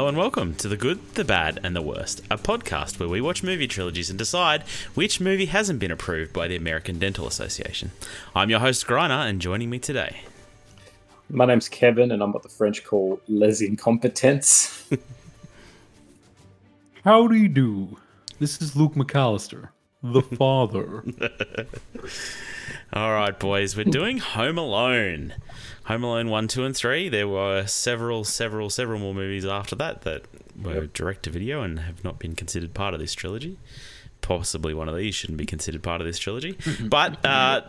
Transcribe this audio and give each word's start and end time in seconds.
Hello 0.00 0.08
and 0.08 0.16
welcome 0.16 0.54
to 0.54 0.66
The 0.66 0.78
Good, 0.78 1.14
the 1.14 1.26
Bad, 1.26 1.60
and 1.62 1.76
the 1.76 1.82
Worst, 1.82 2.22
a 2.30 2.38
podcast 2.38 2.98
where 2.98 3.08
we 3.10 3.20
watch 3.20 3.42
movie 3.42 3.68
trilogies 3.68 4.08
and 4.08 4.18
decide 4.18 4.62
which 4.94 5.20
movie 5.20 5.44
hasn't 5.44 5.78
been 5.78 5.90
approved 5.90 6.32
by 6.32 6.48
the 6.48 6.56
American 6.56 6.98
Dental 6.98 7.26
Association. 7.26 7.90
I'm 8.34 8.48
your 8.48 8.60
host, 8.60 8.86
Griner, 8.86 9.28
and 9.28 9.42
joining 9.42 9.68
me 9.68 9.78
today. 9.78 10.22
My 11.28 11.44
name's 11.44 11.68
Kevin, 11.68 12.12
and 12.12 12.22
I'm 12.22 12.32
what 12.32 12.42
the 12.42 12.48
French 12.48 12.82
call 12.82 13.20
les 13.28 13.60
incompetents. 13.60 14.88
How 17.04 17.26
do 17.26 17.34
you 17.34 17.48
do? 17.48 17.98
This 18.38 18.62
is 18.62 18.74
Luke 18.74 18.94
McAllister, 18.94 19.68
the 20.02 20.22
father. 20.38 21.04
All 22.94 23.12
right, 23.12 23.38
boys, 23.38 23.76
we're 23.76 23.84
doing 23.84 24.16
Home 24.16 24.56
Alone. 24.56 25.34
Home 25.90 26.04
Alone 26.04 26.30
1, 26.30 26.46
2, 26.46 26.64
and 26.64 26.76
3. 26.76 27.08
There 27.08 27.26
were 27.26 27.66
several, 27.66 28.22
several, 28.22 28.70
several 28.70 29.00
more 29.00 29.12
movies 29.12 29.44
after 29.44 29.74
that 29.74 30.02
that 30.02 30.22
were 30.62 30.86
direct 30.86 31.24
to 31.24 31.30
video 31.30 31.62
and 31.62 31.80
have 31.80 32.04
not 32.04 32.20
been 32.20 32.36
considered 32.36 32.74
part 32.74 32.94
of 32.94 33.00
this 33.00 33.12
trilogy. 33.12 33.58
Possibly 34.20 34.72
one 34.72 34.88
of 34.88 34.94
these 34.94 35.16
shouldn't 35.16 35.36
be 35.36 35.46
considered 35.46 35.82
part 35.82 36.00
of 36.00 36.06
this 36.06 36.16
trilogy. 36.16 36.56
but, 36.80 37.26
uh, 37.26 37.62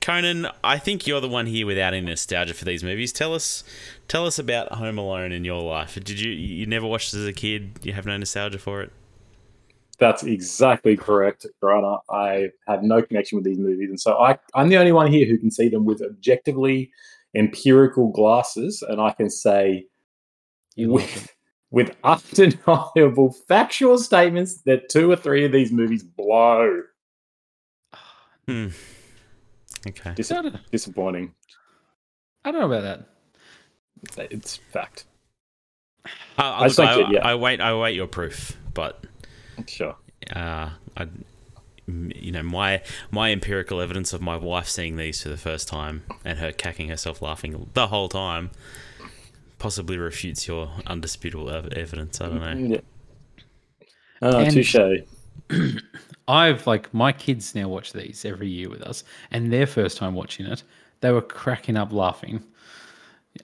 Conan, 0.00 0.46
I 0.62 0.78
think 0.78 1.04
you're 1.04 1.20
the 1.20 1.28
one 1.28 1.46
here 1.46 1.66
without 1.66 1.94
any 1.94 2.06
nostalgia 2.06 2.54
for 2.54 2.64
these 2.64 2.84
movies. 2.84 3.12
Tell 3.12 3.34
us, 3.34 3.64
tell 4.06 4.24
us 4.24 4.38
about 4.38 4.70
Home 4.74 4.98
Alone 4.98 5.32
in 5.32 5.44
your 5.44 5.60
life. 5.60 5.94
Did 5.94 6.20
you 6.20 6.30
you 6.30 6.64
never 6.64 6.86
watched 6.86 7.12
it 7.12 7.18
as 7.18 7.26
a 7.26 7.32
kid? 7.32 7.80
You 7.82 7.92
have 7.94 8.06
no 8.06 8.16
nostalgia 8.16 8.58
for 8.60 8.82
it? 8.82 8.92
That's 9.98 10.22
exactly 10.22 10.96
correct, 10.96 11.46
Grana. 11.60 11.96
I 12.08 12.48
have 12.68 12.82
no 12.82 13.02
connection 13.02 13.36
with 13.36 13.44
these 13.44 13.58
movies, 13.58 13.90
and 13.90 14.00
so 14.00 14.16
I, 14.18 14.38
I'm 14.54 14.68
the 14.68 14.76
only 14.76 14.92
one 14.92 15.10
here 15.10 15.26
who 15.26 15.38
can 15.38 15.50
see 15.50 15.68
them 15.68 15.84
with 15.84 16.02
objectively 16.02 16.92
empirical 17.34 18.10
glasses, 18.10 18.82
and 18.88 19.00
I 19.00 19.10
can 19.12 19.28
say 19.28 19.86
with, 20.76 21.34
with 21.70 21.96
undeniable 22.04 23.32
factual 23.48 23.98
statements 23.98 24.62
that 24.62 24.88
two 24.88 25.10
or 25.10 25.16
three 25.16 25.44
of 25.44 25.52
these 25.52 25.72
movies 25.72 26.02
blow. 26.02 26.82
Hmm. 28.46 28.68
Okay. 29.86 30.14
Dis- 30.14 30.32
disappointing. 30.70 31.34
I 32.46 32.50
don't 32.50 32.60
know 32.62 32.72
about 32.72 33.06
that. 34.16 34.32
It's 34.32 34.56
fact. 34.72 35.04
I, 36.06 36.10
I 36.38 36.64
I, 36.64 36.66
look, 36.66 36.78
I, 36.78 37.00
it, 37.00 37.06
yeah. 37.10 37.26
I 37.26 37.34
wait. 37.34 37.60
I 37.60 37.74
wait 37.74 37.94
your 37.94 38.06
proof, 38.06 38.56
but 38.72 39.04
Sure. 39.66 39.96
uh, 40.34 40.70
I, 40.96 41.02
m- 41.88 42.12
you 42.14 42.32
know, 42.32 42.42
my 42.42 42.82
my 43.10 43.30
empirical 43.32 43.80
evidence 43.80 44.12
of 44.12 44.20
my 44.20 44.36
wife 44.36 44.68
seeing 44.68 44.96
these 44.96 45.22
for 45.22 45.28
the 45.30 45.36
first 45.36 45.68
time 45.68 46.02
and 46.24 46.38
her 46.38 46.52
cacking 46.52 46.88
herself 46.88 47.22
laughing 47.22 47.68
the 47.74 47.86
whole 47.88 48.08
time 48.08 48.50
possibly 49.58 49.98
refutes 49.98 50.46
your 50.46 50.70
undisputable 50.86 51.50
ev- 51.50 51.72
evidence. 51.72 52.20
I 52.20 52.26
don't 52.28 52.40
know. 52.40 52.74
Yeah. 52.76 52.80
Oh, 54.22 54.38
And- 54.38 54.52
touche. 54.52 54.76
I've 56.28 56.66
like 56.66 56.92
my 56.92 57.10
kids 57.12 57.54
now 57.54 57.68
watch 57.68 57.92
these 57.94 58.24
every 58.26 58.48
year 58.48 58.68
with 58.68 58.82
us, 58.82 59.02
and 59.30 59.50
their 59.52 59.66
first 59.66 59.96
time 59.96 60.14
watching 60.14 60.44
it, 60.46 60.62
they 61.00 61.10
were 61.10 61.22
cracking 61.22 61.76
up 61.78 61.90
laughing, 61.90 62.44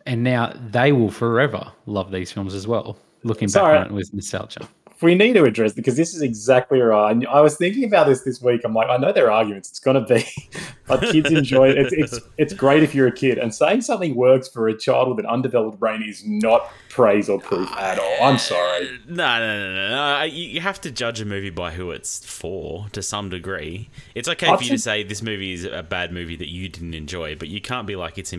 and 0.04 0.22
now 0.22 0.52
they 0.70 0.92
will 0.92 1.10
forever 1.10 1.72
love 1.86 2.10
these 2.10 2.30
films 2.30 2.52
as 2.52 2.66
well. 2.66 2.98
Looking 3.22 3.46
back 3.46 3.52
Sorry. 3.52 3.78
on 3.78 3.86
it 3.86 3.92
with 3.92 4.12
nostalgia. 4.12 4.68
We 5.04 5.14
need 5.14 5.34
to 5.34 5.44
address 5.44 5.72
because 5.74 5.96
this 5.96 6.14
is 6.14 6.22
exactly 6.22 6.80
right. 6.80 7.24
I 7.26 7.40
was 7.42 7.56
thinking 7.56 7.84
about 7.84 8.06
this 8.06 8.22
this 8.22 8.40
week. 8.40 8.62
I'm 8.64 8.72
like, 8.72 8.88
I 8.88 8.96
know 8.96 9.12
there 9.12 9.26
are 9.26 9.32
arguments. 9.32 9.68
It's 9.68 9.78
going 9.78 10.02
to 10.02 10.14
be, 10.14 10.26
but 10.86 11.02
kids 11.02 11.30
enjoy 11.30 11.68
it. 11.68 11.78
It's, 11.78 11.92
it's 11.92 12.26
it's 12.38 12.52
great 12.54 12.82
if 12.82 12.94
you're 12.94 13.06
a 13.06 13.12
kid, 13.12 13.38
and 13.38 13.54
saying 13.54 13.82
something 13.82 14.14
works 14.14 14.48
for 14.48 14.66
a 14.66 14.76
child 14.76 15.08
with 15.08 15.18
an 15.18 15.26
undeveloped 15.26 15.78
brain 15.78 16.02
is 16.02 16.24
not 16.26 16.70
praise 16.88 17.28
or 17.28 17.38
proof 17.38 17.70
at 17.72 17.98
all. 17.98 18.16
I'm 18.22 18.38
sorry. 18.38 18.98
No, 19.06 19.38
no, 19.38 19.68
no, 19.68 19.74
no. 19.74 19.88
no. 19.88 20.22
You, 20.22 20.44
you 20.44 20.60
have 20.60 20.80
to 20.80 20.90
judge 20.90 21.20
a 21.20 21.26
movie 21.26 21.50
by 21.50 21.72
who 21.72 21.90
it's 21.90 22.24
for 22.24 22.88
to 22.92 23.02
some 23.02 23.28
degree. 23.28 23.90
It's 24.14 24.28
okay 24.28 24.48
I've 24.48 24.58
for 24.58 24.64
you 24.64 24.70
to 24.70 24.78
say 24.78 25.02
this 25.02 25.22
movie 25.22 25.52
is 25.52 25.64
a 25.64 25.82
bad 25.82 26.12
movie 26.12 26.36
that 26.36 26.48
you 26.48 26.68
didn't 26.68 26.94
enjoy, 26.94 27.36
but 27.36 27.48
you 27.48 27.60
can't 27.60 27.86
be 27.86 27.94
like 27.94 28.16
it's 28.16 28.34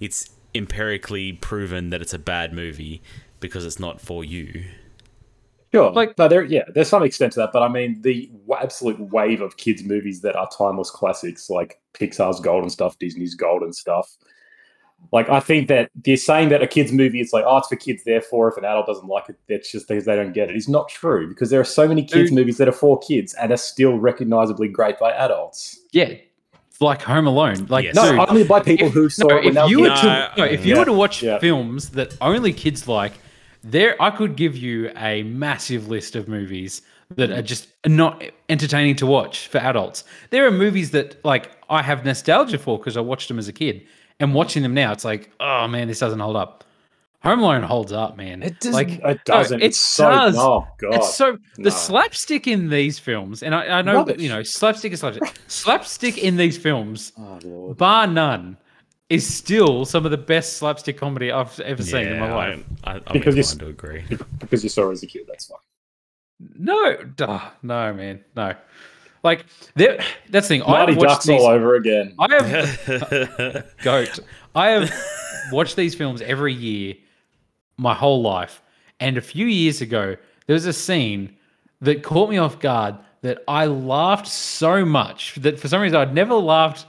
it's 0.00 0.30
empirically 0.54 1.32
proven 1.32 1.90
that 1.90 2.02
it's 2.02 2.12
a 2.14 2.18
bad 2.18 2.52
movie 2.52 3.00
because 3.38 3.64
it's 3.64 3.78
not 3.78 4.00
for 4.00 4.24
you. 4.24 4.64
Sure, 5.72 5.86
Like- 5.90 6.08
like 6.08 6.18
no, 6.18 6.28
there, 6.28 6.44
yeah, 6.44 6.64
there's 6.74 6.88
some 6.88 7.02
extent 7.02 7.32
to 7.34 7.40
that, 7.40 7.50
but 7.52 7.62
I 7.62 7.68
mean 7.68 8.00
the 8.02 8.26
w- 8.46 8.62
absolute 8.62 8.98
wave 9.12 9.40
of 9.42 9.56
kids 9.58 9.84
movies 9.84 10.22
that 10.22 10.34
are 10.34 10.48
timeless 10.56 10.90
classics, 10.90 11.50
like 11.50 11.78
Pixar's 11.94 12.40
golden 12.40 12.70
stuff, 12.70 12.98
Disney's 12.98 13.34
golden 13.34 13.72
stuff. 13.72 14.16
Like 15.12 15.28
I 15.28 15.40
think 15.40 15.68
that 15.68 15.90
they're 15.94 16.16
saying 16.16 16.48
that 16.48 16.62
a 16.62 16.66
kids 16.66 16.90
movie, 16.90 17.20
it's 17.20 17.32
like, 17.32 17.44
oh, 17.46 17.58
it's 17.58 17.68
for 17.68 17.76
kids. 17.76 18.02
Therefore, 18.04 18.48
if 18.50 18.56
an 18.56 18.64
adult 18.64 18.86
doesn't 18.86 19.06
like 19.06 19.28
it, 19.28 19.36
that's 19.48 19.70
just 19.70 19.86
because 19.86 20.04
they 20.06 20.16
don't 20.16 20.32
get 20.32 20.50
it. 20.50 20.56
It's 20.56 20.68
not 20.68 20.88
true 20.88 21.28
because 21.28 21.50
there 21.50 21.60
are 21.60 21.64
so 21.64 21.86
many 21.86 22.02
kids 22.02 22.30
Dude. 22.30 22.38
movies 22.38 22.56
that 22.58 22.66
are 22.68 22.72
for 22.72 22.98
kids 22.98 23.34
and 23.34 23.52
are 23.52 23.56
still 23.56 23.96
recognizably 23.98 24.68
great 24.68 24.98
by 24.98 25.12
adults. 25.12 25.80
Yeah, 25.92 26.14
like 26.80 27.02
Home 27.02 27.26
Alone. 27.28 27.66
Like 27.68 27.84
Yes. 27.84 27.94
No, 27.94 28.10
dude, 28.10 28.28
only 28.28 28.44
by 28.44 28.60
people 28.60 28.88
if, 28.88 28.92
who 28.94 29.08
saw 29.08 29.28
no, 29.28 29.36
it 29.36 29.44
when 29.44 29.48
if 29.48 29.54
they 29.54 29.62
were 29.62 29.68
you 29.68 29.80
were 29.82 29.88
to 29.88 30.32
no, 30.38 30.44
if 30.44 30.64
you 30.66 30.72
Yeah. 30.72 30.78
were 30.80 30.84
to 30.86 30.92
watch 30.92 31.22
Yeah. 31.22 31.38
films 31.38 31.90
that 31.90 32.16
only 32.20 32.52
kids 32.52 32.88
like, 32.88 33.12
there 33.70 34.00
I 34.00 34.10
could 34.10 34.36
give 34.36 34.56
you 34.56 34.90
a 34.96 35.22
massive 35.24 35.88
list 35.88 36.16
of 36.16 36.28
movies 36.28 36.82
that 37.16 37.30
are 37.30 37.42
just 37.42 37.68
not 37.86 38.22
entertaining 38.48 38.96
to 38.96 39.06
watch 39.06 39.48
for 39.48 39.58
adults. 39.58 40.04
There 40.30 40.46
are 40.46 40.50
movies 40.50 40.90
that 40.90 41.24
like 41.24 41.52
I 41.70 41.82
have 41.82 42.04
nostalgia 42.04 42.58
for 42.58 42.78
because 42.78 42.96
I 42.96 43.00
watched 43.00 43.28
them 43.28 43.38
as 43.38 43.48
a 43.48 43.52
kid, 43.52 43.86
and 44.20 44.34
watching 44.34 44.62
them 44.62 44.74
now, 44.74 44.92
it's 44.92 45.04
like, 45.04 45.30
oh 45.40 45.68
man, 45.68 45.88
this 45.88 45.98
doesn't 45.98 46.20
hold 46.20 46.36
up. 46.36 46.64
Home 47.22 47.40
Alone 47.40 47.64
holds 47.64 47.92
up, 47.92 48.16
man. 48.16 48.44
It 48.44 48.60
doesn't. 48.60 48.72
Like 48.72 48.90
it 48.90 49.24
doesn't. 49.24 49.60
it 49.60 49.66
it's 49.66 49.80
so. 49.80 50.08
does. 50.08 50.36
Oh 50.38 50.66
god. 50.78 50.94
it's 50.94 51.14
so 51.14 51.36
the 51.56 51.62
no. 51.64 51.70
slapstick 51.70 52.46
in 52.46 52.68
these 52.68 52.98
films, 52.98 53.42
and 53.42 53.54
I, 53.54 53.78
I 53.78 53.82
know 53.82 53.94
Rubbish. 53.96 54.20
you 54.20 54.28
know 54.28 54.42
slapstick 54.42 54.92
is 54.92 55.00
slapstick. 55.00 55.34
slapstick 55.48 56.18
in 56.18 56.36
these 56.36 56.56
films 56.56 57.12
oh 57.18 57.38
lord. 57.42 57.76
bar 57.76 58.06
none, 58.06 58.56
is 59.10 59.26
still 59.32 59.84
some 59.84 60.04
of 60.04 60.10
the 60.10 60.18
best 60.18 60.58
slapstick 60.58 60.98
comedy 60.98 61.32
I've 61.32 61.58
ever 61.60 61.82
seen 61.82 62.08
in 62.08 62.20
my 62.20 62.34
life. 62.34 62.64
I, 62.84 62.92
I, 62.92 62.94
I'm 62.94 63.02
Because 63.12 63.34
you 63.36 63.42
inclined 63.42 63.60
to 63.60 63.66
agree. 63.66 64.04
Because 64.38 64.62
you 64.62 64.68
saw 64.68 64.90
it 64.90 64.92
as 64.92 65.02
a 65.02 65.06
kid, 65.06 65.22
that's 65.26 65.46
fine. 65.46 65.58
No, 66.56 66.96
duh, 67.16 67.40
no, 67.62 67.92
man, 67.94 68.24
no. 68.36 68.54
Like 69.24 69.46
there, 69.74 69.98
that's 70.30 70.46
the 70.46 70.58
thing. 70.58 70.60
Mighty 70.60 70.92
I've 70.92 70.98
watched 70.98 71.10
Ducks 71.10 71.26
these, 71.26 71.40
all 71.40 71.48
over 71.48 71.74
again. 71.74 72.14
I 72.18 72.34
have 72.34 73.66
goat. 73.82 74.20
I 74.54 74.68
have 74.68 74.94
watched 75.50 75.74
these 75.74 75.94
films 75.94 76.20
every 76.22 76.54
year, 76.54 76.94
my 77.76 77.94
whole 77.94 78.22
life. 78.22 78.62
And 79.00 79.16
a 79.16 79.20
few 79.20 79.46
years 79.46 79.80
ago, 79.80 80.16
there 80.46 80.54
was 80.54 80.66
a 80.66 80.72
scene 80.72 81.36
that 81.80 82.02
caught 82.02 82.30
me 82.30 82.38
off 82.38 82.60
guard 82.60 82.96
that 83.22 83.42
I 83.48 83.66
laughed 83.66 84.28
so 84.28 84.84
much 84.84 85.34
that 85.36 85.58
for 85.58 85.66
some 85.66 85.80
reason 85.80 85.98
I'd 85.98 86.14
never 86.14 86.34
laughed 86.34 86.86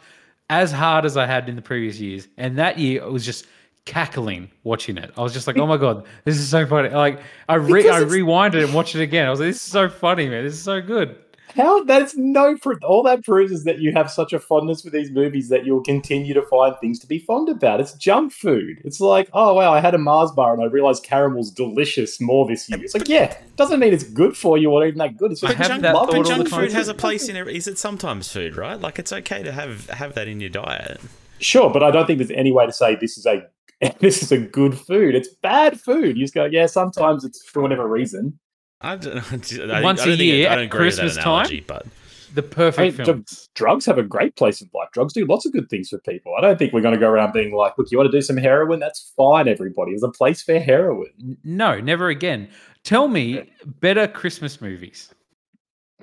as 0.50 0.72
hard 0.72 1.06
as 1.06 1.16
I 1.18 1.26
had 1.26 1.48
in 1.50 1.56
the 1.56 1.62
previous 1.62 2.00
years. 2.00 2.28
And 2.38 2.58
that 2.58 2.80
year, 2.80 3.02
it 3.04 3.12
was 3.12 3.26
just 3.26 3.46
cackling 3.86 4.50
watching 4.64 4.98
it. 4.98 5.12
I 5.18 5.22
was 5.22 5.34
just 5.34 5.48
like, 5.48 5.58
"Oh 5.58 5.66
my 5.68 5.78
god, 5.78 6.06
this 6.26 6.38
is 6.38 6.48
so 6.50 6.66
funny!" 6.66 6.90
Like 6.90 7.22
I 7.48 7.56
re- 7.56 7.90
I 7.90 7.98
it's- 7.98 8.12
rewind 8.12 8.56
it 8.56 8.64
and 8.64 8.74
watched 8.74 8.96
it 8.96 9.02
again. 9.02 9.26
I 9.28 9.30
was 9.32 9.40
like, 9.40 9.48
"This 9.50 9.56
is 9.58 9.62
so 9.72 9.90
funny, 9.90 10.28
man. 10.30 10.44
This 10.44 10.54
is 10.54 10.62
so 10.62 10.82
good." 10.82 11.16
How 11.56 11.84
that's 11.84 12.16
no 12.16 12.58
proof. 12.58 12.80
All 12.84 13.04
that 13.04 13.24
proves 13.24 13.52
is 13.52 13.64
that 13.64 13.80
you 13.80 13.92
have 13.94 14.12
such 14.12 14.34
a 14.34 14.40
fondness 14.40 14.82
for 14.82 14.90
these 14.90 15.12
movies 15.12 15.50
that 15.50 15.66
you'll 15.66 15.84
continue 15.84 16.34
to 16.34 16.42
find 16.44 16.76
things 16.80 17.00
to 17.00 17.08
be 17.08 17.20
fond 17.20 17.50
about. 17.50 17.80
It's 17.80 17.94
junk 17.94 18.32
food. 18.32 18.82
It's 18.84 19.00
like, 19.00 19.30
oh 19.34 19.54
wow, 19.54 19.74
I 19.74 19.80
had 19.80 19.96
a 19.96 19.98
Mars 19.98 20.32
bar 20.32 20.54
and 20.54 20.62
I 20.62 20.66
realized 20.66 21.04
caramel's 21.04 21.52
delicious 21.52 22.22
more 22.22 22.48
this 22.48 22.70
year. 22.70 22.80
It's 22.84 22.94
like, 22.94 23.10
yeah, 23.10 23.36
doesn't 23.56 23.80
mean 23.80 23.94
it's 23.94 24.04
good 24.04 24.38
for 24.38 24.58
you 24.58 24.72
or 24.72 24.86
even 24.86 25.00
that 25.00 25.18
good. 25.18 25.32
It's 25.32 25.44
I 25.44 25.48
just 25.48 25.58
have 25.58 25.68
junk, 25.68 25.82
that 25.82 25.96
love 25.96 26.10
but 26.12 26.26
junk 26.26 26.50
food 26.50 26.72
has 26.72 26.88
a 26.88 26.94
place 26.94 27.28
in 27.28 27.36
it. 27.36 27.48
Is 27.48 27.68
it 27.68 27.78
sometimes 27.78 28.32
food, 28.32 28.56
right? 28.56 28.80
Like 28.80 29.00
it's 29.00 29.12
okay 29.12 29.44
to 29.44 29.52
have 29.52 29.90
have 29.90 30.16
that 30.16 30.28
in 30.28 30.40
your 30.40 30.50
diet. 30.50 31.02
Sure, 31.40 31.70
but 31.70 31.84
I 31.84 31.92
don't 31.92 32.06
think 32.06 32.20
there's 32.20 32.32
any 32.32 32.52
way 32.52 32.66
to 32.66 32.74
say 32.74 32.96
this 32.96 33.18
is 33.18 33.26
a 33.26 33.48
this 34.00 34.22
is 34.22 34.32
a 34.32 34.38
good 34.38 34.78
food. 34.78 35.16
It's 35.16 35.30
bad 35.42 35.80
food. 35.80 36.18
You 36.18 36.24
just 36.24 36.34
go, 36.34 36.46
yeah, 36.46 36.66
sometimes 36.66 37.24
it's 37.24 37.44
for 37.44 37.62
whatever 37.62 37.88
reason. 37.88 38.40
I 38.82 38.96
don't, 38.96 39.18
I, 39.72 39.82
Once 39.82 40.02
I 40.02 40.04
a 40.04 40.08
don't 40.08 40.18
think- 40.18 40.20
year 40.22 40.48
I 40.50 40.56
don't 40.56 40.60
at 40.64 40.66
agree 40.66 40.86
with 40.86 40.96
that 40.98 41.02
Christmas 41.02 41.24
time? 41.24 41.64
but 41.68 41.86
The 42.34 42.42
I 42.42 42.46
mean, 42.46 42.50
perfect 42.52 42.98
dr- 42.98 43.26
drugs 43.56 43.86
have 43.86 43.98
a 43.98 44.04
great 44.04 44.36
place 44.36 44.62
in 44.62 44.70
life. 44.74 44.90
Drugs 44.94 45.14
do 45.14 45.26
lots 45.26 45.46
of 45.46 45.52
good 45.52 45.70
things 45.70 45.90
for 45.90 45.98
people. 46.00 46.34
I 46.38 46.42
don't 46.42 46.58
think 46.58 46.74
we're 46.74 46.82
going 46.82 46.94
to 46.94 47.00
go 47.00 47.10
around 47.10 47.34
being 47.34 47.54
like, 47.54 47.78
look, 47.78 47.92
you 47.92 47.98
want 47.98 48.12
to 48.12 48.18
do 48.18 48.22
some 48.22 48.38
heroin? 48.38 48.80
That's 48.80 49.12
fine, 49.18 49.48
everybody. 49.48 49.92
There's 49.92 50.04
a 50.04 50.10
place 50.12 50.42
for 50.44 50.60
heroin. 50.60 51.38
No, 51.44 51.80
never 51.80 52.10
again. 52.10 52.50
Tell 52.84 53.08
me 53.10 53.50
better 53.66 54.08
Christmas 54.08 54.62
movies. 54.62 55.14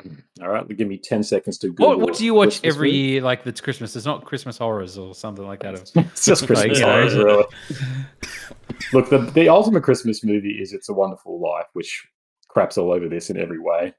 Mm, 0.05 0.23
all 0.43 0.49
right, 0.49 0.77
give 0.77 0.89
me 0.89 0.99
10 0.99 1.23
seconds 1.23 1.57
to 1.57 1.69
Google. 1.69 1.89
What, 1.89 2.01
what 2.01 2.15
do 2.17 2.25
you 2.27 2.35
watch 2.35 2.61
Christmas 2.61 2.75
every 2.75 2.89
movie. 2.91 2.99
year 2.99 3.23
like 3.23 3.45
that's 3.45 3.63
Christmas? 3.63 3.97
It's 3.97 4.05
not 4.05 4.27
Christmas 4.27 4.59
horrors 4.59 4.99
or 4.99 5.15
something 5.15 5.47
like 5.47 5.61
that. 5.61 5.75
It's 5.97 6.27
just 6.27 6.47
Christmas 6.47 6.79
Like, 6.79 6.87
horrors, 6.87 7.15
really. 7.15 7.45
Look, 8.93 9.09
the, 9.09 9.19
the 9.35 9.49
ultimate 9.49 9.83
Christmas 9.85 10.23
movie 10.23 10.59
is 10.61 10.75
It's 10.75 10.91
a 10.91 10.93
Wonderful 10.93 11.41
Life, 11.41 11.67
which 11.73 12.07
craps 12.49 12.79
all 12.79 12.93
over 12.93 13.09
this 13.09 13.31
in 13.31 13.37
every 13.37 13.59
way. 13.59 13.95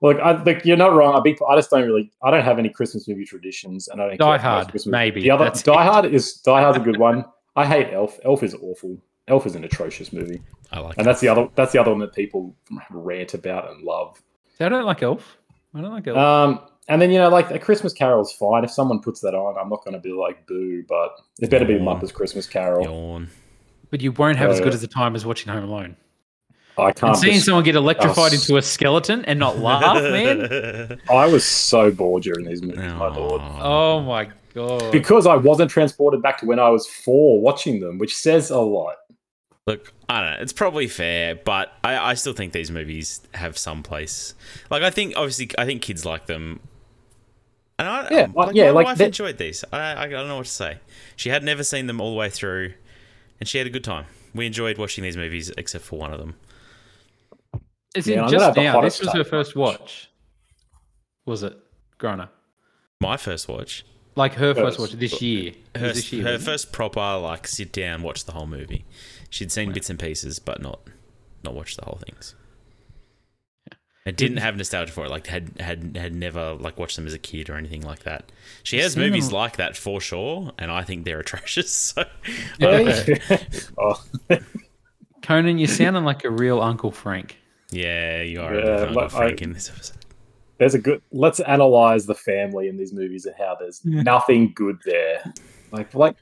Look, 0.00 0.18
I 0.18 0.42
think 0.42 0.64
you're 0.64 0.76
not 0.76 0.94
wrong. 0.94 1.14
I, 1.14 1.20
be, 1.20 1.38
I 1.48 1.54
just 1.56 1.70
don't 1.70 1.86
really. 1.86 2.10
I 2.22 2.30
don't 2.30 2.44
have 2.44 2.58
any 2.58 2.68
Christmas 2.68 3.06
movie 3.06 3.24
traditions, 3.24 3.86
and 3.88 4.02
I 4.02 4.08
don't. 4.08 4.18
Die 4.18 4.38
care 4.38 4.38
for 4.38 4.72
most 4.72 4.84
Hard, 4.84 4.86
maybe. 4.86 5.22
The 5.22 5.30
other 5.30 5.44
That's 5.44 5.62
Die 5.62 5.84
Hard 5.84 6.06
is 6.06 6.34
Die 6.34 6.60
Hard's 6.60 6.78
a 6.78 6.80
good 6.80 6.98
one. 6.98 7.24
I 7.56 7.66
hate 7.66 7.92
Elf. 7.92 8.18
Elf 8.24 8.42
is 8.42 8.54
awful. 8.54 8.98
Elf 9.28 9.46
is 9.46 9.54
an 9.54 9.62
atrocious 9.62 10.12
movie, 10.12 10.42
I 10.72 10.80
like 10.80 10.96
and 10.98 11.02
it. 11.02 11.04
that's 11.04 11.20
the 11.20 11.28
other 11.28 11.48
that's 11.54 11.70
the 11.72 11.80
other 11.80 11.92
one 11.92 12.00
that 12.00 12.12
people 12.12 12.56
rant 12.90 13.34
about 13.34 13.70
and 13.70 13.82
love. 13.84 14.20
See, 14.58 14.64
I 14.64 14.68
don't 14.68 14.84
like 14.84 15.02
Elf. 15.02 15.38
I 15.74 15.80
don't 15.80 15.92
like 15.92 16.08
Elf. 16.08 16.18
Um, 16.18 16.60
and 16.88 17.00
then 17.00 17.12
you 17.12 17.18
know, 17.18 17.28
like 17.28 17.50
a 17.52 17.58
Christmas 17.60 17.92
Carol's 17.92 18.32
fine. 18.32 18.64
If 18.64 18.72
someone 18.72 19.00
puts 19.00 19.20
that 19.20 19.34
on, 19.34 19.56
I'm 19.56 19.68
not 19.68 19.84
going 19.84 19.94
to 19.94 20.00
be 20.00 20.12
like 20.12 20.44
boo, 20.48 20.84
but 20.88 21.12
it 21.40 21.50
better 21.50 21.64
be 21.64 21.74
Yawn. 21.74 22.00
Muppets 22.00 22.12
Christmas 22.12 22.48
Carol. 22.48 22.82
Yawn. 22.82 23.30
but 23.90 24.00
you 24.00 24.10
won't 24.10 24.38
have 24.38 24.50
as 24.50 24.58
good 24.58 24.74
as 24.74 24.82
a 24.82 24.88
time 24.88 25.14
as 25.14 25.24
watching 25.24 25.52
Home 25.52 25.62
Alone. 25.62 25.96
I 26.78 26.92
can't. 26.92 27.16
seeing 27.16 27.34
dis- 27.34 27.44
someone 27.44 27.64
get 27.64 27.74
electrified 27.76 28.32
Oh, 28.32 28.34
into 28.34 28.56
a 28.56 28.62
skeleton 28.62 29.24
and 29.26 29.38
not 29.38 29.58
laugh, 29.60 30.02
man. 30.02 31.00
I 31.10 31.26
was 31.26 31.44
so 31.44 31.90
bored 31.90 32.22
during 32.22 32.46
these 32.46 32.62
movies, 32.62 32.92
my 32.94 33.08
lord. 33.08 33.42
Oh 33.60 34.00
my 34.00 34.28
god. 34.54 34.90
Because 34.92 35.26
I 35.26 35.36
wasn't 35.36 35.70
transported 35.70 36.22
back 36.22 36.38
to 36.40 36.46
when 36.46 36.58
I 36.58 36.68
was 36.70 36.86
four 36.86 37.40
watching 37.40 37.80
them, 37.80 37.98
which 37.98 38.16
says 38.16 38.50
a 38.50 38.58
lot. 38.60 38.96
Look, 39.66 39.92
I 40.08 40.20
don't 40.20 40.30
know. 40.32 40.42
It's 40.42 40.52
probably 40.52 40.88
fair, 40.88 41.36
but 41.36 41.72
I, 41.84 41.96
I 41.96 42.14
still 42.14 42.32
think 42.32 42.52
these 42.52 42.70
movies 42.70 43.20
have 43.34 43.56
some 43.56 43.82
place. 43.84 44.34
Like, 44.70 44.82
I 44.82 44.90
think, 44.90 45.14
obviously, 45.16 45.50
I 45.56 45.64
think 45.66 45.82
kids 45.82 46.04
like 46.04 46.26
them. 46.26 46.58
And 47.78 47.86
I, 47.88 48.08
Yeah, 48.10 48.20
um, 48.22 48.32
like, 48.34 48.46
like- 48.48 48.56
yeah, 48.56 48.64
my 48.66 48.70
like 48.72 48.84
wife 48.86 48.98
that- 48.98 49.06
enjoyed 49.06 49.38
these. 49.38 49.64
I, 49.72 50.04
I 50.04 50.08
don't 50.08 50.26
know 50.26 50.36
what 50.38 50.46
to 50.46 50.50
say. 50.52 50.78
She 51.16 51.28
had 51.28 51.44
never 51.44 51.62
seen 51.62 51.86
them 51.86 52.00
all 52.00 52.10
the 52.10 52.16
way 52.16 52.28
through, 52.28 52.72
and 53.38 53.48
she 53.48 53.58
had 53.58 53.66
a 53.66 53.70
good 53.70 53.84
time. 53.84 54.06
We 54.34 54.46
enjoyed 54.46 54.78
watching 54.78 55.04
these 55.04 55.16
movies, 55.16 55.52
except 55.56 55.84
for 55.84 55.98
one 55.98 56.12
of 56.12 56.18
them. 56.18 56.34
Is 57.94 58.06
Yeah, 58.06 58.26
it 58.26 58.30
just 58.30 58.56
now? 58.56 58.80
This 58.80 59.00
was 59.00 59.12
her 59.12 59.24
first 59.24 59.54
watch. 59.56 59.78
watch. 59.80 60.10
Was 61.26 61.42
it? 61.42 61.56
Grana. 61.98 62.30
My 63.00 63.16
first 63.16 63.48
watch. 63.48 63.84
Like 64.16 64.34
her 64.34 64.54
first 64.54 64.78
First. 64.78 64.92
watch 64.92 65.00
this 65.00 65.22
year. 65.22 65.52
Her, 65.74 65.88
this 65.92 66.12
year. 66.12 66.22
her 66.24 66.32
wasn't 66.32 66.42
it? 66.48 66.52
first 66.52 66.72
proper, 66.72 67.18
like, 67.18 67.46
sit 67.46 67.72
down, 67.72 68.02
watch 68.02 68.24
the 68.26 68.32
whole 68.32 68.46
movie. 68.46 68.84
She'd 69.30 69.50
seen 69.50 69.72
bits 69.72 69.88
and 69.88 69.98
pieces, 69.98 70.38
but 70.38 70.60
not 70.60 70.80
not 71.44 71.54
watched 71.54 71.78
the 71.78 71.84
whole 71.86 71.98
things. 72.06 72.34
And 74.04 74.16
didn't 74.16 74.38
have 74.38 74.56
nostalgia 74.56 74.92
for 74.92 75.04
it. 75.06 75.10
Like 75.10 75.28
had 75.28 75.58
had 75.60 75.96
had 75.96 76.14
never 76.14 76.54
like 76.54 76.76
watched 76.78 76.96
them 76.96 77.06
as 77.06 77.14
a 77.14 77.18
kid 77.18 77.48
or 77.48 77.54
anything 77.54 77.82
like 77.82 78.02
that. 78.02 78.30
She 78.64 78.78
has 78.80 78.92
seen 78.94 79.02
movies 79.04 79.28
them- 79.28 79.36
like 79.38 79.56
that 79.56 79.76
for 79.76 80.00
sure, 80.00 80.50
and 80.58 80.70
I 80.72 80.82
think 80.82 81.04
they're 81.04 81.20
atrocious. 81.26 81.70
So 81.72 82.04
oh, 82.60 84.04
Conan, 85.22 85.58
you're 85.58 85.68
sounding 85.68 86.04
like 86.04 86.24
a 86.24 86.30
real 86.30 86.60
Uncle 86.60 86.90
Frank. 86.90 87.38
Yeah, 87.72 88.22
you 88.22 88.40
are 88.40 88.54
Yeah, 88.54 88.60
a 88.64 88.80
Uncle 88.86 88.94
like, 89.02 89.10
Frank 89.10 89.42
I- 89.42 89.44
in 89.44 89.52
this 89.52 89.68
episode. 89.68 89.96
there's 90.58 90.74
a 90.74 90.78
good. 90.78 91.02
Let's 91.10 91.40
analyze 91.40 92.06
the 92.06 92.14
family 92.14 92.68
in 92.68 92.76
these 92.76 92.92
movies 92.92 93.26
and 93.26 93.34
how 93.36 93.56
there's 93.58 93.80
Yeah. 93.84 94.02
nothing 94.02 94.52
good 94.54 94.78
there. 94.84 95.24
Like, 95.72 95.92
like, 95.94 96.16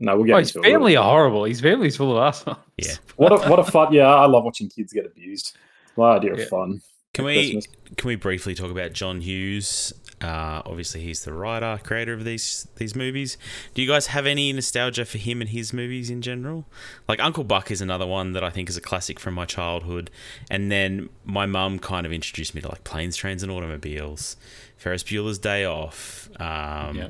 no, 0.00 0.16
we'll 0.16 0.24
get 0.26 0.34
Oh, 0.34 0.38
his 0.38 0.56
into 0.56 0.66
it. 0.68 0.72
family 0.72 0.96
are 0.96 1.04
horrible. 1.04 1.44
His 1.44 1.60
family's 1.60 1.96
full 1.96 2.16
of 2.16 2.22
assholes. 2.22 2.56
Yeah. 2.78 2.94
What 3.16 3.30
a 3.32 3.48
what 3.48 3.58
a 3.58 3.64
fun! 3.64 3.92
Yeah, 3.92 4.06
I 4.14 4.26
love 4.26 4.44
watching 4.44 4.68
kids 4.68 4.92
get 4.92 5.06
abused. 5.06 5.56
My 5.96 6.16
idea 6.16 6.34
of 6.34 6.48
fun. 6.48 6.80
Can 7.14 7.24
we 7.24 7.52
Christmas. 7.52 7.66
can 7.96 8.08
we 8.08 8.16
briefly 8.16 8.54
talk 8.54 8.70
about 8.70 8.92
John 8.92 9.20
Hughes? 9.22 9.94
Uh, 10.22 10.62
obviously, 10.64 11.02
he's 11.02 11.24
the 11.24 11.32
writer, 11.34 11.78
creator 11.84 12.14
of 12.14 12.24
these 12.24 12.66
these 12.76 12.96
movies. 12.96 13.36
Do 13.74 13.82
you 13.82 13.88
guys 13.88 14.06
have 14.08 14.24
any 14.24 14.50
nostalgia 14.52 15.04
for 15.04 15.18
him 15.18 15.42
and 15.42 15.50
his 15.50 15.74
movies 15.74 16.08
in 16.08 16.22
general? 16.22 16.64
Like 17.06 17.20
Uncle 17.22 17.44
Buck 17.44 17.70
is 17.70 17.82
another 17.82 18.06
one 18.06 18.32
that 18.32 18.42
I 18.42 18.48
think 18.48 18.70
is 18.70 18.78
a 18.78 18.80
classic 18.80 19.20
from 19.20 19.34
my 19.34 19.44
childhood. 19.44 20.10
And 20.50 20.72
then 20.72 21.10
my 21.26 21.44
mum 21.44 21.78
kind 21.78 22.06
of 22.06 22.12
introduced 22.12 22.54
me 22.54 22.62
to 22.62 22.68
like 22.68 22.82
planes, 22.82 23.14
trains, 23.16 23.42
and 23.42 23.52
automobiles, 23.52 24.38
Ferris 24.78 25.02
Bueller's 25.02 25.38
Day 25.38 25.66
Off. 25.66 26.30
Um, 26.40 26.96
Yeah. 26.96 27.08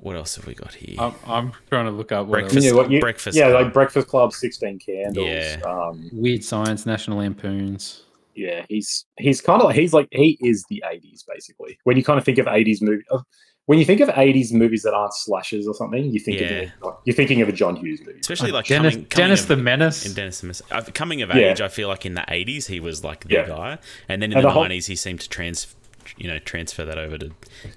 What 0.00 0.14
else 0.14 0.36
have 0.36 0.46
we 0.46 0.54
got 0.54 0.74
here? 0.74 0.94
I'm, 0.98 1.14
I'm 1.26 1.52
trying 1.70 1.86
to 1.86 1.90
look 1.90 2.12
up 2.12 2.28
what 2.28 2.40
Breakfast- 2.40 2.64
Yeah, 2.64 2.72
what 2.72 2.88
you, 2.90 3.00
Breakfast 3.00 3.36
yeah, 3.36 3.50
Club. 3.50 3.64
like 3.64 3.72
Breakfast 3.74 4.06
Club, 4.08 4.32
Sixteen 4.32 4.78
Candles. 4.78 5.26
Yeah. 5.26 5.60
Um, 5.66 6.08
Weird 6.12 6.44
Science, 6.44 6.86
National 6.86 7.18
Lampoons. 7.18 8.04
Yeah, 8.38 8.64
he's 8.68 9.04
he's 9.18 9.40
kind 9.40 9.60
of 9.60 9.66
like 9.66 9.76
he's 9.76 9.92
like 9.92 10.08
he 10.12 10.38
is 10.40 10.64
the 10.70 10.82
'80s 10.86 11.24
basically. 11.26 11.78
When 11.84 11.96
you 11.96 12.04
kind 12.04 12.18
of 12.18 12.24
think 12.24 12.38
of 12.38 12.46
'80s 12.46 12.80
movie, 12.80 13.02
of- 13.10 13.24
when 13.66 13.78
you 13.78 13.84
think 13.84 14.00
of 14.00 14.08
'80s 14.08 14.52
movies 14.52 14.82
that 14.84 14.94
aren't 14.94 15.12
slashes 15.12 15.68
or 15.68 15.74
something, 15.74 16.10
you 16.10 16.18
think 16.20 16.40
Yeah. 16.40 16.70
of, 16.82 16.96
you're 17.04 17.14
thinking 17.14 17.42
of 17.42 17.48
a 17.50 17.52
John 17.52 17.76
Hughes 17.76 18.00
movie. 18.06 18.20
Especially 18.20 18.50
like 18.52 18.66
Dennis, 18.66 18.94
coming, 18.94 19.06
coming 19.08 19.26
Dennis 19.28 19.42
of- 19.42 19.48
the 19.48 19.56
Menace. 19.56 20.06
in 20.06 20.14
Dennis 20.14 20.40
the 20.40 20.46
Menace. 20.46 20.62
Uh, 20.70 20.82
coming 20.94 21.20
of 21.20 21.28
Yeah. 21.30 21.50
age, 21.52 21.60
I 21.60 21.68
feel 21.68 21.88
like 21.88 22.06
in 22.06 22.14
the 22.14 22.24
eighties 22.28 22.68
he 22.68 22.80
was 22.80 23.04
like 23.04 23.24
the 23.28 23.34
Yeah. 23.34 23.46
guy, 23.46 23.78
and 24.08 24.22
then 24.22 24.30
in 24.32 24.38
And 24.38 24.44
the 24.44 24.48
the 24.48 24.52
whole- 24.54 24.62
nineties 24.62 24.86
he 24.86 24.96
seemed 24.96 25.20
to 25.20 25.28
trans, 25.28 25.74
you 26.16 26.28
know, 26.28 26.38
transfer 26.38 26.84
that 26.86 26.96
over 26.96 27.18
to 27.18 27.30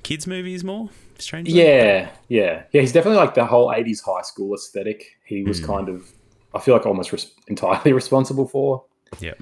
kids 0.03 0.25
movies 0.27 0.63
more. 0.63 0.89
Strangely, 1.17 1.53
Yeah, 1.53 2.09
yeah, 2.29 2.63
yeah. 2.71 2.81
He's 2.81 2.93
definitely 2.93 3.17
like 3.17 3.33
the 3.35 3.45
whole 3.45 3.69
'80s 3.71 4.01
high 4.01 4.21
school 4.23 4.55
aesthetic. 4.55 5.17
He 5.25 5.43
was 5.43 5.59
Hmm. 5.59 5.65
kind 5.65 5.89
of, 5.89 6.09
I 6.53 6.59
feel 6.59 6.73
like, 6.73 6.85
almost 6.85 7.11
res- 7.11 7.31
entirely 7.47 7.91
responsible 8.01 8.47
for. 8.47 8.85
Yep. 9.19 9.39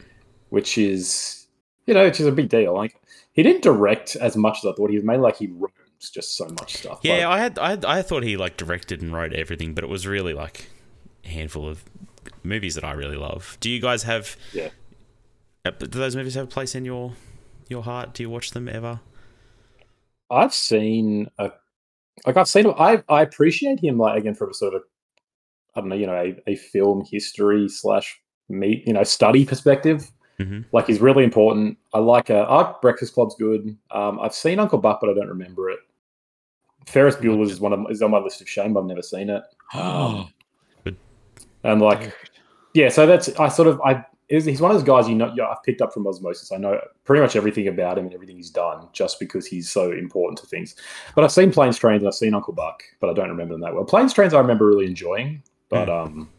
Which 0.49 0.77
is, 0.77 1.47
you 1.85 1.93
know, 1.93 2.05
which 2.05 2.19
is 2.19 2.27
a 2.27 2.31
big 2.31 2.49
deal. 2.49 2.73
Like 2.73 2.99
he 3.33 3.43
didn't 3.43 3.61
direct 3.61 4.15
as 4.15 4.35
much 4.35 4.59
as 4.59 4.65
I 4.65 4.73
thought. 4.73 4.89
He 4.89 4.95
was 4.95 5.05
mainly 5.05 5.23
like 5.23 5.37
he 5.37 5.47
wrote 5.47 5.71
just 5.99 6.37
so 6.37 6.45
much 6.45 6.77
stuff. 6.77 6.99
yeah. 7.03 7.27
Like, 7.27 7.37
I 7.37 7.39
had, 7.39 7.59
I, 7.59 7.69
had, 7.71 7.85
I 7.85 8.01
thought 8.01 8.23
he 8.23 8.37
like 8.37 8.57
directed 8.57 9.01
and 9.01 9.13
wrote 9.13 9.33
everything, 9.33 9.73
but 9.73 9.83
it 9.83 9.89
was 9.89 10.07
really 10.07 10.33
like 10.33 10.69
a 11.25 11.27
handful 11.29 11.67
of 11.67 11.83
movies 12.43 12.75
that 12.75 12.83
I 12.83 12.91
really 12.91 13.17
love. 13.17 13.57
Do 13.59 13.69
you 13.69 13.81
guys 13.81 14.03
have? 14.03 14.37
Yeah. 14.53 14.69
uh, 15.65 15.71
Do 15.71 15.87
those 15.87 16.15
movies 16.15 16.35
have 16.35 16.45
a 16.45 16.47
place 16.47 16.73
in 16.73 16.85
your 16.85 17.13
your 17.67 17.83
heart? 17.83 18.13
Do 18.13 18.23
you 18.23 18.29
watch 18.29 18.51
them 18.51 18.67
ever? 18.69 19.01
I've 20.31 20.53
seen 20.53 21.29
a, 21.37 21.51
like 22.25 22.37
I've 22.37 22.47
seen. 22.47 22.67
I 22.67 23.03
I 23.09 23.21
appreciate 23.21 23.79
him 23.83 23.97
like 23.97 24.17
again 24.19 24.35
from 24.35 24.51
a 24.51 24.53
sort 24.53 24.73
of, 24.75 24.83
I 25.75 25.81
don't 25.81 25.89
know, 25.89 25.95
you 25.95 26.07
know, 26.07 26.15
a, 26.15 26.35
a 26.47 26.55
film 26.55 27.03
history 27.09 27.67
slash 27.67 28.19
meet, 28.47 28.87
you 28.87 28.93
know, 28.93 29.03
study 29.03 29.45
perspective. 29.45 30.11
Mhm. 30.39 30.65
Like 30.71 30.87
he's 30.87 31.01
really 31.01 31.23
important. 31.23 31.77
I 31.93 31.99
like 31.99 32.29
uh, 32.29 32.45
I 32.47 32.55
like 32.61 32.81
Breakfast 32.81 33.13
Club's 33.13 33.35
good. 33.35 33.75
Um, 33.91 34.19
I've 34.19 34.33
seen 34.33 34.57
Uncle 34.59 34.77
Buck, 34.79 34.99
but 35.01 35.09
I 35.09 35.13
don't 35.13 35.27
remember 35.27 35.69
it. 35.69 35.79
Ferris 36.87 37.15
Bueller's 37.15 37.51
is 37.51 37.59
one 37.59 37.73
of 37.73 37.85
is 37.91 38.01
on 38.01 38.11
my 38.11 38.19
list 38.19 38.41
of 38.41 38.49
shame. 38.49 38.77
I've 38.77 38.85
never 38.85 39.01
seen 39.01 39.29
it. 39.29 39.43
Oh, 39.75 40.27
And 41.63 41.81
like, 41.81 42.15
yeah, 42.73 42.89
so 42.89 43.05
that's 43.05 43.29
I 43.37 43.49
sort 43.49 43.67
of 43.67 43.79
I 43.81 44.03
is 44.29 44.45
he's 44.45 44.61
one 44.61 44.71
of 44.71 44.77
those 44.77 44.85
guys 44.85 45.09
you 45.09 45.15
know 45.15 45.27
I've 45.27 45.61
picked 45.63 45.81
up 45.81 45.93
from 45.93 46.07
osmosis. 46.07 46.51
I 46.51 46.57
know 46.57 46.79
pretty 47.03 47.21
much 47.21 47.35
everything 47.35 47.67
about 47.67 47.97
him 47.97 48.05
and 48.05 48.13
everything 48.13 48.37
he's 48.37 48.49
done 48.49 48.87
just 48.93 49.19
because 49.19 49.45
he's 49.45 49.69
so 49.69 49.91
important 49.91 50.39
to 50.39 50.47
things. 50.47 50.75
But 51.15 51.23
I've 51.23 51.31
seen 51.31 51.51
Planes 51.51 51.77
Trains 51.77 52.01
and 52.01 52.07
I've 52.07 52.15
seen 52.15 52.33
Uncle 52.33 52.53
Buck, 52.53 52.81
but 52.99 53.09
I 53.09 53.13
don't 53.13 53.29
remember 53.29 53.53
them 53.55 53.61
that 53.61 53.73
well. 53.75 53.83
Planes 53.83 54.13
Trains 54.13 54.33
I 54.33 54.39
remember 54.39 54.65
really 54.65 54.85
enjoying, 54.85 55.43
but 55.69 55.89
um, 55.89 56.29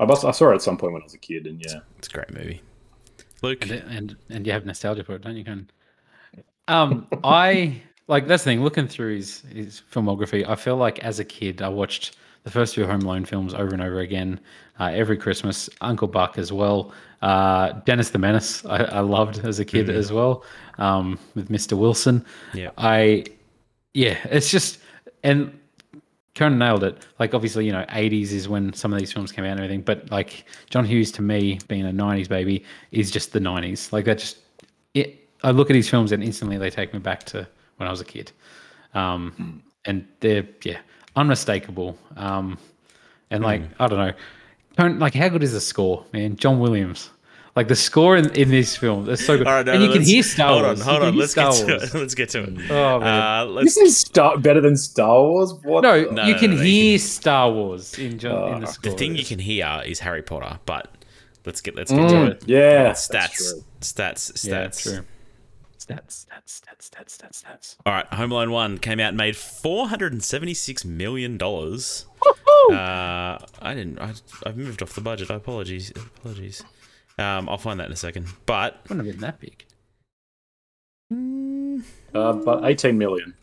I 0.00 0.06
must 0.06 0.24
I 0.24 0.30
saw 0.30 0.50
it 0.50 0.54
at 0.54 0.62
some 0.62 0.78
point 0.78 0.94
when 0.94 1.02
I 1.02 1.04
was 1.04 1.14
a 1.14 1.18
kid, 1.18 1.46
and 1.46 1.62
yeah, 1.64 1.80
It's 1.98 2.08
a 2.08 2.10
great 2.10 2.32
movie. 2.32 2.62
Luke, 3.42 3.62
and, 3.62 3.72
and 3.72 4.16
and 4.30 4.46
you 4.46 4.52
have 4.52 4.64
nostalgia 4.64 5.04
for 5.04 5.14
it, 5.14 5.22
don't 5.22 5.36
you? 5.36 5.44
Con? 5.44 5.70
Um, 6.68 7.06
I 7.24 7.80
like 8.08 8.26
that's 8.26 8.42
the 8.42 8.50
thing. 8.50 8.64
Looking 8.64 8.88
through 8.88 9.16
his 9.16 9.42
his 9.52 9.82
filmography, 9.92 10.48
I 10.48 10.56
feel 10.56 10.76
like 10.76 10.98
as 11.00 11.18
a 11.20 11.24
kid, 11.24 11.60
I 11.60 11.68
watched 11.68 12.16
the 12.44 12.50
first 12.50 12.74
few 12.74 12.86
Home 12.86 13.02
Alone 13.02 13.26
films 13.26 13.52
over 13.52 13.74
and 13.74 13.82
over 13.82 14.00
again. 14.00 14.40
Uh, 14.78 14.90
every 14.94 15.18
Christmas, 15.18 15.68
Uncle 15.82 16.08
Buck 16.08 16.38
as 16.38 16.50
well. 16.50 16.92
Uh, 17.20 17.72
Dennis 17.84 18.08
the 18.08 18.18
Menace, 18.18 18.64
I, 18.64 18.78
I 18.84 19.00
loved 19.00 19.44
as 19.44 19.58
a 19.58 19.64
kid 19.64 19.90
as 19.90 20.10
well. 20.10 20.42
Um, 20.78 21.18
with 21.34 21.50
Mr. 21.50 21.76
Wilson. 21.76 22.24
Yeah. 22.54 22.70
I, 22.78 23.26
yeah, 23.92 24.16
it's 24.24 24.50
just 24.50 24.78
and 25.22 25.59
Conan 26.34 26.58
nailed 26.58 26.84
it. 26.84 27.06
Like 27.18 27.34
obviously, 27.34 27.66
you 27.66 27.72
know, 27.72 27.84
eighties 27.90 28.32
is 28.32 28.48
when 28.48 28.72
some 28.72 28.92
of 28.92 28.98
these 28.98 29.12
films 29.12 29.32
came 29.32 29.44
out 29.44 29.52
and 29.52 29.60
everything, 29.60 29.82
but 29.82 30.10
like 30.10 30.44
John 30.70 30.84
Hughes 30.84 31.10
to 31.12 31.22
me, 31.22 31.58
being 31.68 31.84
a 31.84 31.92
nineties 31.92 32.28
baby, 32.28 32.64
is 32.92 33.10
just 33.10 33.32
the 33.32 33.40
nineties. 33.40 33.92
Like 33.92 34.04
that 34.04 34.18
just 34.18 34.38
it 34.94 35.28
I 35.42 35.50
look 35.50 35.70
at 35.70 35.74
these 35.74 35.88
films 35.88 36.12
and 36.12 36.22
instantly 36.22 36.58
they 36.58 36.70
take 36.70 36.92
me 36.92 37.00
back 37.00 37.24
to 37.24 37.46
when 37.76 37.88
I 37.88 37.90
was 37.90 38.00
a 38.00 38.04
kid. 38.04 38.32
Um 38.94 39.62
and 39.84 40.06
they're 40.20 40.46
yeah, 40.64 40.78
unmistakable. 41.16 41.98
Um 42.16 42.58
and 43.30 43.42
like 43.42 43.62
I 43.80 43.88
don't 43.88 43.98
know. 43.98 44.12
Don't 44.76 44.98
like 45.00 45.14
how 45.14 45.28
good 45.28 45.42
is 45.42 45.52
the 45.52 45.60
score, 45.60 46.06
man? 46.12 46.36
John 46.36 46.60
Williams. 46.60 47.10
Like 47.56 47.66
the 47.68 47.74
score 47.76 48.16
in, 48.16 48.30
in 48.34 48.48
these 48.48 48.76
films 48.76 49.08
is 49.08 49.24
so 49.26 49.36
good. 49.36 49.46
all 49.46 49.54
right, 49.54 49.66
no, 49.66 49.72
and 49.72 49.82
you 49.82 49.90
can 49.90 50.02
hear 50.02 50.22
Star 50.22 50.48
hold 50.50 50.62
Wars. 50.62 50.80
on, 50.80 50.86
hold 50.86 51.02
on. 51.02 51.16
Let's 51.16 51.32
Star 51.32 51.50
get 51.52 51.66
to 51.66 51.74
it. 51.84 51.94
Let's 52.00 52.14
get 52.14 52.28
to 52.30 52.42
it. 52.44 52.70
Oh 52.70 53.00
man. 53.00 53.22
Uh, 53.22 53.44
this 53.46 53.76
let's 53.76 53.76
is 53.78 53.98
Star 53.98 54.38
better 54.38 54.60
than 54.60 54.76
Star 54.76 55.20
Wars. 55.22 55.52
What? 55.64 55.82
No, 55.82 56.02
No, 56.10 56.24
you 56.26 56.34
no, 56.34 56.38
can 56.38 56.50
no, 56.52 56.56
you 56.58 56.62
hear 56.62 56.98
Star 56.98 57.50
Wars 57.50 57.98
in, 57.98 58.18
John, 58.20 58.54
in 58.54 58.60
the 58.60 58.66
Uh, 58.66 58.70
score. 58.70 58.92
the 58.92 58.96
thing 58.96 59.16
you 59.16 59.24
can 59.24 59.40
hear 59.40 59.82
is 59.84 59.98
Harry 59.98 60.22
Potter, 60.22 60.60
but 60.64 60.94
let's 61.44 61.60
get 61.60 61.74
let's 61.74 61.90
get 61.90 62.08
to 62.08 62.14
Mm, 62.14 62.30
it. 62.30 62.44
yeah, 62.46 62.84
that's 62.84 63.08
Stats, 63.08 63.32
true. 63.32 63.64
stats, 63.80 64.44
yeah, 64.48 64.66
stats. 64.66 64.82
true. 64.82 65.04
Stats, 65.76 66.26
stats, 66.26 66.60
stats, 66.60 66.88
stats, 66.90 67.18
stats, 67.18 67.42
stats. 67.42 67.76
All 67.84 67.92
right, 67.92 68.06
Home 68.14 68.30
Alone 68.30 68.52
One 68.52 68.78
came 68.78 69.00
out 69.00 69.08
and 69.08 69.16
made 69.16 69.36
four 69.36 69.88
hundred 69.88 70.12
and 70.12 70.22
seventy-six 70.22 70.84
million 70.84 71.36
dollars. 71.36 72.06
Uh, 72.70 73.38
I 73.60 73.74
didn't. 73.74 73.98
I, 73.98 74.12
I've 74.46 74.56
moved 74.56 74.82
off 74.82 74.92
the 74.94 75.00
budget. 75.00 75.32
I 75.32 75.34
apologies. 75.34 75.90
Apologies. 75.90 76.62
Um, 77.20 77.48
I'll 77.48 77.58
find 77.58 77.78
that 77.80 77.86
in 77.86 77.92
a 77.92 77.96
second. 77.96 78.26
But 78.46 78.80
Wouldn't 78.88 79.06
have 79.06 79.14
been 79.14 79.20
that 79.22 79.38
big. 79.40 79.64
mm, 81.12 81.82
Uh, 82.14 82.32
but 82.34 82.64
18 82.64 82.96
million. 82.98 83.34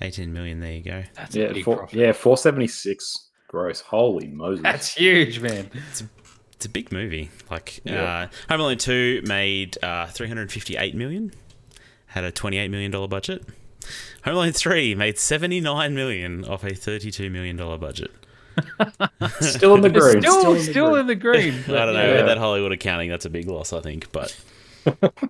eighteen 0.00 0.32
million. 0.32 0.60
There 0.60 0.72
you 0.72 0.82
go. 0.82 1.02
That's 1.14 1.34
a 1.36 1.40
Yeah, 1.40 1.52
big 1.52 1.64
four, 1.64 1.88
yeah, 1.92 2.12
476. 2.12 3.28
Gross. 3.48 3.80
Holy 3.80 4.28
Moses. 4.28 4.62
That's 4.62 4.94
huge, 4.94 5.40
man. 5.40 5.70
It's 6.52 6.66
a 6.66 6.68
big 6.68 6.92
movie. 6.92 7.30
Like 7.50 7.80
Yeah. 7.84 8.02
uh, 8.02 8.26
Home 8.48 8.60
Alone 8.60 8.78
Two 8.78 9.22
made 9.24 9.76
uh, 9.82 10.06
358 10.06 10.94
million, 10.94 11.32
had 12.06 12.22
a 12.24 12.30
28 12.30 12.68
million 12.70 12.90
dollar 12.90 13.08
budget. 13.08 13.44
Home 14.24 14.34
Alone 14.36 14.52
Three 14.52 14.94
made 14.94 15.18
79 15.18 15.94
million 15.94 16.44
off 16.44 16.62
a 16.64 16.74
32 16.74 17.28
million 17.30 17.56
dollar 17.56 17.76
budget. 17.78 18.10
Still 19.40 19.74
in 19.74 19.80
the 19.82 19.88
It's 19.88 19.98
green. 19.98 20.22
still, 20.22 20.50
in 20.52 20.56
the 20.58 20.62
still 20.64 20.88
green. 20.90 21.00
in 21.00 21.06
the 21.06 21.14
green. 21.14 21.54
I 21.68 21.84
don't 21.86 21.94
know. 21.94 22.14
Yeah. 22.14 22.22
That 22.22 22.38
Hollywood 22.38 22.72
accounting, 22.72 23.10
that's 23.10 23.24
a 23.26 23.30
big 23.30 23.48
loss, 23.48 23.72
I 23.72 23.80
think. 23.80 24.10
But 24.12 24.38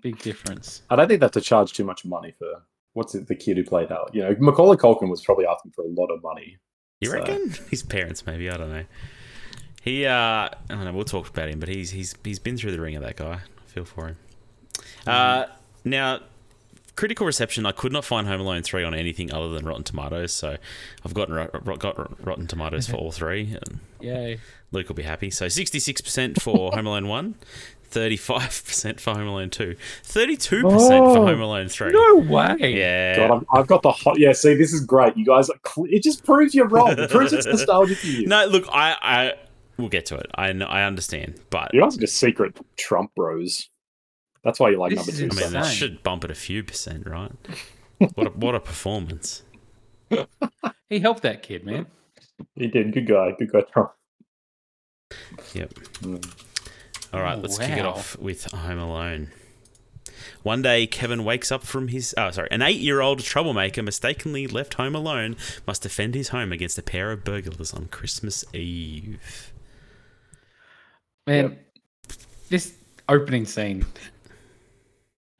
Big 0.00 0.18
difference. 0.20 0.82
I 0.90 0.96
don't 0.96 1.08
think 1.08 1.20
that's 1.20 1.34
to 1.34 1.40
charge 1.40 1.72
too 1.72 1.84
much 1.84 2.04
money 2.04 2.30
for 2.32 2.46
what's 2.92 3.14
it, 3.16 3.26
the 3.26 3.34
kid 3.34 3.56
who 3.56 3.64
played 3.64 3.88
Hal. 3.88 4.08
You 4.12 4.22
know, 4.22 4.36
Macaulay 4.38 4.76
Culkin 4.76 5.08
was 5.10 5.22
probably 5.24 5.46
asking 5.46 5.72
for 5.72 5.82
a 5.84 5.88
lot 5.88 6.06
of 6.06 6.22
money. 6.22 6.58
you 7.00 7.10
So- 7.10 7.14
reckon 7.18 7.52
his 7.70 7.82
parents? 7.82 8.24
Maybe 8.26 8.48
I 8.50 8.56
don't 8.56 8.70
know. 8.70 8.84
He, 9.82 10.04
uh, 10.06 10.12
I 10.12 10.50
don't 10.68 10.84
know. 10.84 10.92
We'll 10.92 11.04
talk 11.04 11.28
about 11.28 11.48
him, 11.48 11.60
but 11.60 11.68
he's 11.68 11.90
he's 11.90 12.14
he's 12.24 12.38
been 12.38 12.56
through 12.56 12.72
the 12.72 12.80
ring 12.80 12.94
of 12.96 13.02
that 13.02 13.16
guy. 13.16 13.34
I 13.40 13.70
feel 13.70 13.84
for 13.84 14.08
him. 14.08 14.16
Uh, 15.06 15.46
now, 15.84 16.20
critical 16.98 17.26
reception. 17.26 17.64
I 17.64 17.70
could 17.70 17.92
not 17.92 18.04
find 18.04 18.26
Home 18.26 18.40
Alone 18.40 18.62
three 18.62 18.82
on 18.82 18.92
anything 18.92 19.32
other 19.32 19.48
than 19.50 19.64
Rotten 19.64 19.84
Tomatoes, 19.84 20.32
so 20.32 20.56
I've 21.04 21.14
gotten 21.14 21.32
ro- 21.32 21.48
ro- 21.64 21.76
got 21.76 22.26
Rotten 22.26 22.48
Tomatoes 22.48 22.88
for 22.88 22.96
all 22.96 23.12
three. 23.12 23.54
And 23.54 23.78
Yay. 24.00 24.40
Luke 24.72 24.88
will 24.88 24.96
be 24.96 25.04
happy. 25.04 25.30
So 25.30 25.46
sixty 25.48 25.78
six 25.78 26.00
percent 26.06 26.42
for 26.42 26.72
Home 26.72 26.86
Alone 26.86 27.06
one. 27.06 27.36
35% 27.90 29.00
for 29.00 29.14
Home 29.14 29.28
Alone 29.28 29.48
2, 29.48 29.74
32% 30.02 30.60
for 30.60 31.26
Home 31.26 31.40
Alone 31.40 31.68
3. 31.68 31.90
No 31.90 32.16
way. 32.16 32.56
Yeah. 32.76 33.16
God, 33.16 33.30
I've, 33.30 33.60
I've 33.60 33.66
got 33.66 33.80
the 33.80 33.90
hot. 33.90 34.18
Yeah, 34.18 34.32
see, 34.32 34.52
this 34.56 34.74
is 34.74 34.84
great. 34.84 35.16
You 35.16 35.24
guys, 35.24 35.48
it 35.48 36.02
just 36.02 36.22
proves 36.22 36.54
you're 36.54 36.68
wrong. 36.68 36.98
It 36.98 37.08
proves 37.08 37.32
it's 37.32 37.46
nostalgia 37.46 37.96
for 37.96 38.06
you. 38.06 38.26
No, 38.28 38.44
look, 38.44 38.66
I, 38.70 38.94
I 39.00 39.32
we'll 39.78 39.88
get 39.88 40.04
to 40.06 40.16
it. 40.16 40.26
I 40.34 40.48
I 40.50 40.82
understand, 40.82 41.40
but 41.48 41.72
You 41.72 41.80
guys 41.80 41.96
are 41.96 42.00
just 42.00 42.18
secret 42.18 42.58
Trump 42.76 43.14
bros. 43.14 43.70
That's 44.44 44.60
why 44.60 44.70
you 44.70 44.78
like 44.78 44.90
This 44.90 44.98
number 45.06 45.12
is 45.12 45.18
two. 45.18 45.24
I 45.24 45.28
mean, 45.28 45.38
so 45.38 45.50
that 45.50 45.64
should 45.66 46.02
bump 46.02 46.24
it 46.24 46.30
a 46.30 46.34
few 46.34 46.62
percent, 46.62 47.06
right? 47.06 47.32
what 48.14 48.26
a, 48.26 48.30
what 48.30 48.54
a 48.54 48.60
performance! 48.60 49.42
He 50.88 51.00
helped 51.00 51.22
that 51.22 51.42
kid, 51.42 51.64
man. 51.66 51.86
He 52.54 52.68
did. 52.68 52.92
Good 52.92 53.06
guy. 53.08 53.32
Good 53.38 53.52
guy, 53.52 53.60
Trump. 53.72 53.90
Yep. 55.54 55.74
Mm. 55.74 56.44
All 57.12 57.20
right, 57.20 57.38
Oh, 57.38 57.40
let's 57.40 57.58
kick 57.58 57.70
it 57.70 57.86
off 57.86 58.18
with 58.18 58.44
Home 58.52 58.78
Alone. 58.78 59.30
One 60.42 60.62
day, 60.62 60.86
Kevin 60.86 61.24
wakes 61.24 61.50
up 61.50 61.64
from 61.64 61.88
his. 61.88 62.14
Oh, 62.16 62.30
sorry. 62.30 62.48
An 62.50 62.62
eight 62.62 62.80
year 62.80 63.00
old 63.00 63.20
troublemaker 63.20 63.82
mistakenly 63.82 64.46
left 64.46 64.74
home 64.74 64.94
alone 64.94 65.36
must 65.66 65.82
defend 65.82 66.14
his 66.14 66.28
home 66.28 66.52
against 66.52 66.78
a 66.78 66.82
pair 66.82 67.10
of 67.12 67.24
burglars 67.24 67.72
on 67.72 67.86
Christmas 67.86 68.44
Eve. 68.54 69.52
Man, 71.26 71.58
this 72.48 72.74
opening 73.08 73.44
scene, 73.44 73.84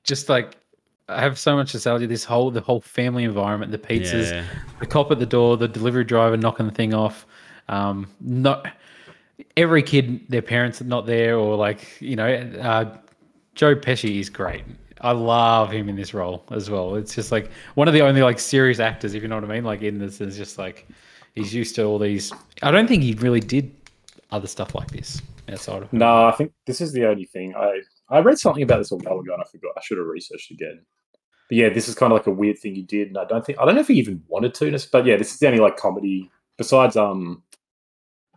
just 0.08 0.28
like 0.28 0.56
I 1.08 1.20
have 1.20 1.38
so 1.38 1.54
much 1.54 1.72
nostalgia. 1.72 2.06
This 2.06 2.24
whole 2.24 2.50
the 2.50 2.60
whole 2.60 2.80
family 2.80 3.24
environment, 3.24 3.70
the 3.72 3.78
pizzas, 3.78 4.30
Yeah. 4.30 4.44
the 4.80 4.86
cop 4.86 5.10
at 5.12 5.18
the 5.18 5.26
door, 5.26 5.56
the 5.56 5.68
delivery 5.68 6.04
driver 6.04 6.36
knocking 6.36 6.66
the 6.66 6.72
thing 6.72 6.92
off. 6.94 7.26
Um, 7.68 8.08
not 8.20 8.66
every 9.56 9.82
kid, 9.82 10.20
their 10.28 10.42
parents 10.42 10.80
are 10.80 10.84
not 10.84 11.06
there, 11.06 11.36
or 11.38 11.56
like 11.56 12.00
you 12.00 12.16
know, 12.16 12.28
uh, 12.60 12.96
Joe 13.54 13.74
Pesci 13.76 14.18
is 14.18 14.28
great. 14.30 14.64
I 15.00 15.12
love 15.12 15.70
him 15.70 15.88
in 15.88 15.94
this 15.94 16.12
role 16.12 16.44
as 16.50 16.68
well. 16.68 16.96
It's 16.96 17.14
just 17.14 17.30
like 17.30 17.50
one 17.74 17.86
of 17.86 17.94
the 17.94 18.00
only 18.02 18.22
like 18.22 18.38
serious 18.40 18.80
actors, 18.80 19.14
if 19.14 19.22
you 19.22 19.28
know 19.28 19.36
what 19.36 19.44
I 19.44 19.48
mean. 19.54 19.64
Like 19.64 19.82
in 19.82 19.98
this, 19.98 20.20
is 20.20 20.36
just 20.36 20.58
like 20.58 20.88
he's 21.34 21.54
used 21.54 21.74
to 21.76 21.84
all 21.84 21.98
these. 21.98 22.32
I 22.62 22.70
don't 22.70 22.88
think 22.88 23.02
he 23.02 23.14
really 23.14 23.40
did 23.40 23.70
other 24.32 24.48
stuff 24.48 24.74
like 24.74 24.90
this 24.90 25.22
outside 25.48 25.82
of. 25.84 25.92
No, 25.92 26.26
I 26.26 26.32
think 26.32 26.52
this 26.66 26.80
is 26.80 26.92
the 26.92 27.06
only 27.06 27.26
thing. 27.26 27.54
I 27.54 27.80
I 28.10 28.20
read 28.20 28.38
something 28.38 28.62
about 28.62 28.78
this 28.78 28.90
a 28.90 28.96
while 28.96 29.20
ago 29.20 29.34
and 29.34 29.42
I 29.42 29.46
forgot. 29.50 29.72
I 29.76 29.80
should 29.82 29.98
have 29.98 30.06
researched 30.06 30.50
again. 30.50 30.80
But 31.48 31.56
yeah, 31.56 31.68
this 31.70 31.88
is 31.88 31.94
kind 31.94 32.12
of 32.12 32.18
like 32.18 32.26
a 32.26 32.30
weird 32.32 32.58
thing 32.58 32.74
he 32.74 32.82
did, 32.82 33.08
and 33.08 33.18
I 33.18 33.24
don't 33.24 33.44
think 33.44 33.58
I 33.58 33.64
don't 33.64 33.74
know 33.74 33.80
if 33.80 33.88
he 33.88 33.94
even 33.94 34.22
wanted 34.28 34.54
to. 34.54 34.78
But 34.92 35.06
yeah, 35.06 35.16
this 35.16 35.32
is 35.32 35.38
the 35.38 35.46
only 35.46 35.60
like 35.60 35.76
comedy 35.76 36.30
besides 36.58 36.96
um, 36.96 37.42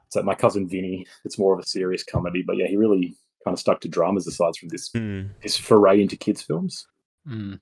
it's 0.06 0.16
like 0.16 0.26
my 0.26 0.36
cousin 0.36 0.68
Vinny. 0.68 1.06
It's 1.26 1.38
more 1.38 1.54
of 1.54 1.60
a 1.60 1.66
serious 1.66 2.04
comedy, 2.04 2.44
but 2.46 2.58
yeah, 2.58 2.68
he 2.68 2.78
really 2.78 3.18
kind 3.44 3.54
of 3.54 3.60
stuck 3.60 3.82
to 3.82 3.90
dramas 3.90 4.28
aside 4.28 4.56
from 4.56 4.70
this 4.70 4.90
this 5.42 5.58
foray 5.58 6.02
into 6.02 6.16
kids 6.16 6.42
films. 6.42 6.88
Mm. 7.28 7.60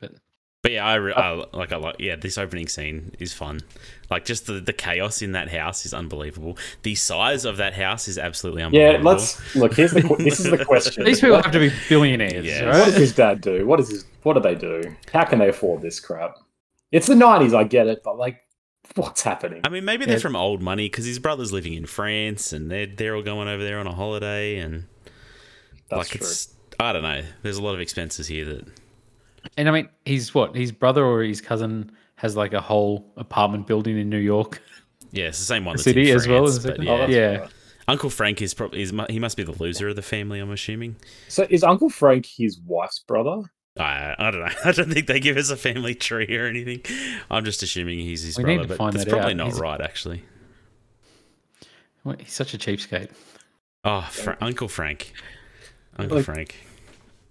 But 0.00 0.12
yeah, 0.68 0.84
I, 0.86 0.94
re- 0.96 1.14
oh. 1.16 1.46
I 1.52 1.56
like 1.56 1.72
I 1.72 1.76
like 1.76 1.96
yeah. 1.98 2.16
This 2.16 2.36
opening 2.36 2.68
scene 2.68 3.12
is 3.18 3.32
fun. 3.32 3.60
Like 4.10 4.24
just 4.26 4.46
the, 4.46 4.54
the 4.60 4.72
chaos 4.72 5.22
in 5.22 5.32
that 5.32 5.50
house 5.50 5.86
is 5.86 5.94
unbelievable. 5.94 6.58
The 6.82 6.94
size 6.94 7.44
of 7.46 7.56
that 7.56 7.74
house 7.74 8.08
is 8.08 8.18
absolutely 8.18 8.62
unbelievable. 8.62 9.00
Yeah, 9.00 9.02
let's 9.10 9.56
look. 9.56 9.74
Here's 9.74 9.92
the 9.92 10.02
this 10.18 10.38
is 10.40 10.50
the 10.50 10.62
question. 10.66 11.04
These 11.04 11.20
people 11.20 11.36
have 11.40 11.50
to 11.52 11.58
be 11.58 11.72
billionaires, 11.88 12.44
Yeah. 12.44 12.66
What 12.78 12.84
does 12.86 12.96
his 12.96 13.14
dad 13.14 13.40
do? 13.40 13.66
What 13.66 13.80
is 13.80 13.88
his? 13.88 14.04
What 14.22 14.34
do 14.34 14.40
they 14.40 14.54
do? 14.54 14.94
How 15.12 15.24
can 15.24 15.38
they 15.38 15.48
afford 15.48 15.80
this 15.80 15.98
crap? 15.98 16.36
It's 16.92 17.06
the 17.06 17.14
nineties, 17.14 17.54
I 17.54 17.64
get 17.64 17.86
it, 17.86 18.02
but 18.04 18.18
like, 18.18 18.42
what's 18.96 19.22
happening? 19.22 19.62
I 19.64 19.70
mean, 19.70 19.84
maybe 19.86 20.04
they're 20.04 20.16
Yeah. 20.16 20.20
from 20.22 20.36
old 20.36 20.60
money 20.60 20.86
because 20.90 21.06
his 21.06 21.18
brother's 21.18 21.52
living 21.52 21.72
in 21.72 21.86
France 21.86 22.52
and 22.52 22.70
they're 22.70 22.86
they're 22.86 23.16
all 23.16 23.22
going 23.22 23.48
over 23.48 23.62
there 23.64 23.78
on 23.78 23.86
a 23.86 23.94
holiday 23.94 24.58
and 24.58 24.84
That's 25.88 25.98
like 25.98 26.08
true. 26.08 26.20
it's 26.26 26.54
I 26.78 26.92
don't 26.92 27.02
know. 27.02 27.22
There's 27.42 27.56
a 27.56 27.62
lot 27.62 27.74
of 27.74 27.80
expenses 27.80 28.26
here 28.26 28.44
that 28.44 28.66
And 29.56 29.68
I 29.68 29.72
mean, 29.72 29.88
he's 30.04 30.34
what 30.34 30.54
his 30.54 30.72
brother 30.72 31.04
or 31.04 31.22
his 31.22 31.40
cousin 31.40 31.90
has 32.16 32.36
like 32.36 32.52
a 32.52 32.60
whole 32.60 33.12
apartment 33.16 33.66
building 33.66 33.98
in 33.98 34.10
New 34.10 34.18
York 34.18 34.60
yeah, 35.12 35.26
it's 35.26 35.38
the 35.38 35.44
same 35.44 35.64
one. 35.64 35.74
That's 35.76 35.84
City 35.84 36.10
in 36.10 36.16
as 36.16 36.28
well. 36.28 36.44
France, 36.46 36.58
Is 36.58 36.64
but 36.64 36.82
yeah. 36.82 36.90
Oh, 36.92 36.98
that's 36.98 37.12
yeah. 37.12 37.36
right. 37.38 37.50
Uncle 37.88 38.10
Frank 38.10 38.40
is 38.40 38.54
probably 38.54 38.82
is, 38.82 38.92
he 39.08 39.18
must 39.18 39.36
be 39.36 39.42
the 39.42 39.52
loser 39.60 39.88
of 39.88 39.96
the 39.96 40.02
family. 40.02 40.38
I'm 40.38 40.50
assuming. 40.52 40.96
So 41.28 41.46
is 41.50 41.64
Uncle 41.64 41.90
Frank 41.90 42.26
his 42.26 42.60
wife's 42.64 43.00
brother? 43.00 43.42
I 43.78 44.14
I 44.18 44.30
don't 44.30 44.40
know. 44.40 44.52
I 44.64 44.72
don't 44.72 44.92
think 44.92 45.06
they 45.08 45.18
give 45.18 45.36
us 45.36 45.50
a 45.50 45.56
family 45.56 45.94
tree 45.94 46.36
or 46.36 46.46
anything. 46.46 46.82
I'm 47.30 47.44
just 47.44 47.62
assuming 47.62 47.98
he's 48.00 48.22
his 48.22 48.38
We 48.38 48.44
brother, 48.44 48.68
but 48.68 48.76
find 48.78 48.92
that's 48.92 49.04
that 49.06 49.10
probably 49.10 49.32
out. 49.32 49.36
not 49.38 49.46
He's- 49.48 49.58
right 49.60 49.80
actually. 49.80 50.22
Well, 52.04 52.16
He's 52.18 52.32
such 52.32 52.54
a 52.54 52.58
cheapskate. 52.58 53.10
Oh, 53.84 54.06
Fra- 54.10 54.38
Uncle 54.40 54.68
Frank, 54.68 55.12
Uncle 55.98 56.18
Like- 56.18 56.26
Frank. 56.26 56.54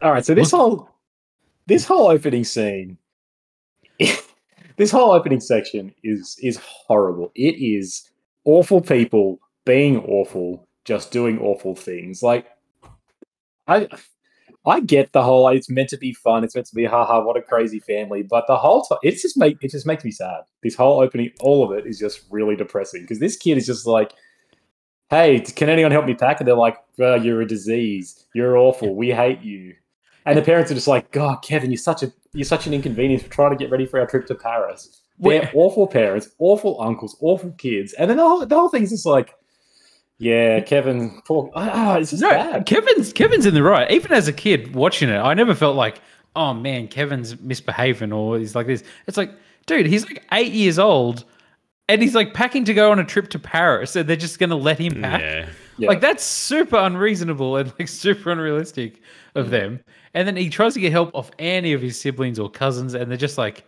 All 0.01 0.11
right. 0.11 0.25
So 0.25 0.33
this 0.35 0.51
whole 0.51 0.89
this 1.69 1.85
whole 1.85 2.07
opening 2.07 2.43
scene, 2.43 2.97
this 4.75 4.91
whole 4.91 5.11
opening 5.11 5.39
section 5.39 5.93
is 6.03 6.37
is 6.41 6.57
horrible. 6.57 7.31
It 7.35 7.55
is 7.55 8.09
awful 8.43 8.81
people 8.81 9.39
being 9.65 9.99
awful, 9.99 10.67
just 10.83 11.11
doing 11.11 11.39
awful 11.39 11.75
things. 11.75 12.21
Like 12.21 12.47
I. 13.67 13.87
I 14.65 14.81
get 14.81 15.13
the 15.13 15.23
whole 15.23 15.47
it's 15.47 15.69
meant 15.69 15.87
to 15.89 15.97
be 15.97 16.13
fun, 16.13 16.43
it's 16.43 16.53
meant 16.53 16.67
to 16.67 16.75
be 16.75 16.83
haha, 16.83 17.23
what 17.23 17.37
a 17.37 17.41
crazy 17.41 17.79
family. 17.79 18.23
But 18.23 18.45
the 18.45 18.57
whole 18.57 18.81
time 18.81 18.99
it's 19.03 19.21
just 19.21 19.37
make 19.37 19.57
it 19.61 19.71
just 19.71 19.87
makes 19.87 20.03
me 20.03 20.11
sad. 20.11 20.41
This 20.61 20.75
whole 20.75 20.99
opening, 20.99 21.31
all 21.39 21.63
of 21.63 21.75
it 21.77 21.87
is 21.87 21.97
just 21.97 22.25
really 22.29 22.57
depressing 22.57 23.01
because 23.01 23.19
this 23.19 23.37
kid 23.37 23.57
is 23.57 23.65
just 23.65 23.87
like, 23.87 24.11
Hey, 25.09 25.39
can 25.39 25.69
anyone 25.69 25.93
help 25.93 26.05
me 26.05 26.13
pack? 26.13 26.39
And 26.39 26.47
they're 26.47 26.55
like, 26.55 26.77
oh, 26.99 27.15
you're 27.15 27.41
a 27.41 27.47
disease, 27.47 28.25
you're 28.35 28.57
awful, 28.57 28.95
we 28.95 29.09
hate 29.09 29.41
you. 29.41 29.75
And 30.29 30.37
the 30.37 30.43
parents 30.43 30.71
are 30.71 30.75
just 30.75 30.87
like, 30.87 31.11
God, 31.11 31.37
Kevin, 31.41 31.71
you're 31.71 31.77
such 31.77 32.03
a 32.03 32.13
you're 32.33 32.45
such 32.45 32.67
an 32.67 32.73
inconvenience 32.73 33.23
for 33.23 33.29
trying 33.29 33.49
to 33.51 33.57
get 33.57 33.71
ready 33.71 33.85
for 33.85 33.99
our 33.99 34.05
trip 34.05 34.27
to 34.27 34.35
Paris. 34.35 35.01
They're 35.19 35.41
Wait. 35.41 35.49
awful 35.53 35.87
parents, 35.87 36.29
awful 36.39 36.79
uncles, 36.81 37.17
awful 37.19 37.51
kids. 37.57 37.93
And 37.93 38.09
then 38.09 38.17
the 38.17 38.23
whole, 38.23 38.45
the 38.45 38.55
whole 38.55 38.69
thing's 38.69 38.91
just 38.91 39.05
like, 39.05 39.35
yeah, 40.19 40.59
Kevin, 40.59 41.21
poor, 41.25 41.49
ah, 41.55 41.97
it's 41.97 42.11
just 42.11 42.21
No, 42.21 42.29
bad. 42.29 42.65
Kevin's 42.65 43.11
Kevin's 43.11 43.45
in 43.45 43.53
the 43.53 43.63
right. 43.63 43.89
Even 43.91 44.11
as 44.11 44.27
a 44.27 44.33
kid 44.33 44.75
watching 44.75 45.09
it, 45.09 45.17
I 45.17 45.33
never 45.33 45.55
felt 45.55 45.75
like, 45.75 45.99
oh 46.35 46.53
man, 46.53 46.87
Kevin's 46.87 47.39
misbehaving 47.39 48.13
or 48.13 48.37
he's 48.37 48.55
like 48.55 48.67
this. 48.67 48.83
It's 49.07 49.17
like, 49.17 49.31
dude, 49.65 49.87
he's 49.87 50.05
like 50.05 50.23
eight 50.31 50.53
years 50.53 50.77
old, 50.77 51.25
and 51.87 52.01
he's 52.01 52.15
like 52.15 52.33
packing 52.33 52.65
to 52.65 52.73
go 52.73 52.91
on 52.91 52.99
a 52.99 53.05
trip 53.05 53.29
to 53.31 53.39
Paris, 53.39 53.95
and 53.95 54.07
they're 54.07 54.15
just 54.15 54.39
gonna 54.39 54.55
let 54.55 54.77
him 54.77 55.01
pack. 55.01 55.21
Yeah. 55.21 55.49
Yeah. 55.79 55.87
Like 55.87 56.01
that's 56.01 56.23
super 56.23 56.77
unreasonable 56.77 57.55
and 57.57 57.73
like 57.79 57.87
super 57.87 58.31
unrealistic 58.31 59.01
of 59.35 59.47
mm. 59.47 59.51
them. 59.51 59.79
And 60.13 60.27
then 60.27 60.35
he 60.35 60.49
tries 60.49 60.73
to 60.73 60.79
get 60.79 60.91
help 60.91 61.13
off 61.13 61.31
any 61.39 61.73
of 61.73 61.81
his 61.81 61.99
siblings 61.99 62.39
or 62.39 62.49
cousins, 62.49 62.95
and 62.95 63.09
they're 63.09 63.17
just 63.17 63.37
like 63.37 63.63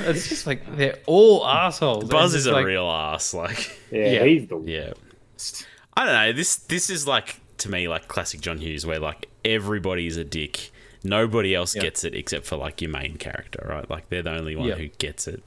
It's 0.08 0.28
just 0.28 0.44
like 0.44 0.76
they're 0.76 0.98
all 1.06 1.46
assholes. 1.46 2.08
Buzz 2.08 2.34
is 2.34 2.46
a 2.46 2.52
like, 2.52 2.66
real 2.66 2.90
ass. 2.90 3.32
Like, 3.32 3.78
yeah, 3.92 4.10
yeah. 4.10 4.24
he's 4.24 4.48
the 4.48 4.58
yeah. 4.58 4.92
worst. 5.34 5.66
I 5.96 6.04
don't 6.04 6.14
know. 6.14 6.32
This 6.32 6.56
this 6.56 6.90
is 6.90 7.06
like 7.06 7.40
to 7.58 7.70
me 7.70 7.86
like 7.86 8.08
classic 8.08 8.40
John 8.40 8.58
Hughes, 8.58 8.84
where 8.84 8.98
like 8.98 9.28
everybody's 9.44 10.16
a 10.16 10.24
dick. 10.24 10.72
Nobody 11.04 11.54
else 11.54 11.74
Yeah. 11.74 11.82
gets 11.82 12.04
it 12.04 12.14
except 12.14 12.46
for 12.46 12.56
like 12.56 12.80
your 12.80 12.90
main 12.90 13.16
character, 13.16 13.64
right? 13.68 13.88
Like 13.90 14.08
they're 14.08 14.22
the 14.22 14.30
only 14.38 14.56
one 14.56 14.68
Yeah. 14.68 14.74
who 14.76 14.88
gets 14.88 15.26
it. 15.28 15.42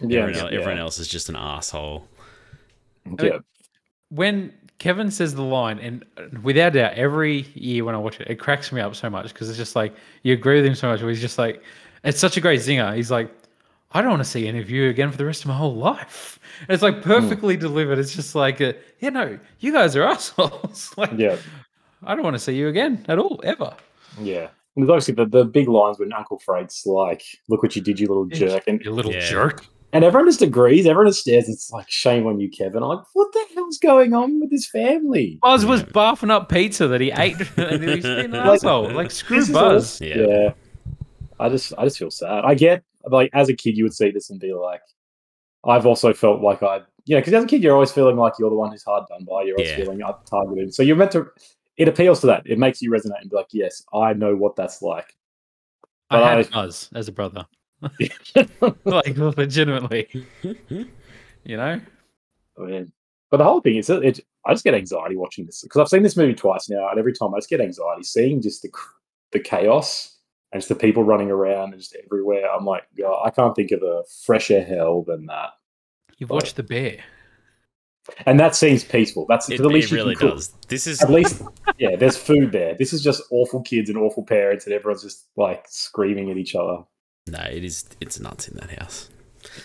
Yeah, 0.00 0.20
everyone, 0.22 0.40
el- 0.46 0.52
yeah. 0.52 0.60
everyone 0.60 0.78
else 0.78 0.98
is 0.98 1.08
just 1.08 1.28
an 1.28 1.36
asshole. 1.36 2.08
Yeah. 3.20 3.38
when 4.08 4.52
Kevin 4.78 5.10
says 5.10 5.34
the 5.34 5.42
line, 5.42 5.78
and 5.78 6.04
without 6.42 6.72
doubt, 6.72 6.94
every 6.94 7.42
year 7.54 7.84
when 7.84 7.94
I 7.94 7.98
watch 7.98 8.20
it, 8.20 8.28
it 8.28 8.36
cracks 8.36 8.72
me 8.72 8.80
up 8.80 8.94
so 8.94 9.08
much 9.10 9.28
because 9.32 9.48
it's 9.48 9.58
just 9.58 9.76
like 9.76 9.94
you 10.22 10.32
agree 10.32 10.56
with 10.56 10.66
him 10.66 10.74
so 10.74 10.88
much. 10.88 11.00
Where 11.00 11.10
he's 11.10 11.20
just 11.20 11.38
like, 11.38 11.62
It's 12.02 12.18
such 12.18 12.36
a 12.36 12.40
great 12.40 12.60
zinger. 12.60 12.94
He's 12.94 13.10
like, 13.10 13.30
I 13.92 14.00
don't 14.02 14.10
want 14.10 14.22
to 14.24 14.28
see 14.28 14.46
any 14.48 14.58
of 14.60 14.68
you 14.70 14.88
again 14.90 15.10
for 15.10 15.16
the 15.16 15.24
rest 15.24 15.42
of 15.42 15.48
my 15.48 15.54
whole 15.56 15.74
life. 15.76 16.38
And 16.62 16.70
it's 16.70 16.82
like 16.82 17.02
perfectly 17.02 17.56
delivered. 17.56 17.98
It's 17.98 18.14
just 18.14 18.34
like, 18.34 18.60
uh, 18.60 18.72
you 19.00 19.10
know, 19.10 19.38
you 19.60 19.72
guys 19.72 19.94
are 19.96 20.02
assholes. 20.12 20.92
like, 20.98 21.12
Yeah, 21.16 21.36
I 22.02 22.14
don't 22.14 22.24
want 22.24 22.34
to 22.34 22.40
see 22.40 22.54
you 22.54 22.68
again 22.68 23.04
at 23.08 23.18
all, 23.18 23.40
ever. 23.44 23.74
yeah. 24.20 24.48
And 24.76 24.82
there's 24.82 24.90
obviously 24.90 25.14
the, 25.14 25.26
the 25.26 25.44
big 25.44 25.68
lines 25.68 25.98
when 25.98 26.12
Uncle 26.12 26.38
Fred's 26.40 26.82
like, 26.84 27.22
"Look 27.48 27.62
what 27.62 27.76
you 27.76 27.82
did, 27.82 28.00
you 28.00 28.08
little 28.08 28.26
jerk," 28.26 28.64
and 28.66 28.80
You 28.84 28.90
little 28.90 29.12
Yeah. 29.12 29.20
jerk. 29.28 29.64
and 29.92 30.02
everyone 30.04 30.26
just 30.26 30.42
agrees. 30.42 30.84
Everyone 30.86 31.08
just 31.08 31.20
stares. 31.20 31.48
It's 31.48 31.70
like, 31.70 31.88
"Shame 31.88 32.26
on 32.26 32.40
you, 32.40 32.50
Kevin." 32.50 32.82
I'm 32.82 32.88
like, 32.88 33.04
"What 33.12 33.32
the 33.32 33.44
hell's 33.54 33.78
going 33.78 34.12
on 34.14 34.40
with 34.40 34.50
this 34.50 34.66
family?" 34.68 35.38
Buzz 35.42 35.64
was 35.64 35.82
Yeah. 35.82 35.86
barfing 35.88 36.30
up 36.30 36.48
pizza 36.48 36.88
that 36.88 37.00
he 37.00 37.12
ate, 37.16 37.36
and 37.56 37.84
he's 37.88 38.02
being 38.02 38.24
an 38.24 38.30
Like, 38.32 38.54
asshole. 38.64 38.90
Like 38.90 39.10
screw 39.12 39.38
This 39.38 39.50
Buzz. 39.50 40.00
all- 40.02 40.08
Yeah. 40.08 40.16
yeah. 40.26 40.52
I 41.38 41.48
just 41.48 41.72
I 41.78 41.84
just 41.84 41.98
feel 41.98 42.10
sad. 42.10 42.44
I 42.44 42.54
get 42.54 42.82
like 43.08 43.30
as 43.32 43.48
a 43.48 43.54
kid 43.54 43.76
you 43.76 43.84
would 43.84 43.94
see 43.94 44.10
this 44.10 44.30
and 44.30 44.40
be 44.40 44.52
like, 44.54 44.80
I've 45.64 45.86
also 45.86 46.12
felt 46.12 46.40
like 46.42 46.62
I 46.64 46.80
you 47.04 47.14
know 47.14 47.20
because 47.20 47.32
as 47.34 47.44
a 47.44 47.46
kid 47.46 47.62
you're 47.62 47.74
always 47.74 47.92
feeling 47.92 48.16
like 48.16 48.32
you're 48.40 48.50
the 48.50 48.56
one 48.56 48.72
who's 48.72 48.82
hard 48.84 49.04
done 49.08 49.24
by. 49.24 49.42
You're 49.44 49.56
always 49.56 49.70
Yeah. 49.70 49.76
feeling 49.76 50.00
targeted. 50.28 50.74
So 50.74 50.82
you're 50.82 50.96
meant 50.96 51.12
to. 51.12 51.26
It 51.76 51.88
appeals 51.88 52.20
to 52.20 52.26
that. 52.28 52.42
It 52.46 52.58
makes 52.58 52.80
you 52.80 52.90
resonate 52.90 53.20
and 53.20 53.30
be 53.30 53.36
like, 53.36 53.48
yes, 53.52 53.82
I 53.92 54.12
know 54.12 54.36
what 54.36 54.56
that's 54.56 54.80
like. 54.82 55.16
I 56.10 56.18
But 56.20 56.24
had 56.24 56.38
I- 56.46 56.50
Buzz 56.50 56.90
as 56.94 57.08
a 57.08 57.12
brother. 57.12 57.46
like 58.84 59.16
legitimately, 59.18 60.08
you 61.44 61.56
know. 61.56 61.80
Oh, 62.56 62.64
I 62.64 62.66
mean, 62.68 62.92
but 63.30 63.38
the 63.38 63.44
whole 63.44 63.60
thing 63.60 63.76
is, 63.76 63.90
it, 63.90 64.20
I 64.46 64.52
just 64.52 64.64
get 64.64 64.74
anxiety 64.74 65.16
watching 65.16 65.44
this 65.46 65.62
because 65.62 65.80
I've 65.80 65.88
seen 65.88 66.02
this 66.02 66.16
movie 66.16 66.34
twice 66.34 66.70
now, 66.70 66.88
and 66.88 66.98
every 66.98 67.12
time 67.12 67.34
I 67.34 67.38
just 67.38 67.50
get 67.50 67.60
anxiety 67.60 68.04
seeing 68.04 68.40
just 68.40 68.62
the 68.62 68.70
the 69.32 69.40
chaos 69.40 70.16
and 70.52 70.60
just 70.62 70.68
the 70.68 70.76
people 70.76 71.02
running 71.02 71.30
around 71.30 71.72
and 71.72 71.80
just 71.82 71.96
everywhere. 72.04 72.46
I'm 72.50 72.64
like, 72.64 72.84
God, 72.96 73.22
I 73.24 73.30
can't 73.30 73.56
think 73.56 73.72
of 73.72 73.82
a 73.82 74.02
fresher 74.24 74.62
hell 74.62 75.02
than 75.02 75.26
that. 75.26 75.50
You've 76.18 76.30
watched 76.30 76.54
The 76.56 76.62
Bear. 76.62 76.98
And 78.26 78.38
that 78.38 78.54
seems 78.54 78.84
peaceful. 78.84 79.24
That's 79.28 79.48
It, 79.48 79.58
the 79.58 79.68
least 79.68 79.88
it 79.88 79.92
you 79.92 79.96
really 80.02 80.14
can 80.14 80.28
cook. 80.28 80.36
does. 80.36 80.52
This 80.68 80.86
is 80.86 81.00
At 81.02 81.10
least, 81.10 81.40
yeah, 81.78 81.96
there's 81.96 82.16
food 82.16 82.52
there. 82.52 82.74
This 82.74 82.92
is 82.92 83.02
just 83.02 83.22
awful 83.30 83.62
kids 83.62 83.88
and 83.88 83.98
awful 83.98 84.22
parents, 84.24 84.66
and 84.66 84.74
everyone's 84.74 85.02
just 85.02 85.26
like 85.36 85.64
screaming 85.68 86.30
at 86.30 86.36
each 86.36 86.54
other. 86.54 86.84
no, 87.28 87.40
it 87.50 87.64
is. 87.64 87.84
It's 88.00 88.20
nuts 88.20 88.46
in 88.48 88.56
that 88.58 88.78
house. 88.78 89.08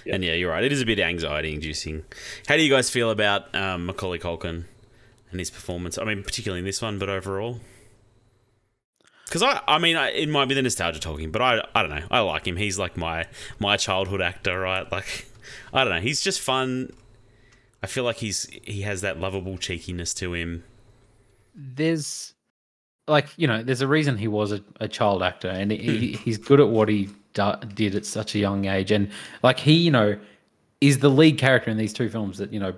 Yeah. 0.06 0.16
And 0.16 0.24
yeah, 0.24 0.34
you're 0.34 0.52
right. 0.52 0.64
It 0.64 0.72
is 0.72 0.82
a 0.82 0.86
bit 0.86 1.00
anxiety 1.00 1.54
inducing. 1.54 2.04
How 2.48 2.56
do 2.56 2.64
you 2.64 2.70
guys 2.70 2.90
feel 2.90 3.12
about 3.12 3.54
um, 3.56 3.86
Macaulay 3.86 4.20
Culkin 4.20 4.66
and 5.32 5.40
his 5.40 5.50
performance? 5.50 5.98
I 5.98 6.04
mean, 6.06 6.24
particularly 6.24 6.60
in 6.60 6.66
this 6.66 6.82
one, 6.82 6.98
but 7.00 7.10
overall. 7.10 7.60
Because 9.26 9.44
I, 9.44 9.62
I 9.68 9.78
mean, 9.78 9.96
I, 9.96 10.10
it 10.10 10.28
might 10.28 10.46
be 10.50 10.56
the 10.56 10.62
nostalgia 10.62 11.00
talking, 11.00 11.32
but 11.32 11.42
I, 11.42 11.62
I 11.76 11.82
don't 11.84 11.92
know. 11.92 12.06
I 12.10 12.20
like 12.22 12.48
him. 12.48 12.56
He's 12.56 12.80
like 12.80 12.98
my 12.98 13.26
my 13.60 13.78
childhood 13.78 14.22
actor, 14.22 14.60
right? 14.60 14.90
Like, 14.92 15.28
I 15.74 15.84
don't 15.84 15.94
know. 15.94 16.02
He's 16.02 16.22
just 16.22 16.40
fun. 16.42 16.92
I 17.82 17.88
feel 17.88 18.04
like 18.04 18.18
he's 18.18 18.44
he 18.64 18.82
has 18.82 19.02
that 19.02 19.20
lovable 19.20 19.58
cheekiness 19.58 20.14
to 20.16 20.34
him. 20.34 20.64
There's 21.56 22.34
like 23.08 23.28
you 23.38 23.48
know, 23.48 23.64
there's 23.64 23.82
a 23.82 23.88
reason 23.88 24.18
he 24.18 24.28
was 24.28 24.52
a, 24.52 24.62
a 24.80 24.88
child 24.88 25.24
actor, 25.24 25.50
and 25.50 25.72
Hmm. 25.72 25.78
he, 25.78 26.14
he's 26.14 26.38
good 26.38 26.60
at 26.60 26.70
what 26.70 26.90
he 26.90 27.10
do, 27.34 27.54
did 27.74 27.96
at 27.96 28.06
such 28.06 28.36
a 28.36 28.40
young 28.40 28.66
age, 28.66 28.92
and 28.92 29.10
like 29.44 29.60
he, 29.60 29.74
you 29.74 29.92
know, 29.92 30.18
is 30.82 31.00
the 31.00 31.10
lead 31.10 31.38
character 31.38 31.72
in 31.72 31.78
these 31.78 31.94
two 31.94 32.10
films 32.10 32.38
that 32.38 32.52
you 32.54 32.60
know 32.60 32.74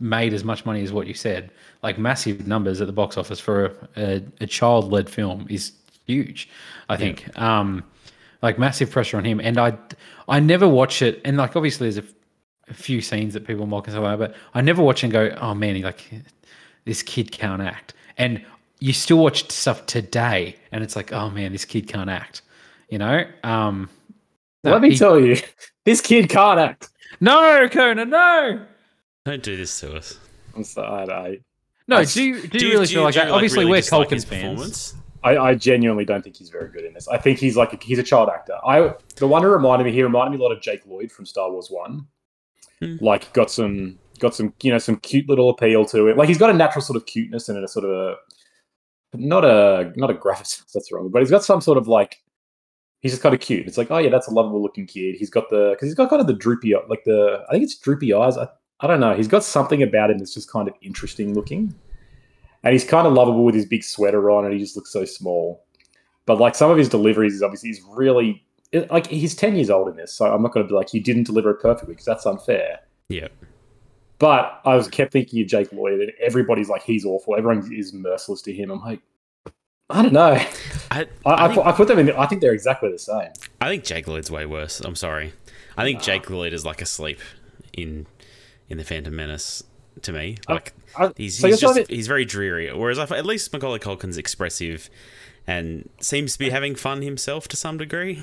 made 0.00 0.32
as 0.34 0.42
much 0.42 0.64
money 0.66 0.82
as 0.82 0.92
what 0.92 1.06
you 1.06 1.14
said. 1.14 1.50
Like 1.82 1.98
massive 1.98 2.46
numbers 2.46 2.80
at 2.80 2.86
the 2.86 2.92
box 2.92 3.16
office 3.16 3.38
for 3.38 3.66
a, 3.66 3.72
a, 3.96 4.22
a 4.40 4.46
child-led 4.46 5.08
film 5.08 5.46
is 5.48 5.72
huge. 6.06 6.48
I 6.88 6.96
think. 6.96 7.38
Um, 7.38 7.84
like 8.40 8.58
massive 8.58 8.90
pressure 8.90 9.16
on 9.16 9.24
him, 9.24 9.38
and 9.38 9.56
I, 9.56 9.78
I 10.28 10.40
never 10.40 10.66
watch 10.66 11.00
it, 11.02 11.20
and 11.24 11.36
like 11.36 11.54
obviously 11.54 11.88
there's 11.88 12.04
a, 12.04 12.08
a 12.72 12.74
few 12.74 13.00
scenes 13.00 13.34
that 13.34 13.46
people 13.46 13.66
mock 13.66 13.86
and 13.86 13.92
stuff 13.94 14.02
like 14.04 14.18
that, 14.18 14.30
but 14.32 14.36
I 14.54 14.60
never 14.60 14.82
watch 14.82 15.02
and 15.04 15.12
go, 15.12 15.28
oh 15.40 15.54
man, 15.54 15.80
like 15.82 16.10
this 16.84 17.02
kid 17.02 17.30
can't 17.30 17.62
act, 17.62 17.94
and 18.18 18.44
you 18.80 18.92
still 18.92 19.18
watch 19.18 19.50
stuff 19.50 19.86
today, 19.86 20.56
and 20.72 20.82
it's 20.82 20.96
like, 20.96 21.12
oh 21.12 21.30
man, 21.30 21.52
this 21.52 21.64
kid 21.64 21.86
can't 21.86 22.10
act, 22.10 22.42
you 22.88 22.98
know. 22.98 23.24
Um, 23.44 23.88
no, 24.64 24.72
Let 24.72 24.82
me 24.82 24.90
he- 24.90 24.96
tell 24.96 25.20
you, 25.20 25.36
this 25.84 26.00
kid 26.00 26.28
can't 26.28 26.58
act. 26.58 26.88
no, 27.20 27.68
Conan, 27.68 28.10
no. 28.10 28.64
Don't 29.24 29.42
do 29.42 29.56
this 29.56 29.78
to 29.80 29.94
us. 29.96 30.18
I'm 30.56 30.64
sorry, 30.64 31.10
I, 31.10 31.38
No, 31.86 31.98
I- 31.98 32.04
do 32.04 32.22
you, 32.22 32.46
do 32.48 32.58
you 32.66 32.72
really 32.72 32.86
feel 32.86 33.02
like 33.04 33.14
that? 33.14 33.28
you, 33.28 33.32
Obviously, 33.34 33.60
really 33.60 33.70
we're 33.70 33.76
dislike 33.80 34.08
Culkin 34.08 34.24
fans. 34.24 34.42
performance? 34.42 34.94
I, 35.24 35.36
I 35.38 35.54
genuinely 35.54 36.04
don't 36.04 36.22
think 36.22 36.34
he's 36.36 36.48
very 36.50 36.68
good 36.68 36.84
in 36.84 36.94
this. 36.94 37.06
I 37.06 37.16
think 37.16 37.38
he's 37.38 37.56
like 37.56 37.72
a, 37.72 37.76
he's 37.80 38.00
a 38.00 38.02
child 38.02 38.28
actor. 38.28 38.54
I 38.66 38.92
the 39.16 39.28
one 39.28 39.42
who 39.42 39.48
reminded 39.50 39.84
me, 39.84 39.92
he 39.92 40.02
reminded 40.02 40.36
me 40.36 40.44
a 40.44 40.48
lot 40.48 40.50
of 40.56 40.60
Jake 40.60 40.84
Lloyd 40.84 41.12
from 41.12 41.26
Star 41.26 41.48
Wars 41.52 41.68
One. 41.70 42.08
Hmm. 42.82 42.96
Like 43.00 43.32
got 43.32 43.50
some 43.50 43.98
got 44.18 44.34
some 44.34 44.54
you 44.62 44.70
know 44.70 44.78
some 44.78 44.96
cute 44.96 45.28
little 45.28 45.50
appeal 45.50 45.84
to 45.86 46.08
it. 46.08 46.16
Like 46.16 46.28
he's 46.28 46.38
got 46.38 46.50
a 46.50 46.54
natural 46.54 46.82
sort 46.82 46.96
of 46.96 47.06
cuteness 47.06 47.48
and 47.48 47.62
a 47.62 47.68
sort 47.68 47.84
of 47.84 47.90
a 47.90 48.14
not 49.14 49.44
a 49.44 49.92
not 49.96 50.10
a 50.10 50.14
graphic 50.14 50.46
that's 50.74 50.92
wrong, 50.92 51.10
but 51.10 51.20
he's 51.20 51.30
got 51.30 51.44
some 51.44 51.60
sort 51.60 51.78
of 51.78 51.88
like 51.88 52.22
he's 53.00 53.12
just 53.12 53.22
kind 53.22 53.34
of 53.34 53.40
cute. 53.40 53.66
It's 53.66 53.78
like 53.78 53.90
oh 53.90 53.98
yeah, 53.98 54.10
that's 54.10 54.28
a 54.28 54.32
lovable 54.32 54.62
looking 54.62 54.86
kid. 54.86 55.16
He's 55.16 55.30
got 55.30 55.50
the 55.50 55.70
because 55.70 55.88
he's 55.88 55.94
got 55.94 56.10
kind 56.10 56.20
of 56.20 56.26
the 56.26 56.34
droopy 56.34 56.74
like 56.88 57.04
the 57.04 57.44
I 57.48 57.52
think 57.52 57.64
it's 57.64 57.76
droopy 57.78 58.12
eyes. 58.12 58.36
I, 58.36 58.48
I 58.80 58.86
don't 58.86 59.00
know. 59.00 59.14
He's 59.14 59.28
got 59.28 59.44
something 59.44 59.82
about 59.82 60.10
him 60.10 60.18
that's 60.18 60.34
just 60.34 60.50
kind 60.50 60.66
of 60.68 60.74
interesting 60.82 61.34
looking 61.34 61.74
and 62.64 62.72
he's 62.72 62.84
kind 62.84 63.06
of 63.06 63.12
lovable 63.12 63.44
with 63.44 63.54
his 63.54 63.66
big 63.66 63.82
sweater 63.82 64.30
on, 64.30 64.44
and 64.44 64.52
he 64.52 64.60
just 64.60 64.76
looks 64.76 64.92
so 64.92 65.04
small. 65.04 65.64
But 66.26 66.38
like 66.38 66.54
some 66.54 66.70
of 66.70 66.78
his 66.78 66.88
deliveries 66.88 67.34
is 67.34 67.42
obviously 67.42 67.70
he's 67.70 67.82
really 67.88 68.44
it, 68.72 68.90
like 68.90 69.06
he's 69.06 69.34
ten 69.34 69.54
years 69.56 69.70
old 69.70 69.88
in 69.88 69.96
this, 69.96 70.12
so 70.12 70.32
I'm 70.32 70.42
not 70.42 70.52
going 70.52 70.66
to 70.66 70.68
be 70.68 70.74
like 70.74 70.88
he 70.90 71.00
didn't 71.00 71.24
deliver 71.24 71.50
it 71.50 71.60
perfectly 71.60 71.92
because 71.94 72.06
that's 72.06 72.26
unfair. 72.26 72.80
Yeah. 73.08 73.28
But 74.18 74.60
I 74.64 74.76
was 74.76 74.88
kept 74.88 75.12
thinking 75.12 75.42
of 75.42 75.48
Jake 75.48 75.72
Lloyd, 75.72 76.00
and 76.00 76.12
everybody's 76.20 76.68
like 76.68 76.82
he's 76.82 77.04
awful. 77.04 77.36
Everyone 77.36 77.72
is 77.72 77.92
merciless 77.92 78.40
to 78.42 78.52
him. 78.52 78.70
I'm 78.70 78.80
like, 78.80 79.00
I 79.90 80.02
don't 80.02 80.12
know. 80.12 80.32
I, 80.32 80.46
I, 80.90 81.06
I 81.26 81.44
I, 81.44 81.48
think- 81.48 81.54
put, 81.54 81.66
I 81.66 81.72
put 81.72 81.88
them 81.88 81.98
in. 81.98 82.10
I 82.12 82.26
think 82.26 82.40
they're 82.40 82.54
exactly 82.54 82.90
the 82.92 82.98
same. 82.98 83.30
I 83.60 83.68
think 83.68 83.84
Jake 83.84 84.06
Lloyd's 84.06 84.30
way 84.30 84.46
worse. 84.46 84.80
I'm 84.80 84.96
sorry. 84.96 85.32
I 85.76 85.84
think 85.84 86.02
Jake 86.02 86.28
Lloyd 86.30 86.52
is 86.52 86.64
like 86.64 86.80
asleep 86.82 87.20
in 87.72 88.06
in 88.68 88.78
the 88.78 88.84
Phantom 88.84 89.14
Menace 89.14 89.64
to 90.02 90.12
me. 90.12 90.36
Like 90.48 90.72
I, 90.96 91.12
he's 91.16 91.38
so 91.38 91.48
he's 91.48 91.60
just 91.60 91.76
me- 91.76 91.84
he's 91.88 92.06
very 92.06 92.24
dreary. 92.24 92.72
Whereas 92.72 92.98
I, 92.98 93.04
at 93.16 93.26
least 93.26 93.52
Macaulay 93.52 93.78
Culkin's 93.80 94.16
expressive 94.18 94.88
and 95.46 95.88
seems 96.00 96.34
to 96.34 96.38
be 96.38 96.50
having 96.50 96.74
fun 96.76 97.02
himself 97.02 97.48
to 97.48 97.56
some 97.56 97.76
degree. 97.76 98.22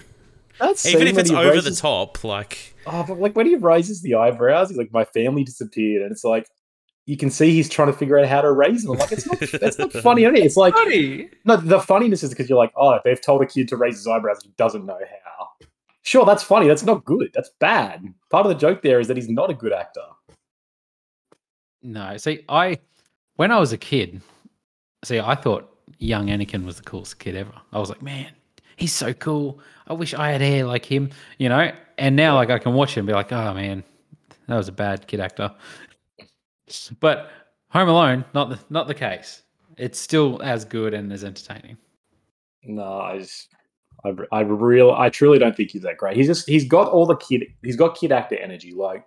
That's 0.60 0.86
Even 0.86 1.08
if 1.08 1.18
it's 1.18 1.30
he 1.30 1.36
over 1.36 1.62
the 1.62 1.72
top, 1.72 2.24
like 2.24 2.76
Oh, 2.92 3.06
but 3.08 3.20
like 3.20 3.36
when 3.36 3.46
he 3.46 3.56
raises 3.56 4.02
the 4.02 4.16
eyebrows, 4.16 4.70
he's 4.70 4.78
like, 4.78 4.92
"My 4.92 5.06
family 5.06 5.44
disappeared," 5.44 6.02
and 6.02 6.12
it's 6.12 6.24
like 6.24 6.48
you 7.06 7.18
can 7.18 7.30
see 7.30 7.52
he's 7.52 7.70
trying 7.70 7.88
to 7.88 7.94
figure 7.94 8.20
out 8.20 8.28
how 8.28 8.42
to 8.42 8.52
raise 8.52 8.84
them. 8.84 8.94
I'm 8.94 9.00
like, 9.00 9.12
it's 9.12 9.26
not 9.26 9.40
that's 9.62 9.78
not 9.78 9.92
funny. 9.94 10.24
is 10.24 10.34
it? 10.34 10.46
It's 10.46 10.58
like 10.58 10.74
Buddy. 10.74 11.30
no, 11.46 11.58
the 11.58 11.80
funniness 11.80 12.24
is 12.24 12.32
because 12.32 12.50
you're 12.50 12.58
like, 12.58 12.74
oh, 12.76 13.00
they've 13.04 13.22
told 13.22 13.42
a 13.42 13.46
kid 13.46 13.68
to 13.70 13.78
raise 13.78 13.96
his 13.96 14.08
eyebrows, 14.08 14.38
and 14.44 14.46
he 14.46 14.54
doesn't 14.58 14.86
know 14.86 14.98
how. 15.24 15.48
Sure, 16.02 16.26
that's 16.26 16.44
funny. 16.44 16.68
That's 16.68 16.84
not 16.84 17.06
good. 17.06 17.30
That's 17.34 17.52
bad. 17.60 18.04
Part 18.32 18.46
of 18.46 18.50
the 18.50 18.58
joke 18.58 18.82
there 18.82 19.00
is 19.00 19.08
that 19.08 19.18
he's 19.18 19.30
not 19.30 19.50
a 19.50 19.54
good 19.54 19.74
actor. 19.74 20.02
No, 21.82 22.18
see, 22.18 22.44
I 22.50 22.80
when 23.36 23.52
I 23.52 23.60
was 23.60 23.72
a 23.72 23.78
kid, 23.78 24.22
see, 25.04 25.20
I 25.20 25.36
thought 25.36 25.78
young 26.00 26.28
Anakin 26.28 26.66
was 26.66 26.78
the 26.78 26.84
coolest 26.84 27.20
kid 27.20 27.36
ever. 27.36 27.54
I 27.72 27.80
was 27.80 27.90
like, 27.90 28.02
man, 28.02 28.32
he's 28.80 28.94
so 28.94 29.14
cool. 29.14 29.60
I 29.88 29.94
wish 29.94 30.14
I 30.14 30.32
had 30.32 30.42
hair 30.42 30.66
like 30.66 30.86
him, 30.86 31.10
you 31.38 31.50
know. 31.50 31.72
And 31.98 32.16
now, 32.16 32.36
like, 32.36 32.50
I 32.50 32.60
can 32.60 32.74
watch 32.74 32.96
him 32.96 33.02
and 33.02 33.08
be 33.08 33.14
like, 33.14 33.32
oh 33.32 33.54
man, 33.54 33.84
that 34.48 34.56
was 34.56 34.68
a 34.68 34.74
bad 34.74 35.08
kid 35.08 35.20
actor. 35.20 35.54
But 37.00 37.32
Home 37.70 37.90
Alone, 37.90 38.26
not 38.36 38.52
the 38.52 38.60
not 38.70 38.88
the 38.88 38.94
case. 38.94 39.42
It's 39.78 40.00
still 40.00 40.40
as 40.44 40.66
good 40.66 40.94
and 40.94 41.12
as 41.12 41.24
entertaining. 41.24 41.78
No, 42.64 43.00
I 43.00 43.18
just, 43.18 43.48
I, 44.06 44.14
I 44.32 44.42
real, 44.42 44.92
I 44.92 45.10
truly 45.10 45.40
don't 45.40 45.56
think 45.56 45.72
he's 45.72 45.82
that 45.82 45.98
great. 45.98 46.16
He's 46.16 46.28
just, 46.28 46.48
he's 46.48 46.68
got 46.68 46.92
all 46.92 47.08
the 47.08 47.16
kid, 47.16 47.48
he's 47.64 47.76
got 47.76 47.98
kid 47.98 48.12
actor 48.12 48.38
energy. 48.38 48.74
Like 48.74 49.04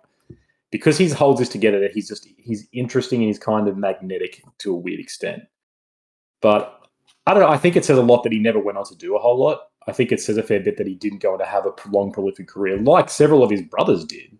because 0.71 0.97
he 0.97 1.07
holds 1.07 1.39
this 1.39 1.49
together, 1.49 1.79
that 1.79 1.91
he's 1.91 2.07
just, 2.07 2.27
he's 2.35 2.67
interesting 2.73 3.19
and 3.19 3.27
he's 3.27 3.37
kind 3.37 3.67
of 3.67 3.77
magnetic 3.77 4.41
to 4.57 4.73
a 4.73 4.75
weird 4.75 4.99
extent. 4.99 5.43
But 6.41 6.82
I 7.25 7.33
don't 7.33 7.43
know. 7.43 7.49
I 7.49 7.57
think 7.57 7.75
it 7.75 7.85
says 7.85 7.97
a 7.97 8.01
lot 8.01 8.23
that 8.23 8.31
he 8.31 8.39
never 8.39 8.59
went 8.59 8.77
on 8.77 8.85
to 8.85 8.95
do 8.95 9.15
a 9.15 9.19
whole 9.19 9.37
lot. 9.37 9.69
I 9.87 9.91
think 9.91 10.11
it 10.11 10.19
says 10.21 10.37
a 10.37 10.43
fair 10.43 10.59
bit 10.59 10.77
that 10.77 10.87
he 10.87 10.95
didn't 10.95 11.19
go 11.19 11.33
on 11.33 11.39
to 11.39 11.45
have 11.45 11.65
a 11.65 11.73
long, 11.89 12.11
prolific 12.11 12.47
career, 12.47 12.77
like 12.77 13.09
several 13.09 13.43
of 13.43 13.49
his 13.49 13.61
brothers 13.61 14.05
did. 14.05 14.37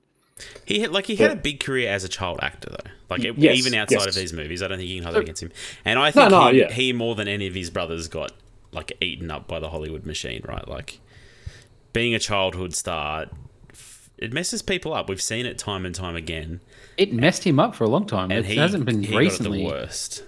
he 0.65 0.79
had 0.79 0.91
like 0.91 1.05
he 1.05 1.15
had 1.15 1.31
a 1.31 1.35
big 1.35 1.59
career 1.59 1.89
as 1.89 2.03
a 2.03 2.09
child 2.09 2.39
actor 2.41 2.69
though. 2.69 2.91
Like 3.09 3.23
it, 3.23 3.37
Yes, 3.37 3.57
even 3.57 3.73
outside 3.73 4.07
of 4.07 4.15
these 4.15 4.33
movies, 4.33 4.61
I 4.61 4.67
don't 4.67 4.77
think 4.77 4.89
you 4.89 4.97
can 4.97 5.03
hold 5.05 5.17
it 5.17 5.23
against 5.23 5.43
him. 5.43 5.51
And 5.85 5.99
I 5.99 6.11
think 6.11 6.31
no, 6.31 6.49
he, 6.49 6.59
yeah. 6.59 6.71
he 6.71 6.93
more 6.93 7.15
than 7.15 7.27
any 7.27 7.47
of 7.47 7.53
his 7.53 7.69
brothers 7.69 8.07
got 8.07 8.31
like 8.71 8.91
eaten 9.01 9.29
up 9.31 9.47
by 9.47 9.59
the 9.59 9.69
Hollywood 9.69 10.05
machine, 10.05 10.41
right? 10.47 10.67
Like 10.67 10.99
being 11.93 12.15
a 12.15 12.19
childhood 12.19 12.73
star, 12.73 13.27
it 14.17 14.33
messes 14.33 14.61
people 14.61 14.93
up. 14.93 15.09
We've 15.09 15.21
seen 15.21 15.45
it 15.45 15.57
time 15.57 15.85
and 15.85 15.93
time 15.93 16.15
again. 16.15 16.61
It 16.97 17.13
messed 17.13 17.43
him 17.43 17.59
up 17.59 17.75
for 17.75 17.83
a 17.83 17.89
long 17.89 18.05
time. 18.05 18.31
And 18.31 18.45
it 18.45 18.45
he 18.45 18.55
hasn't 18.57 18.85
been 18.85 19.03
he 19.03 19.11
got 19.11 19.15
it 19.15 19.19
recently 19.19 19.59
the 19.59 19.65
worst. 19.65 20.23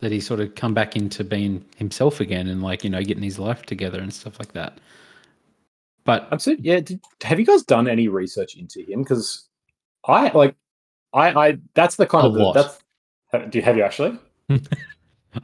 That 0.00 0.10
he's 0.12 0.26
sort 0.26 0.40
of 0.40 0.54
come 0.54 0.74
back 0.74 0.96
into 0.96 1.22
being 1.24 1.64
himself 1.76 2.20
again 2.20 2.48
and 2.48 2.62
like 2.62 2.84
you 2.84 2.90
know 2.90 3.02
getting 3.02 3.22
his 3.22 3.38
life 3.38 3.62
together 3.62 4.00
and 4.00 4.12
stuff 4.12 4.38
like 4.38 4.52
that. 4.52 4.78
But 6.04 6.26
I'm 6.30 6.38
so 6.38 6.56
yeah. 6.58 6.80
Did, 6.80 7.00
have 7.22 7.38
you 7.38 7.46
guys 7.46 7.62
done 7.62 7.86
any 7.88 8.08
research 8.08 8.56
into 8.56 8.80
him? 8.82 9.02
Because 9.02 9.46
I 10.06 10.30
like, 10.30 10.54
I, 11.12 11.48
I 11.48 11.58
that's 11.74 11.96
the 11.96 12.06
kind 12.06 12.26
of 12.26 12.34
the, 12.34 12.52
that's. 12.52 12.78
have- 13.32 13.50
Do 13.50 13.58
you 13.58 13.62
have 13.64 13.76
you 13.76 13.82
actually? 13.82 14.18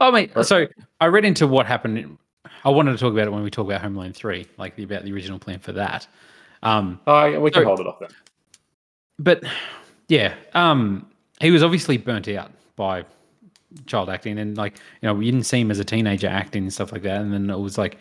Oh, 0.01 0.11
mate. 0.11 0.31
So 0.43 0.67
I 0.99 1.05
read 1.05 1.23
into 1.23 1.47
what 1.47 1.65
happened. 1.65 2.17
I 2.65 2.69
wanted 2.69 2.91
to 2.91 2.97
talk 2.97 3.13
about 3.13 3.25
it 3.27 3.31
when 3.31 3.41
we 3.41 3.49
talk 3.49 3.65
about 3.67 3.79
Home 3.81 3.95
Alone 3.95 4.11
three, 4.11 4.45
like 4.57 4.75
the, 4.75 4.83
about 4.83 5.05
the 5.05 5.13
original 5.13 5.39
plan 5.39 5.59
for 5.59 5.71
that. 5.71 6.05
Um, 6.61 6.99
yeah, 7.07 7.37
we 7.37 7.51
can 7.51 7.61
So- 7.61 7.65
hold 7.67 7.79
it 7.79 7.87
off 7.87 7.99
then. 8.01 8.09
but 9.17 9.43
yeah, 10.09 10.33
um, 10.53 11.07
he 11.39 11.51
was 11.51 11.63
obviously 11.63 11.95
burnt 11.97 12.27
out 12.27 12.51
by 12.75 13.05
child 13.85 14.09
acting, 14.09 14.37
and 14.39 14.57
like 14.57 14.77
you 15.01 15.07
know, 15.07 15.13
we 15.13 15.25
didn't 15.29 15.45
see 15.45 15.61
him 15.61 15.71
as 15.71 15.79
a 15.79 15.85
teenager 15.85 16.27
acting 16.27 16.63
and 16.63 16.73
stuff 16.73 16.91
like 16.91 17.03
that. 17.03 17.21
And 17.21 17.33
then 17.33 17.49
it 17.49 17.59
was 17.59 17.77
like, 17.77 17.97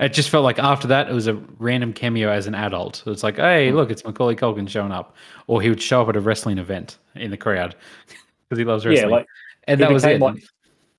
it 0.00 0.12
just 0.12 0.28
felt 0.30 0.44
like 0.44 0.58
after 0.58 0.88
that, 0.88 1.08
it 1.08 1.12
was 1.14 1.26
a 1.26 1.34
random 1.58 1.92
cameo 1.92 2.30
as 2.30 2.46
an 2.46 2.54
adult. 2.54 2.96
So 3.04 3.10
it's 3.12 3.22
like, 3.22 3.36
hey, 3.36 3.70
Hmm. 3.70 3.76
look, 3.76 3.90
it's 3.90 4.04
Macaulay 4.04 4.34
Culkin 4.36 4.68
showing 4.68 4.92
up, 4.92 5.14
or 5.46 5.62
he 5.62 5.68
would 5.68 5.80
show 5.82 6.02
up 6.02 6.08
at 6.08 6.16
a 6.16 6.20
wrestling 6.20 6.58
event 6.58 6.98
in 7.14 7.30
the 7.30 7.36
crowd 7.36 7.76
because 8.48 8.58
he 8.58 8.64
loves 8.64 8.84
wrestling. 8.84 9.10
Yeah, 9.10 9.16
like 9.16 9.26
and 9.68 9.80
that 9.80 9.92
was 9.92 10.04
it. 10.04 10.20
like- 10.20 10.42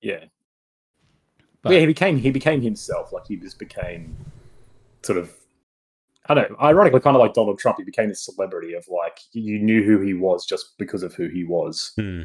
yeah, 0.02 0.24
But- 1.62 1.72
yeah. 1.72 1.80
He 1.80 1.86
became 1.86 2.16
he 2.18 2.30
became 2.30 2.60
himself. 2.62 3.12
Like 3.12 3.26
he 3.26 3.36
just 3.36 3.58
became 3.58 4.16
sort 5.02 5.18
of. 5.18 5.32
I 6.28 6.34
don't 6.34 6.50
know. 6.50 6.56
Ironically, 6.60 6.98
kind 7.00 7.14
of 7.16 7.20
like 7.20 7.34
Donald 7.34 7.58
Trump, 7.60 7.78
he 7.78 7.84
became 7.84 8.08
this 8.08 8.24
celebrity 8.24 8.74
of 8.74 8.86
like 8.88 9.18
you 9.32 9.58
knew 9.60 9.84
who 9.84 10.00
he 10.00 10.12
was 10.14 10.44
just 10.44 10.76
because 10.78 11.02
of 11.04 11.14
who 11.14 11.28
he 11.28 11.44
was. 11.44 11.92
Hmm. 11.96 12.22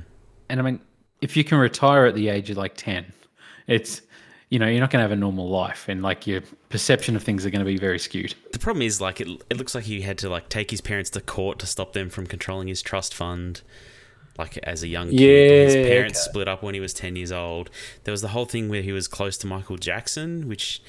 And 0.50 0.60
I 0.60 0.64
mean, 0.64 0.80
if 1.22 1.38
you 1.38 1.44
can 1.44 1.58
retire 1.58 2.06
at 2.06 2.16
the 2.16 2.30
age 2.30 2.50
of 2.50 2.58
like 2.58 2.76
10, 2.76 3.14
it's, 3.68 4.02
you 4.50 4.60
know, 4.60 4.68
you're 4.68 4.82
not 4.82 4.90
going 4.90 5.00
to 5.00 5.04
have 5.04 5.12
a 5.12 5.16
normal 5.16 5.50
life 5.50 5.88
and 5.88 6.02
like 6.02 6.28
your 6.28 6.42
perception 6.70 7.16
of 7.16 7.24
things 7.24 7.46
are 7.46 7.50
going 7.50 7.64
to 7.64 7.66
be 7.66 7.78
very 7.78 8.00
skewed. 8.00 8.34
The 8.52 8.60
problem 8.60 8.82
is, 8.82 9.00
like, 9.00 9.22
it, 9.22 9.28
it 9.50 9.58
looks 9.58 9.74
like 9.76 9.86
he 9.86 10.02
had 10.02 10.18
to 10.20 10.30
like 10.30 10.50
take 10.50 10.72
his 10.72 10.82
parents 10.82 11.10
to 11.12 11.22
court 11.22 11.60
to 11.60 11.68
stop 11.68 11.94
them 11.94 12.10
from 12.10 12.26
controlling 12.26 12.68
his 12.68 12.82
trust 12.82 13.14
fund. 13.14 13.62
Like 14.38 14.58
as 14.60 14.82
a 14.82 14.88
young 14.88 15.10
kid, 15.10 15.66
his 15.66 15.88
parents 15.88 16.20
okay. 16.20 16.30
split 16.30 16.48
up 16.48 16.64
when 16.64 16.74
he 16.74 16.80
was 16.80 16.94
ten 16.94 17.16
years 17.16 17.34
old. 17.34 17.70
There 18.06 18.14
was 18.14 18.22
the 18.22 18.30
whole 18.30 18.46
thing 18.46 18.70
where 18.70 18.82
he 18.82 18.94
was 18.94 19.08
close 19.08 19.38
to 19.40 19.48
Michael 19.48 19.76
Jackson, 19.76 20.48
which, 20.48 20.82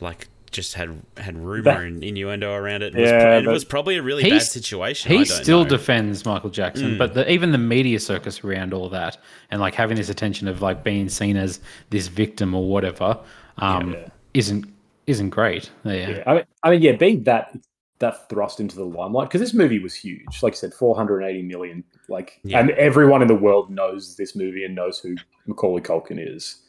like, 0.00 0.26
just 0.50 0.74
had 0.74 1.00
had 1.16 1.36
rumor 1.36 1.62
That- 1.62 1.82
and 1.82 2.02
innuendo 2.02 2.52
around 2.54 2.82
it. 2.82 2.94
It 2.94 3.00
was, 3.00 3.10
pro- 3.10 3.38
it 3.38 3.46
was 3.46 3.64
probably 3.64 3.96
a 3.96 4.02
really 4.02 4.22
bad 4.22 4.32
He's- 4.32 4.50
situation. 4.50 5.10
I 5.12 5.18
He 5.18 5.24
don't 5.24 5.42
still 5.42 5.62
know. 5.64 5.68
defends 5.70 6.24
Michael 6.24 6.50
Jackson, 6.50 6.92
Mm. 6.94 6.98
but 6.98 7.14
the, 7.14 7.30
even 7.30 7.52
the 7.52 7.58
media 7.58 8.00
circus 8.00 8.42
around 8.44 8.72
all 8.74 8.88
that 8.90 9.18
and 9.50 9.60
like 9.60 9.74
having 9.74 9.96
this 9.96 10.08
attention 10.08 10.48
of 10.48 10.62
like 10.62 10.82
being 10.84 11.08
seen 11.08 11.36
as 11.36 11.60
this 11.90 12.08
victim 12.08 12.54
or 12.54 12.68
whatever 12.68 13.18
um, 13.58 13.92
Yeah. 13.92 14.08
isn't 14.34 14.66
isn't 15.06 15.30
great. 15.30 15.70
Yeah. 15.84 15.92
Yeah, 15.92 16.22
I 16.26 16.34
mean, 16.34 16.44
I 16.62 16.70
mean, 16.70 16.82
yeah, 16.82 16.92
being 16.92 17.22
that 17.24 17.56
that 17.98 18.28
thrust 18.28 18.60
into 18.60 18.76
the 18.76 18.84
limelight 18.84 19.28
because 19.28 19.40
this 19.40 19.54
movie 19.54 19.78
was 19.80 19.94
huge. 19.94 20.42
Like 20.42 20.52
I 20.52 20.56
said, 20.56 20.72
480 20.74 21.42
million. 21.42 21.82
Like, 22.08 22.38
Yeah. 22.44 22.60
and 22.60 22.70
everyone 22.70 23.22
in 23.22 23.28
the 23.28 23.34
world 23.34 23.70
knows 23.70 24.16
this 24.16 24.36
movie 24.36 24.64
and 24.64 24.74
knows 24.74 25.00
who 25.00 25.16
Macaulay 25.46 25.80
Culkin 25.82 26.18
is. 26.18 26.60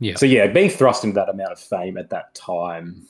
Yeah. 0.00 0.16
So 0.16 0.26
yeah, 0.26 0.48
being 0.48 0.68
thrust 0.68 1.02
into 1.04 1.14
that 1.14 1.30
amount 1.30 1.52
of 1.52 1.58
fame 1.58 1.96
at 1.96 2.10
that 2.10 2.34
time 2.34 3.06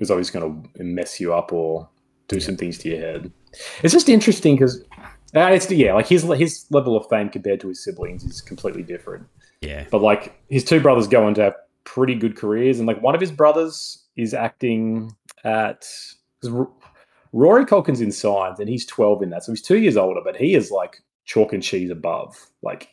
was 0.00 0.10
always 0.10 0.30
going 0.30 0.70
to 0.76 0.82
mess 0.82 1.20
you 1.20 1.32
up 1.32 1.52
or 1.52 1.88
do 2.28 2.40
some 2.40 2.56
things 2.56 2.78
to 2.78 2.88
your 2.88 2.98
head. 2.98 3.32
It's 3.82 3.92
just 3.92 4.08
interesting 4.08 4.56
because 4.56 4.82
uh, 5.34 5.50
it's 5.52 5.70
yeah, 5.70 5.94
like 5.94 6.08
his 6.08 6.22
his 6.22 6.66
level 6.70 6.96
of 6.96 7.08
fame 7.08 7.28
compared 7.28 7.60
to 7.60 7.68
his 7.68 7.82
siblings 7.82 8.24
is 8.24 8.40
completely 8.40 8.82
different. 8.82 9.26
Yeah, 9.60 9.84
But 9.90 10.00
like 10.00 10.40
his 10.48 10.64
two 10.64 10.80
brothers 10.80 11.06
go 11.06 11.24
on 11.26 11.34
to 11.34 11.42
have 11.42 11.54
pretty 11.84 12.14
good 12.14 12.36
careers, 12.36 12.78
and 12.78 12.86
like 12.86 13.02
one 13.02 13.14
of 13.14 13.20
his 13.20 13.30
brothers 13.30 14.02
is 14.16 14.32
acting 14.32 15.14
at 15.44 15.86
R- 16.50 16.68
Rory 17.32 17.66
Culkin's 17.66 18.00
in 18.00 18.10
Signs, 18.10 18.58
and 18.58 18.68
he's 18.68 18.86
twelve 18.86 19.22
in 19.22 19.30
that, 19.30 19.44
so 19.44 19.52
he's 19.52 19.62
two 19.62 19.78
years 19.78 19.96
older, 19.96 20.20
but 20.24 20.36
he 20.36 20.54
is 20.54 20.70
like 20.70 21.02
chalk 21.24 21.52
and 21.52 21.62
cheese 21.62 21.90
above, 21.90 22.46
like 22.62 22.88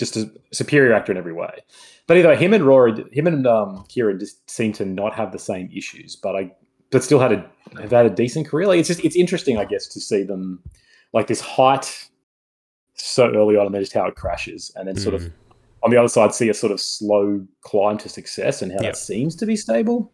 just 0.00 0.16
a 0.16 0.28
superior 0.52 0.92
actor 0.92 1.12
in 1.12 1.18
every 1.18 1.32
way. 1.32 1.60
But 2.08 2.16
either 2.16 2.34
him 2.34 2.52
and 2.52 2.64
Rory, 2.64 3.04
him 3.12 3.28
and 3.28 3.46
um, 3.46 3.84
Kieran 3.88 4.18
just 4.18 4.50
seem 4.50 4.72
to 4.72 4.84
not 4.84 5.14
have 5.14 5.30
the 5.30 5.38
same 5.38 5.70
issues, 5.72 6.16
but 6.16 6.34
I 6.34 6.50
but 6.90 7.04
still 7.04 7.20
had 7.20 7.30
a 7.32 7.48
have 7.80 7.92
had 7.92 8.06
a 8.06 8.10
decent 8.10 8.48
career. 8.48 8.66
Like 8.66 8.80
it's 8.80 8.88
just 8.88 9.04
it's 9.04 9.14
interesting, 9.14 9.56
I 9.58 9.64
guess, 9.64 9.86
to 9.88 10.00
see 10.00 10.24
them 10.24 10.60
like 11.12 11.28
this 11.28 11.40
height 11.40 12.08
so 12.94 13.30
early 13.32 13.56
on, 13.56 13.66
and 13.66 13.74
then 13.74 13.82
just 13.82 13.92
how 13.94 14.06
it 14.06 14.16
crashes, 14.16 14.72
and 14.74 14.88
then 14.88 14.96
sort 14.96 15.14
of 15.14 15.22
Mm. 15.22 15.32
on 15.84 15.90
the 15.90 15.96
other 15.96 16.08
side 16.08 16.34
see 16.34 16.48
a 16.48 16.54
sort 16.54 16.72
of 16.72 16.80
slow 16.80 17.46
climb 17.62 17.96
to 17.98 18.08
success 18.08 18.60
and 18.60 18.72
how 18.72 18.78
Yep. 18.82 18.92
that 18.94 18.96
seems 18.98 19.36
to 19.36 19.46
be 19.46 19.56
stable. 19.56 20.12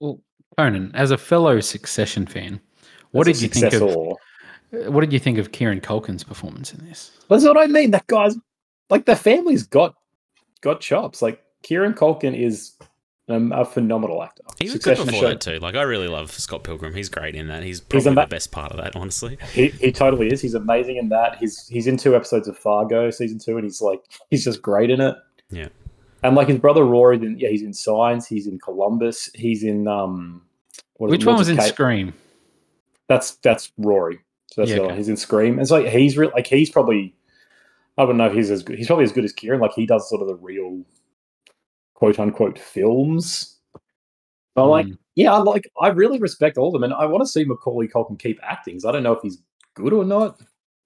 Well, 0.00 0.20
Conan, 0.58 0.90
as 0.94 1.10
a 1.10 1.18
fellow 1.18 1.60
Succession 1.60 2.26
fan, 2.26 2.60
what 3.10 3.26
As 3.28 3.40
did 3.40 3.42
you 3.42 3.48
think 3.48 3.74
of 3.74 4.16
what 4.90 5.00
did 5.02 5.12
you 5.12 5.18
think 5.18 5.36
of 5.38 5.52
Kieran 5.52 5.80
Culkin's 5.80 6.24
performance 6.24 6.72
in 6.72 6.86
this? 6.86 7.10
That's 7.28 7.44
what 7.44 7.58
I 7.58 7.66
mean. 7.66 7.90
That 7.90 8.06
guy's 8.06 8.36
like 8.90 9.06
the 9.06 9.16
family's 9.16 9.62
got 9.64 9.94
got 10.60 10.80
chops. 10.80 11.22
Like 11.22 11.42
Kieran 11.62 11.94
Culkin 11.94 12.36
is 12.38 12.72
um, 13.28 13.52
a 13.52 13.64
phenomenal 13.64 14.22
actor. 14.22 14.42
he 14.60 14.68
was 14.70 14.78
good 14.82 14.96
before 14.96 15.12
show- 15.12 15.28
that 15.28 15.40
too. 15.40 15.58
Like, 15.60 15.74
I 15.74 15.82
really 15.82 16.08
love 16.08 16.30
Scott 16.32 16.64
Pilgrim. 16.64 16.92
He's 16.94 17.08
great 17.08 17.34
in 17.34 17.48
that. 17.48 17.62
He's 17.62 17.78
He's 17.78 17.80
probably 17.80 18.10
ama- 18.10 18.20
the 18.22 18.26
best 18.26 18.50
part 18.52 18.72
of 18.72 18.78
that, 18.78 18.96
honestly. 18.96 19.38
He, 19.52 19.68
he 19.68 19.92
totally 19.92 20.28
is. 20.32 20.40
He's 20.42 20.54
amazing 20.54 20.96
in 20.96 21.08
that. 21.10 21.36
He's 21.38 21.66
he's 21.68 21.86
in 21.86 21.96
two 21.96 22.14
episodes 22.16 22.48
of 22.48 22.58
Fargo 22.58 23.10
season 23.10 23.38
two, 23.38 23.56
and 23.56 23.64
he's 23.64 23.80
like 23.80 24.02
he's 24.30 24.44
just 24.44 24.60
great 24.62 24.90
in 24.90 25.00
it. 25.00 25.16
Yeah. 25.50 25.68
And 26.24 26.36
like 26.36 26.48
his 26.48 26.58
brother 26.58 26.84
Rory, 26.84 27.18
then 27.18 27.36
yeah, 27.38 27.48
he's 27.48 27.62
in 27.62 27.72
Signs. 27.72 28.26
He's 28.26 28.46
in 28.46 28.58
Columbus. 28.58 29.30
He's 29.34 29.62
in 29.64 29.88
um. 29.88 30.42
what 30.96 31.08
is 31.08 31.10
Which 31.12 31.24
one 31.26 31.36
was 31.36 31.48
in 31.48 31.56
Cape- 31.56 31.72
Scream? 31.72 32.14
That's 33.08 33.32
that's 33.36 33.72
Rory. 33.78 34.18
So 34.52 34.62
that's 34.62 34.70
Yeah, 34.70 34.78
okay. 34.82 34.96
He's 34.96 35.08
in 35.08 35.16
Scream. 35.16 35.58
And 35.58 35.66
so 35.66 35.80
like, 35.80 35.92
he's 35.92 36.16
real 36.18 36.30
like 36.34 36.46
he's 36.46 36.70
probably 36.70 37.14
I 37.98 38.06
don't 38.06 38.16
know 38.16 38.26
if 38.26 38.32
he's 38.32 38.50
as 38.50 38.62
good. 38.62 38.78
He's 38.78 38.86
probably 38.86 39.04
as 39.04 39.12
good 39.12 39.24
as 39.24 39.32
Kieran. 39.32 39.60
Like 39.60 39.72
he 39.74 39.86
does 39.86 40.08
sort 40.08 40.22
of 40.22 40.28
the 40.28 40.36
real 40.36 40.82
quote 41.94 42.18
unquote 42.18 42.58
films. 42.58 43.58
But 44.54 44.66
like, 44.66 44.86
Mm. 44.86 44.98
yeah, 45.14 45.32
I 45.32 45.38
like 45.38 45.70
I 45.80 45.88
really 45.88 46.18
respect 46.18 46.58
all 46.58 46.68
of 46.68 46.72
them, 46.74 46.82
and 46.84 46.92
I 46.94 47.06
want 47.06 47.22
to 47.22 47.26
see 47.26 47.44
Macaulay 47.44 47.88
Culkin 47.88 48.18
keep 48.18 48.38
acting. 48.42 48.74
'cause 48.76 48.84
I 48.84 48.92
don't 48.92 49.02
know 49.02 49.12
if 49.12 49.22
he's 49.22 49.38
good 49.74 49.92
or 49.92 50.04
not, 50.04 50.40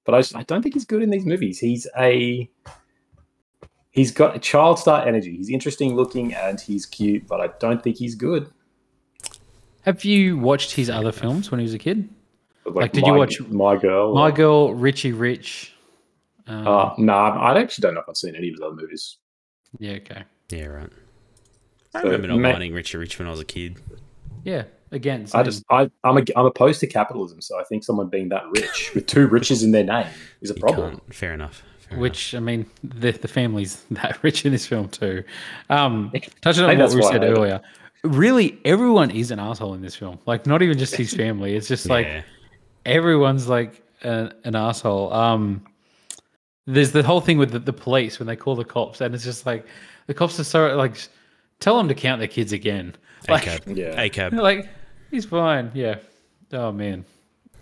but 0.05 0.15
I, 0.15 0.21
just, 0.21 0.37
I 0.37 0.43
don't 0.45 0.63
think 0.63 0.75
he's 0.75 0.85
good 0.85 1.03
in 1.03 1.11
these 1.11 1.27
movies. 1.27 1.59
He's 1.59 1.87
a 1.99 2.49
he's 3.91 4.13
got 4.13 4.37
a 4.37 4.39
child 4.39 4.79
star 4.79 5.07
energy. 5.07 5.37
He's 5.37 5.49
interesting 5.51 5.95
looking 5.97 6.35
and 6.35 6.61
he's 6.61 6.87
cute, 6.87 7.27
but 7.27 7.41
I 7.41 7.49
don't 7.61 7.83
think 7.83 7.97
he's 7.97 8.15
good. 8.15 8.51
Have 9.83 10.05
you 10.05 10.37
watched 10.39 10.73
his 10.73 10.91
other 10.91 11.13
films 11.13 11.51
when 11.51 11.61
he 11.61 11.65
was 11.65 11.75
a 11.75 11.79
kid? 11.79 12.09
Like, 12.65 12.75
Like, 12.75 12.93
did 12.93 13.07
you 13.07 13.15
watch 13.15 13.41
My 13.43 13.77
Girl? 13.77 14.13
My 14.15 14.31
Girl, 14.33 14.75
Richie 14.75 15.13
Rich. 15.13 15.73
Um, 16.47 16.67
Uh, 16.67 16.95
nah, 16.99 17.31
I 17.41 17.59
actually 17.61 17.83
don't 17.83 17.95
know 17.95 18.01
if 18.01 18.09
I've 18.09 18.17
seen 18.17 18.37
any 18.37 18.49
of 18.49 18.55
his 18.55 18.61
other 18.61 18.75
movies. 18.75 19.19
yeah, 19.79 19.93
okay. 19.95 20.23
Yeah, 20.51 20.67
right. 20.67 20.91
I 21.95 22.01
So, 22.03 22.05
remember 22.07 22.29
not 22.29 22.39
ma- 22.39 22.51
wanting 22.53 22.73
Richard 22.75 22.99
Rich 22.99 23.19
when 23.19 23.27
I 23.27 23.31
was 23.31 23.41
a 23.41 23.45
kid. 23.45 23.81
Yeah, 24.45 24.65
again, 24.93 25.23
I 25.23 25.25
same. 25.27 25.45
just, 25.45 25.65
I, 25.71 25.91
I'm, 26.05 26.19
a, 26.19 26.23
I'm 26.37 26.47
opposed 26.47 26.79
to 26.81 26.87
capitalism, 26.87 27.41
so 27.41 27.59
I 27.59 27.65
think 27.65 27.83
someone 27.85 28.09
being 28.09 28.29
that 28.29 28.45
rich 28.51 28.93
with 28.95 29.07
two 29.07 29.27
riches 29.27 29.63
in 29.65 29.73
their 29.73 29.83
name 29.85 30.07
is 30.41 30.51
a 30.51 30.55
You 30.55 30.61
problem. 30.61 30.91
can't. 30.91 31.15
Fair 31.15 31.33
enough. 31.35 31.63
Fair 31.89 31.99
Which 31.99 32.35
I 32.35 32.39
mean, 32.41 32.67
the 32.85 33.13
the 33.13 33.29
family's 33.29 33.83
that 33.93 34.23
rich 34.23 34.45
in 34.47 34.53
this 34.53 34.67
film 34.67 34.89
too. 34.89 35.25
Um, 35.71 36.13
touching 36.43 36.65
on 36.65 36.79
what 36.79 36.95
we 36.95 37.03
said 37.03 37.23
hate 37.23 37.31
it. 37.31 37.33
earlier, 37.37 37.61
really 38.05 38.59
everyone 38.65 39.11
is 39.11 39.31
an 39.31 39.39
asshole 39.41 39.75
in 39.75 39.83
this 39.83 39.95
film. 39.97 40.19
Like 40.27 40.47
not 40.47 40.63
even 40.63 40.79
just 40.79 40.95
his 40.97 41.13
family. 41.23 41.55
It's 41.57 41.67
just 41.69 41.87
enough. 41.87 41.95
like 42.05 42.25
everyone's 42.85 43.49
like 43.49 43.83
a, 44.05 44.33
an 44.45 44.55
asshole. 44.57 45.13
Um, 45.13 45.65
there's 46.67 46.93
the 46.93 47.03
whole 47.03 47.21
thing 47.21 47.39
with 47.39 47.53
the, 47.53 47.59
the 47.59 47.73
police 47.73 48.19
when 48.19 48.27
they 48.27 48.37
call 48.37 48.57
the 48.57 48.65
cops, 48.65 49.01
and 49.01 49.15
it's 49.15 49.25
just 49.25 49.47
like 49.47 49.67
the 50.07 50.15
cops 50.15 50.39
are 50.41 50.45
so 50.45 50.77
like, 50.77 50.97
tell 51.61 51.77
them 51.77 51.89
to 51.89 51.95
count 51.95 52.19
their 52.19 52.29
kids 52.29 52.53
again. 52.53 52.95
Like, 53.29 53.45
ACAB. 53.45 53.77
Yeah. 53.77 54.05
ACAB. 54.05 54.33
like 54.41 54.69
he's 55.11 55.25
fine. 55.25 55.71
Yeah. 55.75 55.97
Oh 56.53 56.73
man, 56.73 57.05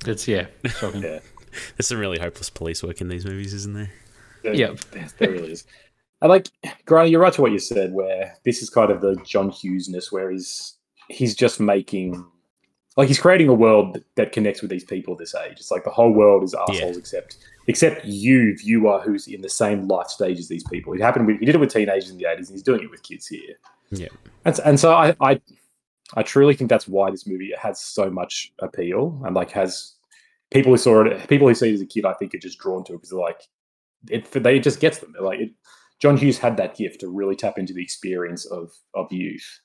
it's 0.06 0.26
yeah, 0.28 0.46
shocking. 0.66 1.02
Yeah. 1.02 1.20
There's 1.76 1.86
some 1.86 1.98
really 1.98 2.18
hopeless 2.18 2.50
police 2.50 2.82
work 2.82 3.00
in 3.00 3.08
these 3.08 3.24
movies, 3.24 3.54
isn't 3.54 3.74
there? 3.74 3.90
There, 4.42 4.54
Yep. 4.54 4.80
there, 4.90 5.08
there 5.18 5.30
really 5.30 5.52
is. 5.52 5.64
I 6.20 6.26
like, 6.26 6.48
Granny, 6.84 7.10
you're 7.10 7.20
right 7.20 7.32
to 7.34 7.42
what 7.42 7.52
you 7.52 7.58
said, 7.58 7.92
where 7.92 8.34
this 8.44 8.62
is 8.62 8.70
kind 8.70 8.90
of 8.90 9.00
the 9.00 9.14
John 9.24 9.50
Hughesness, 9.50 10.10
where 10.10 10.30
he's 10.30 10.74
he's 11.08 11.34
just 11.34 11.60
making, 11.60 12.26
like, 12.96 13.08
he's 13.08 13.18
creating 13.18 13.48
a 13.48 13.54
world 13.54 14.02
that, 14.16 14.32
connects 14.32 14.62
with 14.62 14.70
these 14.70 14.84
people 14.84 15.16
this 15.16 15.34
age. 15.34 15.58
It's 15.58 15.70
like 15.70 15.84
the 15.84 15.90
whole 15.90 16.12
world 16.12 16.44
is 16.44 16.54
assholes 16.54 16.96
except 16.96 17.38
except 17.66 18.04
you, 18.04 18.56
viewer, 18.58 19.00
who's 19.00 19.26
in 19.26 19.40
the 19.40 19.48
same 19.48 19.88
life 19.88 20.08
stage 20.08 20.38
as 20.38 20.48
these 20.48 20.64
people. 20.64 20.92
It 20.92 21.00
happened 21.00 21.26
with 21.26 21.40
he 21.40 21.46
did 21.46 21.54
it 21.54 21.58
with 21.58 21.72
teenagers 21.72 22.10
in 22.10 22.18
the 22.18 22.24
80s, 22.24 22.38
and 22.38 22.48
he's 22.50 22.62
doing 22.62 22.82
it 22.82 22.90
with 22.90 23.02
kids 23.02 23.26
here. 23.26 23.56
Yeah. 23.90 24.08
And, 24.44 24.58
and 24.64 24.80
so 24.80 24.94
I, 24.94 25.14
I 25.20 25.40
I 26.14 26.22
truly 26.22 26.54
think 26.54 26.70
that's 26.70 26.86
why 26.86 27.10
this 27.10 27.26
movie 27.26 27.52
has 27.60 27.80
so 27.80 28.10
much 28.10 28.52
appeal 28.60 29.20
and 29.24 29.34
like 29.34 29.50
has 29.52 29.94
people 30.50 30.72
who 30.72 30.78
saw 30.78 31.04
it, 31.04 31.28
people 31.28 31.48
who 31.48 31.54
see 31.54 31.70
it 31.70 31.74
as 31.74 31.80
a 31.80 31.86
kid, 31.86 32.04
I 32.04 32.12
think 32.14 32.34
are 32.34 32.38
just 32.38 32.58
drawn 32.58 32.84
to 32.84 32.92
it 32.92 32.96
because 32.96 33.10
they're 33.10 33.18
like, 33.18 33.42
it, 34.10 34.30
they 34.30 34.56
it 34.56 34.62
just 34.62 34.80
gets 34.80 34.98
them. 34.98 35.12
They're 35.12 35.22
like, 35.22 35.40
it, 35.40 35.50
John 36.00 36.16
Hughes 36.16 36.38
had 36.38 36.56
that 36.58 36.76
gift 36.76 37.00
to 37.00 37.08
really 37.08 37.36
tap 37.36 37.58
into 37.58 37.72
the 37.72 37.82
experience 37.82 38.44
of 38.46 38.70
of 38.94 39.10
youth. 39.12 39.60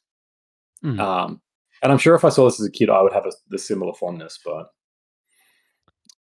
Mm. 0.84 1.00
Um, 1.00 1.42
And 1.82 1.92
I'm 1.92 1.98
sure 1.98 2.16
if 2.16 2.26
I 2.26 2.30
saw 2.30 2.46
this 2.46 2.60
as 2.60 2.68
a 2.68 2.72
kid, 2.72 2.90
I 2.90 3.02
would 3.02 3.14
have 3.14 3.26
a, 3.26 3.32
the 3.50 3.58
similar 3.58 3.94
fondness, 3.94 4.40
but 4.44 4.72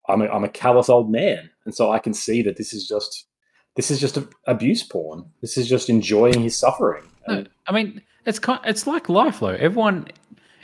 I'm 0.08 0.22
a, 0.22 0.26
I'm 0.26 0.44
a 0.44 0.48
callous 0.48 0.88
old 0.88 1.10
man, 1.10 1.50
and 1.64 1.74
so 1.74 1.90
I 1.92 1.98
can 1.98 2.14
see 2.14 2.42
that 2.42 2.56
this 2.56 2.72
is 2.72 2.86
just 2.86 3.26
this 3.76 3.90
is 3.90 4.00
just 4.00 4.16
a, 4.16 4.28
abuse 4.46 4.82
porn. 4.82 5.24
This 5.40 5.56
is 5.56 5.68
just 5.68 5.88
enjoying 5.88 6.42
his 6.42 6.56
suffering. 6.56 7.04
No, 7.28 7.44
I 7.66 7.72
mean, 7.72 8.02
it's 8.26 8.38
kind, 8.38 8.60
it's 8.64 8.86
like 8.86 9.08
life, 9.08 9.40
though. 9.40 9.48
Everyone 9.48 10.08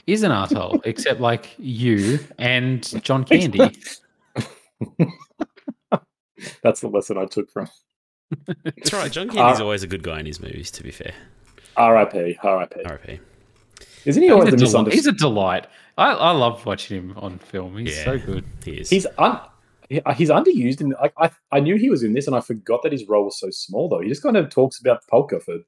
is 0.06 0.22
an 0.22 0.32
asshole 0.32 0.80
except 0.84 1.20
like 1.20 1.54
you 1.58 2.18
and 2.38 3.02
John 3.02 3.24
Candy. 3.24 3.58
that's 6.62 6.80
the 6.80 6.88
lesson 6.88 7.16
I 7.16 7.26
took 7.26 7.50
from 7.50 7.68
That's 8.64 8.92
right. 8.92 9.10
John 9.12 9.28
Candy's 9.30 9.60
Uh, 9.60 9.64
always 9.64 9.82
a 9.82 9.86
good 9.86 10.02
guy 10.02 10.20
in 10.20 10.26
his 10.26 10.40
movies. 10.40 10.70
To 10.72 10.82
be 10.82 10.90
fair, 10.90 11.14
R.I.P. 11.76 12.38
R.I.P. 12.42 12.82
R.I.P. 12.84 13.20
Isn't 14.06 14.22
he 14.22 14.28
He's 14.28 14.32
always 14.32 14.48
a, 14.52 14.56
the 14.56 14.66
del- 14.66 14.84
he's 14.86 15.06
a 15.06 15.12
delight. 15.12 15.66
I, 15.96 16.10
I 16.12 16.30
love 16.32 16.66
watching 16.66 16.96
him 17.10 17.18
on 17.18 17.38
film. 17.38 17.76
He's 17.78 17.96
Yeah. 17.96 18.04
so 18.04 18.18
good. 18.18 18.44
He 18.64 18.72
is. 18.72 18.90
He's 18.90 19.06
un- 19.18 19.40
he's 19.88 20.28
underused, 20.30 20.80
and 20.80 20.94
like 21.00 21.12
I, 21.18 21.30
I 21.52 21.60
knew 21.60 21.76
he 21.76 21.88
was 21.90 22.02
in 22.02 22.12
this, 22.14 22.26
and 22.26 22.34
I 22.36 22.40
forgot 22.40 22.82
that 22.82 22.92
his 22.92 23.06
role 23.08 23.24
was 23.26 23.38
so 23.38 23.50
small. 23.50 23.88
Though 23.88 24.00
he 24.00 24.08
just 24.08 24.22
kind 24.22 24.36
of 24.36 24.50
talks 24.50 24.78
about 24.80 25.06
polka 25.08 25.40
for 25.40 25.58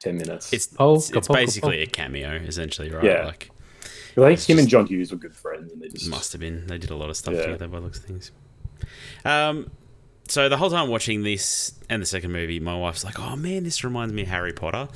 ten 0.00 0.16
minutes. 0.18 0.52
it's 0.52 0.66
Polka, 0.66 0.98
it's, 0.98 1.10
it's 1.12 1.26
polka, 1.28 1.40
basically 1.40 1.76
polka. 1.78 1.82
a 1.82 1.86
cameo, 1.86 2.34
essentially, 2.36 2.90
right? 2.90 3.04
Yeah. 3.04 3.26
Like 3.26 3.50
I 3.82 4.20
think 4.20 4.32
it's 4.32 4.46
him 4.46 4.58
and 4.58 4.68
John 4.68 4.86
Hughes 4.86 5.10
were 5.12 5.18
good 5.18 5.34
friends, 5.36 5.72
and 5.72 5.80
they 5.80 5.88
just 5.88 6.08
must 6.10 6.32
have 6.32 6.40
been. 6.40 6.66
They 6.66 6.78
did 6.78 6.90
a 6.90 6.96
lot 6.96 7.10
of 7.10 7.16
stuff 7.16 7.34
Yeah. 7.34 7.42
together 7.42 7.68
by 7.68 7.78
the 7.78 7.84
looks 7.84 7.98
of 7.98 8.04
things. 8.06 8.30
Um, 9.24 9.70
so 10.28 10.48
the 10.48 10.56
whole 10.56 10.70
time 10.70 10.88
watching 10.88 11.22
this 11.22 11.72
and 11.88 12.02
the 12.02 12.06
second 12.06 12.32
movie, 12.32 12.58
my 12.60 12.76
wife's 12.76 13.04
like, 13.04 13.18
"Oh 13.20 13.36
man, 13.36 13.62
this 13.64 13.84
reminds 13.84 14.12
me 14.12 14.22
of 14.22 14.28
Harry 14.28 14.52
Potter." 14.52 14.88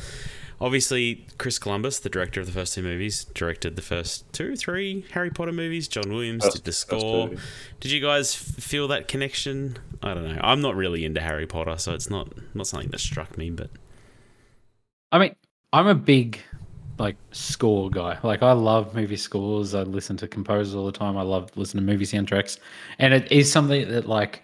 Obviously, 0.60 1.26
Chris 1.38 1.58
Columbus, 1.58 1.98
the 2.00 2.10
director 2.10 2.38
of 2.40 2.46
the 2.46 2.52
first 2.52 2.74
two 2.74 2.82
movies, 2.82 3.24
directed 3.34 3.76
the 3.76 3.82
first 3.82 4.30
two, 4.32 4.56
three 4.56 5.06
Harry 5.12 5.30
Potter 5.30 5.52
movies. 5.52 5.88
John 5.88 6.10
Williams 6.12 6.44
First- 6.44 6.56
did 6.56 6.64
the 6.64 6.72
score. 6.72 7.30
Did 7.80 7.90
you 7.92 8.00
guys 8.00 8.34
f- 8.34 8.62
feel 8.62 8.86
that 8.88 9.08
connection? 9.08 9.78
I 10.02 10.12
don't 10.12 10.28
know. 10.28 10.38
I'm 10.42 10.60
not 10.60 10.76
really 10.76 11.04
into 11.06 11.20
Harry 11.22 11.46
Potter, 11.46 11.76
so 11.78 11.94
it's 11.94 12.10
not 12.10 12.28
not 12.54 12.66
something 12.66 12.90
that 12.90 13.00
struck 13.00 13.38
me. 13.38 13.48
But 13.50 13.70
I 15.12 15.18
mean, 15.18 15.34
I'm 15.72 15.86
a 15.86 15.94
big 15.94 16.40
like 16.98 17.16
score 17.32 17.88
guy. 17.88 18.18
Like 18.22 18.42
I 18.42 18.52
love 18.52 18.94
movie 18.94 19.16
scores. 19.16 19.74
I 19.74 19.82
listen 19.84 20.18
to 20.18 20.28
composers 20.28 20.74
all 20.74 20.84
the 20.84 20.92
time. 20.92 21.16
I 21.16 21.22
love 21.22 21.50
listening 21.56 21.86
to 21.86 21.92
movie 21.92 22.04
soundtracks, 22.04 22.58
and 22.98 23.14
it 23.14 23.32
is 23.32 23.50
something 23.50 23.88
that 23.88 24.06
like 24.06 24.42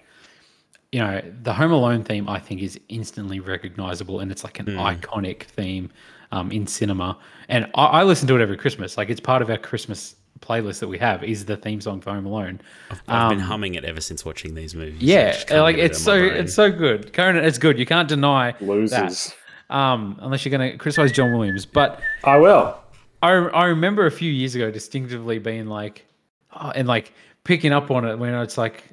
you 0.93 1.01
know 1.01 1.23
the 1.43 1.53
Home 1.53 1.73
Alone 1.73 2.05
theme. 2.05 2.29
I 2.29 2.39
think 2.39 2.63
is 2.63 2.79
instantly 2.89 3.41
recognizable, 3.41 4.21
and 4.21 4.31
it's 4.31 4.45
like 4.45 4.59
an 4.59 4.67
iconic 4.67 5.45
theme 5.45 5.91
um, 6.33 6.51
in 6.53 6.67
cinema. 6.67 7.19
And 7.49 7.67
I, 7.75 7.85
I 7.87 8.03
listen 8.05 8.27
to 8.29 8.37
it 8.37 8.41
every 8.41 8.57
Christmas. 8.57 8.97
Like 8.97 9.11
it's 9.11 9.21
part 9.21 9.43
of 9.43 9.51
our 9.51 9.59
Christmas 9.59 10.17
playlist 10.41 10.81
that 10.81 10.89
we 10.89 10.99
have. 10.99 11.25
Is 11.25 11.45
the 11.47 11.57
theme 11.57 11.81
song 11.81 12.01
for 12.01 12.13
Home 12.13 12.27
Alone. 12.27 12.61
I've 12.91 13.05
been 13.07 13.15
Um, 13.17 13.39
humming 13.41 13.75
it 13.75 13.85
ever 13.85 14.01
since 14.01 14.25
watching 14.25 14.55
these 14.55 14.75
movies. 14.75 15.01
Yeah, 15.03 15.37
like 15.51 15.77
get 15.77 15.85
it 15.85 15.91
it's 15.93 15.99
so 16.03 16.19
my 16.19 16.27
it's 16.35 16.55
so 16.55 16.71
good. 16.71 17.13
Conan, 17.13 17.45
it's 17.45 17.59
good. 17.59 17.79
You 17.79 17.87
can't 17.87 18.09
deny 18.09 18.55
losers. 18.61 19.29
that. 19.29 19.35
Um, 19.69 20.17
unless 20.21 20.45
you're 20.45 20.57
going 20.57 20.71
to 20.71 20.79
criticize 20.79 21.11
John 21.11 21.33
Williams, 21.33 21.67
but 21.67 22.01
I 22.23 22.37
will. 22.37 22.79
I, 23.23 23.33
I 23.33 23.65
remember 23.65 24.07
a 24.07 24.11
few 24.13 24.31
years 24.31 24.55
ago 24.55 24.71
distinctively 24.71 25.39
being 25.41 25.67
like, 25.67 26.05
oh, 26.53 26.71
and 26.71 26.87
like 26.87 27.13
picking 27.43 27.73
up 27.73 27.91
on 27.91 28.05
it 28.07 28.17
when 28.17 28.33
it's 28.35 28.57
like, 28.57 28.85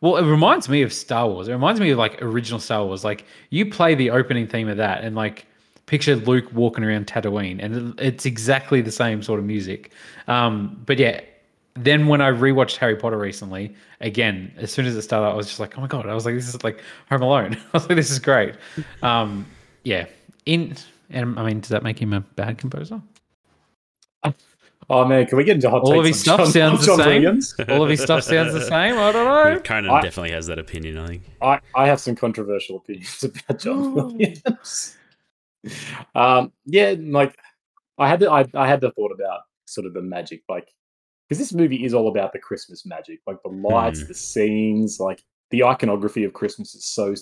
well, 0.00 0.16
it 0.16 0.24
reminds 0.24 0.68
me 0.68 0.82
of 0.82 0.92
Star 0.92 1.28
Wars. 1.28 1.48
It 1.48 1.52
reminds 1.52 1.80
me 1.80 1.90
of 1.90 1.98
like 1.98 2.22
original 2.22 2.60
Star 2.60 2.84
Wars. 2.84 3.04
Like 3.04 3.24
you 3.50 3.68
play 3.68 3.94
the 3.94 4.10
opening 4.10 4.46
theme 4.46 4.68
of 4.68 4.76
that 4.76 5.02
and 5.02 5.16
like 5.16 5.46
picture 5.86 6.14
Luke 6.16 6.44
walking 6.52 6.84
around 6.84 7.06
Tatooine, 7.06 7.62
and 7.62 7.98
it's 7.98 8.26
exactly 8.26 8.80
the 8.80 8.92
same 8.92 9.22
sort 9.22 9.40
of 9.40 9.46
music. 9.46 9.90
Um, 10.28 10.80
but 10.86 10.98
yeah, 10.98 11.20
then 11.74 12.06
when 12.06 12.20
I 12.20 12.30
rewatched 12.30 12.76
Harry 12.76 12.96
Potter 12.96 13.18
recently, 13.18 13.74
again, 14.00 14.52
as 14.56 14.70
soon 14.70 14.86
as 14.86 14.94
it 14.94 15.02
started, 15.02 15.26
I 15.28 15.34
was 15.34 15.46
just 15.46 15.58
like, 15.58 15.76
oh 15.76 15.80
my 15.80 15.86
god! 15.86 16.06
I 16.06 16.14
was 16.14 16.24
like, 16.24 16.34
this 16.34 16.48
is 16.48 16.62
like 16.62 16.82
Home 17.10 17.22
Alone. 17.22 17.54
I 17.56 17.58
was 17.72 17.88
like, 17.88 17.96
this 17.96 18.10
is 18.10 18.18
great. 18.18 18.54
Um, 19.02 19.46
yeah, 19.82 20.06
in 20.46 20.76
and 21.10 21.38
I 21.38 21.44
mean, 21.44 21.60
does 21.60 21.70
that 21.70 21.82
make 21.82 22.00
him 22.00 22.12
a 22.12 22.20
bad 22.20 22.58
composer? 22.58 23.02
Oh 24.90 25.04
man, 25.04 25.26
can 25.26 25.36
we 25.36 25.44
get 25.44 25.56
into 25.56 25.68
hot 25.68 25.82
All 25.82 25.98
of 25.98 26.06
his 26.06 26.16
on 26.16 26.20
stuff 26.20 26.38
John- 26.40 26.46
sounds 26.52 26.86
the 26.86 26.96
same. 26.96 27.06
Williams? 27.22 27.54
All 27.68 27.82
of 27.84 27.90
his 27.90 28.00
stuff 28.00 28.24
sounds 28.24 28.54
the 28.54 28.62
same. 28.64 28.96
I 28.96 29.12
don't 29.12 29.24
know. 29.54 29.60
Conan 29.60 29.90
I- 29.90 30.00
definitely 30.00 30.30
has 30.32 30.46
that 30.46 30.58
opinion. 30.58 30.96
I 30.98 31.06
think. 31.08 31.22
I, 31.42 31.60
I 31.74 31.86
have 31.88 32.00
some 32.00 32.16
controversial 32.16 32.76
opinions 32.78 33.22
about 33.48 33.58
John 33.60 33.94
Williams. 33.94 34.96
um, 36.14 36.52
yeah, 36.64 36.94
like 36.98 37.36
I 37.98 38.08
had 38.08 38.20
the 38.20 38.30
I, 38.30 38.46
I 38.54 38.66
had 38.66 38.80
the 38.80 38.90
thought 38.92 39.12
about 39.12 39.40
sort 39.66 39.86
of 39.86 39.94
the 39.94 40.02
magic, 40.02 40.42
like 40.48 40.68
because 41.28 41.38
this 41.38 41.52
movie 41.52 41.84
is 41.84 41.92
all 41.92 42.08
about 42.08 42.32
the 42.32 42.38
Christmas 42.38 42.86
magic, 42.86 43.20
like 43.26 43.42
the 43.42 43.50
lights, 43.50 44.00
Hmm. 44.00 44.08
the 44.08 44.14
scenes, 44.14 44.98
like 45.00 45.22
the 45.50 45.64
iconography 45.64 46.24
of 46.24 46.32
Christmas 46.32 46.74
is 46.74 46.84
so 46.86 47.14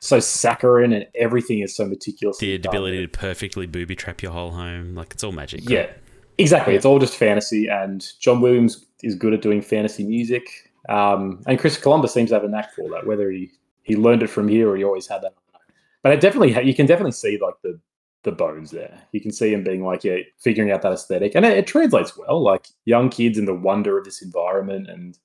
so 0.00 0.20
saccharine 0.20 0.92
and 0.92 1.06
everything 1.14 1.60
is 1.60 1.74
so 1.76 1.86
meticulous. 1.86 2.38
The 2.38 2.54
ability 2.54 3.00
to 3.02 3.08
perfectly 3.08 3.66
booby 3.66 3.96
trap 3.96 4.22
your 4.22 4.32
whole 4.32 4.52
home, 4.52 4.94
like 4.94 5.12
it's 5.12 5.24
all 5.24 5.32
magic. 5.32 5.68
Yeah, 5.68 5.90
exactly. 6.38 6.74
It's 6.74 6.84
all 6.84 6.98
just 6.98 7.16
fantasy, 7.16 7.68
and 7.68 8.06
John 8.20 8.40
Williams 8.40 8.86
is 9.02 9.14
good 9.14 9.34
at 9.34 9.42
doing 9.42 9.62
fantasy 9.62 10.04
music. 10.04 10.70
Um, 10.88 11.42
and 11.46 11.58
Chris 11.58 11.78
Columbus 11.78 12.12
seems 12.12 12.30
to 12.30 12.34
have 12.36 12.44
a 12.44 12.48
knack 12.48 12.74
for 12.74 12.88
that. 12.90 13.06
Whether 13.06 13.30
he 13.30 13.50
he 13.82 13.96
learned 13.96 14.22
it 14.22 14.28
from 14.30 14.48
here 14.48 14.68
or 14.70 14.76
he 14.76 14.84
always 14.84 15.06
had 15.06 15.22
that, 15.22 15.32
I 15.32 15.58
don't 15.58 15.68
know. 15.68 15.74
but 16.02 16.12
it 16.12 16.20
definitely 16.20 16.66
you 16.66 16.74
can 16.74 16.86
definitely 16.86 17.12
see 17.12 17.38
like 17.40 17.54
the 17.62 17.78
the 18.22 18.32
bones 18.32 18.70
there. 18.70 19.02
You 19.12 19.20
can 19.20 19.32
see 19.32 19.52
him 19.52 19.64
being 19.64 19.84
like 19.84 20.04
yeah, 20.04 20.18
figuring 20.38 20.70
out 20.70 20.82
that 20.82 20.92
aesthetic, 20.92 21.34
and 21.34 21.44
it, 21.44 21.56
it 21.58 21.66
translates 21.66 22.16
well. 22.16 22.42
Like 22.42 22.68
young 22.84 23.08
kids 23.10 23.38
and 23.38 23.48
the 23.48 23.54
wonder 23.54 23.98
of 23.98 24.04
this 24.04 24.22
environment, 24.22 24.88
and 24.88 25.18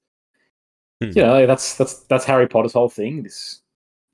Hmm. 1.02 1.12
you 1.16 1.22
know 1.24 1.46
that's 1.46 1.76
that's 1.78 2.00
that's 2.08 2.26
Harry 2.26 2.48
Potter's 2.48 2.74
whole 2.74 2.90
thing. 2.90 3.24
This 3.24 3.62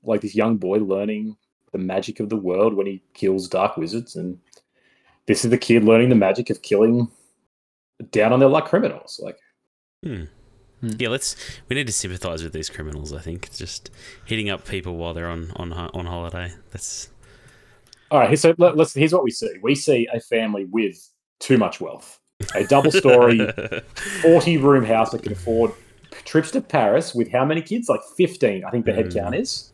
like 0.04 0.20
this 0.20 0.36
young 0.36 0.56
boy 0.56 0.78
learning 0.78 1.36
the 1.72 1.78
magic 1.78 2.20
of 2.20 2.28
the 2.28 2.36
world 2.36 2.74
when 2.74 2.86
he 2.86 3.02
kills 3.12 3.48
dark 3.48 3.76
wizards 3.76 4.14
and 4.14 4.38
this 5.26 5.44
is 5.44 5.50
the 5.50 5.58
kid 5.58 5.84
learning 5.84 6.08
the 6.08 6.14
magic 6.14 6.50
of 6.50 6.62
killing 6.62 7.08
down 8.10 8.32
on 8.32 8.40
their 8.40 8.48
luck 8.48 8.68
criminals. 8.68 9.20
Like, 9.22 9.38
Hmm. 10.04 10.24
Hmm. 10.80 10.90
Yeah, 10.98 11.08
let's. 11.08 11.34
We 11.68 11.74
need 11.76 11.86
to 11.86 11.92
sympathise 11.92 12.42
with 12.42 12.52
these 12.52 12.68
criminals. 12.68 13.12
I 13.12 13.20
think 13.20 13.50
just 13.56 13.90
hitting 14.26 14.50
up 14.50 14.66
people 14.66 14.96
while 14.96 15.14
they're 15.14 15.28
on 15.28 15.50
on 15.56 15.72
on 15.72 16.04
holiday. 16.06 16.52
That's 16.70 17.08
all 18.10 18.20
right, 18.20 18.38
so 18.38 18.54
let, 18.58 18.78
us 18.78 18.92
here's 18.94 19.12
what 19.12 19.24
we 19.24 19.30
see. 19.30 19.50
We 19.62 19.74
see 19.74 20.06
a 20.12 20.20
family 20.20 20.64
with 20.66 21.10
too 21.40 21.56
much 21.58 21.80
wealth, 21.80 22.20
a 22.54 22.64
double 22.64 22.92
story, 22.92 23.40
forty 24.22 24.58
room 24.58 24.84
house 24.84 25.10
that 25.12 25.22
can 25.22 25.32
afford 25.32 25.72
trips 26.24 26.50
to 26.52 26.60
Paris 26.60 27.14
with 27.14 27.32
how 27.32 27.44
many 27.44 27.62
kids? 27.62 27.88
Like 27.88 28.00
fifteen, 28.16 28.62
I 28.64 28.70
think 28.70 28.84
the 28.84 28.92
head 28.92 29.06
Hmm. 29.12 29.18
count 29.18 29.34
is. 29.34 29.72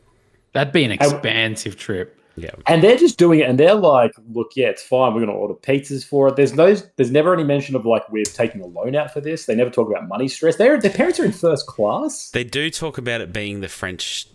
That'd 0.53 0.73
be 0.73 0.85
an 0.85 0.93
expansive 0.93 1.77
trip. 1.77 2.17
Yeah. 2.37 2.51
And 2.67 2.83
they're 2.83 2.97
just 2.97 3.19
doing 3.19 3.41
it, 3.41 3.49
and 3.49 3.59
they're 3.59 3.75
like, 3.75 4.13
"Look, 4.33 4.53
yeah, 4.57 4.69
it's 4.69 4.83
fine. 4.83 5.15
We're 5.15 5.21
going 5.21 5.33
to 5.33 5.35
order 5.35 5.55
pizzas 5.55 6.05
for 6.05 6.29
it." 6.29 6.37
There's 6.37 6.55
no, 6.55 6.75
there's 6.97 7.11
never 7.11 7.35
any 7.35 7.45
mention 7.45 7.77
of 7.77 7.85
like 7.85 8.09
we're 8.11 8.25
taking 8.25 8.61
a 8.61 8.67
loan 8.67 8.97
out 8.97 9.13
for 9.13 9.21
this. 9.21 9.47
They 9.47 9.55
never 9.55 9.71
talk 9.71 9.91
about 9.91 10.09
money 10.09 10.29
stress. 10.29 10.57
Their 10.57 10.81
their 10.81 10.91
parents 10.91 11.21
are 11.21 11.25
in 11.25 11.33
first 11.33 11.67
class. 11.67 12.31
They 12.31 12.45
do 12.45 12.71
talk 12.71 12.99
about 12.99 13.21
it 13.21 13.33
being 13.33 13.61
the 13.61 13.69
French 13.69 14.29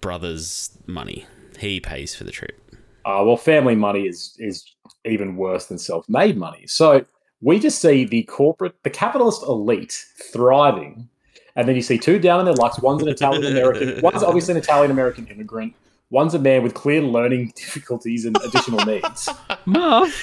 brother's 0.00 0.76
money. 0.86 1.26
He 1.58 1.80
pays 1.80 2.14
for 2.14 2.24
the 2.24 2.32
trip. 2.32 2.60
Uh, 3.04 3.22
well, 3.24 3.36
family 3.36 3.76
money 3.76 4.06
is 4.06 4.36
is 4.38 4.64
even 5.04 5.36
worse 5.36 5.66
than 5.66 5.78
self-made 5.78 6.36
money. 6.36 6.66
So 6.66 7.04
we 7.40 7.58
just 7.58 7.80
see 7.80 8.04
the 8.04 8.22
corporate, 8.24 8.74
the 8.82 8.90
capitalist 8.90 9.42
elite 9.42 10.04
thriving, 10.32 11.08
and 11.56 11.68
then 11.68 11.76
you 11.76 11.82
see 11.82 11.98
two 11.98 12.18
down 12.18 12.40
in 12.40 12.46
their 12.46 12.54
lucks. 12.54 12.78
One's 12.80 13.02
an 13.02 13.08
Italian 13.08 13.44
American. 13.44 14.00
One's 14.02 14.22
obviously 14.22 14.52
an 14.52 14.58
Italian 14.58 14.90
American 14.90 15.26
immigrant. 15.26 15.74
One's 16.10 16.34
a 16.34 16.38
man 16.38 16.62
with 16.62 16.74
clear 16.74 17.00
learning 17.02 17.52
difficulties 17.56 18.24
and 18.24 18.36
additional 18.44 18.84
needs, 18.86 19.28
Marv, 19.66 20.14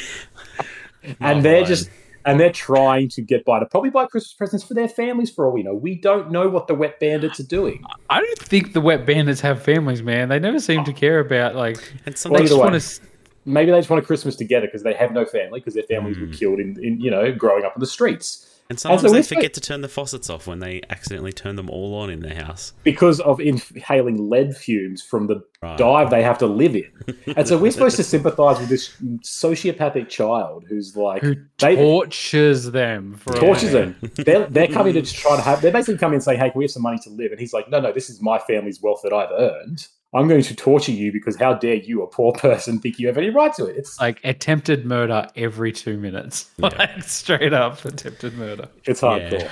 and 1.19 1.43
they're 1.43 1.63
just 1.65 1.89
and 2.23 2.39
they're 2.39 2.51
trying 2.51 3.09
to 3.09 3.21
get 3.21 3.43
by 3.45 3.59
to 3.59 3.65
probably 3.65 3.89
buy 3.89 4.05
Christmas 4.05 4.33
presents 4.33 4.63
for 4.63 4.75
their 4.75 4.87
families. 4.87 5.31
For 5.31 5.45
all 5.47 5.51
we 5.53 5.63
know, 5.63 5.73
we 5.73 5.95
don't 5.95 6.31
know 6.31 6.47
what 6.49 6.67
the 6.67 6.75
wet 6.75 6.99
bandits 6.99 7.39
are 7.39 7.47
doing. 7.47 7.83
I 8.11 8.19
don't 8.19 8.39
think 8.39 8.73
the 8.73 8.81
wet 8.81 9.05
bandits 9.07 9.41
have 9.41 9.61
families, 9.63 10.03
man. 10.03 10.29
They 10.29 10.37
never 10.39 10.59
seem 10.59 10.83
to 10.85 10.93
care 10.93 11.19
about 11.19 11.55
like. 11.55 11.77
And 12.05 12.15
Well, 12.29 12.41
They 12.41 12.47
just 12.47 12.59
way. 12.59 12.69
want 12.69 12.81
to. 12.81 13.01
Maybe 13.43 13.71
they 13.71 13.79
just 13.79 13.89
want 13.89 14.03
a 14.03 14.05
Christmas 14.05 14.35
together 14.35 14.67
because 14.67 14.83
they 14.83 14.93
have 14.93 15.11
no 15.13 15.25
family 15.25 15.59
because 15.59 15.73
their 15.73 15.81
families 15.83 16.19
were 16.19 16.27
Mm. 16.27 16.37
killed 16.37 16.59
in, 16.59 16.77
in 16.83 17.01
you 17.01 17.09
know 17.09 17.31
growing 17.31 17.65
up 17.65 17.75
in 17.75 17.79
the 17.79 17.87
streets. 17.87 18.47
And 18.71 18.79
sometimes 18.79 19.03
they 19.03 19.09
we're- 19.09 19.21
forget 19.23 19.53
to 19.53 19.61
turn 19.61 19.81
the 19.81 19.87
faucets 19.89 20.29
off 20.29 20.47
when 20.47 20.59
they 20.59 20.81
accidentally 20.89 21.31
turn 21.33 21.55
them 21.57 21.69
all 21.69 21.93
on 21.95 22.09
in 22.09 22.21
their 22.21 22.35
house. 22.35 22.73
because 22.83 23.19
of 23.19 23.39
inhaling 23.39 24.29
lead 24.29 24.55
fumes 24.55 25.03
from 25.03 25.27
the 25.27 25.43
Right. 25.63 25.77
dive 25.77 26.09
they 26.09 26.23
have 26.23 26.39
to 26.39 26.47
live 26.47 26.75
in. 26.75 26.89
And 27.37 27.47
so 27.47 27.55
we're 27.55 27.71
supposed 27.71 27.95
to 27.97 28.03
sympathize 28.03 28.59
with 28.59 28.69
this 28.69 28.95
sociopathic 29.23 30.09
child 30.09 30.65
who's 30.67 30.95
like 30.95 31.21
Who 31.21 31.35
they 31.59 31.75
tortures 31.75 32.71
them 32.71 33.13
for 33.15 33.33
tortures 33.33 33.73
living. 33.73 33.93
him. 34.01 34.11
They're, 34.15 34.45
they're 34.47 34.67
coming 34.67 34.93
to 34.93 35.01
try 35.03 35.35
to 35.35 35.41
have. 35.41 35.61
They're 35.61 35.71
basically 35.71 35.99
coming 35.99 36.15
and 36.15 36.23
saying, 36.23 36.39
"Hey, 36.39 36.49
can 36.49 36.57
we 36.57 36.63
have 36.63 36.71
some 36.71 36.81
money 36.81 36.97
to 37.03 37.09
live?" 37.11 37.31
And 37.31 37.39
he's 37.39 37.53
like, 37.53 37.69
"No, 37.69 37.79
no, 37.79 37.91
this 37.91 38.09
is 38.09 38.21
my 38.21 38.39
family's 38.39 38.81
wealth 38.81 39.01
that 39.03 39.13
I've 39.13 39.31
earned. 39.31 39.85
I'm 40.13 40.27
going 40.27 40.41
to 40.41 40.55
torture 40.55 40.91
you 40.91 41.11
because 41.11 41.37
how 41.37 41.53
dare 41.53 41.75
you, 41.75 42.03
a 42.03 42.07
poor 42.07 42.31
person, 42.37 42.79
think 42.79 42.99
you 42.99 43.07
have 43.07 43.17
any 43.17 43.29
right 43.29 43.53
to 43.55 43.65
it? 43.65 43.77
It's 43.77 43.99
Like 43.99 44.19
attempted 44.23 44.85
murder 44.85 45.27
every 45.35 45.71
two 45.71 45.97
minutes. 45.97 46.49
Yeah. 46.57 46.69
Like 46.77 47.03
straight 47.03 47.53
up 47.53 47.83
attempted 47.85 48.33
murder. 48.37 48.67
it's 48.85 49.01
hardcore. 49.01 49.41
Yeah. 49.41 49.51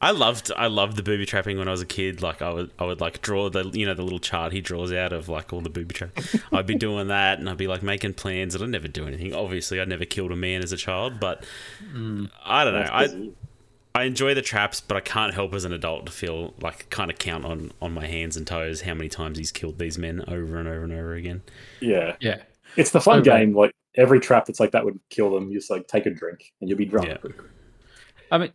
I 0.00 0.10
loved 0.10 0.52
I 0.54 0.66
loved 0.66 0.96
the 0.96 1.02
booby 1.02 1.24
trapping 1.24 1.56
when 1.56 1.66
I 1.66 1.70
was 1.70 1.80
a 1.80 1.86
kid. 1.86 2.20
Like 2.20 2.42
I 2.42 2.52
would 2.52 2.70
I 2.78 2.84
would 2.84 3.00
like 3.00 3.22
draw 3.22 3.48
the 3.48 3.70
you 3.70 3.86
know 3.86 3.94
the 3.94 4.02
little 4.02 4.18
chart 4.18 4.52
he 4.52 4.60
draws 4.60 4.92
out 4.92 5.14
of 5.14 5.30
like 5.30 5.52
all 5.52 5.62
the 5.62 5.70
booby 5.70 5.94
trap. 5.94 6.10
I'd 6.52 6.66
be 6.66 6.74
doing 6.74 7.08
that 7.08 7.38
and 7.38 7.48
I'd 7.48 7.56
be 7.56 7.66
like 7.66 7.82
making 7.82 8.14
plans 8.14 8.54
and 8.54 8.62
I'd 8.62 8.70
never 8.70 8.86
do 8.86 9.06
anything. 9.06 9.34
Obviously, 9.34 9.80
I 9.80 9.86
never 9.86 10.04
killed 10.04 10.30
a 10.30 10.36
man 10.36 10.62
as 10.62 10.72
a 10.72 10.76
child, 10.76 11.20
but 11.20 11.46
mm. 11.82 12.30
I 12.44 12.64
don't 12.64 12.74
know. 12.74 12.90
I 12.92 13.30
I 13.96 14.04
enjoy 14.04 14.34
the 14.34 14.42
traps, 14.42 14.80
but 14.80 14.96
I 14.96 15.00
can't 15.00 15.32
help 15.34 15.54
as 15.54 15.64
an 15.64 15.72
adult 15.72 16.06
to 16.06 16.12
feel 16.12 16.52
like 16.60 16.90
kind 16.90 17.10
of 17.12 17.18
count 17.18 17.44
on 17.44 17.70
on 17.80 17.92
my 17.92 18.06
hands 18.06 18.36
and 18.36 18.44
toes 18.46 18.80
how 18.80 18.94
many 18.94 19.08
times 19.08 19.38
he's 19.38 19.52
killed 19.52 19.78
these 19.78 19.98
men 19.98 20.24
over 20.26 20.56
and 20.58 20.66
over 20.68 20.82
and 20.82 20.92
over 20.92 21.14
again. 21.14 21.42
Yeah, 21.80 22.16
Yeah. 22.20 22.42
it's 22.76 22.90
the 22.90 23.00
fun 23.00 23.24
So 23.24 23.30
bad. 23.30 23.38
game. 23.40 23.54
Like 23.56 23.72
every 23.96 24.18
trap 24.18 24.46
that's 24.46 24.58
like 24.58 24.72
that 24.72 24.84
would 24.84 24.98
kill 25.10 25.30
them. 25.32 25.48
You 25.50 25.58
just 25.58 25.70
like 25.70 25.86
take 25.86 26.06
a 26.06 26.10
drink 26.10 26.52
and 26.60 26.68
you'll 26.68 26.78
be 26.78 26.86
drunk. 26.86 27.06
Yeah. 27.08 27.18
I 28.32 28.38
mean, 28.38 28.52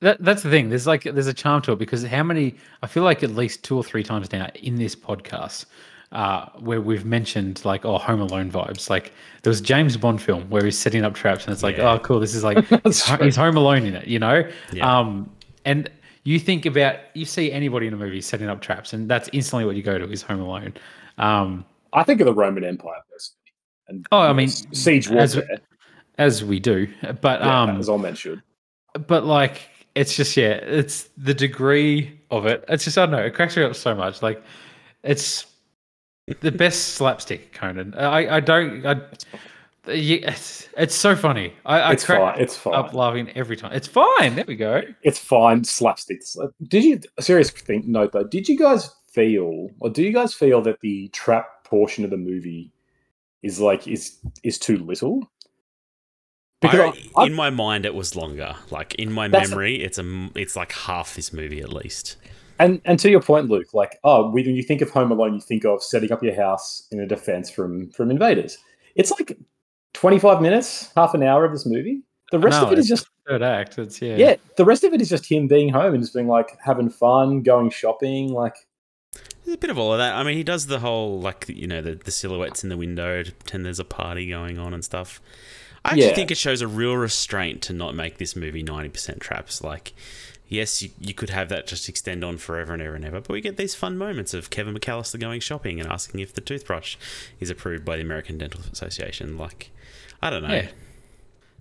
that 0.00 0.22
that's 0.22 0.44
the 0.44 0.50
thing. 0.50 0.68
There's 0.68 0.86
like 0.86 1.02
there's 1.02 1.26
a 1.26 1.34
charm 1.34 1.62
to 1.62 1.72
it 1.72 1.78
because 1.80 2.04
how 2.04 2.22
many? 2.22 2.54
I 2.82 2.86
feel 2.86 3.02
like 3.02 3.24
at 3.24 3.30
least 3.30 3.64
two 3.64 3.76
or 3.76 3.82
three 3.82 4.04
times 4.04 4.30
now 4.30 4.46
in 4.54 4.76
this 4.76 4.94
podcast 4.94 5.64
uh, 6.12 6.46
where 6.58 6.80
we've 6.80 7.04
mentioned 7.04 7.64
like 7.64 7.84
oh 7.84 7.98
Home 7.98 8.20
Alone 8.20 8.50
vibes. 8.50 8.88
Like 8.90 9.12
there 9.42 9.50
was 9.50 9.60
a 9.60 9.64
James 9.64 9.96
Bond 9.96 10.20
film 10.22 10.48
where 10.50 10.64
he's 10.64 10.78
setting 10.78 11.04
up 11.04 11.14
traps 11.14 11.44
and 11.44 11.52
it's 11.52 11.62
like 11.62 11.76
Yeah. 11.76 11.92
oh 11.92 11.98
cool 11.98 12.20
this 12.20 12.34
is 12.34 12.44
like 12.44 12.64
he's, 12.84 13.04
he's 13.20 13.36
Home 13.36 13.56
Alone 13.56 13.84
in 13.86 13.94
it, 13.94 14.06
you 14.06 14.18
know. 14.18 14.48
Yeah. 14.72 14.98
Um, 14.98 15.30
and 15.64 15.90
you 16.24 16.38
think 16.38 16.64
about 16.66 16.96
you 17.14 17.24
see 17.24 17.52
anybody 17.52 17.86
in 17.86 17.92
a 17.94 17.96
movie 17.96 18.20
setting 18.20 18.48
up 18.48 18.60
traps 18.60 18.92
and 18.92 19.08
that's 19.08 19.28
instantly 19.32 19.64
what 19.64 19.76
you 19.76 19.82
go 19.82 19.98
to 19.98 20.10
is 20.10 20.22
Home 20.22 20.40
Alone. 20.40 20.74
Um, 21.18 21.64
I 21.92 22.02
think 22.02 22.20
of 22.20 22.26
the 22.26 22.34
Roman 22.34 22.64
Empire 22.64 23.00
personally. 23.10 23.32
And 23.88 24.06
Oh, 24.12 24.18
I 24.20 24.32
mean, 24.32 24.48
siege 24.48 25.10
as- 25.10 25.36
warfare. 25.36 25.58
as 26.18 26.44
we 26.44 26.58
do, 26.60 26.88
but 27.20 27.40
yeah, 27.40 27.62
um, 27.62 27.78
as 27.78 27.88
all 27.88 27.98
men 27.98 28.14
should. 28.14 28.42
but 29.06 29.24
like 29.24 29.68
it's 29.94 30.14
just 30.16 30.36
yeah 30.36 30.48
it's 30.50 31.04
the 31.16 31.32
degree 31.32 32.20
of 32.30 32.44
it 32.44 32.62
it's 32.68 32.84
just 32.84 32.98
i 32.98 33.02
don't 33.06 33.12
know 33.12 33.18
it 33.24 33.32
cracks 33.34 33.56
me 33.56 33.62
up 33.62 33.74
so 33.74 33.94
much 33.94 34.20
like 34.22 34.42
it's 35.02 35.46
the 36.40 36.50
best 36.52 36.94
slapstick 36.94 37.52
conan 37.52 37.94
uh, 37.94 38.00
i 38.00 38.36
i 38.36 38.40
don't 38.40 38.84
i 38.86 38.94
yeah, 39.88 40.32
it's, 40.32 40.68
it's 40.76 40.94
so 40.96 41.14
funny 41.14 41.52
i, 41.64 41.78
I 41.78 41.92
It's 41.92 42.04
crack 42.04 42.18
fine. 42.34 42.42
It's 42.42 42.56
fine. 42.56 42.74
up 42.74 42.92
laughing 42.92 43.30
every 43.36 43.56
time 43.56 43.72
it's 43.72 43.86
fine 43.86 44.34
there 44.34 44.44
we 44.48 44.56
go 44.56 44.82
It's 45.02 45.18
fine. 45.20 45.62
Slapsticks. 45.62 46.36
Uh, 46.36 46.48
did 46.66 46.82
you? 46.82 47.00
Serious 47.20 47.50
thing. 47.50 47.84
Note 47.86 48.10
though. 48.12 48.24
Did 48.24 48.48
you 48.48 48.58
guys 48.58 48.90
feel, 49.12 49.68
or 49.78 49.88
do 49.90 50.02
you 50.02 50.12
guys 50.12 50.34
feel 50.34 50.60
that 50.62 50.80
the 50.80 51.06
trap 51.10 51.62
portion 51.64 52.02
of 52.04 52.10
the 52.10 52.16
movie 52.16 52.72
is 53.44 53.60
like 53.60 53.86
is 53.86 54.18
is 54.42 54.58
too 54.58 54.78
little? 54.78 55.22
I, 56.64 56.68
I- 56.68 57.22
I- 57.22 57.26
in 57.26 57.34
my 57.34 57.50
mind, 57.50 57.86
it 57.86 57.94
was 57.94 58.16
longer. 58.16 58.56
Like 58.72 58.96
in 58.96 59.12
my 59.12 59.28
That's- 59.28 59.50
memory, 59.50 59.80
it's 59.80 59.98
a 59.98 60.30
it's 60.34 60.56
like 60.56 60.72
half 60.72 61.14
this 61.14 61.32
movie 61.32 61.60
at 61.60 61.72
least. 61.72 62.16
And 62.58 62.80
and 62.84 62.98
to 63.00 63.10
your 63.10 63.20
point, 63.20 63.48
Luke, 63.50 63.74
like 63.74 63.98
oh, 64.04 64.30
when 64.30 64.44
you 64.46 64.62
think 64.62 64.80
of 64.80 64.90
Home 64.90 65.10
Alone, 65.12 65.34
you 65.34 65.40
think 65.40 65.64
of 65.64 65.82
setting 65.82 66.10
up 66.12 66.22
your 66.22 66.34
house 66.34 66.86
in 66.90 67.00
a 67.00 67.06
defense 67.06 67.50
from 67.50 67.90
from 67.90 68.10
invaders. 68.10 68.58
It's 68.94 69.10
like 69.10 69.36
twenty 69.92 70.18
five 70.18 70.40
minutes, 70.40 70.90
half 70.96 71.14
an 71.14 71.22
hour 71.22 71.44
of 71.44 71.52
this 71.52 71.66
movie. 71.66 72.02
The 72.32 72.38
rest 72.38 72.60
No, 72.60 72.66
of 72.66 72.72
it 72.72 72.78
is 72.78 72.88
just 72.88 73.08
third 73.28 73.42
act 73.42 73.78
it's 73.78 74.00
yeah 74.00 74.16
yeah. 74.16 74.36
The 74.56 74.64
rest 74.64 74.84
of 74.84 74.92
it 74.92 75.00
is 75.02 75.08
just 75.08 75.30
him 75.30 75.48
being 75.48 75.68
home 75.68 75.94
and 75.94 76.02
just 76.02 76.14
being 76.14 76.28
like 76.28 76.56
having 76.64 76.88
fun, 76.90 77.42
going 77.42 77.70
shopping. 77.70 78.32
Like 78.32 78.54
There's 79.44 79.54
a 79.56 79.58
bit 79.58 79.70
of 79.70 79.78
all 79.78 79.92
of 79.92 79.98
that. 79.98 80.14
I 80.14 80.22
mean, 80.22 80.36
he 80.36 80.42
does 80.44 80.66
the 80.66 80.78
whole 80.80 81.20
like 81.20 81.44
you 81.48 81.66
know 81.66 81.82
the, 81.82 81.94
the 81.96 82.10
silhouettes 82.10 82.62
in 82.64 82.70
the 82.70 82.76
window 82.76 83.22
to 83.22 83.32
pretend 83.32 83.64
there's 83.66 83.78
a 83.80 83.84
party 83.84 84.28
going 84.28 84.58
on 84.58 84.72
and 84.74 84.84
stuff. 84.84 85.20
I 85.84 85.90
actually 85.90 86.06
Yeah. 86.06 86.14
think 86.14 86.30
it 86.32 86.38
shows 86.38 86.62
a 86.62 86.66
real 86.66 86.96
restraint 86.96 87.62
to 87.62 87.72
not 87.72 87.94
make 87.94 88.18
this 88.18 88.34
movie 88.34 88.62
ninety 88.62 88.88
percent 88.88 89.20
traps. 89.20 89.62
Like, 89.62 89.92
yes, 90.48 90.82
you, 90.82 90.90
you 91.00 91.14
could 91.14 91.30
have 91.30 91.48
that 91.48 91.66
just 91.66 91.88
extend 91.88 92.24
on 92.24 92.36
forever 92.38 92.72
and 92.72 92.82
ever 92.82 92.94
and 92.94 93.04
ever, 93.04 93.20
but 93.20 93.30
we 93.30 93.40
get 93.40 93.56
these 93.56 93.74
fun 93.74 93.96
moments 93.98 94.32
of 94.34 94.50
Kevin 94.50 94.74
McAllister 94.74 95.18
going 95.20 95.40
shopping 95.40 95.80
and 95.80 95.90
asking 95.90 96.20
if 96.20 96.32
the 96.34 96.40
toothbrush 96.40 96.96
is 97.40 97.50
approved 97.50 97.84
by 97.84 97.96
the 97.96 98.02
American 98.02 98.38
Dental 98.38 98.60
Association. 98.72 99.36
Like, 99.36 99.70
I 100.22 100.30
don't 100.30 100.42
know. 100.42 100.54
Yeah. 100.54 100.68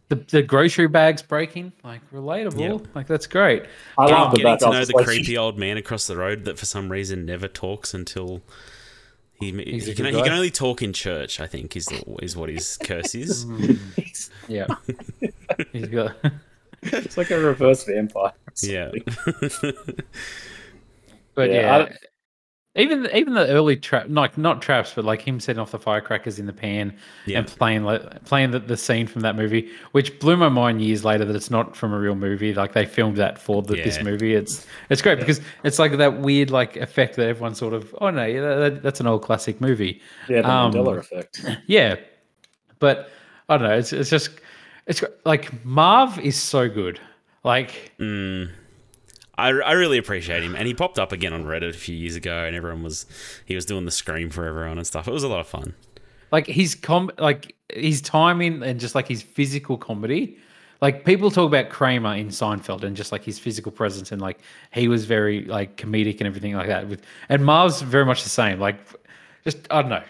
the, 0.09 0.15
the 0.15 0.41
grocery 0.43 0.87
bags 0.87 1.21
breaking 1.23 1.73
like 1.83 1.99
relatable 2.11 2.59
Yeah. 2.81 2.87
like 2.93 3.07
that's 3.07 3.25
great 3.27 3.63
I 3.97 4.05
Getting, 4.05 4.15
laughed 4.15 4.33
at 4.33 4.37
getting 4.37 4.51
that. 4.51 4.59
to 4.59 4.67
I 4.67 4.71
know 4.71 4.85
the 4.85 4.93
like, 4.95 5.05
creepy 5.05 5.37
old 5.37 5.57
man 5.57 5.77
across 5.77 6.05
the 6.07 6.15
road 6.15 6.45
that 6.45 6.59
for 6.59 6.65
some 6.67 6.91
reason 6.91 7.25
never 7.25 7.47
talks 7.47 7.93
until 7.95 8.43
he 9.39 9.47
he 9.51 9.93
can, 9.95 10.05
he 10.05 10.21
can 10.21 10.31
only 10.31 10.51
talk 10.51 10.81
in 10.83 10.93
church. 10.93 11.39
I 11.41 11.47
think 11.47 11.75
is 11.75 11.87
the, 11.87 12.03
is 12.21 12.37
what 12.37 12.49
his 12.49 12.77
curse 12.77 13.15
is. 13.15 13.45
yeah 14.47 14.67
he's 15.73 15.87
got 15.87 16.15
it's 16.85 17.17
like 17.17 17.31
a 17.31 17.39
reverse 17.39 17.83
vampire. 17.83 18.33
yeah. 18.63 18.91
But 21.35 21.49
Yeah, 21.49 21.61
yeah, 21.61 21.77
I 21.85 21.97
even 22.77 23.07
even 23.13 23.33
the 23.35 23.47
early 23.47 23.77
trap, 23.77 24.07
like 24.09 24.37
not 24.37 24.61
traps, 24.61 24.93
but 24.95 25.05
like 25.05 25.21
him 25.21 25.39
setting 25.39 25.61
off 25.61 25.71
the 25.71 25.79
firecrackers 25.79 26.39
in 26.39 26.45
the 26.45 26.51
pan 26.53 26.93
Yeah. 27.25 27.39
and 27.39 27.47
playing 27.47 27.83
like, 27.85 28.25
playing 28.25 28.51
the, 28.51 28.59
the 28.59 28.75
scene 28.75 29.07
from 29.07 29.21
that 29.21 29.35
movie, 29.37 29.69
which 29.93 30.17
blew 30.19 30.35
my 30.35 30.49
mind 30.49 30.81
years 30.81 31.05
later 31.05 31.23
that 31.25 31.35
it's 31.35 31.49
not 31.49 31.75
from 31.75 31.93
a 31.93 31.99
real 31.99 32.15
movie. 32.15 32.53
Like 32.53 32.73
they 32.73 32.85
filmed 32.85 33.15
that 33.17 33.39
for 33.39 33.61
the, 33.61 33.75
this 33.75 34.01
movie. 34.03 34.33
It's 34.33 34.65
it's 34.89 35.01
great 35.01 35.19
because 35.19 35.39
it's 35.63 35.79
like 35.79 35.97
that 35.97 36.19
weird 36.19 36.51
like 36.51 36.75
effect 36.77 37.15
that 37.15 37.27
everyone 37.27 37.55
sort 37.55 37.73
of 37.73 37.95
oh 38.01 38.09
no, 38.09 38.25
yeah, 38.25 38.41
that, 38.55 38.83
that's 38.83 38.99
an 38.99 39.07
old 39.07 39.23
classic 39.23 39.59
movie. 39.61 40.01
Yeah, 40.29 40.41
the 40.41 40.49
Um, 40.51 40.73
Mandela 40.73 40.97
effect. 40.99 41.45
Yeah, 41.67 41.95
but 42.79 43.09
I 43.47 43.57
don't 43.57 43.67
know. 43.69 43.77
It's 43.77 43.93
it's 43.93 44.09
just 44.09 44.31
it's 44.87 45.03
like 45.25 45.65
Marv 45.65 46.19
is 46.19 46.41
so 46.41 46.69
good. 46.69 46.99
Like 47.43 47.91
Mm. 47.99 48.49
I, 49.37 49.49
I 49.49 49.73
really 49.73 49.97
appreciate 49.97 50.43
him, 50.43 50.55
and 50.55 50.65
he 50.65 50.73
popped 50.73 50.97
up 50.97 51.11
again 51.11 51.33
on 51.33 51.43
Reddit 51.43 51.69
a 51.71 51.73
few 51.73 51.93
years 51.93 52.15
ago, 52.15 52.45
and 52.45 52.55
everyone 52.55 52.83
was 52.83 53.05
he 53.45 53.53
was 53.53 53.65
doing 53.65 53.83
the 53.83 53.91
scream 53.91 54.29
for 54.29 54.45
everyone 54.45 54.77
and 54.77 54.87
stuff. 54.87 55.07
It 55.09 55.11
was 55.11 55.23
a 55.23 55.27
lot 55.27 55.41
of 55.41 55.47
fun. 55.47 55.73
like 56.31 56.47
his 56.47 56.73
com 56.75 57.11
like 57.17 57.53
his 57.73 58.01
timing 58.01 58.63
and 58.63 58.79
just 58.79 58.95
like 58.95 59.07
his 59.07 59.21
physical 59.21 59.77
comedy 59.77 60.37
like 60.81 61.03
people 61.03 61.31
talk 61.31 61.47
about 61.47 61.69
kramer 61.69 62.13
in 62.15 62.27
seinfeld 62.27 62.83
and 62.83 62.95
just 62.95 63.11
like 63.11 63.23
his 63.23 63.39
physical 63.39 63.71
presence 63.71 64.11
and 64.11 64.21
like 64.21 64.39
he 64.71 64.87
was 64.87 65.05
very 65.05 65.45
like 65.45 65.77
comedic 65.77 66.19
and 66.19 66.27
everything 66.27 66.53
like 66.53 66.67
that 66.67 66.87
with 66.87 67.01
and 67.29 67.43
marv's 67.43 67.81
very 67.81 68.05
much 68.05 68.21
the 68.23 68.29
same 68.29 68.59
like 68.59 68.77
just 69.43 69.57
i 69.71 69.81
don't 69.81 69.89
know 69.89 70.03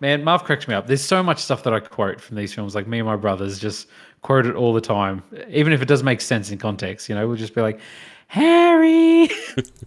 man 0.00 0.22
marv 0.22 0.44
cracks 0.44 0.68
me 0.68 0.74
up 0.74 0.86
there's 0.86 1.02
so 1.02 1.22
much 1.22 1.38
stuff 1.38 1.62
that 1.62 1.72
i 1.72 1.80
quote 1.80 2.20
from 2.20 2.36
these 2.36 2.52
films 2.52 2.74
like 2.74 2.86
me 2.86 2.98
and 2.98 3.06
my 3.06 3.16
brothers 3.16 3.58
just 3.58 3.88
quote 4.22 4.46
it 4.46 4.54
all 4.54 4.72
the 4.72 4.80
time 4.80 5.22
even 5.48 5.72
if 5.72 5.80
it 5.80 5.88
does 5.88 6.02
make 6.02 6.20
sense 6.20 6.50
in 6.50 6.58
context 6.58 7.08
you 7.08 7.14
know 7.14 7.26
we'll 7.26 7.36
just 7.36 7.54
be 7.54 7.60
like 7.60 7.80
harry 8.28 9.28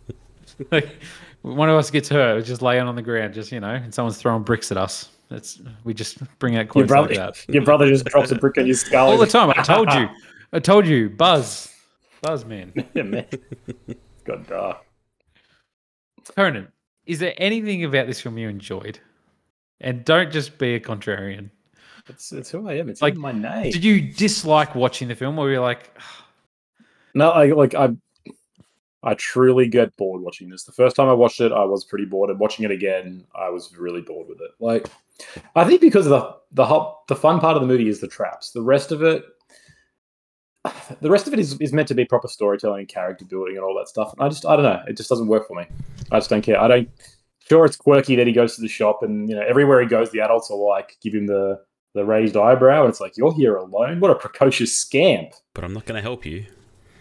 like 0.71 0.97
one 1.41 1.69
of 1.69 1.75
us 1.75 1.89
gets 1.89 2.09
hurt, 2.09 2.35
we 2.35 2.43
just 2.43 2.61
laying 2.61 2.87
on 2.87 2.95
the 2.95 3.01
ground, 3.01 3.33
just 3.33 3.51
you 3.51 3.59
know, 3.59 3.73
and 3.73 3.93
someone's 3.93 4.17
throwing 4.17 4.43
bricks 4.43 4.71
at 4.71 4.77
us. 4.77 5.09
That's 5.29 5.61
we 5.83 5.93
just 5.93 6.19
bring 6.39 6.55
out 6.55 6.61
Your 6.61 6.67
quotes 6.67 6.87
brother, 6.87 7.07
like 7.15 7.17
that 7.45 7.53
your 7.53 7.63
brother 7.63 7.87
just 7.87 8.05
drops 8.05 8.31
a 8.31 8.35
brick 8.35 8.57
on 8.57 8.65
your 8.65 8.75
skull. 8.75 9.09
all 9.09 9.17
the 9.17 9.27
time. 9.27 9.51
I 9.51 9.61
told 9.61 9.93
you, 9.93 10.09
I 10.53 10.59
told 10.59 10.87
you, 10.87 11.09
Buzz, 11.09 11.73
Buzz, 12.21 12.45
man. 12.45 12.73
God 14.25 14.47
dark. 14.47 14.77
Uh, 14.77 16.31
Conan, 16.35 16.67
is 17.05 17.19
there 17.19 17.33
anything 17.37 17.85
about 17.85 18.07
this 18.07 18.19
film 18.19 18.37
you 18.37 18.49
enjoyed? 18.49 18.99
And 19.81 20.03
don't 20.03 20.31
just 20.31 20.57
be 20.57 20.75
a 20.75 20.79
contrarian. 20.79 21.49
It's, 22.07 22.31
it's 22.31 22.49
who 22.49 22.67
I 22.67 22.73
am. 22.73 22.89
It's 22.89 23.01
Like, 23.01 23.15
in 23.15 23.21
my 23.21 23.31
name. 23.31 23.71
Did 23.71 23.83
you 23.83 24.01
dislike 24.01 24.75
watching 24.75 25.07
the 25.07 25.15
film, 25.15 25.37
or 25.37 25.49
you're 25.49 25.61
like, 25.61 25.97
No, 27.13 27.29
I 27.29 27.47
like 27.51 27.75
I. 27.75 27.95
I 29.01 29.13
truly 29.13 29.69
get 29.69 29.95
bored 29.95 30.21
watching 30.21 30.49
this. 30.49 30.63
The 30.63 30.73
first 30.73 30.97
time 30.97 31.07
I 31.07 31.13
watched 31.13 31.39
it, 31.39 31.53
I 31.53 31.63
was 31.63 31.85
pretty 31.85 32.03
bored, 32.03 32.29
and 32.29 32.39
watching 32.39 32.65
it 32.65 32.71
again, 32.71 33.25
I 33.33 33.49
was 33.49 33.73
really 33.77 34.01
bored 34.01 34.27
with 34.27 34.41
it. 34.41 34.51
Like, 34.59 34.87
I 35.55 35.63
think 35.63 35.79
because 35.79 36.05
of 36.05 36.11
the 36.11 36.35
the 36.51 36.65
whole, 36.65 37.03
the 37.07 37.15
fun 37.15 37.39
part 37.39 37.55
of 37.55 37.61
the 37.61 37.67
movie 37.67 37.87
is 37.87 38.01
the 38.01 38.07
traps. 38.07 38.51
The 38.51 38.61
rest 38.61 38.91
of 38.91 39.01
it, 39.03 39.23
the 41.01 41.09
rest 41.09 41.27
of 41.27 41.33
it 41.33 41.39
is, 41.39 41.57
is 41.61 41.71
meant 41.71 41.87
to 41.89 41.93
be 41.93 42.03
proper 42.03 42.27
storytelling, 42.27 42.79
and 42.79 42.89
character 42.89 43.23
building, 43.23 43.55
and 43.55 43.63
all 43.63 43.75
that 43.77 43.87
stuff. 43.87 44.11
And 44.13 44.21
I 44.23 44.29
just 44.29 44.45
I 44.45 44.55
don't 44.55 44.63
know. 44.63 44.81
It 44.87 44.97
just 44.97 45.09
doesn't 45.09 45.27
work 45.27 45.47
for 45.47 45.55
me. 45.55 45.65
I 46.11 46.17
just 46.17 46.29
don't 46.29 46.41
care. 46.41 46.59
I 46.59 46.67
don't. 46.67 46.89
Sure, 47.49 47.65
it's 47.65 47.75
quirky 47.77 48.15
that 48.15 48.27
he 48.27 48.33
goes 48.33 48.55
to 48.55 48.61
the 48.61 48.67
shop, 48.67 49.01
and 49.01 49.27
you 49.29 49.35
know 49.35 49.41
everywhere 49.41 49.81
he 49.81 49.87
goes, 49.87 50.11
the 50.11 50.21
adults 50.21 50.51
are 50.51 50.57
like 50.57 50.97
give 51.01 51.13
him 51.13 51.27
the 51.27 51.59
the 51.95 52.05
raised 52.05 52.37
eyebrow, 52.37 52.81
and 52.81 52.89
it's 52.89 53.01
like 53.01 53.17
you're 53.17 53.33
here 53.33 53.55
alone. 53.55 53.99
What 53.99 54.11
a 54.11 54.15
precocious 54.15 54.75
scamp. 54.77 55.33
But 55.55 55.63
I'm 55.63 55.73
not 55.73 55.85
going 55.85 55.95
to 55.95 56.01
help 56.03 56.25
you. 56.25 56.45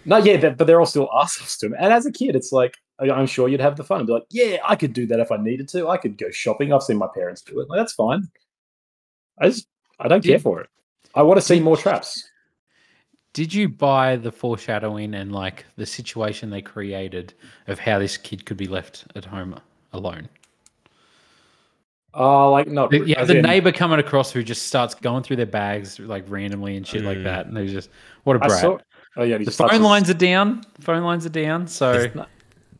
No, 0.06 0.16
yeah, 0.16 0.38
but, 0.38 0.56
but 0.56 0.66
they're 0.66 0.80
all 0.80 0.86
still 0.86 1.10
assholes 1.14 1.58
to 1.58 1.66
him. 1.66 1.74
And 1.78 1.92
as 1.92 2.06
a 2.06 2.12
kid, 2.12 2.34
it's 2.34 2.50
like 2.52 2.76
I- 2.98 3.10
I'm 3.10 3.26
sure 3.26 3.48
you'd 3.50 3.60
have 3.60 3.76
the 3.76 3.84
fun 3.84 4.00
and 4.00 4.06
be 4.06 4.14
like, 4.14 4.24
yeah, 4.30 4.56
I 4.66 4.76
could 4.76 4.94
do 4.94 5.06
that 5.08 5.20
if 5.20 5.30
I 5.30 5.36
needed 5.36 5.68
to. 5.70 5.88
I 5.88 5.98
could 5.98 6.16
go 6.16 6.30
shopping. 6.30 6.72
I've 6.72 6.82
seen 6.82 6.96
my 6.96 7.08
parents 7.14 7.42
do 7.42 7.60
it. 7.60 7.68
Like, 7.68 7.78
that's 7.78 7.92
fine. 7.92 8.22
I 9.38 9.48
just 9.48 9.66
I 10.00 10.08
don't 10.08 10.24
care 10.24 10.38
for 10.38 10.60
it. 10.62 10.70
I 11.14 11.22
want 11.22 11.38
to 11.38 11.44
see 11.46 11.60
more 11.60 11.76
traps. 11.76 12.26
did 13.34 13.52
you 13.52 13.68
buy 13.68 14.16
the 14.16 14.32
foreshadowing 14.32 15.14
and 15.14 15.32
like 15.32 15.66
the 15.76 15.84
situation 15.86 16.48
they 16.48 16.62
created 16.62 17.34
of 17.66 17.78
how 17.78 17.98
this 17.98 18.16
kid 18.16 18.46
could 18.46 18.56
be 18.56 18.66
left 18.66 19.04
at 19.14 19.26
home 19.26 19.60
alone? 19.92 20.28
Oh, 22.14 22.50
like 22.50 22.68
not. 22.68 22.90
The- 22.90 23.04
yeah, 23.06 23.24
the 23.24 23.36
in- 23.38 23.42
neighbor 23.44 23.70
coming 23.72 23.98
across 23.98 24.32
who 24.32 24.42
just 24.42 24.66
starts 24.66 24.94
going 24.94 25.22
through 25.22 25.36
their 25.36 25.46
bags 25.46 25.98
like 26.00 26.24
randomly 26.28 26.76
and 26.76 26.86
shit 26.86 27.02
like 27.04 27.18
Mm. 27.18 27.24
that, 27.24 27.46
and 27.46 27.56
they 27.56 27.66
just 27.66 27.90
what 28.24 28.36
a 28.36 28.38
brat. 28.38 28.60
saw. 28.60 28.78
Oh 29.16 29.24
yeah, 29.24 29.38
the 29.38 29.50
phone 29.50 29.82
lines 29.82 30.08
are 30.10 30.14
down. 30.14 30.62
Phone 30.80 31.02
lines 31.04 31.26
are 31.26 31.30
down. 31.30 31.66
So 31.66 32.06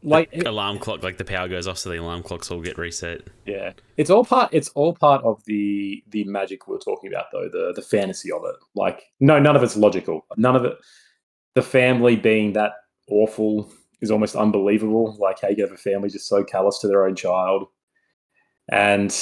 like 0.03 0.29
it- 0.33 0.47
alarm 0.47 0.79
clock, 0.79 1.03
like 1.03 1.19
the 1.19 1.25
power 1.25 1.49
goes 1.49 1.67
off, 1.67 1.77
so 1.79 1.91
the 1.91 2.01
alarm 2.01 2.23
clocks 2.23 2.51
all 2.51 2.61
get 2.61 2.79
reset. 2.79 3.23
yeah, 3.47 3.73
it's 3.97 4.11
all 4.11 4.25
part. 4.25 4.49
It's 4.53 4.69
all 4.71 4.95
part 4.95 5.23
of 5.25 5.43
the 5.47 6.03
the 6.09 6.25
magic 6.25 6.67
we 6.67 6.75
we're 6.75 6.81
talking 6.81 7.11
about, 7.13 7.27
though 7.33 7.49
the 7.53 7.73
the 7.75 7.83
fantasy 7.83 8.31
of 8.33 8.43
it. 8.45 8.55
Like 8.75 9.03
no, 9.21 9.39
none 9.39 9.57
of 9.57 9.63
it's 9.63 9.77
logical. 9.77 10.25
None 10.37 10.57
of 10.57 10.65
it. 10.65 10.77
The 11.55 11.63
family 11.63 12.15
being 12.17 12.53
that 12.55 12.73
awful 13.11 13.69
is 14.01 14.11
almost 14.13 14.37
unbelievable. 14.37 15.17
Like 15.19 15.41
how 15.43 15.49
you 15.49 15.63
have 15.65 15.73
a 15.73 15.77
family 15.77 16.09
just 16.09 16.29
so 16.29 16.45
callous 16.45 16.79
to 16.81 16.87
their 16.89 17.05
own 17.05 17.17
child, 17.17 17.67
and 18.69 19.15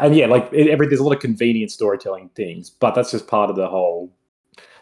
and 0.00 0.14
yeah, 0.14 0.26
like 0.26 0.48
it, 0.52 0.68
every 0.68 0.86
there's 0.86 1.00
a 1.00 1.04
lot 1.04 1.14
of 1.14 1.20
convenient 1.20 1.70
storytelling 1.70 2.30
things, 2.30 2.70
but 2.70 2.94
that's 2.94 3.10
just 3.10 3.26
part 3.26 3.50
of 3.50 3.56
the 3.56 3.68
whole. 3.68 4.12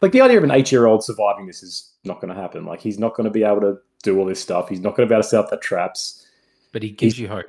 Like 0.02 0.12
the 0.12 0.20
idea 0.20 0.38
of 0.38 0.44
an 0.44 0.50
eight 0.50 0.70
year 0.70 0.86
old 0.86 1.02
surviving 1.02 1.46
this 1.46 1.62
is 1.62 1.92
not 2.04 2.20
going 2.20 2.34
to 2.34 2.40
happen. 2.40 2.64
Like 2.64 2.80
he's 2.80 2.98
not 2.98 3.14
going 3.14 3.24
to 3.24 3.30
be 3.30 3.42
able 3.42 3.62
to 3.62 3.78
do 4.02 4.18
all 4.18 4.26
this 4.26 4.40
stuff. 4.40 4.68
He's 4.68 4.80
not 4.80 4.94
going 4.96 5.08
to 5.08 5.12
be 5.12 5.14
able 5.14 5.22
to 5.22 5.28
set 5.28 5.40
up 5.40 5.50
the 5.50 5.56
traps. 5.56 6.26
but 6.72 6.82
he 6.82 6.90
gives 6.90 7.18
you 7.18 7.28
hope. 7.28 7.46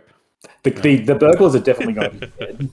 The 0.63 0.71
the, 0.71 0.97
the 0.97 1.15
burglars 1.15 1.55
are 1.55 1.59
definitely 1.59 1.93
going 1.93 2.19
to 2.19 2.27
be 2.27 2.33
dead. 2.39 2.69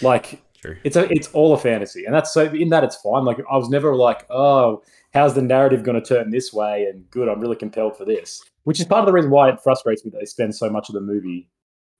Like 0.00 0.42
True. 0.60 0.76
it's 0.84 0.96
a 0.96 1.10
it's 1.12 1.28
all 1.32 1.52
a 1.52 1.58
fantasy, 1.58 2.04
and 2.06 2.14
that's 2.14 2.32
so 2.32 2.44
in 2.44 2.70
that 2.70 2.84
it's 2.84 2.96
fine. 2.96 3.24
Like 3.24 3.38
I 3.50 3.56
was 3.56 3.68
never 3.68 3.94
like, 3.94 4.26
oh, 4.30 4.82
how's 5.12 5.34
the 5.34 5.42
narrative 5.42 5.82
going 5.82 6.00
to 6.00 6.06
turn 6.06 6.30
this 6.30 6.52
way? 6.52 6.86
And 6.86 7.08
good, 7.10 7.28
I'm 7.28 7.40
really 7.40 7.56
compelled 7.56 7.96
for 7.96 8.04
this. 8.04 8.42
Which 8.64 8.80
is 8.80 8.86
part 8.86 9.00
of 9.00 9.06
the 9.06 9.12
reason 9.12 9.30
why 9.30 9.48
it 9.48 9.60
frustrates 9.60 10.04
me 10.04 10.10
that 10.10 10.18
they 10.18 10.24
spend 10.24 10.54
so 10.54 10.68
much 10.68 10.88
of 10.88 10.94
the 10.94 11.00
movie 11.00 11.48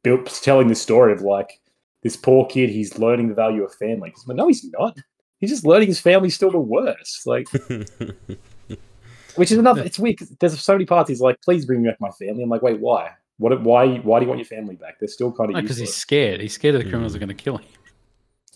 built, 0.07 0.41
telling 0.43 0.69
this 0.69 0.81
story 0.81 1.13
of 1.13 1.21
like 1.23 1.61
this 2.03 2.17
poor 2.17 2.47
kid. 2.47 2.71
He's 2.71 2.99
learning 2.99 3.29
the 3.29 3.35
value 3.35 3.65
of 3.65 3.75
family. 3.75 4.11
Because 4.11 4.27
no, 4.29 4.47
he's 4.49 4.65
not. 4.73 4.97
He's 5.41 5.51
just 5.51 5.67
learning 5.67 5.89
his 5.89 6.01
family's 6.01 6.35
still 6.35 6.51
the 6.51 6.59
worst. 6.59 7.27
Like, 7.27 7.47
which 9.37 9.53
is 9.53 9.59
another. 9.59 9.83
It's 9.83 9.99
weird. 9.99 10.19
'cause 10.19 10.31
there's 10.41 10.61
so 10.61 10.73
many 10.75 10.87
parts. 10.87 11.09
He's 11.09 11.21
like, 11.21 11.41
please 11.43 11.67
bring 11.67 11.83
back 11.85 12.01
my 12.01 12.11
family. 12.11 12.43
I'm 12.43 12.49
like, 12.49 12.63
wait, 12.63 12.81
why? 12.81 13.11
What? 13.39 13.61
Why? 13.63 13.97
Why 13.99 14.19
do 14.19 14.25
you 14.25 14.29
want 14.29 14.39
your 14.39 14.47
family 14.47 14.77
back? 14.77 14.99
They're 14.99 15.09
still 15.09 15.33
kind 15.33 15.55
of 15.55 15.61
Because 15.61 15.77
he's 15.77 15.95
scared. 15.95 16.41
He's 16.41 16.55
scared 16.55 16.75
of 16.77 16.83
the 16.85 16.89
criminals 16.89 17.13
Mm. 17.13 17.17
are 17.17 17.19
going 17.19 17.29
to 17.29 17.35
kill 17.35 17.59
him. 17.59 17.67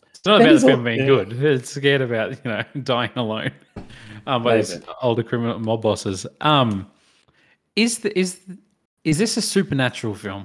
It's 0.09 0.24
not 0.24 0.38
That 0.38 0.44
about 0.44 0.55
is 0.55 0.62
the 0.62 0.68
all- 0.68 0.72
film 0.74 0.84
being 0.84 1.01
yeah. 1.01 1.07
good. 1.07 1.32
It's 1.42 1.70
scared 1.70 2.01
about 2.03 2.30
you 2.32 2.51
know 2.51 2.62
dying 2.82 3.11
alone 3.16 3.53
um, 4.26 4.42
by 4.42 4.57
these 4.57 4.80
older 5.03 5.22
criminal 5.22 5.59
mob 5.59 5.82
bosses. 5.82 6.26
Um, 6.40 6.86
is 7.76 7.98
the, 7.98 8.18
is 8.18 8.38
is 9.05 9.18
this 9.18 9.36
a 9.36 9.42
supernatural 9.42 10.14
film? 10.14 10.44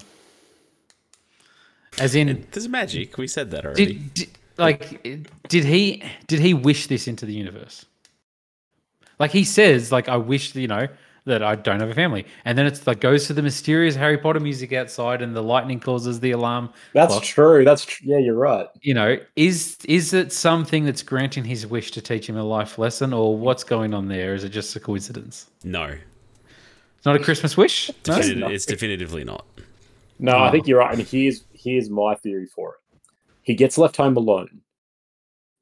As 1.99 2.15
in, 2.15 2.45
There's 2.51 2.67
magic. 2.67 3.17
We 3.17 3.27
said 3.27 3.51
that 3.51 3.65
already. 3.65 3.85
did, 3.95 4.13
did 4.13 4.29
like 4.57 5.03
did 5.49 5.65
he 5.65 6.03
did 6.27 6.39
he 6.39 6.53
wish 6.53 6.87
this 6.87 7.07
into 7.07 7.25
the 7.25 7.33
universe? 7.33 7.85
Like 9.19 9.31
he 9.31 9.43
says, 9.43 9.91
like 9.91 10.09
I 10.09 10.17
wish 10.17 10.55
you 10.55 10.67
know 10.67 10.87
that 11.25 11.41
I 11.41 11.55
don't 11.55 11.79
have 11.79 11.89
a 11.89 11.93
family, 11.93 12.25
and 12.43 12.57
then 12.57 12.65
it's 12.65 12.85
like 12.85 12.99
goes 12.99 13.27
to 13.27 13.33
the 13.33 13.41
mysterious 13.41 13.95
Harry 13.95 14.17
Potter 14.17 14.39
music 14.39 14.73
outside, 14.73 15.21
and 15.21 15.35
the 15.35 15.41
lightning 15.41 15.79
causes 15.79 16.19
the 16.19 16.31
alarm. 16.31 16.69
That's 16.93 17.13
clock. 17.13 17.23
true. 17.23 17.63
That's 17.63 17.85
tr- 17.85 18.03
yeah. 18.05 18.17
You're 18.17 18.35
right. 18.35 18.67
You 18.81 18.93
know, 18.93 19.17
is 19.37 19.77
is 19.87 20.13
it 20.13 20.33
something 20.33 20.83
that's 20.85 21.01
granting 21.01 21.45
his 21.45 21.65
wish 21.65 21.91
to 21.91 22.01
teach 22.01 22.27
him 22.27 22.35
a 22.37 22.43
life 22.43 22.77
lesson, 22.77 23.13
or 23.13 23.37
what's 23.37 23.63
going 23.63 23.93
on 23.93 24.09
there? 24.09 24.33
Is 24.35 24.43
it 24.43 24.49
just 24.49 24.75
a 24.75 24.79
coincidence? 24.81 25.49
no, 25.63 25.85
It's 26.97 27.05
not 27.05 27.15
a 27.15 27.19
Christmas 27.19 27.55
wish. 27.55 27.89
No? 28.07 28.15
Definitive- 28.15 28.37
not. 28.37 28.51
it's 28.51 28.65
definitively 28.65 29.23
not. 29.23 29.45
No, 30.19 30.33
Oh. 30.33 30.43
I 30.43 30.51
think 30.51 30.65
you're 30.67 30.79
right. 30.79 30.97
And 30.97 31.05
here's 31.07 31.43
here's 31.65 31.89
my 31.89 32.15
theory 32.15 32.45
for 32.45 32.75
it. 32.75 32.99
He 33.41 33.53
gets 33.55 33.77
left 33.77 33.97
home 33.97 34.15
alone, 34.15 34.61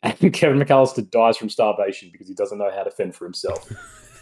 and 0.04 0.16
Kevin 0.34 0.60
McAllister 0.60 1.10
dies 1.10 1.38
from 1.38 1.50
starvation 1.50 2.10
because 2.12 2.28
he 2.28 2.34
doesn't 2.36 2.58
know 2.60 2.70
how 2.74 2.84
to 2.84 2.92
fend 2.92 3.16
for 3.16 3.26
himself. 3.26 3.68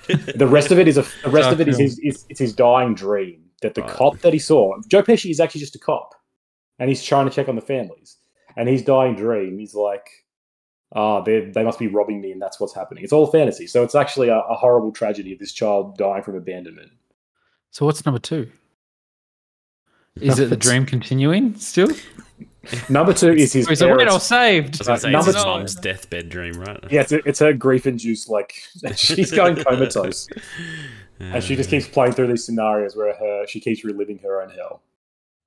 the 0.08 0.48
rest 0.48 0.72
of 0.72 0.80
it 0.80 0.88
is 0.88 0.98
a 0.98 1.06
the 1.24 1.30
rest 1.30 1.52
of 1.52 1.60
it 1.62 1.68
is 1.68 1.78
his 1.78 2.00
is, 2.00 2.26
it's 2.30 2.40
his 2.40 2.54
dying 2.54 2.96
dream 2.96 3.44
that 3.62 3.76
the 3.76 3.82
Right. 3.82 3.92
cop 3.92 4.20
that 4.22 4.34
he 4.34 4.40
saw. 4.40 4.74
Joe 4.88 5.04
Pesci 5.04 5.30
is 5.30 5.40
actually 5.40 5.62
just 5.62 5.76
a 5.76 5.80
cop, 5.80 6.16
and 6.80 6.90
he's 6.90 7.04
trying 7.04 7.28
to 7.30 7.32
check 7.36 7.48
on 7.50 7.56
the 7.56 7.62
families. 7.62 8.18
And 8.58 8.68
his 8.68 8.82
dying 8.84 9.16
dream, 9.16 9.60
he's 9.60 9.76
like, 9.76 10.06
"Ah, 10.96 11.22
they 11.22 11.52
they 11.52 11.64
must 11.64 11.78
be 11.80 11.88
robbing 11.88 12.20
me, 12.20 12.32
and 12.32 12.42
that's 12.42 12.60
what's 12.60 12.74
happening." 12.74 13.04
It's 13.04 13.14
all 13.14 13.28
fantasy. 13.28 13.68
So 13.68 13.84
it's 13.84 13.96
actually 13.96 14.30
a, 14.30 14.40
a 14.40 14.56
horrible 14.56 14.92
tragedy 14.92 15.32
of 15.34 15.40
this 15.40 15.54
child 15.54 15.98
dying 15.98 16.24
from 16.24 16.36
abandonment. 16.36 16.92
So 17.70 17.86
what's 17.86 18.04
number 18.06 18.20
two? 18.20 18.52
Is 20.20 20.40
it 20.40 20.50
the 20.50 20.58
dream 20.58 20.86
continuing 20.86 21.56
still? 21.56 21.90
Number 22.90 23.14
two 23.14 23.32
is 23.32 23.54
his 23.54 23.68
Or 23.68 23.72
is 23.72 23.82
it 23.82 23.86
wait, 23.86 23.94
I 23.94 23.96
parents- 23.98 24.14
was 24.16 24.24
saved? 24.28 24.76
I 24.76 24.78
was 24.78 24.88
going 24.88 24.96
to 24.98 25.02
say, 25.02 25.12
number 25.12 25.30
it's 25.30 25.36
his 25.38 25.44
two- 25.44 25.50
mom's 25.50 25.76
deathbed 25.76 26.30
dream, 26.30 26.54
right? 26.60 26.80
Yeah, 26.92 27.02
it's, 27.02 27.12
it's 27.12 27.40
her 27.40 27.54
grief 27.54 27.88
induced. 27.88 28.30
Like 28.30 28.54
she's 28.96 29.32
going 29.32 29.56
comatose, 29.56 30.28
and 31.20 31.44
she 31.44 31.56
just 31.56 31.70
keeps 31.70 31.88
playing 31.88 32.14
through 32.14 32.28
these 32.28 32.46
scenarios 32.46 32.96
where 32.96 33.16
her 33.16 33.48
she 33.48 33.60
keeps 33.60 33.84
reliving 33.84 34.20
her 34.20 34.42
own 34.42 34.50
hell. 34.52 34.82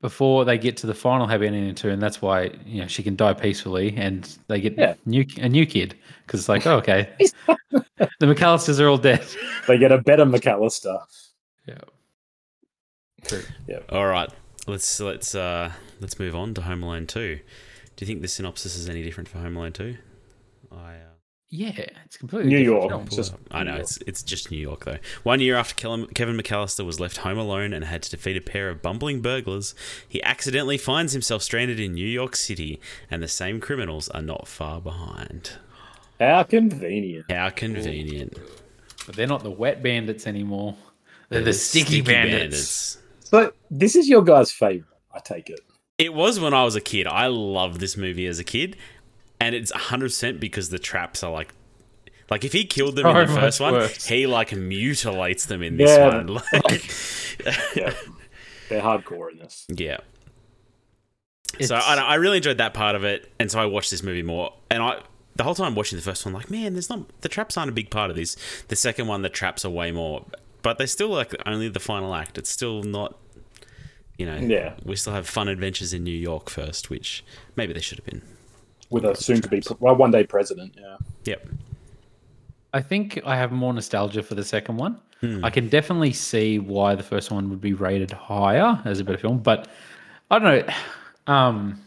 Before 0.00 0.44
they 0.44 0.58
get 0.58 0.76
to 0.78 0.86
the 0.86 0.94
final 0.94 1.26
happy 1.26 1.46
ending 1.46 1.68
in 1.68 1.74
two, 1.74 1.88
and 1.90 2.02
that's 2.02 2.20
why 2.20 2.50
you 2.66 2.80
know 2.82 2.88
she 2.88 3.02
can 3.02 3.14
die 3.16 3.32
peacefully, 3.34 3.94
and 3.96 4.36
they 4.48 4.60
get 4.60 4.76
Yeah. 4.76 4.94
new 5.06 5.24
a 5.38 5.48
new 5.48 5.66
kid 5.66 5.94
because 6.26 6.40
it's 6.40 6.48
like 6.48 6.66
oh, 6.66 6.78
okay, 6.78 7.10
the 7.70 8.26
McAllisters 8.26 8.80
are 8.80 8.88
all 8.88 8.98
dead. 8.98 9.24
They 9.68 9.78
get 9.78 9.92
a 9.92 9.98
better 9.98 10.24
McAllister. 10.26 10.98
Yeah. 11.68 11.78
True. 13.24 13.42
Yeah. 13.68 13.78
All 13.90 14.06
right, 14.06 14.28
let's 14.66 15.00
let's 15.00 15.34
uh 15.34 15.72
let's 16.00 16.18
move 16.18 16.34
on 16.34 16.54
to 16.54 16.62
Home 16.62 16.82
Alone 16.82 17.06
Two. 17.06 17.40
Do 17.96 18.04
you 18.04 18.06
think 18.06 18.22
the 18.22 18.28
synopsis 18.28 18.76
is 18.76 18.88
any 18.88 19.02
different 19.02 19.28
for 19.28 19.38
Home 19.38 19.56
Alone 19.56 19.72
Two? 19.72 19.96
I. 20.72 20.94
Uh, 20.94 20.98
Yeah, 21.50 21.72
it's 22.04 22.16
completely 22.16 22.50
New 22.50 22.58
different 22.64 22.82
York. 22.82 22.90
film. 22.90 23.06
It's 23.06 23.16
just 23.16 23.34
I 23.50 23.62
know 23.62 23.72
York. 23.74 23.82
it's 23.82 23.98
it's 24.06 24.22
just 24.22 24.50
New 24.50 24.58
York 24.58 24.84
though. 24.84 24.98
One 25.22 25.40
year 25.40 25.54
after 25.56 25.74
Kevin 26.14 26.36
McAllister 26.36 26.84
was 26.84 26.98
left 26.98 27.18
home 27.18 27.38
alone 27.38 27.72
and 27.72 27.84
had 27.84 28.02
to 28.02 28.10
defeat 28.10 28.36
a 28.36 28.40
pair 28.40 28.68
of 28.70 28.82
bumbling 28.82 29.20
burglars, 29.22 29.74
he 30.08 30.20
accidentally 30.24 30.78
finds 30.78 31.12
himself 31.12 31.42
stranded 31.42 31.78
in 31.78 31.92
New 31.94 32.08
York 32.08 32.34
City, 32.34 32.80
and 33.10 33.22
the 33.22 33.28
same 33.28 33.60
criminals 33.60 34.08
are 34.08 34.22
not 34.22 34.48
far 34.48 34.80
behind. 34.80 35.52
How 36.18 36.42
convenient. 36.44 37.30
How 37.30 37.50
convenient! 37.50 38.36
But 39.06 39.14
they're 39.14 39.26
not 39.28 39.42
the 39.44 39.50
wet 39.50 39.82
bandits 39.82 40.26
anymore. 40.26 40.76
They're 41.28 41.42
the 41.42 41.52
sticky, 41.52 42.00
bandits. 42.00 42.98
So 43.34 43.52
this 43.70 43.96
is 43.96 44.08
your 44.08 44.22
guy's 44.22 44.52
favorite. 44.52 44.86
I 45.12 45.18
take 45.18 45.50
it. 45.50 45.60
It 45.98 46.14
was 46.14 46.38
when 46.38 46.54
I 46.54 46.62
was 46.64 46.76
a 46.76 46.80
kid. 46.80 47.06
I 47.06 47.26
loved 47.26 47.80
this 47.80 47.96
movie 47.96 48.26
as 48.26 48.38
a 48.38 48.44
kid, 48.44 48.76
and 49.40 49.54
it's 49.54 49.72
hundred 49.72 50.06
percent 50.06 50.38
because 50.40 50.68
the 50.68 50.78
traps 50.78 51.22
are 51.24 51.32
like. 51.32 51.52
Like 52.30 52.44
if 52.44 52.52
he 52.52 52.64
killed 52.64 52.96
them 52.96 53.06
in 53.06 53.26
the 53.28 53.34
first 53.34 53.60
one, 53.60 53.74
worse. 53.74 54.06
he 54.06 54.26
like 54.26 54.52
mutilates 54.52 55.46
them 55.46 55.62
in 55.62 55.76
this 55.76 55.90
Yeah. 55.90 56.06
one. 56.08 56.26
Like, 56.52 57.76
Yeah, 57.76 57.92
they're 58.70 58.80
hardcore 58.80 59.30
in 59.32 59.38
this. 59.38 59.66
yeah. 59.68 59.98
It's- 61.58 61.68
So 61.68 61.74
I, 61.76 61.96
I 61.96 62.14
really 62.14 62.38
enjoyed 62.38 62.58
that 62.58 62.72
part 62.72 62.96
of 62.96 63.04
it, 63.04 63.30
and 63.38 63.50
so 63.50 63.60
I 63.60 63.66
watched 63.66 63.90
this 63.90 64.02
movie 64.02 64.22
more. 64.22 64.54
And 64.70 64.82
I, 64.82 65.02
the 65.36 65.44
whole 65.44 65.54
time 65.54 65.74
watching 65.74 65.96
the 65.98 66.02
first 66.02 66.24
one, 66.24 66.32
like, 66.32 66.50
man, 66.50 66.72
there's 66.72 66.88
not 66.88 67.02
the 67.20 67.28
traps 67.28 67.56
aren't 67.58 67.68
a 67.70 67.74
big 67.74 67.90
part 67.90 68.10
of 68.10 68.16
this. 68.16 68.36
The 68.68 68.76
second 68.76 69.06
one, 69.06 69.20
the 69.22 69.28
traps 69.28 69.64
are 69.66 69.70
way 69.70 69.92
more, 69.92 70.24
but 70.62 70.78
they're 70.78 70.86
still 70.86 71.08
like 71.08 71.34
only 71.46 71.68
the 71.68 71.78
final 71.80 72.14
act. 72.14 72.38
It's 72.38 72.50
still 72.50 72.82
not, 72.84 73.18
you 74.18 74.26
know, 74.26 74.36
Yeah. 74.36 74.74
We 74.84 74.96
still 74.96 75.12
have 75.12 75.28
fun 75.28 75.48
adventures 75.48 75.92
in 75.92 76.04
New 76.04 76.10
York 76.16 76.48
first, 76.50 76.90
which 76.90 77.24
maybe 77.56 77.72
they 77.72 77.80
should 77.80 77.98
have 77.98 78.06
been. 78.06 78.22
With 78.90 79.04
a 79.04 79.14
soon 79.16 79.40
to 79.42 79.48
be 79.48 79.62
well, 79.80 79.96
one 79.96 80.10
day 80.10 80.24
president. 80.24 80.76
Yeah. 80.78 80.96
Yep. 81.24 81.46
I 82.72 82.80
think 82.82 83.20
I 83.24 83.36
have 83.36 83.50
more 83.52 83.72
nostalgia 83.72 84.22
for 84.22 84.34
the 84.34 84.44
second 84.44 84.76
one. 84.76 84.98
Hmm. 85.20 85.44
I 85.44 85.50
can 85.50 85.68
definitely 85.68 86.12
see 86.12 86.58
why 86.58 86.94
the 86.94 87.02
first 87.02 87.30
one 87.30 87.48
would 87.50 87.60
be 87.60 87.72
rated 87.72 88.10
higher 88.12 88.80
as 88.84 89.00
a 89.00 89.04
better 89.04 89.18
film, 89.18 89.38
but 89.38 89.68
I 90.30 90.38
don't 90.38 90.66
know. 90.66 90.74
Um, 91.32 91.80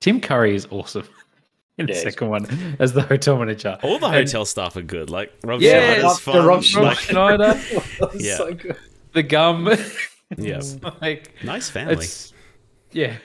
Tim 0.00 0.20
Curry 0.20 0.54
is 0.54 0.66
awesome 0.70 1.08
in 1.78 1.86
the 1.86 1.92
Yeah, 1.92 2.00
he's- 2.00 2.12
second 2.14 2.28
one 2.28 2.76
as 2.78 2.92
the 2.92 3.02
hotel 3.02 3.38
manager. 3.38 3.78
All 3.82 3.98
the 3.98 4.06
And 4.06 4.14
hotel 4.16 4.44
staff 4.44 4.76
are 4.76 4.82
good. 4.82 5.10
Like 5.10 5.32
Rob 5.42 5.60
Yeah, 5.60 5.80
Schneider's 5.80 6.04
Rob- 6.04 6.20
fun. 6.20 6.46
Rob 6.46 6.64
Rob 6.74 6.84
like, 6.84 6.98
Schneider, 6.98 7.60
Yeah. 8.14 8.36
so 8.36 8.54
good. 8.54 8.76
the 9.14 9.22
gum. 9.22 9.68
Yeah. 10.36 10.60
like 11.00 11.32
nice 11.42 11.70
family. 11.70 12.06
Yeah. 12.92 13.16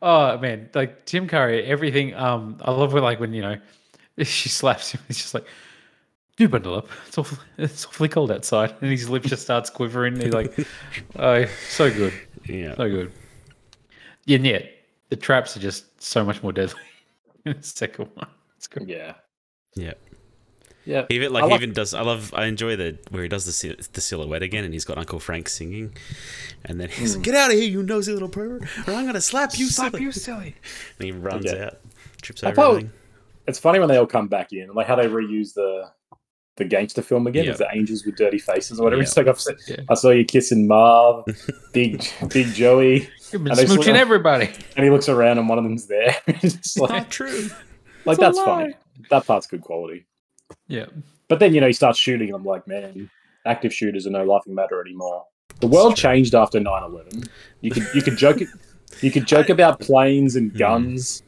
Oh 0.00 0.36
man, 0.38 0.68
like 0.74 1.06
Tim 1.06 1.28
Curry, 1.28 1.64
everything. 1.64 2.14
Um, 2.14 2.58
I 2.60 2.72
love 2.72 2.92
when 2.92 3.02
like 3.02 3.20
when 3.20 3.32
you 3.32 3.42
know 3.42 3.58
she 4.18 4.48
slaps 4.48 4.92
him. 4.92 5.00
He's 5.06 5.18
just 5.18 5.34
like, 5.34 5.46
"Do 6.36 6.48
bundle 6.48 6.74
up. 6.74 6.88
It's 7.06 7.16
awful. 7.18 7.38
It's 7.56 7.86
awfully 7.86 8.08
cold 8.08 8.30
outside," 8.30 8.74
and 8.80 8.90
his 8.90 9.08
lip 9.08 9.22
just 9.22 9.42
starts 9.42 9.70
quivering. 9.70 10.20
He's 10.20 10.32
like, 10.32 10.66
"Oh, 11.16 11.46
so 11.68 11.90
good, 11.90 12.12
yeah. 12.46 12.74
so 12.76 12.90
good." 12.90 13.12
And 14.28 14.46
yet, 14.46 14.70
the 15.08 15.16
traps 15.16 15.56
are 15.56 15.60
just 15.60 16.02
so 16.02 16.24
much 16.24 16.42
more 16.42 16.52
deadly 16.52 16.80
in 17.44 17.56
the 17.56 17.62
second 17.62 18.08
one. 18.14 18.28
It's 18.56 18.66
good. 18.66 18.88
Yeah. 18.88 19.14
Yeah. 19.74 19.94
Yeah. 20.84 21.06
Even 21.10 21.32
like 21.32 21.44
he 21.44 21.50
like- 21.50 21.60
even 21.62 21.72
does. 21.74 21.94
I 21.94 22.02
love. 22.02 22.32
I 22.34 22.46
enjoy 22.46 22.74
the 22.76 22.98
where 23.10 23.22
he 23.22 23.28
does 23.28 23.44
the 23.44 23.76
the 23.92 24.00
silhouette 24.00 24.42
again, 24.42 24.64
and 24.64 24.72
he's 24.72 24.84
got 24.84 24.98
Uncle 24.98 25.20
Frank 25.20 25.48
singing, 25.48 25.92
and 26.64 26.80
then 26.80 26.88
he's 26.88 27.12
Hmm. 27.14 27.18
like, 27.20 27.24
"Get 27.24 27.34
out 27.36 27.50
of 27.52 27.56
here, 27.58 27.68
you 27.68 27.82
nosy 27.82 28.12
little 28.12 28.28
pervert, 28.28 28.62
or 28.88 28.94
I'm 28.94 29.06
gonna 29.06 29.20
slap 29.20 29.56
you, 29.58 29.66
Slap 29.68 29.92
silly." 29.92 30.02
you 30.04 30.12
silly. 30.26 30.56
And 30.98 31.06
he 31.06 31.12
runs 31.12 31.44
Yeah. 31.44 31.66
out, 31.66 31.78
trips 32.20 32.42
over 32.42 32.54
thought- 32.54 32.84
It's 33.46 33.58
funny 33.58 33.78
when 33.78 33.88
they 33.88 33.96
all 33.96 34.06
come 34.06 34.28
back 34.28 34.52
in, 34.52 34.68
like 34.74 34.86
how 34.86 34.96
they 34.96 35.06
reuse 35.06 35.54
the 35.54 35.90
the 36.56 36.64
gangster 36.64 37.00
film 37.00 37.26
again. 37.26 37.44
Yeah. 37.44 37.50
It's 37.50 37.60
the 37.60 37.68
angels 37.72 38.04
with 38.04 38.16
dirty 38.16 38.38
faces 38.38 38.78
or 38.78 38.82
whatever. 38.84 39.00
Yeah. 39.02 39.06
It's 39.08 39.16
like 39.16 39.26
I've 39.26 39.40
said, 39.40 39.56
Yeah. 39.66 39.76
I 39.88 39.94
saw 39.94 40.10
you 40.10 40.24
kissing 40.24 40.66
Marv, 40.66 41.24
Big 41.72 42.04
Big 42.28 42.48
Joey, 42.54 43.08
You've 43.32 43.44
been 43.44 43.54
smooching 43.54 43.84
sort 43.84 43.96
everybody. 43.96 44.50
and 44.76 44.84
he 44.84 44.90
looks 44.90 45.08
around 45.08 45.38
and 45.38 45.48
one 45.48 45.56
of 45.58 45.64
them's 45.64 45.86
there. 45.86 46.14
it's 46.26 46.76
like, 46.76 46.90
Not 46.90 47.10
true. 47.10 47.48
like 48.04 48.14
It's 48.14 48.20
that's 48.20 48.36
lie. 48.36 48.44
funny. 48.44 48.74
That 49.10 49.26
part's 49.26 49.46
good 49.46 49.62
quality. 49.62 50.06
Yeah. 50.72 50.86
But 51.28 51.38
then 51.38 51.54
you 51.54 51.60
know 51.60 51.66
he 51.66 51.72
starts 51.74 51.98
shooting, 51.98 52.28
and 52.28 52.36
I'm 52.36 52.44
like, 52.44 52.66
man, 52.66 53.10
active 53.46 53.74
shooters 53.74 54.06
are 54.06 54.10
no 54.10 54.24
laughing 54.24 54.54
matter 54.54 54.80
anymore. 54.80 55.24
The 55.60 55.66
world 55.66 55.96
changed 55.96 56.34
after 56.34 56.58
9-11. 56.58 57.28
You 57.60 57.70
could 57.70 57.86
you 57.94 58.00
could 58.02 58.16
joke 58.16 58.40
you 59.02 59.10
could 59.10 59.26
joke 59.26 59.48
about 59.56 59.80
planes 59.80 60.34
and 60.36 60.50
Hmm. 60.52 60.58
guns. 60.58 61.22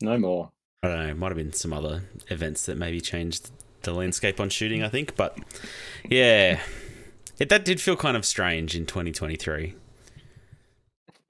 No 0.00 0.18
more. 0.18 0.50
I 0.82 0.88
don't 0.88 0.98
know. 0.98 1.08
It 1.10 1.16
might 1.18 1.28
have 1.28 1.36
been 1.36 1.52
some 1.52 1.72
other 1.72 2.02
events 2.28 2.64
that 2.66 2.76
maybe 2.76 3.00
changed 3.00 3.50
the 3.82 3.92
landscape 3.92 4.40
on 4.40 4.48
shooting. 4.48 4.82
I 4.82 4.88
think, 4.88 5.14
but 5.14 5.38
yeah, 6.08 6.60
it, 7.38 7.48
that 7.50 7.64
did 7.64 7.80
feel 7.80 7.96
kind 7.96 8.16
of 8.16 8.24
strange 8.24 8.74
in 8.74 8.86
2023. 8.86 9.74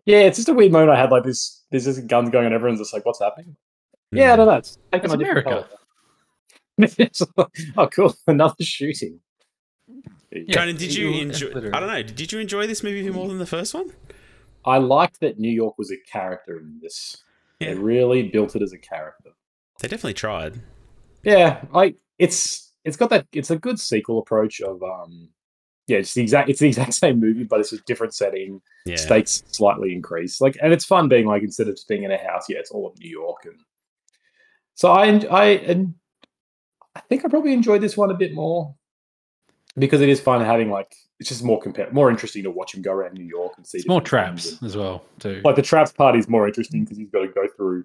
Yeah, 0.05 0.19
it's 0.21 0.37
just 0.39 0.49
a 0.49 0.55
weird 0.55 0.73
moment 0.73 0.91
I 0.93 0.97
had. 1.01 1.11
Like 1.11 1.25
this, 1.25 1.63
there's 1.71 1.85
just 1.85 2.07
guns 2.07 2.31
going, 2.31 2.47
and 2.47 2.55
everyone's 2.55 2.81
just 2.81 2.93
like, 2.95 3.05
"What's 3.05 3.21
happening?" 3.21 3.57
Yeah, 4.11 4.33
I 4.33 4.37
don't 4.37 4.47
know. 4.47 4.55
It's 4.55 4.79
It's 4.93 5.13
on 5.13 5.21
America. 5.21 5.69
It's 6.99 7.23
like, 7.37 7.49
oh, 7.77 7.87
cool! 7.89 8.15
Another 8.27 8.63
shooting. 8.65 9.21
Yeah. 10.31 10.55
Conan, 10.55 10.77
did 10.77 10.95
you 10.95 11.09
you- 11.11 11.23
enjoy? 11.23 11.49
I 11.73 11.81
don't 11.81 11.89
know. 11.89 12.03
Did 12.03 12.33
you 12.33 12.39
enjoy 12.39 12.67
this 12.67 12.83
movie 12.83 13.09
more 13.11 13.29
than 13.29 13.39
the 13.39 13.47
first 13.47 13.75
one? 13.75 13.91
I 14.65 14.79
liked 14.79 15.21
that 15.21 15.39
New 15.39 15.51
York 15.51 15.77
was 15.79 15.91
a 15.91 15.97
character 16.11 16.59
in 16.59 16.79
this. 16.81 17.23
They 17.61 17.67
Yeah. 17.67 17.75
really 17.79 18.23
built 18.29 18.55
it 18.57 18.63
as 18.63 18.73
a 18.73 18.79
character. 18.79 19.31
They 19.81 19.89
definitely 19.89 20.15
tried. 20.15 20.61
Yeah, 21.25 21.65
I 21.75 21.95
it's 22.19 22.73
it's 22.85 22.97
got 22.97 23.11
that 23.11 23.27
it's 23.33 23.51
a 23.51 23.57
good 23.59 23.79
sequel 23.79 24.19
approach 24.19 24.61
of 24.61 24.83
um 24.83 25.29
yeah, 25.89 25.99
it's 25.99 26.15
the 26.15 26.23
exact 26.23 26.49
it's 26.49 26.61
the 26.61 26.69
exact 26.69 26.95
same 27.05 27.21
movie, 27.21 27.45
but 27.45 27.61
it's 27.61 27.73
a 27.73 27.79
different 27.83 28.15
setting, 28.15 28.61
Yeah. 28.87 28.97
stakes 28.97 29.43
slightly 29.51 29.93
increased. 29.93 30.41
Like 30.41 30.57
and 30.63 30.73
it's 30.73 30.85
fun 30.85 31.09
being 31.09 31.27
like 31.27 31.43
instead 31.43 31.69
of 31.69 31.75
just 31.75 31.89
being 31.89 32.05
in 32.05 32.11
a 32.13 32.19
house, 32.19 32.47
yeah, 32.49 32.59
it's 32.59 32.71
all 32.71 32.87
of 32.87 32.99
New 32.99 33.11
York 33.11 33.45
and 33.45 33.59
so 34.75 34.91
I 34.93 35.07
I 35.31 35.45
and 35.71 35.95
I 36.95 37.01
think 37.01 37.25
I 37.25 37.29
probably 37.29 37.53
enjoyed 37.53 37.81
this 37.81 37.97
one 37.97 38.11
a 38.11 38.15
bit 38.15 38.35
more 38.35 38.75
because 39.79 40.01
it 40.01 40.09
is 40.09 40.21
fun 40.21 40.45
having 40.45 40.71
like 40.71 40.95
it's 41.19 41.29
just 41.29 41.43
more 41.45 41.61
compa- 41.61 41.93
more 41.93 42.11
interesting 42.11 42.43
to 42.43 42.51
watch 42.51 42.75
him 42.75 42.83
go 42.83 42.93
around 42.93 43.15
New 43.15 43.25
York 43.25 43.53
and 43.57 43.67
see 43.67 43.79
It's 43.79 43.89
more 43.89 44.01
traps 44.01 44.53
and- 44.53 44.63
as 44.65 44.77
well, 44.77 45.05
too. 45.21 45.41
like 45.45 45.57
the 45.57 45.63
traps 45.63 45.93
part 45.93 46.17
is 46.17 46.29
more 46.29 46.47
interesting 46.47 46.85
because 46.85 46.99
he's 46.99 47.11
got 47.11 47.21
to 47.23 47.29
go 47.29 47.47
through 47.57 47.85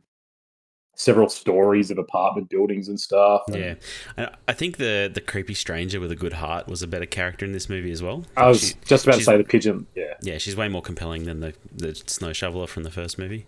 several 0.96 1.30
stories 1.30 1.92
of 1.92 2.00
apartment 2.00 2.50
buildings 2.50 2.88
and 2.88 3.00
stuff. 3.00 3.44
and- 3.48 3.56
Yeah, 3.56 3.76
and 4.18 4.30
I 4.48 4.54
think 4.54 4.78
the 4.78 5.10
the 5.14 5.22
creepy 5.22 5.54
stranger 5.54 6.00
with 6.00 6.12
a 6.12 6.16
good 6.16 6.34
heart 6.34 6.68
was 6.68 6.82
a 6.82 6.88
better 6.88 7.06
character 7.06 7.46
in 7.46 7.52
this 7.54 7.70
movie 7.70 7.92
as 7.92 8.02
well. 8.04 8.26
I 8.36 8.48
was 8.48 8.70
She- 8.70 8.74
just 8.86 9.06
about 9.06 9.20
to 9.20 9.24
say 9.24 9.38
the 9.38 9.44
pigeon. 9.44 9.86
Yeah, 9.96 10.16
yeah, 10.22 10.38
she's 10.40 10.56
way 10.58 10.68
more 10.68 10.82
compelling 10.82 11.24
than 11.26 11.40
the 11.40 11.54
the 11.72 11.96
snow 11.96 12.34
shoveler 12.34 12.68
from 12.68 12.84
the 12.84 12.92
first 12.92 13.18
movie. 13.20 13.46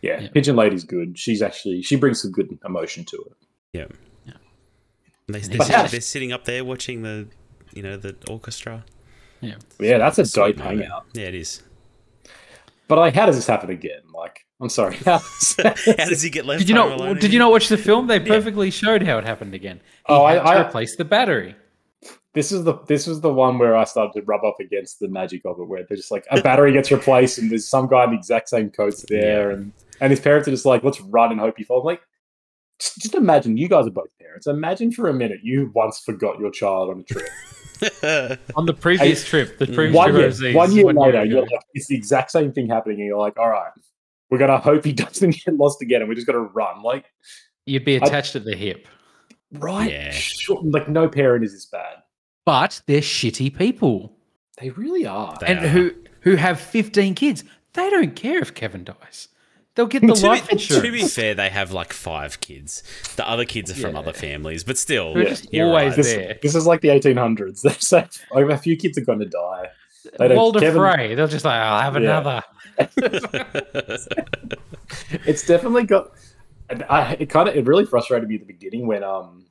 yeah, 0.00 0.22
Yeah. 0.22 0.28
Pigeon 0.30 0.56
Lady's 0.56 0.82
good. 0.84 1.16
She's 1.18 1.42
actually 1.42 1.82
she 1.82 1.94
brings 1.96 2.20
some 2.22 2.32
good 2.32 2.58
emotion 2.64 3.04
to 3.04 3.16
it. 3.18 3.36
Yeah. 3.72 3.86
Yeah. 5.28 5.34
And 5.36 5.44
They, 5.44 5.48
they're, 5.48 5.58
But 5.58 5.66
sitting, 5.66 5.90
they're 5.90 6.00
sitting 6.00 6.32
up 6.32 6.44
there 6.44 6.64
watching 6.64 7.02
the, 7.02 7.28
you 7.72 7.82
know, 7.82 7.96
the 7.96 8.16
orchestra. 8.28 8.84
yeah. 9.40 9.54
Yeah, 9.78 9.98
that's 9.98 10.18
a 10.18 10.24
Sweet 10.26 10.56
dope 10.56 10.64
moment. 10.64 10.80
hangout. 10.82 11.06
Yeah, 11.14 11.26
it 11.26 11.34
is. 11.34 11.62
But 12.88 12.98
like, 12.98 13.14
how 13.14 13.26
does 13.26 13.36
this 13.36 13.46
happen 13.46 13.70
again? 13.70 14.00
Like, 14.12 14.44
I'm 14.60 14.68
sorry. 14.68 14.96
How 15.04 15.18
does- 15.18 15.56
How 15.58 15.72
does 16.08 16.22
he 16.22 16.30
get 16.30 16.44
left? 16.46 16.60
Did 16.60 16.68
you 16.68 16.74
not? 16.74 16.92
alone 16.92 17.18
Did 17.18 17.32
you 17.32 17.38
not 17.38 17.50
watch 17.50 17.68
the 17.68 17.76
film? 17.78 18.06
They 18.06 18.20
perfectly 18.20 18.70
showed 18.70 19.02
how 19.02 19.18
it 19.18 19.24
happened 19.24 19.54
again. 19.54 19.78
He 20.06 20.12
Oh, 20.12 20.24
I- 20.24 20.34
had 20.34 20.42
to 20.42 20.48
I- 20.48 20.66
replace 20.68 20.94
the 20.96 21.04
battery. 21.04 21.56
this 22.34 22.52
is 22.52 22.64
the 22.64 22.74
this 22.86 23.06
was 23.06 23.20
the 23.20 23.32
one 23.32 23.58
where 23.58 23.76
I 23.76 23.84
started 23.84 24.12
to 24.20 24.22
rub 24.26 24.44
up 24.44 24.56
against 24.60 25.00
the 25.00 25.08
magic 25.08 25.42
of 25.46 25.58
it, 25.58 25.64
where 25.66 25.84
they're 25.88 25.96
just 25.96 26.10
like 26.10 26.26
a 26.30 26.40
battery 26.42 26.72
gets 26.72 26.90
replaced 26.92 27.38
and 27.38 27.50
there's 27.50 27.66
some 27.66 27.88
guy 27.88 28.04
in 28.04 28.10
the 28.10 28.16
exact 28.16 28.48
same 28.50 28.70
coats 28.70 29.04
there, 29.08 29.50
and 29.50 29.72
and 30.00 30.10
his 30.10 30.20
parents 30.20 30.46
are 30.46 30.52
just 30.52 30.66
like, 30.66 30.84
let's 30.84 31.00
run 31.00 31.30
and 31.32 31.40
hope 31.40 31.58
you 31.58 31.64
fall. 31.64 31.80
I'm 31.80 31.86
like, 31.86 32.02
just, 32.82 32.98
just 32.98 33.14
imagine 33.14 33.56
you 33.56 33.68
guys 33.68 33.86
are 33.86 33.90
both 33.90 34.10
parents. 34.20 34.46
Imagine 34.46 34.90
for 34.92 35.08
a 35.08 35.14
minute 35.14 35.40
you 35.42 35.70
once 35.74 36.00
forgot 36.00 36.38
your 36.38 36.50
child 36.50 36.90
on 36.90 37.00
a 37.00 37.02
trip. 37.04 37.28
On 38.56 38.66
the 38.66 38.74
previous 38.74 39.24
trip, 39.24 39.58
the 39.58 39.66
previous 39.66 39.96
one 39.96 40.10
trip 40.10 40.18
year, 40.18 40.26
overseas, 40.26 40.54
one 40.54 40.70
year 40.72 40.84
later, 40.92 41.18
ago. 41.20 41.22
you're 41.22 41.40
like, 41.42 41.60
it's 41.74 41.88
the 41.88 41.96
exact 41.96 42.30
same 42.30 42.52
thing 42.52 42.68
happening, 42.68 42.98
and 43.00 43.06
you're 43.08 43.18
like, 43.18 43.36
all 43.38 43.48
right, 43.48 43.72
we're 44.30 44.38
gonna 44.38 44.58
hope 44.58 44.84
he 44.84 44.92
doesn't 45.04 45.34
get 45.44 45.54
lost 45.56 45.82
again, 45.82 46.00
and 46.00 46.08
we 46.08 46.14
just 46.14 46.26
gotta 46.26 46.38
run. 46.40 46.82
Like, 46.82 47.06
you'd 47.66 47.84
be 47.84 47.96
attached 47.96 48.36
at 48.36 48.44
the 48.44 48.54
hip. 48.54 48.86
right? 49.52 49.90
Yeah. 49.90 50.10
Sure, 50.12 50.60
like, 50.62 50.88
no 50.88 51.08
parent 51.08 51.44
is 51.44 51.52
this 51.52 51.66
bad. 51.66 51.96
But 52.44 52.80
they're 52.86 53.00
shitty 53.00 53.56
people, 53.56 54.16
They 54.60 54.70
really 54.70 55.04
are. 55.06 55.36
They 55.40 55.46
and 55.46 55.64
are. 55.64 55.68
who 55.68 55.90
who 56.20 56.36
have 56.36 56.60
fifteen 56.60 57.16
kids. 57.16 57.42
They 57.72 57.90
don't 57.90 58.14
care 58.14 58.38
if 58.38 58.54
Kevin 58.54 58.84
dies. 58.84 59.26
They'll 59.74 59.86
get 59.86 60.02
the 60.06 60.12
to, 60.12 60.26
life 60.26 60.48
be, 60.50 60.56
to 60.56 60.80
be 60.82 61.02
fair, 61.08 61.34
they 61.34 61.48
have 61.48 61.72
like 61.72 61.92
five 61.94 62.40
kids. 62.40 62.82
The 63.16 63.26
other 63.28 63.44
kids 63.46 63.70
are 63.70 63.74
from 63.74 63.94
Yeah. 63.94 64.00
other 64.00 64.12
families, 64.12 64.64
but 64.64 64.76
still, 64.76 65.16
Yeah. 65.16 65.24
just 65.30 65.52
you're 65.52 65.66
always 65.68 65.88
right. 65.88 65.96
This, 65.96 66.12
there. 66.12 66.38
this 66.42 66.54
is 66.54 66.66
like 66.66 66.82
the 66.82 66.88
1800s. 66.88 67.62
They 67.62 67.70
say 67.78 68.06
like, 68.32 68.50
a 68.50 68.58
few 68.58 68.76
kids 68.76 68.98
are 68.98 69.04
going 69.04 69.20
to 69.20 69.24
die. 69.26 69.68
They 70.18 70.28
don't- 70.28 70.36
Walder 70.36 70.60
Kevin- 70.60 70.78
Frey, 70.80 71.14
they'll 71.14 71.26
just 71.28 71.44
like, 71.46 71.54
I'll 71.58 71.80
have 71.80 72.02
Yeah. 72.02 72.20
another. 72.20 72.42
It's 75.26 75.46
definitely 75.46 75.84
got. 75.84 76.10
I, 76.88 77.16
it 77.20 77.26
kind 77.30 77.48
of 77.48 77.56
it 77.56 77.66
really 77.66 77.84
frustrated 77.84 78.28
me 78.28 78.36
at 78.36 78.40
the 78.42 78.46
beginning 78.46 78.86
when 78.86 79.02
um 79.04 79.46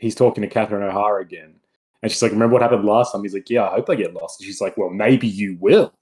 he's 0.00 0.14
talking 0.14 0.42
to 0.42 0.48
Catherine 0.48 0.82
O'Hara 0.82 1.22
again, 1.22 1.54
and 2.02 2.10
she's 2.10 2.20
like, 2.22 2.32
"Remember 2.32 2.54
what 2.54 2.62
happened 2.62 2.84
last 2.84 3.12
time?" 3.12 3.22
He's 3.22 3.34
like, 3.34 3.48
"Yeah, 3.50 3.64
I 3.68 3.70
hope 3.74 3.90
I 3.90 3.94
get 3.94 4.14
lost." 4.14 4.40
And 4.40 4.46
she's 4.46 4.60
like, 4.60 4.76
"Well, 4.76 4.90
maybe 4.90 5.26
you 5.28 5.56
will." 5.60 5.92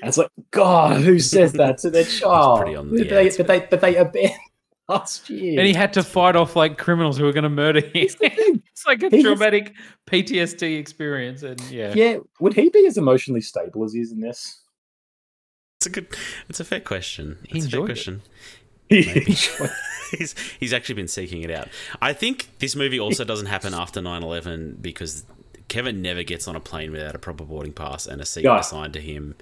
And 0.00 0.08
it's 0.08 0.18
like, 0.18 0.30
God, 0.50 1.00
who 1.02 1.18
says 1.18 1.52
that 1.54 1.78
to 1.78 1.90
their 1.90 2.04
child? 2.20 2.60
pretty 2.60 2.76
on- 2.76 2.90
but, 2.90 2.98
yeah, 2.98 3.04
they, 3.10 3.20
it's- 3.26 3.36
but 3.36 3.46
they 3.46 3.60
but 3.60 3.80
they 3.80 3.96
abandoned 3.96 4.40
last 4.88 5.28
year. 5.30 5.58
And 5.58 5.66
he 5.66 5.74
had 5.74 5.92
to 5.94 6.02
fight 6.02 6.36
off 6.36 6.56
like 6.56 6.78
criminals 6.78 7.16
who 7.18 7.24
were 7.24 7.32
going 7.32 7.44
to 7.44 7.48
murder 7.50 7.80
him. 7.80 7.90
Here's 7.92 8.14
the 8.14 8.28
thing. 8.30 8.62
it's 8.72 8.86
like 8.86 9.02
a 9.02 9.08
He 9.10 9.16
was- 9.16 9.24
traumatic 9.24 9.74
PTSD 10.06 10.78
experience, 10.78 11.42
and 11.42 11.60
yeah, 11.70 11.92
Yeah, 11.94 12.18
would 12.40 12.54
he 12.54 12.68
be 12.70 12.86
as 12.86 12.96
emotionally 12.96 13.40
stable 13.40 13.84
as 13.84 13.92
he 13.92 14.00
is 14.00 14.12
in 14.12 14.20
this? 14.20 14.60
It's 15.80 15.86
a 15.86 15.90
good. 15.90 16.06
It's 16.48 16.60
a 16.60 16.64
fair 16.64 16.80
question. 16.80 17.38
He 17.48 17.58
It's 17.58 17.66
a 17.66 17.70
fair 17.70 17.80
enjoyed 17.80 17.90
it. 17.90 17.92
question. 17.94 18.22
Maybe. 18.88 19.34
he's 20.12 20.34
he's 20.60 20.72
actually 20.72 20.94
been 20.94 21.08
seeking 21.08 21.42
it 21.42 21.50
out. 21.50 21.68
I 22.00 22.12
think 22.12 22.48
this 22.60 22.76
movie 22.76 23.00
also 23.00 23.24
doesn't 23.24 23.46
happen 23.46 23.74
after 23.74 24.00
9-11 24.00 24.80
because 24.80 25.24
Kevin 25.68 26.00
never 26.00 26.22
gets 26.22 26.46
on 26.46 26.54
a 26.54 26.60
plane 26.60 26.92
without 26.92 27.16
a 27.16 27.18
proper 27.18 27.44
boarding 27.44 27.72
pass 27.72 28.06
and 28.06 28.20
a 28.20 28.24
seat 28.24 28.44
Yeah. 28.44 28.60
assigned 28.60 28.92
to 28.92 29.00
him, 29.00 29.34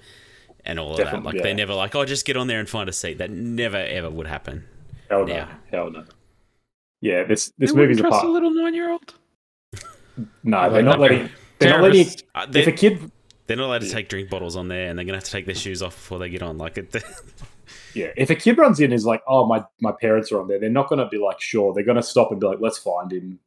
and 0.65 0.79
all 0.79 0.91
of 0.91 0.97
Definitely, 0.97 1.19
that. 1.19 1.25
Like 1.25 1.35
yeah. 1.35 1.41
they 1.43 1.53
never 1.53 1.73
like, 1.73 1.95
oh, 1.95 2.05
just 2.05 2.25
get 2.25 2.37
on 2.37 2.47
there 2.47 2.59
and 2.59 2.67
find 2.69 2.89
a 2.89 2.93
seat. 2.93 3.17
That 3.19 3.31
never 3.31 3.77
ever 3.77 4.09
would 4.09 4.27
happen. 4.27 4.65
Hell 5.09 5.25
no. 5.25 5.33
Yeah. 5.33 5.47
Hell 5.71 5.91
no. 5.91 6.03
Yeah, 7.01 7.23
this 7.23 7.51
this 7.57 7.71
They 7.71 7.79
wouldn't 7.79 7.89
movie's 7.89 7.99
a 7.99 8.01
trust 8.01 8.13
part. 8.15 8.25
a 8.25 8.31
little 8.31 8.51
nine-year-old. 8.51 9.13
No, 10.43 10.69
they're 10.71 10.81
not 10.81 10.99
letting. 10.99 11.29
They're 11.59 11.71
not 11.71 11.81
letting. 11.81 12.03
Terrorists. 12.05 12.23
Uh, 12.33 12.45
If 12.49 12.49
a 12.49 12.51
they're, 12.51 12.71
kid, 12.71 13.11
they're 13.47 13.57
not 13.57 13.65
allowed 13.65 13.81
to 13.81 13.89
take 13.89 14.07
drink 14.07 14.29
bottles 14.29 14.55
on 14.55 14.69
there, 14.69 14.89
and 14.89 14.97
they're 14.97 15.05
gonna 15.05 15.17
have 15.17 15.25
to 15.25 15.31
take 15.31 15.45
their 15.45 15.55
shoes 15.55 15.81
off 15.81 15.93
before 15.93 16.19
they 16.19 16.29
get 16.29 16.41
on. 16.41 16.57
Like 16.57 16.77
it. 16.77 16.95
yeah, 17.93 18.11
if 18.15 18.29
a 18.29 18.35
kid 18.35 18.57
runs 18.57 18.79
in 18.79 18.85
and 18.85 18.93
is 18.93 19.05
like, 19.05 19.21
"Oh, 19.27 19.45
my 19.45 19.63
my 19.81 19.91
parents 19.99 20.31
are 20.31 20.39
on 20.39 20.47
there," 20.47 20.57
they're 20.57 20.69
not 20.69 20.87
going 20.87 20.99
to 20.99 21.07
be 21.07 21.17
like, 21.17 21.41
"Sure." 21.41 21.73
They're 21.73 21.83
going 21.83 21.97
to 21.97 22.03
stop 22.03 22.31
and 22.31 22.39
be 22.39 22.47
like, 22.47 22.59
"Let's 22.61 22.77
find 22.77 23.11
him," 23.11 23.37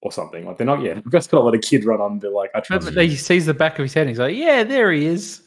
or 0.00 0.12
something. 0.12 0.46
Like 0.46 0.58
they're 0.58 0.66
not. 0.66 0.80
Yeah, 0.80 0.94
they're 0.94 1.02
just 1.10 1.30
going 1.30 1.40
to 1.42 1.44
let 1.44 1.54
a 1.54 1.58
kid 1.58 1.84
run 1.84 2.00
on 2.00 2.12
and 2.12 2.20
be 2.20 2.28
like, 2.28 2.50
"I 2.54 2.60
trust 2.60 2.94
But 2.94 3.02
you." 3.02 3.10
he 3.10 3.16
sees 3.16 3.46
the 3.46 3.54
back 3.54 3.80
of 3.80 3.82
his 3.82 3.92
head 3.92 4.02
and 4.02 4.10
he's 4.10 4.20
like, 4.20 4.36
yeah, 4.36 4.62
there 4.62 4.92
he 4.92 5.06
is. 5.06 5.42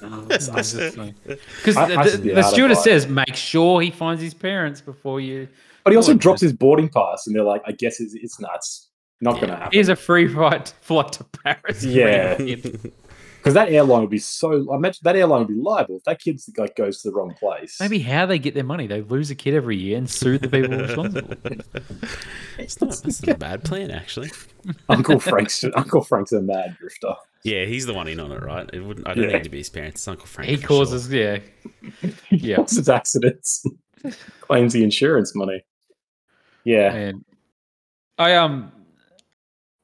Because 0.00 0.48
I- 1.76 1.84
I 2.00 2.08
the, 2.08 2.16
the 2.18 2.38
out 2.38 2.52
stewardess 2.52 2.82
says, 2.84 3.06
make 3.06 3.34
sure 3.36 3.80
he 3.80 3.90
finds 3.90 4.22
his 4.22 4.34
parents 4.34 4.80
before 4.80 5.20
you. 5.20 5.48
But 5.84 5.92
he 5.92 5.96
also 5.96 6.12
Oh, 6.12 6.16
drops 6.16 6.40
his 6.42 6.52
boarding 6.52 6.88
pass, 6.88 7.26
and 7.26 7.34
they're 7.34 7.42
like, 7.44 7.62
"I 7.66 7.72
guess 7.72 8.00
it's, 8.00 8.14
it's 8.14 8.38
nuts. 8.40 8.90
Not 9.22 9.36
going 9.36 9.48
to 9.48 9.56
happen." 9.56 9.70
Here's 9.72 9.88
a 9.88 9.96
free 9.96 10.28
flight, 10.28 10.74
flight 10.82 11.12
to 11.12 11.24
Paris. 11.24 11.82
Yeah. 11.84 12.34
Because 12.36 13.54
that 13.54 13.70
airline 13.70 14.02
would 14.02 14.10
be 14.10 14.18
so. 14.18 14.70
I 14.70 14.76
imagine 14.76 15.00
that 15.04 15.16
airline 15.16 15.38
would 15.40 15.48
be 15.48 15.54
liable 15.54 15.96
if 15.96 16.04
that 16.04 16.20
kid 16.20 16.38
like 16.58 16.76
goes 16.76 17.00
to 17.02 17.10
the 17.10 17.14
wrong 17.16 17.32
place. 17.32 17.78
Maybe 17.80 17.98
how 18.00 18.26
they 18.26 18.38
get 18.38 18.54
their 18.54 18.64
money. 18.64 18.86
They 18.86 19.00
lose 19.00 19.30
a 19.30 19.34
kid 19.34 19.54
every 19.54 19.78
year 19.78 19.96
and 19.96 20.08
sue 20.10 20.36
the 20.38 20.48
people 20.48 20.76
responsible. 20.76 21.34
it's 22.58 22.78
not, 22.80 23.02
it's 23.06 23.22
not 23.26 23.36
a 23.36 23.38
bad 23.38 23.64
plan, 23.64 23.90
actually. 23.90 24.30
Uncle 24.90 25.18
Frank's 25.18 25.64
Uncle 25.74 26.02
Frank's 26.02 26.32
a 26.32 26.42
mad 26.42 26.76
drifter. 26.78 27.14
Yeah, 27.42 27.64
he's 27.64 27.86
the 27.86 27.94
one 27.94 28.06
in 28.08 28.20
on 28.20 28.32
it, 28.32 28.42
right? 28.42 28.68
It 28.72 28.80
wouldn't. 28.80 29.08
I 29.08 29.14
don't 29.14 29.24
Yeah. 29.30 29.36
need 29.36 29.44
to 29.44 29.50
be 29.50 29.58
his 29.58 29.70
parents. 29.70 30.00
It's 30.02 30.08
Uncle 30.08 30.26
Frank. 30.26 30.50
he 30.50 30.56
for 30.56 30.66
causes, 30.66 31.10
yeah. 31.12 31.38
Yeah. 32.30 32.56
causes 32.56 32.88
accidents, 32.88 33.64
claims 34.40 34.72
the 34.74 34.84
insurance 34.84 35.34
money. 35.34 35.64
Yeah, 36.64 36.92
And 36.92 37.24
I 38.18 38.34
um, 38.34 38.70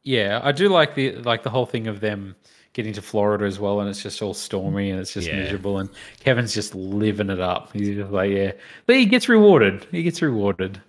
yeah, 0.03 0.41
I 0.43 0.53
do 0.53 0.69
like 0.69 0.95
the 0.95 1.13
like 1.17 1.43
the 1.43 1.51
whole 1.51 1.67
thing 1.67 1.87
of 1.87 2.01
them 2.01 2.37
getting 2.75 2.93
to 2.93 3.01
Florida 3.03 3.47
as 3.47 3.59
well, 3.59 3.81
and 3.81 3.89
it's 3.89 4.03
just 4.03 4.21
all 4.21 4.35
stormy 4.35 4.91
and 4.91 5.01
it's 5.01 5.15
just 5.15 5.27
Yeah. 5.29 5.37
miserable, 5.37 5.79
and 5.79 5.89
Kevin's 6.21 6.53
just 6.53 6.75
living 6.75 7.31
it 7.31 7.41
up. 7.41 7.73
He's 7.73 7.97
just 7.97 8.11
like, 8.11 8.31
yeah, 8.31 8.53
but 8.85 8.97
he 8.97 9.07
gets 9.07 9.29
rewarded. 9.31 9.87
He 9.91 10.03
gets 10.03 10.21
rewarded. 10.21 10.81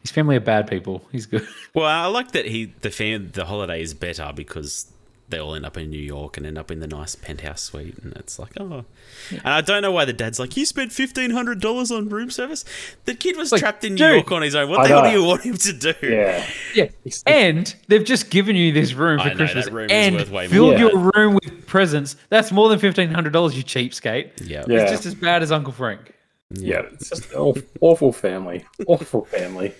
His 0.00 0.10
family 0.10 0.36
are 0.36 0.40
bad 0.40 0.66
people. 0.68 1.06
He's 1.12 1.26
good. 1.26 1.46
Well, 1.74 1.86
I 1.86 2.06
like 2.06 2.32
that 2.32 2.46
he 2.46 2.72
the 2.80 2.90
fam, 2.90 3.30
the 3.32 3.44
holiday 3.44 3.82
is 3.82 3.92
better 3.92 4.32
because 4.34 4.90
they 5.34 5.40
all 5.40 5.54
end 5.54 5.66
up 5.66 5.76
in 5.76 5.90
New 5.90 5.98
York 5.98 6.36
and 6.36 6.46
end 6.46 6.56
up 6.56 6.70
in 6.70 6.78
the 6.78 6.86
nice 6.86 7.16
penthouse 7.16 7.60
suite, 7.60 7.98
and 7.98 8.12
it's 8.14 8.38
like, 8.38 8.52
oh. 8.60 8.84
And 9.30 9.40
I 9.44 9.60
don't 9.60 9.82
know 9.82 9.90
why 9.90 10.04
the 10.04 10.12
dad's 10.12 10.38
like, 10.38 10.56
you 10.56 10.64
spent 10.64 10.92
fifteen 10.92 11.30
hundred 11.30 11.60
dollars 11.60 11.90
on 11.90 12.08
room 12.08 12.30
service. 12.30 12.64
The 13.04 13.14
kid 13.14 13.36
was 13.36 13.50
like, 13.50 13.60
trapped 13.60 13.84
in 13.84 13.94
New 13.94 13.98
dude. 13.98 14.14
York 14.14 14.32
on 14.32 14.42
his 14.42 14.54
own. 14.54 14.70
What 14.70 14.80
I 14.80 14.82
the 14.84 14.88
hell 14.88 15.02
do 15.02 15.10
you 15.10 15.24
want 15.24 15.42
him 15.42 15.56
to 15.56 15.72
do? 15.72 15.94
Yeah. 16.02 16.46
Yeah, 16.74 16.88
and 17.26 17.74
they've 17.88 18.04
just 18.04 18.30
given 18.30 18.54
you 18.54 18.72
this 18.72 18.94
room 18.94 19.20
I 19.20 19.24
for 19.24 19.28
know, 19.30 19.36
Christmas 19.36 19.64
that 19.64 19.72
room 19.72 19.86
is 19.86 19.92
and 19.92 20.16
worth 20.16 20.30
way 20.30 20.46
more 20.46 20.52
filled 20.52 20.72
than 20.74 20.80
your 20.80 21.12
room 21.14 21.34
with 21.34 21.66
presents. 21.66 22.16
That's 22.28 22.52
more 22.52 22.68
than 22.68 22.78
fifteen 22.78 23.10
hundred 23.10 23.32
dollars, 23.32 23.56
you 23.56 23.64
cheapskate. 23.64 24.48
Yeah. 24.48 24.64
Yeah. 24.68 24.82
It's 24.82 24.90
just 24.92 25.06
as 25.06 25.14
bad 25.14 25.42
as 25.42 25.50
Uncle 25.50 25.72
Frank. 25.72 26.12
Yeah, 26.50 26.82
it's 26.92 27.08
just 27.08 27.32
an 27.32 27.38
awful, 27.38 27.62
awful 27.80 28.12
family. 28.12 28.64
Awful 28.86 29.24
family. 29.24 29.74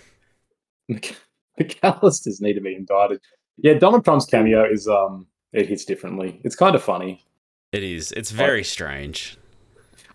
Mc- 0.88 1.16
McAllisters 1.60 2.40
need 2.40 2.54
to 2.54 2.60
be 2.60 2.74
indicted. 2.74 3.20
Yeah, 3.58 3.74
Donald 3.74 4.04
Trump's 4.04 4.26
cameo 4.26 4.64
is 4.68 4.88
um 4.88 5.28
it 5.54 5.66
hits 5.66 5.84
differently. 5.84 6.40
It's 6.44 6.56
kind 6.56 6.74
of 6.74 6.82
funny. 6.82 7.24
It 7.72 7.82
is. 7.82 8.12
It's 8.12 8.30
very 8.30 8.62
strange. 8.64 9.36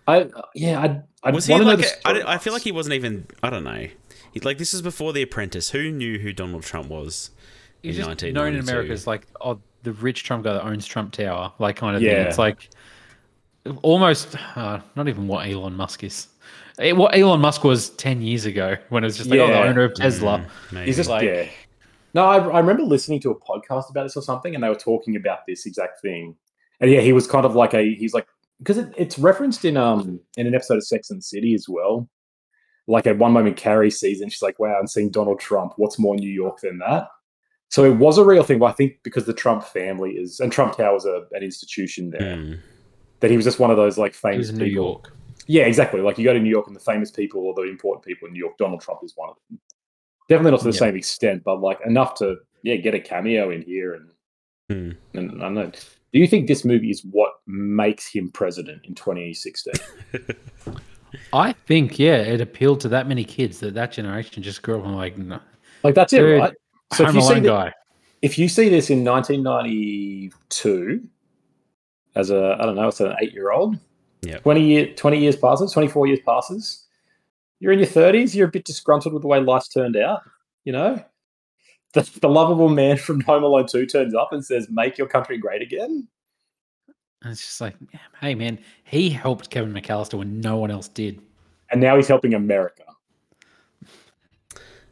I 0.08 0.28
yeah, 0.54 0.80
I 0.80 1.02
I 1.22 1.30
Was 1.32 1.46
he 1.46 1.52
wanna 1.52 1.64
know 1.64 1.70
like? 1.72 1.78
the 1.80 1.86
A, 1.86 2.08
I, 2.08 2.12
don't- 2.12 2.26
I 2.26 2.38
feel 2.38 2.52
like 2.52 2.62
he 2.62 2.72
wasn't 2.72 2.94
even. 2.94 3.26
I 3.42 3.50
don't 3.50 3.64
know. 3.64 3.88
He, 4.32 4.40
like 4.40 4.58
this 4.58 4.72
was 4.72 4.82
before 4.82 5.12
The 5.12 5.22
Apprentice. 5.22 5.70
Who 5.70 5.90
knew 5.90 6.18
who 6.18 6.32
Donald 6.32 6.62
Trump 6.62 6.88
was? 6.88 7.30
He's 7.82 7.98
in 7.98 8.04
just 8.04 8.22
known 8.32 8.54
in 8.54 8.60
America 8.60 8.92
as 8.92 9.06
like 9.06 9.26
oh 9.40 9.60
the 9.82 9.92
rich 9.92 10.22
Trump 10.24 10.44
guy 10.44 10.52
that 10.54 10.64
owns 10.64 10.86
Trump 10.86 11.12
Tower, 11.12 11.52
like 11.58 11.76
kind 11.76 11.96
of 11.96 12.02
thing. 12.02 12.10
It's 12.26 12.38
like 12.38 12.68
almost 13.82 14.36
uh, 14.56 14.80
not 14.96 15.08
even 15.08 15.26
what 15.28 15.46
Elon 15.48 15.74
Musk 15.76 16.04
is. 16.04 16.28
Eh, 16.78 16.92
What 16.92 17.16
Elon 17.16 17.40
Musk 17.40 17.64
was 17.64 17.90
ten 17.90 18.22
years 18.22 18.46
ago 18.46 18.76
when 18.88 19.04
it 19.04 19.06
was 19.06 19.16
just 19.18 19.28
like 19.30 19.40
oh 19.40 19.46
the 19.48 19.60
owner 19.62 19.82
of 19.82 19.94
Tesla. 19.94 20.46
Mm. 20.70 20.84
He's 20.84 20.96
just 20.96 21.10
like- 21.10 21.24
yeah. 21.24 21.46
No, 22.14 22.24
I, 22.24 22.38
I 22.38 22.58
remember 22.60 22.82
listening 22.82 23.20
to 23.20 23.30
a 23.30 23.38
podcast 23.38 23.90
about 23.90 24.02
this 24.04 24.16
or 24.16 24.22
something, 24.22 24.54
and 24.54 24.62
they 24.64 24.68
were 24.68 24.74
talking 24.74 25.16
about 25.16 25.40
this 25.46 25.66
exact 25.66 26.00
thing. 26.00 26.36
And 26.80 26.90
yeah, 26.90 27.00
he 27.00 27.12
was 27.12 27.26
kind 27.26 27.44
of 27.46 27.54
like 27.54 27.74
a 27.74 27.94
he's 27.94 28.14
like 28.14 28.26
because 28.58 28.78
it, 28.78 28.92
it's 28.96 29.18
referenced 29.18 29.64
in 29.64 29.76
um 29.76 30.20
in 30.36 30.46
an 30.46 30.54
episode 30.54 30.76
of 30.78 30.84
Sex 30.86 31.10
and 31.10 31.18
the 31.18 31.22
City 31.24 31.54
as 31.54 31.68
well. 31.68 32.08
Like 32.86 33.06
at 33.06 33.18
one 33.18 33.32
moment, 33.32 33.56
Carrie 33.56 33.90
sees 33.90 34.20
and 34.20 34.32
she's 34.32 34.42
like, 34.42 34.58
"Wow, 34.58 34.76
I'm 34.80 34.86
seeing 34.86 35.10
Donald 35.10 35.38
Trump. 35.40 35.74
What's 35.76 35.98
more 35.98 36.16
New 36.16 36.30
York 36.30 36.60
than 36.62 36.78
that?" 36.78 37.08
So 37.68 37.84
it 37.84 37.96
was 37.98 38.18
a 38.18 38.24
real 38.24 38.42
thing, 38.42 38.58
but 38.58 38.66
I 38.66 38.72
think 38.72 38.94
because 39.04 39.26
the 39.26 39.32
Trump 39.32 39.62
family 39.62 40.12
is 40.12 40.40
and 40.40 40.50
Trump 40.50 40.76
Tower 40.76 40.96
is 40.96 41.04
a, 41.04 41.22
an 41.32 41.42
institution 41.44 42.10
there, 42.10 42.36
Hmm. 42.36 42.54
that 43.20 43.30
he 43.30 43.36
was 43.36 43.44
just 43.44 43.60
one 43.60 43.70
of 43.70 43.76
those 43.76 43.96
like 43.96 44.12
famous 44.14 44.48
in 44.50 44.56
New 44.58 44.64
people. 44.64 44.84
York. 44.84 45.12
Yeah, 45.46 45.64
exactly. 45.64 46.00
Like 46.00 46.18
you 46.18 46.24
go 46.24 46.32
to 46.32 46.40
New 46.40 46.50
York 46.50 46.66
and 46.66 46.74
the 46.74 46.80
famous 46.80 47.10
people 47.12 47.42
or 47.42 47.54
the 47.54 47.62
important 47.70 48.04
people 48.04 48.26
in 48.26 48.32
New 48.32 48.40
York, 48.40 48.56
Donald 48.58 48.80
Trump 48.80 49.00
is 49.04 49.12
one 49.16 49.30
of 49.30 49.36
them. 49.48 49.60
Definitely 50.30 50.52
not 50.52 50.60
to 50.60 50.64
the 50.68 50.70
Yeah. 50.72 50.78
same 50.78 50.96
extent, 50.96 51.42
but 51.44 51.60
like 51.60 51.78
enough 51.84 52.14
to 52.16 52.36
yeah 52.62 52.76
get 52.76 52.94
a 52.94 53.00
cameo 53.00 53.50
in 53.50 53.60
here 53.62 53.94
and 53.94 54.10
Hmm. 54.70 54.92
and 55.18 55.42
I 55.42 55.44
don't 55.46 55.54
know. 55.54 55.70
Do 56.12 56.18
you 56.20 56.26
think 56.28 56.46
this 56.48 56.64
movie 56.64 56.90
is 56.90 57.04
what 57.04 57.32
makes 57.46 58.06
him 58.06 58.30
president 58.30 58.86
in 58.86 58.94
2016? 58.94 59.72
I 61.32 61.52
think 61.52 61.98
yeah, 61.98 62.16
it 62.18 62.40
appealed 62.40 62.78
to 62.80 62.88
that 62.90 63.08
many 63.08 63.24
kids 63.24 63.58
that 63.60 63.74
that 63.74 63.90
generation 63.92 64.42
just 64.42 64.62
grew 64.62 64.78
up 64.78 64.84
and 64.86 64.94
like 64.96 65.18
no, 65.18 65.40
Like 65.82 65.94
that's 65.96 66.12
it, 66.12 66.20
right? 66.20 66.54
So 66.94 67.02
if 67.04 67.08
Home 67.08 67.16
you 67.16 67.22
see 67.22 67.32
Alone 67.32 67.42
the- 67.42 67.72
If 68.22 68.38
you 68.38 68.48
see 68.48 68.68
this 68.68 68.90
in 68.90 69.02
1992 69.04 71.02
as 72.14 72.30
a 72.30 72.56
I 72.60 72.66
don't 72.66 72.76
know, 72.76 72.88
it's 72.88 73.00
an 73.00 73.14
eight 73.20 73.32
year 73.32 73.50
old. 73.50 73.76
Yeah. 74.22 74.38
20 74.38 74.62
year 74.64 74.86
20 74.94 75.18
years 75.18 75.36
passes, 75.36 75.72
24 75.72 76.06
years 76.06 76.20
passes. 76.24 76.86
You're 77.60 77.72
in 77.72 77.78
your 77.78 77.88
30s, 77.88 78.34
you're 78.34 78.48
a 78.48 78.50
bit 78.50 78.64
disgruntled 78.64 79.12
with 79.14 79.22
the 79.22 79.28
way 79.28 79.38
life's 79.40 79.68
turned 79.68 79.96
out, 79.96 80.22
you 80.64 80.72
know? 80.72 81.02
The, 81.92 82.08
the 82.20 82.28
lovable 82.28 82.68
man 82.68 82.96
from 82.96 83.20
Home 83.22 83.42
Alone 83.42 83.66
2 83.66 83.86
turns 83.86 84.14
up 84.14 84.32
and 84.32 84.44
says, 84.44 84.68
Make 84.70 84.96
your 84.96 85.08
country 85.08 85.38
great 85.38 85.60
again. 85.60 86.08
And 87.22 87.32
it's 87.32 87.42
just 87.42 87.60
like, 87.60 87.74
hey 88.20 88.34
man, 88.34 88.58
he 88.84 89.10
helped 89.10 89.50
Kevin 89.50 89.74
McAllister 89.74 90.14
when 90.14 90.40
no 90.40 90.56
one 90.56 90.70
else 90.70 90.88
did. 90.88 91.20
And 91.70 91.80
now 91.80 91.96
he's 91.96 92.08
helping 92.08 92.32
America. 92.34 92.84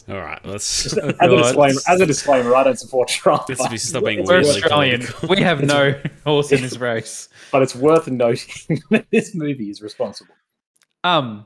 All 0.08 0.16
right, 0.16 0.42
let's 0.44 0.86
As 0.86 0.96
a, 0.96 1.12
disclaimer, 1.28 1.80
as 1.86 2.00
a 2.00 2.06
disclaimer, 2.06 2.54
I 2.54 2.64
don't 2.64 2.78
support 2.78 3.08
Trump. 3.08 3.48
Let's 3.48 3.68
be 3.68 3.76
stopping 3.76 4.20
it's 4.20 4.28
We're 4.28 4.38
Really 4.38 4.62
Australian. 4.62 5.00
political. 5.02 5.28
We 5.28 5.42
have 5.42 5.62
no 5.62 6.00
horse 6.24 6.50
in 6.50 6.62
this 6.62 6.78
race. 6.78 7.28
But 7.52 7.62
it's 7.62 7.74
worth 7.74 8.08
noting 8.08 8.82
that 8.90 9.06
this 9.10 9.34
movie 9.34 9.68
is 9.68 9.82
responsible. 9.82 10.34
Um, 11.04 11.44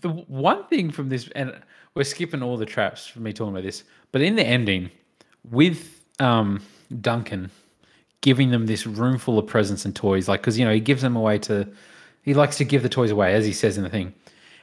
the 0.00 0.10
one 0.10 0.64
thing 0.66 0.90
from 0.90 1.08
this, 1.08 1.28
and 1.34 1.58
we're 1.94 2.04
skipping 2.04 2.42
all 2.42 2.56
the 2.56 2.66
traps 2.66 3.06
for 3.06 3.20
me 3.20 3.32
talking 3.32 3.52
about 3.52 3.64
this, 3.64 3.84
but 4.12 4.20
in 4.20 4.36
the 4.36 4.44
ending, 4.44 4.90
with 5.50 6.04
um 6.20 6.62
Duncan 7.00 7.50
giving 8.20 8.50
them 8.50 8.66
this 8.66 8.86
room 8.86 9.18
full 9.18 9.38
of 9.38 9.46
presents 9.46 9.84
and 9.84 9.94
toys, 9.94 10.28
like 10.28 10.40
because 10.40 10.58
you 10.58 10.64
know 10.64 10.72
he 10.72 10.80
gives 10.80 11.02
them 11.02 11.16
away 11.16 11.38
to, 11.38 11.68
he 12.22 12.34
likes 12.34 12.56
to 12.58 12.64
give 12.64 12.82
the 12.82 12.88
toys 12.88 13.10
away 13.10 13.34
as 13.34 13.46
he 13.46 13.52
says 13.52 13.76
in 13.76 13.84
the 13.84 13.90
thing, 13.90 14.12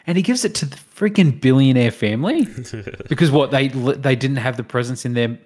and 0.07 0.17
he 0.17 0.23
gives 0.23 0.45
it 0.45 0.53
to 0.55 0.65
the 0.65 0.76
freaking 0.76 1.39
billionaire 1.39 1.91
family 1.91 2.45
because 3.09 3.32
what 3.32 3.51
they 3.51 3.69
they 3.69 4.15
didn't 4.15 4.38
have 4.38 4.57
the 4.57 4.63
presents 4.63 5.05
in 5.05 5.13
their 5.13 5.38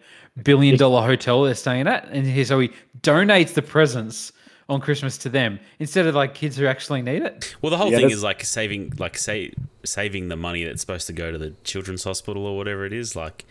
billion 0.43 0.77
dollar 0.77 1.05
hotel 1.05 1.43
they're 1.43 1.55
staying 1.55 1.88
at, 1.88 2.07
and 2.09 2.25
he, 2.25 2.43
so 2.43 2.59
he 2.59 2.71
donates 3.01 3.53
the 3.53 3.61
presents 3.61 4.32
on 4.70 4.80
Christmas 4.82 5.17
to 5.20 5.30
them 5.30 5.59
instead 5.80 6.05
of 6.05 6.15
like 6.15 6.36
kids 6.36 6.55
who 6.55 6.65
actually 6.67 7.01
need 7.01 7.24
it. 7.24 7.55
Well, 7.61 7.70
the 7.72 7.78
whole 7.78 7.91
Yeah, 7.91 7.97
thing 7.97 8.11
is 8.11 8.24
like 8.24 8.43
saving, 8.43 8.93
like 8.99 9.17
say, 9.17 9.51
saving 9.84 10.30
the 10.30 10.36
money 10.36 10.63
that's 10.63 10.80
supposed 10.82 11.07
to 11.07 11.13
go 11.13 11.32
to 11.32 11.38
the 11.38 11.51
children's 11.63 12.03
hospital 12.03 12.45
or 12.45 12.55
whatever 12.55 12.86
it 12.86 12.93
is. 12.93 13.15
Like, 13.15 13.45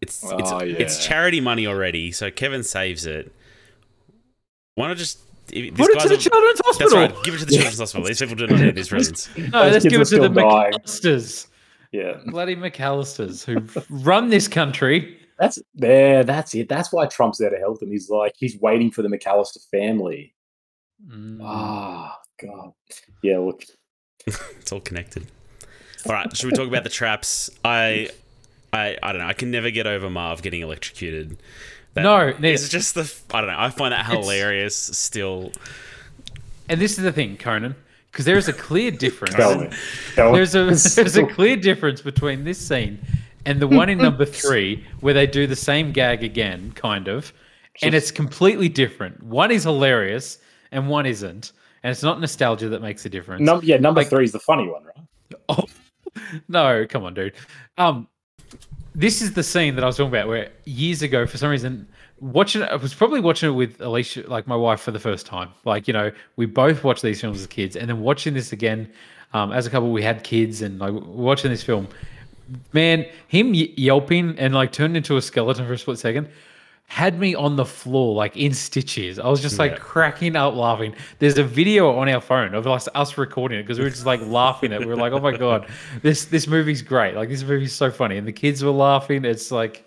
it's 0.00 0.22
it's 0.24 0.50
Oh, 0.52 0.58
it's 0.58 1.00
yeah. 1.00 1.08
charity 1.08 1.40
money 1.40 1.66
already. 1.66 2.12
So 2.12 2.30
Kevin 2.30 2.62
saves 2.64 3.06
it. 3.06 3.32
Why 4.74 4.88
not 4.88 4.96
just 4.96 5.20
if, 5.52 5.74
Put 5.74 5.90
it 5.90 6.00
to 6.00 6.08
the 6.08 6.14
a- 6.14 6.18
children's 6.18 6.56
That's 6.64 6.78
hospital. 6.78 6.98
right. 6.98 7.14
Give 7.24 7.34
it 7.34 7.38
to 7.38 7.44
the 7.46 7.52
children's 7.52 7.78
hospital. 7.78 8.06
These 8.06 8.18
people 8.18 8.34
do 8.34 8.46
not 8.48 8.58
need 8.60 8.74
these 8.74 8.88
presents. 8.88 9.28
No, 9.38 9.62
let's 9.68 9.84
give 9.86 10.00
it 10.00 10.04
to 10.06 10.18
the 10.18 10.28
dying. 10.28 10.72
McAllisters. 10.72 11.46
Yeah. 11.92 12.18
Bloody 12.26 12.56
McAllisters 12.56 13.44
who 13.44 13.84
run 14.04 14.28
this 14.28 14.48
country. 14.48 15.18
That's 15.38 15.58
there. 15.74 16.24
That's 16.24 16.54
it. 16.54 16.68
That's 16.68 16.92
why 16.92 17.06
Trump's 17.06 17.38
there 17.38 17.50
to 17.50 17.58
help 17.58 17.80
them. 17.80 17.90
He's 17.90 18.08
like, 18.08 18.34
he's 18.38 18.58
waiting 18.60 18.90
for 18.90 19.02
the 19.02 19.08
McAllister 19.08 19.58
family. 19.70 20.34
Mm. 21.10 21.40
Ah, 21.42 22.18
God. 22.42 22.72
Yeah, 23.22 23.38
look. 23.38 23.62
It's 24.26 24.72
all 24.72 24.80
connected. 24.80 25.26
All 26.06 26.12
right. 26.12 26.34
Should 26.36 26.50
we 26.50 26.56
talk 26.56 26.66
about 26.68 26.84
the 26.84 26.90
traps? 26.90 27.50
I, 27.64 28.08
I, 28.72 28.96
I 29.02 29.12
don't 29.12 29.20
know. 29.20 29.28
I 29.28 29.34
can 29.34 29.50
never 29.50 29.70
get 29.70 29.86
over 29.86 30.08
Marv 30.10 30.42
getting 30.42 30.62
electrocuted. 30.62 31.38
That- 31.94 32.02
No, 32.02 32.34
it's 32.42 32.68
just 32.68 32.94
the. 32.94 33.12
I 33.32 33.40
don't 33.40 33.50
know. 33.50 33.56
I 33.58 33.70
find 33.70 33.92
that 33.92 34.06
It's- 34.08 34.24
hilarious. 34.24 34.74
Still, 34.76 35.52
And 36.68 36.80
this 36.80 36.96
is 36.98 37.04
the 37.04 37.12
thing, 37.12 37.36
Conan, 37.36 37.74
because 38.10 38.24
there 38.24 38.36
is 38.38 38.48
a 38.48 38.52
clear 38.52 38.90
difference. 39.04 39.34
Tell 39.34 39.58
me. 39.60 39.70
Tell. 40.14 40.32
There's 40.32 40.54
a 40.54 40.64
there's 40.96 41.16
a 41.16 41.26
clear 41.26 41.56
difference 41.56 42.00
between 42.00 42.44
this 42.44 42.58
scene 42.58 42.98
and 43.46 43.60
the 43.60 43.66
one 43.68 43.88
in 43.88 43.98
number 43.98 44.24
three 44.24 44.84
where 45.00 45.14
they 45.14 45.26
do 45.26 45.46
the 45.46 45.56
same 45.56 45.92
gag 45.92 46.22
again, 46.22 46.72
kind 46.74 47.08
of, 47.08 47.32
and 47.82 47.94
it's 47.94 48.10
completely 48.10 48.68
different. 48.68 49.22
One 49.22 49.50
is 49.50 49.62
hilarious 49.64 50.38
and 50.72 50.88
one 50.88 51.06
isn't, 51.06 51.52
and 51.82 51.90
it's 51.90 52.02
not 52.02 52.20
nostalgia 52.20 52.68
that 52.68 52.82
makes 52.82 53.04
a 53.06 53.08
difference. 53.08 53.42
Num- 53.42 53.60
yeah, 53.62 53.76
number 53.76 54.00
Like- 54.00 54.10
three 54.10 54.24
is 54.24 54.32
the 54.32 54.40
funny 54.40 54.68
one, 54.68 54.84
right? 54.84 55.06
Oh 55.48 55.64
no, 56.48 56.86
come 56.88 57.04
on, 57.04 57.14
dude. 57.14 57.34
Um, 57.78 58.08
this 58.94 59.20
is 59.20 59.34
the 59.34 59.42
scene 59.42 59.74
that 59.74 59.84
I 59.84 59.86
was 59.86 59.96
talking 59.96 60.08
about 60.08 60.28
where 60.28 60.50
years 60.64 61.02
ago, 61.02 61.26
for 61.26 61.36
some 61.36 61.50
reason, 61.50 61.86
watching 62.18 62.62
it, 62.62 62.70
I 62.70 62.76
was 62.76 62.94
probably 62.94 63.20
watching 63.20 63.50
it 63.50 63.52
with 63.52 63.80
Alicia, 63.80 64.24
like 64.26 64.46
my 64.46 64.56
wife, 64.56 64.80
for 64.80 64.90
the 64.90 64.98
first 64.98 65.26
time. 65.26 65.50
Like, 65.64 65.86
you 65.86 65.92
know, 65.92 66.10
we 66.36 66.46
both 66.46 66.82
watched 66.82 67.02
these 67.02 67.20
films 67.20 67.40
as 67.40 67.46
kids, 67.46 67.76
and 67.76 67.88
then 67.88 68.00
watching 68.00 68.32
this 68.34 68.52
again 68.52 68.90
um, 69.34 69.52
as 69.52 69.66
a 69.66 69.70
couple, 69.70 69.92
we 69.92 70.02
had 70.02 70.24
kids, 70.24 70.62
and 70.62 70.78
like 70.78 70.94
watching 70.94 71.50
this 71.50 71.62
film, 71.62 71.88
man, 72.72 73.06
him 73.28 73.52
yelping 73.54 74.38
and 74.38 74.54
like 74.54 74.72
turned 74.72 74.96
into 74.96 75.16
a 75.16 75.22
skeleton 75.22 75.66
for 75.66 75.72
a 75.72 75.78
split 75.78 75.98
second 75.98 76.28
had 76.88 77.18
me 77.18 77.34
on 77.34 77.56
the 77.56 77.64
floor 77.64 78.14
like 78.14 78.36
in 78.36 78.54
stitches. 78.54 79.18
I 79.18 79.26
was 79.28 79.42
just 79.42 79.58
like 79.58 79.72
Yeah. 79.72 79.78
cracking 79.78 80.36
up 80.36 80.54
laughing. 80.54 80.94
There's 81.18 81.36
a 81.36 81.42
video 81.42 81.90
on 81.98 82.08
our 82.08 82.20
phone 82.20 82.54
of 82.54 82.64
us, 82.68 82.88
us 82.94 83.18
recording 83.18 83.58
it 83.58 83.62
because 83.64 83.78
we 83.78 83.84
were 83.84 83.90
just 83.90 84.06
like 84.06 84.20
laughing 84.24 84.72
at. 84.72 84.82
it. 84.82 84.86
We 84.86 84.94
were 84.94 85.00
like, 85.00 85.12
"Oh 85.12 85.18
my 85.18 85.36
god, 85.36 85.66
this 86.02 86.26
this 86.26 86.46
movie's 86.46 86.82
great! 86.82 87.16
Like 87.16 87.28
this 87.28 87.42
movie's 87.42 87.72
so 87.72 87.90
funny." 87.90 88.16
And 88.18 88.26
the 88.26 88.32
kids 88.32 88.62
were 88.62 88.70
laughing. 88.70 89.24
It's 89.24 89.50
like, 89.50 89.84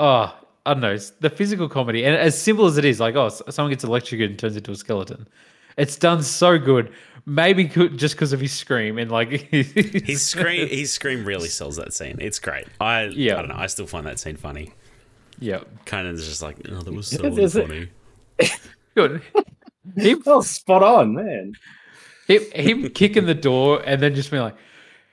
oh, 0.00 0.36
I 0.66 0.72
don't 0.74 0.80
know. 0.80 0.92
It's 0.94 1.10
the 1.10 1.30
physical 1.30 1.68
comedy, 1.68 2.04
and 2.04 2.16
as 2.16 2.36
simple 2.40 2.66
as 2.66 2.78
it 2.78 2.84
is, 2.84 2.98
like, 2.98 3.14
oh, 3.14 3.28
someone 3.48 3.70
gets 3.70 3.84
electrocuted 3.84 4.30
and 4.30 4.38
turns 4.40 4.56
into 4.56 4.72
a 4.72 4.76
skeleton. 4.76 5.28
It's 5.76 5.96
done 5.96 6.24
so 6.24 6.58
good. 6.58 6.90
Maybe 7.28 7.68
co- 7.68 7.88
just 7.88 8.14
because 8.14 8.32
of 8.32 8.40
his 8.40 8.52
scream 8.52 8.96
and 8.98 9.10
like 9.10 9.28
His 9.50 10.22
scream, 10.22 10.66
his 10.68 10.92
scream 10.92 11.24
really 11.24 11.48
sells 11.48 11.76
that 11.76 11.92
scene. 11.92 12.16
It's 12.20 12.38
great. 12.38 12.66
I, 12.80 13.04
Yeah. 13.04 13.34
I 13.34 13.36
don't 13.40 13.48
know. 13.48 13.56
I 13.58 13.66
still 13.66 13.86
find 13.86 14.06
that 14.06 14.18
scene 14.18 14.36
funny. 14.36 14.72
yeah, 15.38 15.60
Kind 15.84 16.06
of 16.08 16.16
just 16.16 16.40
like, 16.42 16.56
oh, 16.70 16.80
that 16.80 16.92
was 16.94 17.08
so 17.08 17.22
Is 17.26 17.54
it- 17.54 17.66
funny. 17.68 17.88
good. 18.94 19.20
Him, 19.96 20.22
Oh, 20.26 20.40
spot 20.40 20.82
on, 20.82 21.14
man. 21.14 21.52
him, 22.26 22.42
him 22.54 22.88
kicking 22.90 23.26
the 23.26 23.34
door 23.34 23.82
and 23.84 24.00
then 24.02 24.14
just 24.14 24.30
being 24.30 24.42
like, 24.42 24.56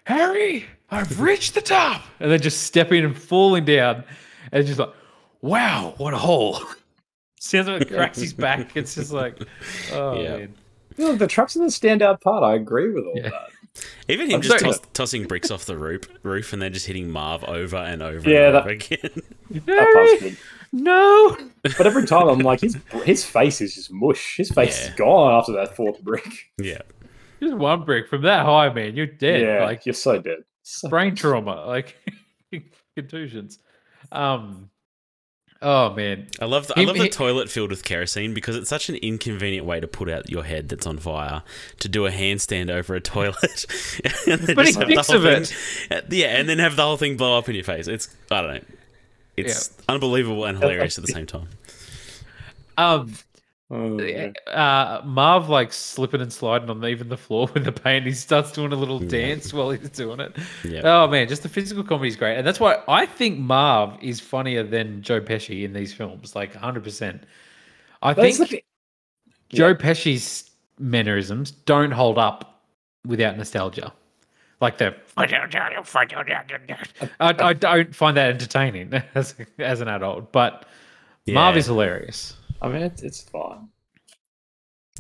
Harry, 0.06 0.66
I've 0.90 1.20
reached 1.30 1.54
the 1.56 1.62
top, 1.62 2.02
and 2.20 2.32
then 2.32 2.40
just 2.42 2.64
stepping 2.64 3.04
and 3.04 3.18
falling 3.18 3.66
down, 3.66 4.04
and 4.52 4.66
just 4.66 4.80
like, 4.80 4.94
wow, 5.42 5.96
what 5.98 6.14
a 6.14 6.18
hole. 6.18 6.60
Sounds 7.40 7.68
like 7.68 7.82
it 7.84 7.90
cracks 7.90 8.20
his 8.20 8.34
back. 8.34 8.76
It's 8.78 8.96
just 8.96 9.12
like, 9.12 9.38
oh 9.92 10.22
Yeah. 10.22 10.38
man. 10.38 10.54
Look, 10.98 11.20
the 11.20 11.28
truck's 11.28 11.56
are 11.56 11.60
the 11.60 11.66
standout 11.66 12.22
part. 12.22 12.44
I 12.44 12.56
agree 12.56 12.92
with 12.92 13.06
all 13.06 13.14
Yeah. 13.16 13.30
that. 13.30 13.50
Even 14.08 14.30
him 14.30 14.36
I'm 14.36 14.42
just 14.42 14.60
toss, 14.64 14.80
tossing 14.94 15.26
bricks 15.26 15.52
off 15.52 15.66
the 15.66 15.78
roof, 15.78 16.04
roof 16.24 16.54
and 16.54 16.62
then 16.62 16.72
just 16.72 16.88
hitting 16.88 17.10
Marv 17.12 17.44
over 17.44 17.76
and 17.76 18.02
over 18.02 18.30
Yeah, 18.30 18.46
and 18.48 18.56
that- 18.56 18.62
over 18.62 18.70
again. 18.70 19.10
That. 19.66 20.38
No. 20.72 21.38
But 21.64 21.86
every 21.86 22.06
time 22.08 22.28
I'm 22.28 22.40
like, 22.40 22.62
his 22.62 22.78
his 23.04 23.24
face 23.26 23.62
is 23.62 23.76
just 23.76 23.92
mush. 23.92 24.36
His 24.38 24.50
face 24.52 24.80
Yeah. 24.82 24.90
is 24.90 24.96
gone 24.96 25.34
after 25.40 25.52
that 25.54 25.76
fourth 25.76 26.02
brick. 26.02 26.26
yeah. 26.58 26.82
Just 27.42 27.56
one 27.56 27.84
brick 27.84 28.08
from 28.10 28.22
that 28.24 28.46
high, 28.46 28.70
man. 28.74 28.96
You're 28.96 29.06
dead. 29.08 29.42
yeah, 29.42 29.66
Like 29.66 29.86
you're 29.86 29.94
so 29.94 30.20
dead. 30.20 30.40
So- 30.64 30.90
brain 30.90 31.16
trauma, 31.16 31.66
like 31.66 31.96
contusions. 32.96 33.60
Um. 34.12 34.70
Oh 35.62 35.94
man. 35.94 36.28
I 36.42 36.46
love 36.46 36.68
the, 36.68 36.78
I 36.78 36.82
Him- 36.82 36.88
love 36.90 36.98
the 36.98 37.04
he- 37.04 37.10
toilet 37.10 37.50
filled 37.50 37.70
with 37.72 37.84
kerosene 37.84 38.34
because 38.34 38.56
it's 38.56 38.70
such 38.70 38.90
an 38.90 38.96
inconvenient 38.96 39.66
way 39.66 39.80
to 39.80 39.88
put 39.88 40.10
out 40.10 40.30
your 40.30 40.44
head 40.44 40.70
that's 40.70 40.86
on 40.86 40.98
fire 40.98 41.42
to 41.80 41.88
do 41.90 42.06
a 42.06 42.12
handstand 42.12 42.70
over 42.70 42.94
a 42.94 43.02
toilet. 43.02 43.66
and 44.28 44.42
then 44.42 44.56
But 44.56 44.66
he 44.68 44.72
the 44.74 44.86
thinks 44.86 45.08
whole 45.08 45.26
of 45.26 45.48
thing- 45.48 46.02
Yeah, 46.10 46.38
and 46.38 46.48
then 46.50 46.60
have 46.60 46.76
the 46.76 46.84
whole 46.84 46.98
thing 46.98 47.18
blow 47.18 47.38
up 47.38 47.48
in 47.50 47.56
your 47.56 47.64
face. 47.64 47.88
It's 47.88 48.14
I 48.30 48.42
don't 48.42 48.54
know. 48.56 48.62
It's 49.38 49.72
unbelievable 49.90 50.46
and 50.46 50.58
hilarious 50.58 50.98
at 50.98 51.06
the 51.06 51.12
same 51.12 51.26
time. 51.26 51.48
Um. 52.78 53.14
Oh, 53.72 54.00
yeah. 54.00 54.32
Uh, 54.48 55.02
Marv 55.04 55.50
like 55.50 55.74
slipping 55.74 56.22
and 56.22 56.32
sliding 56.32 56.70
on 56.70 56.86
even 56.86 57.10
the 57.10 57.18
floor 57.18 57.50
with 57.54 57.66
the 57.66 57.72
paint. 57.72 58.06
He 58.06 58.12
starts 58.12 58.52
doing 58.52 58.72
a 58.72 58.76
little 58.76 59.00
dance 59.00 59.54
while 59.54 59.72
he's 59.72 59.90
doing 59.90 60.20
it. 60.20 60.38
Yeah. 60.64 60.82
Oh 60.84 61.08
man, 61.08 61.28
just 61.28 61.42
the 61.44 61.50
physical 61.50 61.84
comedy 61.84 62.10
is 62.10 62.16
great, 62.16 62.38
and 62.38 62.46
that's 62.46 62.60
why 62.60 62.84
I 62.88 63.08
think 63.08 63.40
Marv 63.40 63.98
is 64.04 64.20
funnier 64.20 64.64
than 64.64 65.02
Joe 65.02 65.20
Pesci 65.20 65.64
in 65.64 65.74
these 65.74 65.94
films, 65.94 66.36
like 66.36 66.54
hundred 66.54 66.84
percent. 66.84 67.24
I 68.04 68.14
That's 68.14 68.38
think 68.38 68.50
the. 68.52 68.64
Joe 69.50 69.74
Pesci's 69.74 70.52
mannerisms 70.78 71.52
don't 71.52 71.92
hold 71.92 72.20
up 72.20 72.62
without 73.06 73.36
nostalgia. 73.36 73.94
Like 74.62 74.78
the 74.78 74.96
I, 77.20 77.50
I 77.50 77.54
don't 77.54 77.96
find 77.96 78.16
that 78.16 78.30
entertaining 78.30 78.94
as 79.16 79.34
as 79.58 79.82
an 79.82 79.88
adult, 79.88 80.32
but 80.32 80.68
Marv 81.28 81.58
is 81.58 81.66
hilarious. 81.66 82.36
I 82.62 82.68
mean, 82.70 82.82
it's, 82.82 83.04
it's 83.04 83.22
fine. 83.22 83.70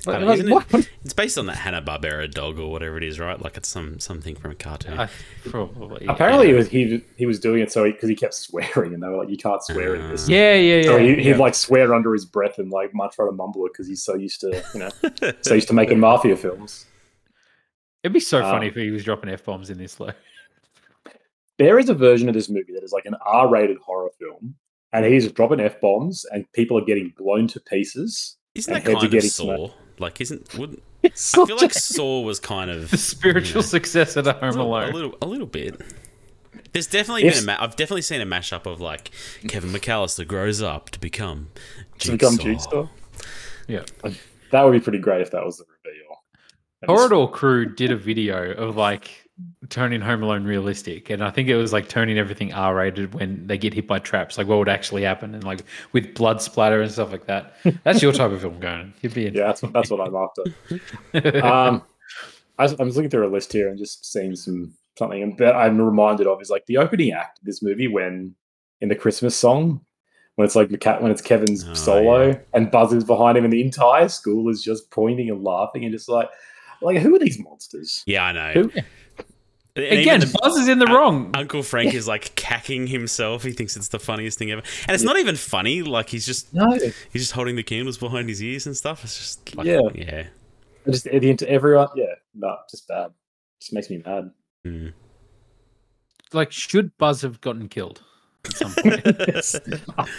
I 0.07 0.19
don't 0.19 0.45
know, 0.45 0.55
Like, 0.55 0.73
it, 0.73 0.89
it's 1.03 1.13
based 1.13 1.37
on 1.37 1.47
that 1.47 1.55
Hanna 1.55 1.81
Barbera 1.81 2.29
dog 2.29 2.59
or 2.59 2.69
whatever 2.69 2.97
it 2.97 3.03
is, 3.03 3.19
right? 3.19 3.41
Like 3.41 3.57
it's 3.57 3.69
some 3.69 3.99
something 3.99 4.35
from 4.35 4.51
a 4.51 4.55
cartoon. 4.55 4.99
I, 4.99 5.09
probably. 5.45 6.05
Apparently, 6.09 6.51
it 6.51 6.53
was, 6.53 6.67
he 6.67 7.03
he 7.17 7.25
was 7.25 7.39
doing 7.39 7.61
it 7.61 7.71
so 7.71 7.85
because 7.85 8.09
he, 8.09 8.15
kept 8.15 8.35
swearing, 8.35 8.93
and 8.93 9.01
they 9.01 9.07
were 9.07 9.17
like, 9.17 9.29
"You 9.29 9.37
can't 9.37 9.63
swear 9.63 9.95
in 9.95 10.09
this." 10.09 10.29
Yeah, 10.29 10.53
yeah, 10.53 10.75
yeah. 10.77 10.83
So 10.83 10.97
he, 10.99 11.15
he'd 11.15 11.25
yeah. 11.25 11.37
like 11.37 11.55
swear 11.55 11.93
under 11.93 12.13
his 12.13 12.25
breath 12.25 12.59
and 12.59 12.69
like 12.69 12.93
might 12.93 13.13
try 13.13 13.25
to 13.25 13.31
mumble 13.31 13.65
it 13.65 13.73
because 13.73 13.87
he's 13.87 14.03
so 14.03 14.15
used 14.15 14.41
to 14.41 14.63
you 14.73 14.79
know 14.81 14.89
so 15.41 15.55
used 15.55 15.69
to 15.69 15.73
making 15.73 15.99
mafia 15.99 16.35
films. 16.35 16.85
It'd 18.03 18.13
be 18.13 18.19
so 18.19 18.43
Uh, 18.43 18.51
funny 18.51 18.67
if 18.67 18.75
he 18.75 18.91
was 18.91 19.03
dropping 19.03 19.31
f 19.31 19.43
bombs 19.43 19.71
in 19.71 19.79
this. 19.79 19.99
Like, 19.99 20.15
There 21.57 21.79
is 21.79 21.89
a 21.89 21.93
version 21.93 22.27
of 22.27 22.35
this 22.35 22.49
movie 22.49 22.73
that 22.73 22.83
is 22.83 22.91
like 22.91 23.05
an 23.05 23.15
R-rated 23.25 23.77
horror 23.77 24.09
film, 24.19 24.55
and 24.95 25.05
he's 25.05 25.31
dropping 25.31 25.59
f 25.59 25.79
bombs, 25.81 26.25
and 26.31 26.51
people 26.53 26.77
are 26.77 26.85
getting 26.85 27.13
blown 27.17 27.47
to 27.49 27.59
pieces. 27.59 28.37
Isn't 28.55 28.73
that 28.73 28.85
kind 28.85 29.13
of 29.13 29.23
Saw? 29.23 29.69
Like, 29.99 30.19
isn't 30.21 30.57
wouldn't 30.57 30.81
It's 31.03 31.37
I 31.37 31.45
feel 31.45 31.57
like 31.57 31.71
a- 31.71 31.79
Saw 31.79 32.21
was 32.21 32.39
kind 32.39 32.69
of 32.71 32.89
the 32.91 32.97
spiritual 32.97 33.61
you 33.61 33.65
know, 33.65 33.69
successor 33.69 34.21
to 34.21 34.29
a 34.31 34.33
Home 34.39 34.49
little, 34.51 34.67
Alone. 34.67 34.89
a 34.89 34.93
little, 34.93 35.17
a 35.21 35.25
little 35.25 35.47
bit. 35.47 35.79
There's 36.73 36.87
definitely 36.87 37.25
If- 37.25 37.35
been 37.35 37.43
a 37.43 37.45
ma- 37.47 37.57
I've 37.63 37.75
definitely 37.75 38.01
seen 38.01 38.21
a 38.21 38.25
mashup 38.25 38.65
of 38.65 38.81
like 38.81 39.11
Kevin 39.47 39.69
McAllister 39.71 40.27
grows 40.27 40.61
up 40.61 40.89
to 40.91 40.99
become 40.99 41.49
to 41.99 42.11
become 42.13 42.37
Jigsaw. 42.37 42.69
Jigsaw. 42.69 42.87
yeah. 43.67 43.83
Uh, 44.03 44.11
that 44.51 44.63
would 44.63 44.71
be 44.73 44.79
pretty 44.79 44.99
great 44.99 45.21
if 45.21 45.31
that 45.31 45.45
was 45.45 45.57
the 45.57 45.65
reveal. 45.83 46.01
And 46.81 46.91
it's- 46.91 47.09
Corridor 47.09 47.31
Crew 47.31 47.73
did 47.73 47.91
a 47.91 47.95
video 47.97 48.51
of 48.53 48.75
like 48.75 49.24
turning 49.69 50.01
Home 50.01 50.23
Alone 50.23 50.43
realistic, 50.45 51.09
and 51.09 51.23
I 51.23 51.29
think 51.31 51.49
it 51.49 51.55
was 51.55 51.73
like 51.73 51.89
turning 51.89 52.17
everything 52.17 52.53
R 52.53 52.75
rated 52.75 53.13
when 53.13 53.47
they 53.47 53.57
get 53.57 53.73
hit 53.73 53.88
by 53.88 53.99
traps, 53.99 54.38
like 54.38 54.47
what 54.47 54.57
would 54.59 54.69
actually 54.69 55.03
happen, 55.03 55.33
and 55.36 55.43
like 55.43 55.63
with 55.91 56.13
blood 56.15 56.41
splatter 56.41 56.81
and 56.81 56.91
stuff 56.91 57.11
like 57.11 57.25
that. 57.27 57.55
That's 57.83 58.01
your 58.01 58.11
type 58.13 58.31
of 58.31 58.41
film, 58.41 58.59
going. 58.59 58.93
You'd 59.01 59.13
be. 59.13 59.23
Yeah, 59.23 59.47
that's 59.47 59.61
what, 59.61 59.73
that's 59.73 59.89
what 59.89 59.99
I'm 60.01 60.15
after. 60.15 61.43
um, 61.45 61.83
I 62.57 62.63
was, 62.63 62.73
I'm 62.79 62.88
just 62.88 62.95
looking 62.95 63.09
through 63.09 63.27
a 63.27 63.33
list 63.33 63.51
here 63.51 63.67
and 63.69 63.77
just 63.77 64.05
seeing 64.11 64.36
some 64.36 64.73
something 64.97 65.21
and 65.21 65.38
that 65.39 65.55
I'm 65.55 65.81
reminded 65.81 66.25
of 66.27 66.41
is 66.41 66.49
like 66.49 66.65
the 66.67 66.77
opening 66.77 67.11
act 67.11 67.39
of 67.39 67.45
this 67.45 67.61
movie 67.61 67.89
when 67.89 68.33
in 68.79 68.88
the 68.88 68.95
Christmas 68.95 69.36
song 69.36 69.81
when 70.36 70.45
it's 70.45 70.55
like 70.55 70.69
Maca- 70.69 71.01
when 71.01 71.11
it's 71.11 71.21
Kevin's 71.21 71.67
Oh, 71.67 71.73
solo 71.73 72.27
yeah. 72.27 72.38
and 72.53 72.71
Buzz 72.71 72.93
is 72.93 73.03
behind 73.03 73.38
him 73.38 73.43
and 73.43 73.51
the 73.51 73.61
entire 73.61 74.07
school 74.07 74.47
is 74.49 74.63
just 74.63 74.89
pointing 74.91 75.29
and 75.29 75.43
laughing 75.43 75.83
and 75.83 75.91
just 75.93 76.07
like 76.07 76.29
like 76.81 76.97
who 76.99 77.13
are 77.13 77.19
these 77.19 77.38
monsters? 77.39 78.03
Yeah, 78.05 78.23
I 78.23 78.31
know. 78.31 78.53
Who- 78.53 78.71
And 79.78 79.86
Again, 79.86 80.21
even 80.21 80.34
Buzz 80.41 80.55
is 80.57 80.69
in 80.69 80.80
the 80.80 80.86
Un- 80.88 80.93
wrong. 80.93 81.32
Uncle 81.34 81.61
Frank 81.61 81.93
is 81.93 82.07
like 82.07 82.34
cacking 82.36 82.88
himself. 82.88 83.43
He 83.43 83.51
thinks 83.51 83.76
it's 83.76 83.89
the 83.89 83.99
funniest 83.99 84.39
thing 84.39 84.49
ever, 84.51 84.61
and 84.88 84.95
it's 84.95 85.03
not 85.03 85.17
even 85.17 85.36
funny. 85.36 85.82
Like 85.84 86.07
he's 86.09 86.26
just 86.26 86.53
No, 86.53 86.71
he's 86.71 86.93
just 87.23 87.34
holding 87.34 87.57
the 87.57 87.63
candles 87.63 87.97
behind 87.97 88.30
his 88.30 88.41
ears 88.41 88.65
and 88.65 88.78
stuff. 88.78 89.03
It's 89.03 89.17
just 89.17 89.53
like, 89.55 89.67
Yeah. 89.67 89.82
yeah. 89.93 90.28
just 90.89 91.03
the 91.03 91.13
ent- 91.15 91.41
everyone. 91.43 91.89
Yeah, 91.95 92.05
no, 92.34 92.55
just 92.71 92.88
bad. 92.88 93.11
Just 93.59 93.73
makes 93.73 93.89
me 93.89 94.01
mad. 94.05 94.32
Mm. 94.65 94.93
like, 96.32 96.51
should 96.53 96.97
Buzz 96.97 97.21
have 97.21 97.41
gotten 97.41 97.67
killed 97.67 98.01
at 98.45 98.53
some 98.55 98.73
point? 98.78 99.05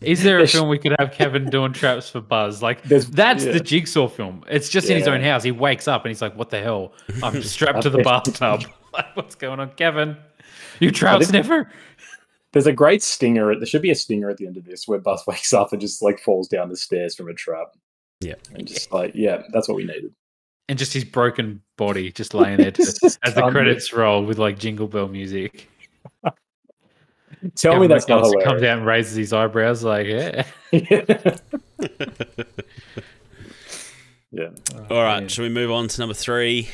Is 0.00 0.22
there 0.22 0.40
a 0.40 0.46
film 0.46 0.68
we 0.68 0.78
could 0.78 0.94
have 0.98 1.12
Kevin 1.12 1.50
doing 1.50 1.72
traps 1.72 2.08
for 2.08 2.20
Buzz? 2.20 2.62
Like 2.62 2.82
There's- 2.84 3.04
that's 3.06 3.44
yeah. 3.44 3.52
the 3.52 3.60
Jigsaw 3.60 4.08
film. 4.08 4.44
It's 4.48 4.68
just 4.68 4.88
in 4.88 4.96
his 4.96 5.06
own 5.06 5.20
house. 5.20 5.42
He 5.42 5.50
wakes 5.50 5.86
up 5.88 6.04
and 6.04 6.10
he's 6.10 6.22
like, 6.22 6.34
"What 6.36 6.50
the 6.50 6.60
hell? 6.62 6.92
I'm 7.22 7.42
strapped 7.42 7.82
to 7.82 7.90
the 7.90 7.98
bathtub. 8.02 8.62
like, 8.92 9.14
what's 9.14 9.34
going 9.34 9.60
on, 9.60 9.70
Kevin? 9.72 10.16
You 10.78 10.90
trout 10.90 11.18
think- 11.20 11.30
sniffer?" 11.30 11.70
There's 12.52 12.66
a 12.66 12.72
great 12.72 13.00
stinger. 13.02 13.54
There 13.54 13.64
should 13.66 13.82
be 13.82 13.92
a 13.92 13.94
stinger 13.94 14.28
at 14.28 14.36
the 14.38 14.46
end 14.46 14.56
of 14.56 14.64
this 14.64 14.88
where 14.88 14.98
Buzz 14.98 15.22
wakes 15.28 15.52
up 15.52 15.72
and 15.72 15.80
just 15.80 16.02
like 16.02 16.18
falls 16.18 16.48
down 16.48 16.68
the 16.68 16.76
stairs 16.76 17.14
from 17.14 17.28
a 17.28 17.34
trap. 17.34 17.68
Yeah. 18.20 18.34
And 18.54 18.66
just 18.66 18.90
like, 18.92 19.12
yeah, 19.14 19.42
that's 19.52 19.68
what 19.68 19.76
we 19.76 19.84
needed. 19.84 20.12
And 20.68 20.78
just 20.78 20.92
his 20.92 21.04
broken 21.04 21.62
body 21.76 22.10
just 22.12 22.34
laying 22.34 22.56
there 22.58 22.70
to, 22.70 22.82
as 22.82 23.34
the 23.34 23.48
credits 23.50 23.92
roll 23.92 24.24
with 24.24 24.38
like 24.38 24.58
jingle 24.58 24.88
bell 24.88 25.08
music. 25.08 25.68
Tell 27.54 27.72
me 27.72 27.86
Kevin 27.86 27.88
that's 27.90 28.08
not 28.08 28.22
McAllister 28.22 28.44
comes 28.44 28.62
out 28.62 28.78
and 28.78 28.86
raises 28.86 29.16
his 29.16 29.32
eyebrows 29.32 29.82
like, 29.82 30.06
"Yeah." 30.06 30.44
yeah. 34.30 34.50
All 34.90 35.02
right, 35.02 35.20
man. 35.20 35.28
shall 35.28 35.44
we 35.44 35.48
move 35.48 35.70
on 35.70 35.88
to 35.88 36.00
number 36.00 36.14
three? 36.14 36.68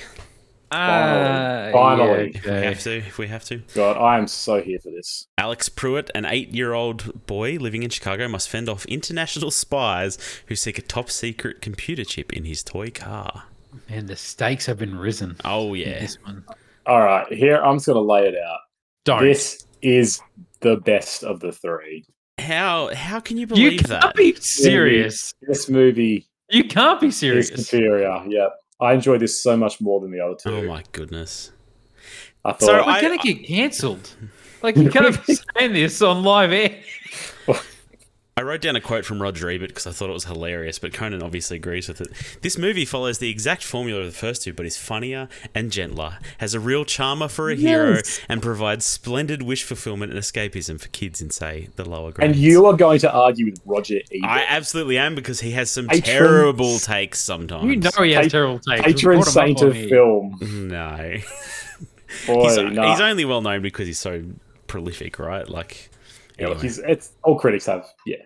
Ah, 0.73 1.71
Finally. 1.73 2.33
If 2.35 2.45
we 2.45 2.51
have 2.51 2.81
to. 2.81 2.97
If 2.97 3.19
we 3.19 3.29
have 3.29 3.45
to. 3.45 3.59
God, 3.75 3.97
I 3.97 4.19
am 4.19 4.27
so 4.27 4.61
here 4.61 4.79
for 4.81 4.91
this. 4.91 5.29
Alex 5.39 5.69
Pruitt, 5.69 6.11
an 6.15 6.25
eight-year-old 6.25 7.27
boy 7.27 7.57
living 7.59 7.83
in 7.83 7.91
Chicago, 7.91 8.27
must 8.29 8.49
fend 8.49 8.69
off 8.69 8.85
international 8.87 9.51
spies 9.51 10.19
who 10.47 10.57
seek 10.57 10.79
a 10.79 10.83
top-secret 10.83 11.63
computer 11.63 12.05
chip 12.05 12.33
in 12.33 12.45
his 12.45 12.63
toy 12.65 12.91
car. 12.91 13.45
Man, 13.89 14.07
the 14.07 14.17
stakes 14.17 14.67
have 14.67 14.79
been 14.79 14.99
risen. 14.99 15.37
Oh 15.45 15.75
yeah. 15.75 16.01
This 16.01 16.19
one. 16.25 16.45
All 16.87 17.01
right, 17.01 17.31
here 17.33 17.57
I'm 17.57 17.77
just 17.77 17.87
gonna 17.87 18.01
lay 18.01 18.27
it 18.27 18.37
out. 18.37 18.61
Don't. 19.05 19.23
This 19.23 19.67
is 19.83 20.21
the 20.61 20.77
best 20.77 21.23
of 21.25 21.41
the 21.41 21.53
three. 21.53 22.05
How 22.39 22.95
how 22.95 23.21
can 23.21 23.37
you 23.39 23.47
believe 23.47 23.65
you 23.65 23.71
believe 23.79 23.87
can't 23.89 24.03
that? 24.03 24.15
be 24.15 24.35
serious. 24.35 25.33
This 25.43 25.69
movie 25.69 26.29
You 26.51 26.65
can't 26.65 27.01
be 27.01 27.11
serious. 27.11 27.49
superior. 27.49 28.23
Yeah. 28.29 28.49
I 28.81 28.93
enjoy 28.93 29.17
this 29.19 29.43
so 29.43 29.57
much 29.57 29.81
more 29.81 30.01
than 30.01 30.11
the 30.11 30.21
other 30.21 30.35
two. 30.35 30.51
Oh 30.51 30.63
my 30.63 30.83
goodness. 30.93 31.53
I 32.45 32.53
thought 32.53 32.61
So 32.61 32.73
We're 32.75 32.83
I- 32.83 33.01
gonna 33.01 33.17
get 33.19 33.45
cancelled. 33.45 34.11
Like 34.63 34.77
you 34.77 34.91
can't 34.91 35.27
be 35.27 35.35
saying 35.59 35.75
this 35.75 36.01
on 36.03 36.25
live 36.25 36.51
air. 36.51 36.81
I 38.39 38.43
wrote 38.43 38.61
down 38.61 38.77
a 38.77 38.83
quote 38.83 39.07
from 39.07 39.23
Roger 39.23 39.49
Ebert 39.49 39.71
because 39.71 39.87
I 39.87 39.93
thought 39.93 40.11
it 40.11 40.13
was 40.13 40.27
hilarious, 40.27 40.79
but 40.79 40.93
Conan 40.93 41.23
obviously 41.23 41.57
agrees 41.57 41.89
with 41.89 42.03
it. 42.03 42.09
This 42.43 42.59
movie 42.59 42.85
follows 42.85 43.17
the 43.17 43.31
exact 43.31 43.65
formula 43.65 44.01
of 44.01 44.07
the 44.09 44.13
first 44.13 44.43
two, 44.43 44.53
but 44.53 44.67
is 44.67 44.77
funnier 44.77 45.31
and 45.55 45.73
gentler, 45.73 46.19
has 46.37 46.53
a 46.53 46.61
real 46.61 46.85
charmer 46.85 47.29
for 47.29 47.49
a 47.49 47.55
hero, 47.55 48.03
and 48.29 48.43
provides 48.43 48.85
splendid 48.85 49.41
wish 49.41 49.63
fulfillment 49.63 50.13
and 50.13 50.21
escapism 50.21 50.79
for 50.79 50.89
kids 50.89 51.23
in, 51.23 51.31
say, 51.31 51.71
the 51.77 51.89
lower 51.89 52.13
grades. 52.13 52.35
And 52.35 52.37
you 52.39 52.67
are 52.67 52.77
going 52.77 52.99
to 52.99 53.11
argue 53.11 53.47
with 53.47 53.61
Roger 53.65 54.01
Ebert. 54.13 54.29
I 54.29 54.45
absolutely 54.47 54.99
am 54.99 55.15
because 55.15 55.41
he 55.41 55.53
has 55.53 55.71
some 55.71 55.87
Patron- 55.87 56.03
terrible 56.05 56.79
takes 56.79 57.19
sometimes. 57.21 57.65
You 57.65 57.77
know 57.77 58.03
he 58.03 58.13
has 58.13 58.27
Pa- 58.27 58.31
terrible 58.33 58.59
takes. 58.59 58.83
patron 58.83 59.17
We've 59.17 59.25
brought 59.33 59.49
him 59.49 59.57
saint 59.57 59.63
of 59.63 59.89
film. 59.89 60.39
No. 60.69 61.17
Boy, 62.27 62.43
he's, 62.43 62.59
nah. 62.59 62.91
he's 62.91 63.01
only 63.01 63.25
well 63.25 63.41
known 63.41 63.63
because 63.63 63.87
he's 63.87 63.99
so 63.99 64.25
prolific, 64.67 65.19
right? 65.19 65.49
Like, 65.49 65.89
Yeah, 66.39 66.47
anyway. 66.47 66.61
he's 66.63 66.79
it's 66.79 67.13
all 67.23 67.39
critics 67.39 67.67
have. 67.67 67.87
Yeah, 68.07 68.17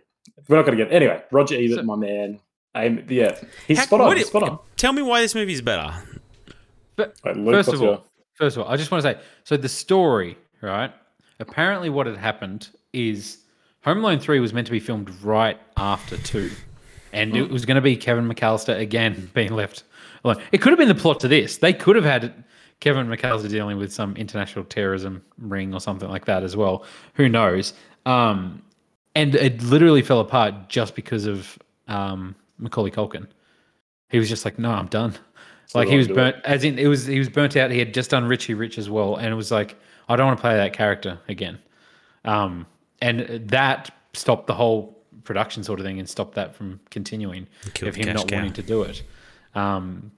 we're 0.48 0.56
not 0.56 0.66
going 0.66 0.76
to 0.76 0.84
get 0.84 0.92
anyway. 0.92 1.22
Roger 1.30 1.56
Ebert, 1.56 1.78
So- 1.78 1.82
my 1.82 1.96
man. 1.96 2.40
I'm, 2.72 3.04
yeah, 3.08 3.36
he's 3.66 3.78
How- 3.78 3.84
spot 3.86 4.00
on. 4.00 4.16
He's 4.16 4.26
it- 4.26 4.28
spot 4.28 4.44
on. 4.44 4.58
Tell 4.76 4.92
me 4.92 5.02
why 5.02 5.20
this 5.20 5.34
movie 5.34 5.52
is 5.52 5.60
better. 5.60 5.92
But 6.94 7.16
Right, 7.24 7.36
Luke, 7.36 7.54
first 7.54 7.72
of 7.72 7.80
all, 7.80 7.86
your- 7.88 8.02
first 8.34 8.56
of 8.56 8.62
all, 8.62 8.72
I 8.72 8.76
just 8.76 8.92
want 8.92 9.02
to 9.02 9.12
say, 9.12 9.20
so 9.42 9.56
the 9.56 9.68
story, 9.68 10.38
right? 10.60 10.92
Apparently, 11.40 11.90
what 11.90 12.06
had 12.06 12.16
happened 12.16 12.68
is 12.92 13.38
Home 13.82 13.98
Alone 13.98 14.20
Three 14.20 14.38
was 14.38 14.52
meant 14.52 14.66
to 14.66 14.72
be 14.72 14.78
filmed 14.78 15.10
right 15.22 15.58
after 15.76 16.16
two, 16.18 16.50
and 17.12 17.36
it 17.36 17.46
hmm. 17.46 17.52
was 17.52 17.64
going 17.64 17.74
to 17.74 17.80
be 17.80 17.96
Kevin 17.96 18.28
McAllister 18.28 18.78
again 18.78 19.30
being 19.34 19.52
left 19.52 19.82
alone. 20.22 20.40
It 20.52 20.58
could 20.58 20.70
have 20.70 20.78
been 20.78 20.88
the 20.88 20.94
plot 20.94 21.20
to 21.20 21.28
this. 21.28 21.56
They 21.56 21.72
could 21.72 21.96
have 21.96 22.04
had 22.04 22.44
Kevin 22.80 23.06
McAllister 23.06 23.48
dealing 23.48 23.76
with 23.76 23.92
some 23.92 24.16
international 24.16 24.64
terrorism 24.64 25.22
ring 25.38 25.74
or 25.74 25.80
something 25.80 26.08
like 26.08 26.24
that 26.24 26.42
as 26.42 26.56
well. 26.56 26.84
Who 27.14 27.28
knows? 27.28 27.74
Um, 28.06 28.62
and 29.14 29.34
it 29.34 29.62
literally 29.62 30.02
fell 30.02 30.20
apart 30.20 30.68
just 30.68 30.94
because 30.94 31.26
of 31.26 31.58
um, 31.88 32.34
Macaulay 32.58 32.90
Culkin. 32.90 33.26
He 34.08 34.18
was 34.18 34.28
just 34.28 34.44
like, 34.44 34.58
"No, 34.58 34.70
I'm 34.70 34.86
done." 34.86 35.14
like 35.74 35.88
he 35.88 35.96
was 35.96 36.08
burnt, 36.08 36.36
as 36.44 36.64
in 36.64 36.78
it 36.78 36.88
was 36.88 37.06
he 37.06 37.18
was 37.18 37.28
burnt 37.28 37.56
out. 37.56 37.70
He 37.70 37.78
had 37.78 37.94
just 37.94 38.10
done 38.10 38.24
Richie 38.24 38.54
Rich 38.54 38.78
as 38.78 38.90
well, 38.90 39.16
and 39.16 39.28
it 39.28 39.36
was 39.36 39.50
like, 39.50 39.76
I 40.08 40.16
don't 40.16 40.26
want 40.26 40.38
to 40.38 40.40
play 40.40 40.56
that 40.56 40.72
character 40.72 41.20
again. 41.28 41.58
Um, 42.24 42.66
and 43.00 43.48
that 43.48 43.94
stopped 44.12 44.46
the 44.46 44.54
whole 44.54 44.98
production 45.24 45.62
sort 45.62 45.78
of 45.78 45.86
thing 45.86 45.98
and 45.98 46.08
stopped 46.08 46.34
that 46.34 46.54
from 46.54 46.80
continuing 46.90 47.46
Killed 47.74 47.90
of 47.90 47.94
him 47.94 48.14
not 48.14 48.26
cow. 48.28 48.36
wanting 48.36 48.52
to 48.54 48.62
do 48.62 48.82
it. 48.82 49.02
Um, 49.54 50.10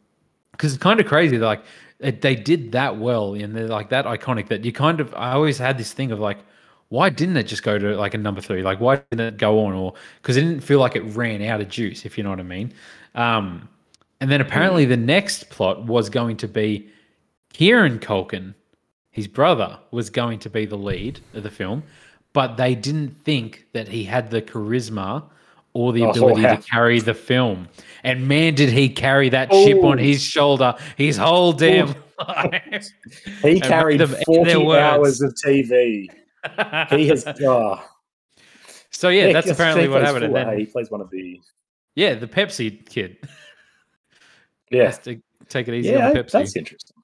because 0.52 0.74
it's 0.74 0.82
kind 0.82 1.00
of 1.00 1.06
crazy. 1.06 1.38
Like 1.38 1.62
it, 2.02 2.20
they 2.20 2.34
did 2.34 2.72
that 2.72 2.98
well, 2.98 3.34
and 3.34 3.54
they're 3.56 3.68
like 3.68 3.90
that 3.90 4.04
iconic 4.04 4.48
that 4.48 4.64
you 4.64 4.72
kind 4.72 5.00
of. 5.00 5.14
I 5.14 5.32
always 5.32 5.58
had 5.58 5.78
this 5.78 5.92
thing 5.92 6.12
of 6.12 6.18
like, 6.18 6.38
why 6.88 7.08
didn't 7.08 7.36
it 7.38 7.44
just 7.44 7.62
go 7.62 7.78
to 7.78 7.96
like 7.96 8.12
a 8.14 8.18
number 8.18 8.40
three? 8.40 8.62
Like 8.62 8.80
why 8.80 9.02
didn't 9.10 9.34
it 9.34 9.36
go 9.38 9.64
on? 9.64 9.72
Or 9.72 9.94
because 10.20 10.36
it 10.36 10.42
didn't 10.42 10.60
feel 10.60 10.78
like 10.78 10.94
it 10.96 11.02
ran 11.02 11.42
out 11.42 11.60
of 11.60 11.68
juice, 11.68 12.04
if 12.04 12.18
you 12.18 12.24
know 12.24 12.30
what 12.30 12.40
I 12.40 12.44
mean. 12.44 12.74
Um, 13.14 13.68
and 14.20 14.30
then 14.30 14.40
apparently 14.40 14.84
the 14.84 14.96
next 14.96 15.48
plot 15.48 15.84
was 15.84 16.10
going 16.10 16.36
to 16.38 16.48
be 16.48 16.88
Kieran 17.52 17.98
Culkin, 17.98 18.54
his 19.10 19.26
brother, 19.26 19.78
was 19.90 20.10
going 20.10 20.38
to 20.40 20.50
be 20.50 20.66
the 20.66 20.76
lead 20.76 21.20
of 21.34 21.42
the 21.42 21.50
film, 21.50 21.82
but 22.32 22.56
they 22.56 22.74
didn't 22.74 23.16
think 23.24 23.66
that 23.72 23.88
he 23.88 24.04
had 24.04 24.30
the 24.30 24.42
charisma 24.42 25.24
or 25.74 25.92
the 25.92 26.02
Oh, 26.04 26.10
ability 26.10 26.42
to 26.42 26.56
carry 26.58 27.00
the 27.00 27.14
film. 27.14 27.68
And 28.04 28.28
man, 28.28 28.54
did 28.54 28.68
he 28.70 28.88
carry 28.88 29.28
that 29.30 29.50
chip 29.50 29.82
on 29.82 29.98
his 29.98 30.22
shoulder 30.22 30.74
his 30.96 31.16
whole 31.16 31.52
damn 31.52 31.94
life. 32.18 32.88
He 33.42 33.60
carried 33.60 34.00
them 34.00 34.14
forty 34.26 34.52
hours 34.78 35.20
of 35.22 35.34
TV. 35.44 36.08
He 36.90 37.08
has. 37.08 37.24
Oh, 37.42 37.82
so 38.90 39.08
yeah, 39.08 39.26
Nick, 39.26 39.34
that's 39.34 39.50
apparently 39.50 39.88
what 39.88 40.02
happened. 40.02 40.24
And 40.24 40.34
Fuller. 40.34 40.44
then, 40.50 40.58
he 40.58 40.66
plays 40.66 40.90
one 40.90 41.00
of 41.00 41.10
the. 41.10 41.40
yeah, 41.94 42.14
the 42.14 42.26
Pepsi 42.28 42.84
kid 42.88 43.16
Yeah, 44.70 44.90
to 44.90 45.20
take 45.48 45.66
it 45.68 45.74
easy 45.74 45.90
yeah, 45.90 46.08
on 46.08 46.14
Pepsi. 46.14 46.30
that's 46.32 46.56
interesting. 46.56 46.96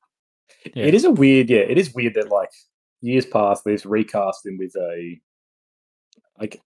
Yeah. 0.75 0.85
It 0.85 0.95
is 0.95 1.05
a 1.05 1.11
weird. 1.11 1.49
Yeah, 1.49 1.61
it 1.61 1.79
is 1.79 1.95
weird 1.95 2.15
that 2.15 2.29
like 2.29 2.51
years 3.01 3.25
past, 3.27 3.65
they've 3.65 3.85
recast 3.87 4.45
him 4.47 4.59
with 4.59 4.75
a 4.77 5.19
like. 6.39 6.61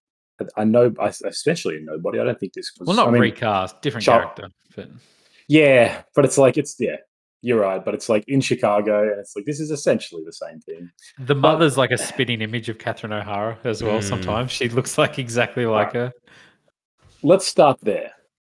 I 0.56 0.64
know, 0.64 0.92
I 1.00 1.08
especially 1.26 1.76
a 1.76 1.80
nobody. 1.80 2.18
I 2.18 2.24
don't 2.24 2.38
think 2.38 2.52
this 2.54 2.72
was. 2.78 2.86
well, 2.86 2.96
not 2.96 3.08
I 3.08 3.10
mean, 3.12 3.20
recast, 3.22 3.80
different 3.82 4.04
Char- 4.04 4.20
character. 4.22 4.48
But 4.74 4.88
Yeah, 5.48 6.02
but 6.14 6.24
it's 6.24 6.38
like 6.38 6.56
it's 6.58 6.76
yeah. 6.78 6.96
You're 7.44 7.58
right, 7.60 7.84
but 7.84 7.92
it's 7.94 8.08
like 8.08 8.24
in 8.28 8.40
Chicago, 8.40 9.02
and 9.02 9.18
it's 9.18 9.34
like 9.34 9.44
this 9.46 9.58
is 9.58 9.70
essentially 9.72 10.22
the 10.24 10.32
same 10.32 10.60
thing. 10.60 10.88
the 11.18 11.34
mother's 11.34 11.76
like 11.76 11.90
a 11.90 11.98
spitting 11.98 12.40
image 12.40 12.68
of 12.68 12.78
Catherine 12.78 13.12
O'Hara 13.12 13.58
as 13.64 13.82
well. 13.82 13.98
Mm. 13.98 14.04
Sometimes 14.04 14.50
she 14.52 14.68
looks 14.68 14.96
like 14.96 15.18
exactly 15.18 15.66
like 15.66 15.92
her. 15.94 16.12
Let's 17.22 17.46
start 17.46 17.78
there. 17.82 18.12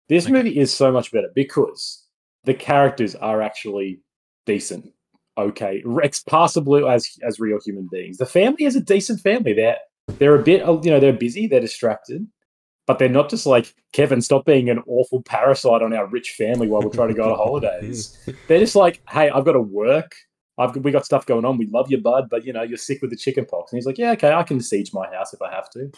This 0.09 0.25
Okay. 0.25 0.33
movie 0.33 0.59
is 0.59 0.73
so 0.73 0.91
much 0.93 1.11
better 1.12 1.29
because 1.35 2.07
the 2.45 2.55
characters 2.55 3.14
are 3.14 3.41
actually 3.41 4.01
decent, 4.47 4.93
okay, 5.39 5.81
Rex 5.85 6.23
passable 6.25 6.89
as 6.89 7.09
as 7.23 7.39
real 7.41 7.59
human 7.64 7.89
beings. 7.91 8.18
The 8.18 8.27
family 8.27 8.64
is 8.64 8.75
a 8.77 8.81
decent 8.81 9.20
family. 9.20 9.53
They're 9.53 9.79
they're 10.09 10.35
a 10.35 10.43
bit, 10.43 10.63
uh, 10.67 10.81
you 10.83 10.91
know, 10.91 11.01
they're 11.01 11.13
busy, 11.13 11.47
they're 11.47 11.61
distracted, 11.61 12.27
but 12.87 12.99
they're 12.99 13.09
not 13.09 13.31
just 13.31 13.47
like 13.47 13.75
Kevin. 13.93 14.21
Stop 14.21 14.45
being 14.45 14.69
an 14.69 14.83
awful 14.87 15.23
parasite 15.23 15.83
on 15.83 15.93
our 15.95 16.07
rich 16.07 16.31
family 16.31 16.69
while 16.69 16.83
we're 16.83 16.91
trying 16.91 17.09
to 17.09 17.15
go 17.15 17.31
on 17.33 17.37
holidays. 17.37 18.19
They're 18.49 18.59
just 18.59 18.75
like, 18.77 19.01
hey, 19.09 19.31
I've 19.31 19.45
got 19.45 19.53
to 19.53 19.61
work. 19.61 20.15
I've 20.59 20.77
we 20.77 20.91
got 20.91 21.05
stuff 21.07 21.25
going 21.25 21.45
on. 21.45 21.57
We 21.57 21.67
love 21.67 21.91
you, 21.91 21.99
bud, 21.99 22.29
but 22.31 22.45
you 22.45 22.53
know 22.53 22.63
you're 22.63 22.77
sick 22.77 23.01
with 23.01 23.11
the 23.11 23.17
chicken 23.17 23.47
pox. 23.47 23.73
And 23.73 23.79
he's 23.79 23.87
like, 23.87 23.99
yeah, 23.99 24.13
okay, 24.13 24.33
I 24.33 24.43
can 24.43 24.61
siege 24.61 24.93
my 24.93 25.09
house 25.13 25.33
if 25.33 25.41
I 25.41 25.51
have 25.51 25.71
to. 25.71 25.91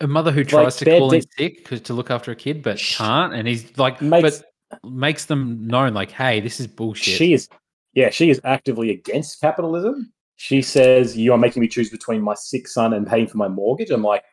A 0.00 0.06
mother 0.06 0.30
who 0.32 0.44
tries 0.44 0.76
to 0.76 0.84
they're 0.84 0.98
call 0.98 1.12
in 1.14 1.22
sick 1.22 1.30
sick 1.38 1.64
'cause- 1.64 1.80
to 1.82 1.94
look 1.94 2.10
after 2.10 2.30
a 2.30 2.36
kid 2.36 2.62
but 2.62 2.78
can't, 2.78 3.32
and 3.32 3.48
he's 3.48 3.76
like, 3.78 4.02
Makes- 4.02 4.42
but 4.72 4.80
makes 4.90 5.26
them 5.26 5.66
known 5.66 5.94
like, 5.94 6.10
hey, 6.10 6.40
this 6.40 6.58
is 6.60 6.66
bullshit. 6.66 7.14
She 7.16 7.32
is, 7.32 7.48
yeah, 7.94 8.10
she 8.10 8.28
is 8.28 8.40
actively 8.44 8.90
against 8.90 9.40
capitalism. 9.40 10.12
She 10.36 10.62
says, 10.62 11.16
You 11.16 11.32
are 11.32 11.38
making 11.38 11.60
me 11.62 11.68
choose 11.68 11.90
between 11.90 12.20
my 12.22 12.34
sick 12.34 12.66
son 12.68 12.92
and 12.92 13.06
paying 13.06 13.26
for 13.26 13.36
my 13.38 13.48
mortgage. 13.48 13.90
I'm 13.90 14.02
like, 14.02 14.24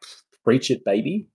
Preach 0.44 0.72
it, 0.72 0.84
baby. 0.86 1.28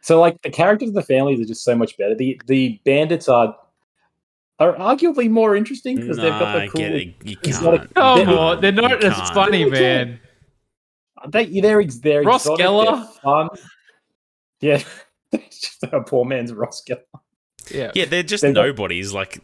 So, 0.00 0.20
like, 0.20 0.40
the 0.42 0.50
characters 0.50 0.88
of 0.88 0.94
the 0.96 1.02
families 1.02 1.40
are 1.40 1.44
just 1.44 1.62
so 1.64 1.76
much 1.76 1.96
better. 1.96 2.14
The 2.14 2.40
the 2.46 2.80
bandits 2.84 3.28
are 3.28 3.54
are 4.58 4.74
arguably 4.74 5.30
more 5.30 5.54
interesting 5.56 5.96
because 5.96 6.16
they've 6.16 6.28
got 6.30 6.60
the 6.60 6.68
cool. 6.68 6.80
get 6.80 6.92
it. 6.92 7.14
You 7.24 7.36
can't. 7.36 7.62
not 7.62 7.74
a- 7.74 7.88
They're- 8.24 8.38
on, 8.38 8.60
they're 8.60 8.72
not 8.72 9.02
You 9.02 9.08
as 9.08 9.14
can't. 9.16 9.34
funny, 9.34 9.64
man. 9.70 10.20
They, 11.28 11.60
they're, 11.60 11.80
ex- 11.80 11.98
they're 11.98 12.22
Ross 12.22 12.44
exotic, 12.46 12.66
Geller? 12.66 12.96
they're 12.96 13.06
fun. 13.22 13.48
Yeah. 14.60 14.82
Just 15.50 15.84
a 15.84 16.00
poor 16.00 16.24
man's 16.24 16.52
Ross 16.52 16.82
Geller. 16.88 17.02
Yeah. 17.70 17.92
Yeah, 17.94 18.06
they're 18.06 18.24
just 18.24 18.42
They've 18.42 18.52
got- 18.54 18.62
nobodies. 18.66 19.12
Like, 19.12 19.38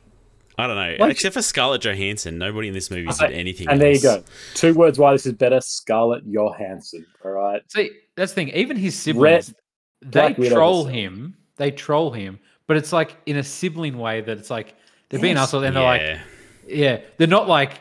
I 0.58 0.66
don't 0.66 0.76
know. 0.76 0.96
Like- 0.98 1.12
Except 1.12 1.34
for 1.34 1.42
Scarlett 1.42 1.82
Johansson, 1.82 2.36
nobody 2.38 2.68
in 2.68 2.74
this 2.74 2.90
movie 2.90 3.08
I- 3.08 3.28
did 3.28 3.36
anything. 3.36 3.68
And 3.68 3.80
there 3.80 3.92
you 3.92 4.00
go. 4.02 4.24
Two 4.54 4.74
words 4.74 4.98
why 4.98 5.12
this 5.12 5.24
is 5.24 5.32
better 5.34 5.60
Scarlett 5.60 6.24
Johansson. 6.26 7.06
All 7.24 7.30
right. 7.30 7.62
See, 7.70 7.90
that's 8.16 8.32
the 8.32 8.34
thing. 8.36 8.48
Even 8.50 8.76
his 8.76 8.96
siblings, 8.98 9.54
they 10.02 10.08
Black 10.10 10.36
troll 10.36 10.84
herself. 10.84 10.88
him. 10.94 11.36
They 11.56 11.70
troll 11.70 12.10
him, 12.10 12.38
but 12.66 12.76
it's 12.76 12.92
like 12.92 13.16
in 13.26 13.36
a 13.36 13.42
sibling 13.42 13.98
way 13.98 14.20
that 14.20 14.36
it's 14.38 14.50
like 14.50 14.74
they're 15.08 15.20
being 15.20 15.36
Yes. 15.36 15.44
asshole, 15.48 15.64
and 15.64 15.74
they're 15.76 15.82
like, 15.82 16.00
Yeah. 16.00 16.20
yeah, 16.68 17.00
they're 17.16 17.26
not 17.26 17.48
like 17.48 17.80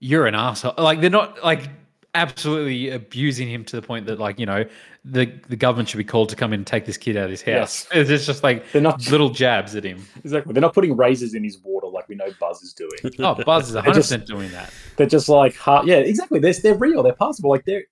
you're 0.00 0.26
an 0.26 0.34
asshole. 0.34 0.74
Like 0.78 1.00
they're 1.00 1.10
not 1.10 1.42
like 1.44 1.68
absolutely 2.14 2.90
abusing 2.90 3.48
him 3.48 3.64
to 3.64 3.76
the 3.76 3.82
point 3.82 4.06
that 4.06 4.18
like 4.18 4.38
you 4.38 4.46
know 4.46 4.64
the 5.04 5.26
the 5.48 5.56
government 5.56 5.88
should 5.88 5.98
be 5.98 6.04
called 6.04 6.28
to 6.30 6.36
come 6.36 6.52
in 6.52 6.60
and 6.60 6.66
take 6.66 6.86
this 6.86 6.96
kid 6.96 7.16
out 7.16 7.24
of 7.24 7.30
his 7.30 7.42
house. 7.42 7.86
It's 7.92 8.24
just 8.26 8.42
like 8.42 8.70
They're 8.72 8.80
not 8.82 9.10
little 9.10 9.30
jabs 9.30 9.74
at 9.76 9.84
him. 9.84 10.04
exactly. 10.24 10.52
They're 10.52 10.60
not 10.62 10.74
putting 10.74 10.96
razors 10.96 11.34
in 11.34 11.44
his 11.44 11.58
water 11.62 11.86
like 11.88 12.08
we 12.08 12.14
know 12.14 12.28
Buzz 12.40 12.62
is 12.62 12.72
doing. 12.72 12.90
Oh, 13.18 13.34
Buzz 13.44 13.68
is 13.68 13.74
100 13.74 13.94
just- 13.94 14.08
percent 14.10 14.26
doing 14.26 14.50
that. 14.52 14.72
They're 14.96 15.06
just 15.06 15.28
like, 15.28 15.56
yeah, 15.66 15.96
exactly. 15.96 16.38
They're 16.38 16.54
they're 16.54 16.74
real. 16.76 17.02
They're 17.02 17.12
passable. 17.12 17.50
Like 17.50 17.64
they're 17.64 17.84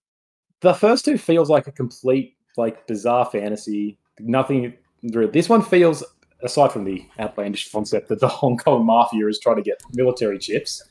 the 0.60 0.74
first 0.74 1.04
two 1.04 1.18
feels 1.18 1.50
like 1.50 1.66
a 1.66 1.72
complete 1.72 2.36
like 2.56 2.86
bizarre 2.86 3.26
fantasy. 3.26 3.98
Nothing. 4.20 4.74
This 5.02 5.48
one 5.48 5.62
feels 5.62 6.04
aside 6.42 6.72
from 6.72 6.84
the 6.84 7.04
outlandish 7.20 7.70
concept 7.72 8.08
that 8.08 8.20
the 8.20 8.28
Hong 8.40 8.56
Kong 8.56 8.84
mafia 8.86 9.26
is 9.26 9.38
trying 9.38 9.56
to 9.56 9.62
get 9.62 9.82
military 9.94 10.38
chips. 10.38 10.82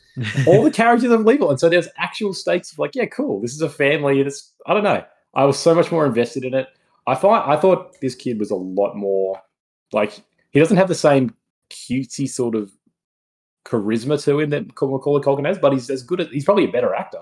All 0.48 0.64
the 0.64 0.72
characters 0.72 1.12
are 1.12 1.18
believable, 1.18 1.50
and 1.50 1.60
so 1.60 1.70
there's 1.70 1.88
actual 1.98 2.34
stakes 2.34 2.72
of 2.72 2.80
like, 2.80 2.96
yeah, 2.96 3.06
cool. 3.06 3.42
This 3.42 3.54
is 3.54 3.62
a 3.62 3.70
family. 3.70 4.22
It's 4.22 4.54
I 4.66 4.74
don't 4.74 4.84
know. 4.84 5.04
I 5.34 5.46
was 5.46 5.58
so 5.58 5.74
much 5.74 5.92
more 5.92 6.06
invested 6.06 6.44
in 6.44 6.54
it. 6.54 6.68
I 7.08 7.16
thought 7.16 7.48
I 7.48 7.60
thought 7.60 8.00
this 8.02 8.16
kid 8.16 8.40
was 8.40 8.52
a 8.52 8.56
lot 8.56 8.96
more 8.96 9.42
like 9.94 10.22
he 10.52 10.60
doesn't 10.60 10.78
have 10.78 10.88
the 10.88 10.96
same 10.96 11.36
cutesy 11.70 12.30
sort 12.30 12.56
of 12.56 12.72
charisma 13.66 14.22
to 14.24 14.40
him 14.40 14.50
that 14.50 14.68
Macaulay 14.68 15.22
Culkin 15.22 15.46
has, 15.46 15.58
but 15.58 15.74
he's 15.74 15.90
as 15.90 16.04
good 16.04 16.22
as 16.22 16.28
he's 16.28 16.46
probably 16.46 16.66
a 16.66 16.72
better 16.72 16.94
actor. 16.94 17.22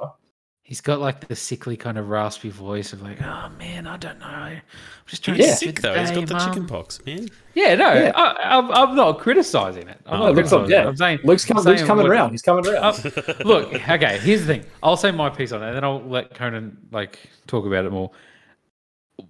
He's 0.70 0.82
got 0.82 0.99
like 0.99 1.28
the 1.28 1.36
sickly 1.36 1.76
kind 1.76 1.97
of 1.97 2.09
raspy 2.09 2.51
voice 2.51 2.93
of 2.93 3.01
like, 3.01 3.20
oh 3.24 3.49
man, 3.57 3.88
I 3.88 3.97
don't 3.97 4.20
know. 4.20 4.28
I'm 4.28 4.61
just 5.07 5.24
trying 5.26 5.38
He's 5.38 5.45
to 5.45 5.47
Yeah. 5.47 5.51
get 5.53 5.57
sick 5.59 5.80
through 5.80 5.93
though. 5.93 5.99
He's 5.99 6.11
got 6.11 6.28
the 6.28 6.34
Mum." 6.36 6.47
chicken 6.47 6.67
pox, 6.67 7.03
man. 7.07 7.28
Yeah, 7.55 7.74
no, 7.74 7.91
Yeah. 7.91 8.11
I, 8.15 8.55
I'm, 8.55 8.70
I'm 8.72 8.95
not 8.95 9.17
criticizing 9.17 9.88
it. 9.88 9.99
I'm 10.05 10.22
Oh, 10.22 10.26
not 10.28 10.36
Luke's, 10.36 10.49
criticizing 10.51 10.70
yeah. 10.72 10.84
it. 10.84 10.88
I'm 10.89 10.95
saying, 10.95 11.20
Luke's, 11.24 11.43
com- 11.43 11.57
I'm 11.57 11.63
Luke's 11.63 11.82
coming 11.82 12.03
what- 12.03 12.11
around. 12.11 12.30
He's 12.30 12.43
coming 12.43 12.67
around. 12.67 12.84
Uh, 12.84 13.34
look, 13.45 13.74
okay. 13.74 14.20
Here's 14.20 14.41
the 14.41 14.45
thing. 14.45 14.65
I'll 14.84 14.95
say 14.95 15.09
my 15.09 15.32
piece 15.32 15.51
on 15.53 15.63
it, 15.63 15.70
and 15.70 15.76
then 15.76 15.84
I'll 15.84 16.03
let 16.03 16.36
Conan 16.36 16.78
like 16.91 17.17
talk 17.47 17.65
about 17.65 17.86
it 17.86 17.91
more. 17.91 18.11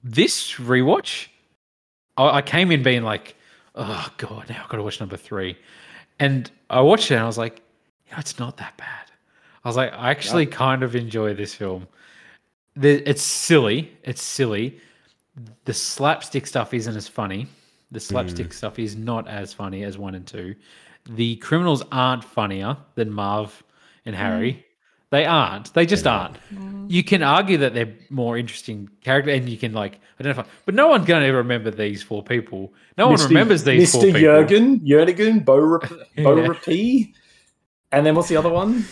This 0.03 0.55
rewatch 0.55 1.27
I, 2.17 2.37
I 2.37 2.41
came 2.41 2.69
in 2.69 2.83
being 2.83 3.03
like, 3.03 3.35
oh 3.75 4.09
god, 4.17 4.49
now 4.49 4.61
I've 4.61 4.69
got 4.69 4.75
to 4.75 4.83
watch 4.83 4.99
number 4.99 5.15
three, 5.15 5.57
and 6.19 6.51
I 6.69 6.81
watched 6.81 7.11
it 7.11 7.15
and 7.15 7.23
I 7.23 7.27
was 7.27 7.37
like, 7.37 7.61
yeah, 8.09 8.19
it's 8.19 8.37
not 8.39 8.57
that 8.57 8.75
bad. 8.75 9.08
I 9.63 9.69
was 9.69 9.75
like, 9.75 9.93
I 9.93 10.09
actually 10.09 10.45
kind 10.45 10.83
of 10.83 10.95
enjoy 10.95 11.33
this 11.33 11.53
film. 11.53 11.87
The, 12.75 13.07
it's 13.09 13.21
silly. 13.21 13.91
It's 14.03 14.23
silly. 14.23 14.79
The 15.65 15.73
slapstick 15.73 16.47
stuff 16.47 16.73
isn't 16.73 16.95
as 16.95 17.07
funny. 17.07 17.47
The 17.91 17.99
slapstick 17.99 18.49
mm. 18.49 18.53
stuff 18.53 18.79
is 18.79 18.95
not 18.95 19.27
as 19.27 19.53
funny 19.53 19.83
as 19.83 19.97
one 19.97 20.15
and 20.15 20.25
two. 20.25 20.55
The 21.09 21.37
criminals 21.37 21.83
aren't 21.91 22.23
funnier 22.23 22.77
than 22.95 23.11
Marv 23.11 23.63
and 24.05 24.15
mm. 24.15 24.19
Harry. 24.19 24.65
They 25.11 25.25
aren't. 25.25 25.73
They 25.73 25.87
just 25.87 26.05
aren't. 26.05 26.37
You 26.87 27.03
can 27.03 27.23
argue 27.23 27.57
that 27.57 27.73
they're 27.73 27.91
more 28.11 28.37
interesting 28.37 28.89
character, 29.01 29.31
and 29.31 29.49
you 29.49 29.57
can 29.57 29.73
like 29.73 29.99
identify, 30.19 30.43
but 30.65 30.75
no 30.75 30.87
one's 30.87 31.07
going 31.07 31.23
to 31.23 31.31
remember 31.31 31.71
these 31.71 32.03
four 32.03 32.21
people. 32.21 32.73
No 32.95 33.07
one 33.07 33.19
remembers 33.19 33.63
these 33.63 33.91
four 33.91 34.03
Mr. 34.03 34.05
people. 34.05 34.21
Jurgen, 34.21 34.85
Jurgen, 34.85 35.39
Bo, 35.39 35.57
Rap- 35.57 35.89
Bo 36.17 36.37
Yeah. 36.37 36.47
Rapee. 36.47 37.13
And 37.91 38.05
then 38.05 38.13
what's 38.13 38.29
the 38.29 38.37
other 38.37 38.49
one? 38.49 38.85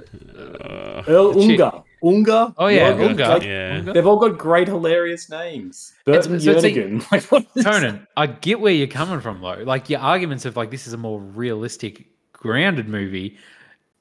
Uh, 0.00 1.02
Earl 1.08 1.32
Shit. 1.40 1.60
Unger. 1.60 1.82
Unger. 2.04 2.54
Oh 2.58 2.66
yeah, 2.66 2.90
Jurgen. 2.90 3.08
Unger. 3.10 3.28
Like, 3.28 3.42
Yeah. 3.44 3.80
They've 3.80 4.06
all 4.06 4.18
got 4.18 4.38
great, 4.38 4.68
hilarious 4.68 5.30
names. 5.30 5.92
It's- 6.06 6.26
Burton 6.26 6.40
so 6.40 6.50
it's 6.52 6.62
like- 6.64 6.74
Jernigan. 6.74 7.06
Like, 7.12 7.22
what 7.24 7.46
is 7.54 7.64
Conan, 7.64 8.06
I 8.16 8.26
get 8.26 8.60
where 8.60 8.72
you're 8.72 8.86
coming 8.88 9.20
from 9.20 9.40
though. 9.40 9.62
Like 9.64 9.88
your 9.90 10.00
arguments 10.00 10.44
of 10.44 10.56
like 10.56 10.70
this 10.70 10.86
is 10.86 10.92
a 10.92 10.96
more 10.98 11.20
realistic, 11.20 12.06
grounded 12.32 12.88
movie, 12.88 13.36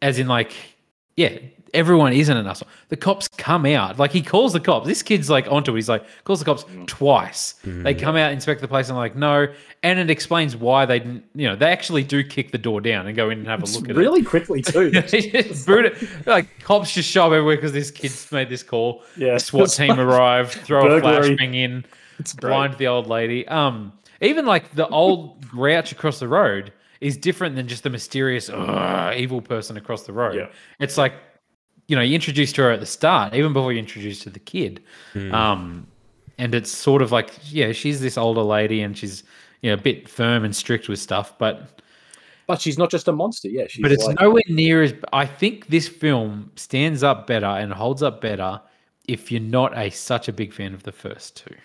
as 0.02 0.18
in 0.20 0.28
like, 0.28 0.54
yeah, 1.16 1.38
everyone 1.74 2.14
isn't 2.14 2.36
an 2.36 2.48
asshole. 2.48 2.68
The 2.90 2.98
cops 2.98 3.28
come 3.28 3.66
out. 3.66 3.98
Like 4.00 4.12
he 4.12 4.22
calls 4.22 4.54
the 4.54 4.60
cops. 4.60 4.88
This 4.88 5.02
kid's 5.02 5.30
like 5.30 5.48
onto 5.50 5.72
it. 5.74 5.76
He's 5.76 5.90
like 5.90 6.06
calls 6.24 6.40
the 6.40 6.46
cops 6.46 6.66
twice. 6.88 7.54
They 7.64 7.94
come 7.94 8.16
out, 8.16 8.32
inspect 8.32 8.62
the 8.62 8.68
place, 8.68 8.90
and 8.90 8.98
like 8.98 9.16
no, 9.16 9.48
and 9.84 10.00
it 10.00 10.10
explains 10.10 10.56
why 10.56 10.86
they 10.86 11.00
didn't. 11.00 11.24
You 11.36 11.48
know, 11.50 11.56
they 11.56 11.68
actually 11.72 12.04
do 12.04 12.24
kick 12.24 12.52
the 12.52 12.58
door 12.58 12.82
down 12.82 13.08
and 13.08 13.16
go 13.16 13.30
in 13.30 13.40
and 13.40 13.48
have 13.48 13.64
a 13.64 13.66
look 13.66 13.86
at 13.86 13.92
it. 13.92 13.98
really 13.98 14.24
quickly 14.24 14.62
too. 14.62 14.92
it. 14.94 15.08
Just 15.08 15.68
it. 15.70 16.28
Like 16.28 16.60
cops 16.62 16.94
just 16.94 17.10
show 17.10 17.24
up 17.28 17.32
everywhere 17.32 17.56
because 17.56 17.72
this 17.74 17.92
kid's 17.92 18.32
made 18.32 18.50
this 18.50 18.64
call. 18.64 19.04
Yeah. 19.18 19.38
SWAT 19.38 19.70
team 19.70 20.00
arrive, 20.00 20.52
throw 20.52 20.82
a 20.86 21.00
Burglary. 21.02 21.36
flashbang 21.38 21.56
in, 21.56 21.86
It's 22.20 22.34
great. 22.34 22.50
blind 22.52 22.78
the 22.78 22.88
old 22.88 23.08
lady. 23.08 23.48
Um, 23.48 23.94
even 24.22 24.46
like 24.46 24.74
the 24.76 24.88
old 24.88 25.42
grouch 25.48 25.92
across 25.92 26.20
the 26.20 26.28
road 26.28 26.72
is 27.00 27.18
different 27.18 27.56
than 27.56 27.68
just 27.68 27.82
the 27.82 27.90
mysterious 27.90 28.48
evil 28.50 29.42
person 29.42 29.76
across 29.78 30.04
the 30.04 30.14
road. 30.14 30.36
Yeah. 30.36 30.48
It's 30.80 30.98
like, 30.98 31.14
you 31.92 31.98
know, 31.98 32.02
you 32.02 32.16
introduced 32.16 32.56
to 32.56 32.62
her 32.62 32.72
at 32.72 32.80
the 32.80 32.86
start, 32.86 33.34
even 33.34 33.52
before 33.52 33.74
you 33.74 33.80
introduced 33.80 34.22
to 34.22 34.30
the 34.30 34.40
kid. 34.40 34.82
Um, 35.34 35.86
and 36.38 36.56
it's 36.56 36.72
sort 36.72 37.02
of 37.02 37.12
like, 37.12 37.34
yeah, 37.52 37.74
she's 37.74 38.00
this 38.00 38.18
older 38.18 38.42
lady 38.42 38.82
and 38.82 38.98
she's, 38.98 39.24
you 39.62 39.70
know, 39.70 39.74
a 39.74 39.82
bit 39.82 40.08
firm 40.08 40.46
and 40.46 40.56
strict 40.56 40.88
with 40.88 41.00
stuff, 41.00 41.38
but 41.38 41.82
But 42.48 42.60
she's 42.60 42.78
not 42.78 42.92
just 42.92 43.08
a 43.08 43.12
monster. 43.12 43.48
Yeah, 43.48 43.68
she's 43.68 43.82
but 43.82 43.92
it's 43.92 44.04
like, 44.04 44.20
nowhere 44.20 44.42
near 44.50 44.84
as. 44.84 44.94
I 45.14 45.26
think 45.26 45.68
this 45.68 45.88
film 45.88 46.52
stands 46.56 47.04
up 47.04 47.28
better 47.28 47.46
and 47.46 47.72
holds 47.72 48.04
up 48.04 48.20
better 48.20 48.60
if 49.08 49.32
you're 49.32 49.42
not 49.42 49.78
a 49.78 49.90
such 49.90 50.28
a 50.28 50.34
big 50.34 50.54
fan 50.54 50.74
of 50.74 50.84
the 50.84 50.92
first 50.92 51.38
two. 51.38 51.56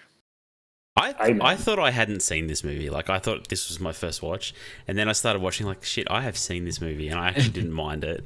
I 0.98 1.14
Amen. 1.20 1.42
I 1.42 1.56
thought 1.56 1.78
I 1.78 1.90
hadn't 1.90 2.20
seen 2.20 2.46
this 2.46 2.64
movie. 2.64 2.88
Like 2.88 3.10
I 3.10 3.18
thought 3.18 3.48
this 3.48 3.68
was 3.68 3.78
my 3.80 3.92
first 3.92 4.22
watch, 4.22 4.54
and 4.88 4.96
then 4.96 5.08
I 5.08 5.12
started 5.12 5.42
watching. 5.42 5.66
Like 5.66 5.84
shit, 5.84 6.06
I 6.10 6.22
have 6.22 6.38
seen 6.38 6.64
this 6.64 6.80
movie, 6.80 7.08
and 7.08 7.18
I 7.20 7.28
actually 7.28 7.50
didn't 7.50 7.72
mind 7.84 8.02
it. 8.04 8.24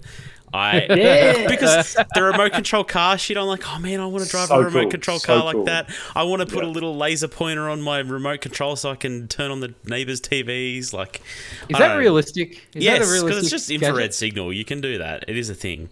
I 0.53 0.87
Yeah. 0.91 1.47
because 1.49 1.97
the 2.15 2.23
remote 2.23 2.53
control 2.53 2.85
car 2.85 3.19
shit. 3.19 3.37
I'm 3.37 3.47
like, 3.47 3.63
oh 3.69 3.79
man, 3.81 3.99
I 4.01 4.07
want 4.07 4.25
to 4.25 4.31
drive 4.31 4.49
So 4.49 4.57
a 4.61 4.65
remote 4.65 4.83
cool, 4.83 4.91
control 4.91 5.19
so 5.19 5.27
car 5.27 5.45
like 5.45 5.55
cool. 5.55 5.65
that. 5.65 5.91
I 6.15 6.23
want 6.25 6.41
to 6.43 6.47
put 6.47 6.63
a 6.63 6.69
little 6.69 6.97
laser 6.97 7.29
pointer 7.29 7.69
on 7.69 7.83
my 7.83 7.99
remote 7.99 8.41
control 8.41 8.77
so 8.77 8.91
I 8.91 8.97
can 8.97 9.27
turn 9.27 9.51
on 9.51 9.61
the 9.61 9.75
neighbors' 9.85 10.21
TVs. 10.21 10.93
Like, 10.93 11.23
Is 11.69 11.77
that 11.79 11.89
know. 11.95 11.99
realistic? 11.99 12.69
Is 12.75 12.85
yes, 12.85 13.21
because 13.23 13.39
it's 13.39 13.51
just 13.51 13.71
infrared 13.71 13.97
gadget? 13.97 14.15
signal. 14.15 14.53
You 14.53 14.65
can 14.65 14.81
do 14.81 14.99
that. 14.99 15.25
It 15.29 15.37
is 15.37 15.51
a 15.51 15.55
thing. 15.55 15.89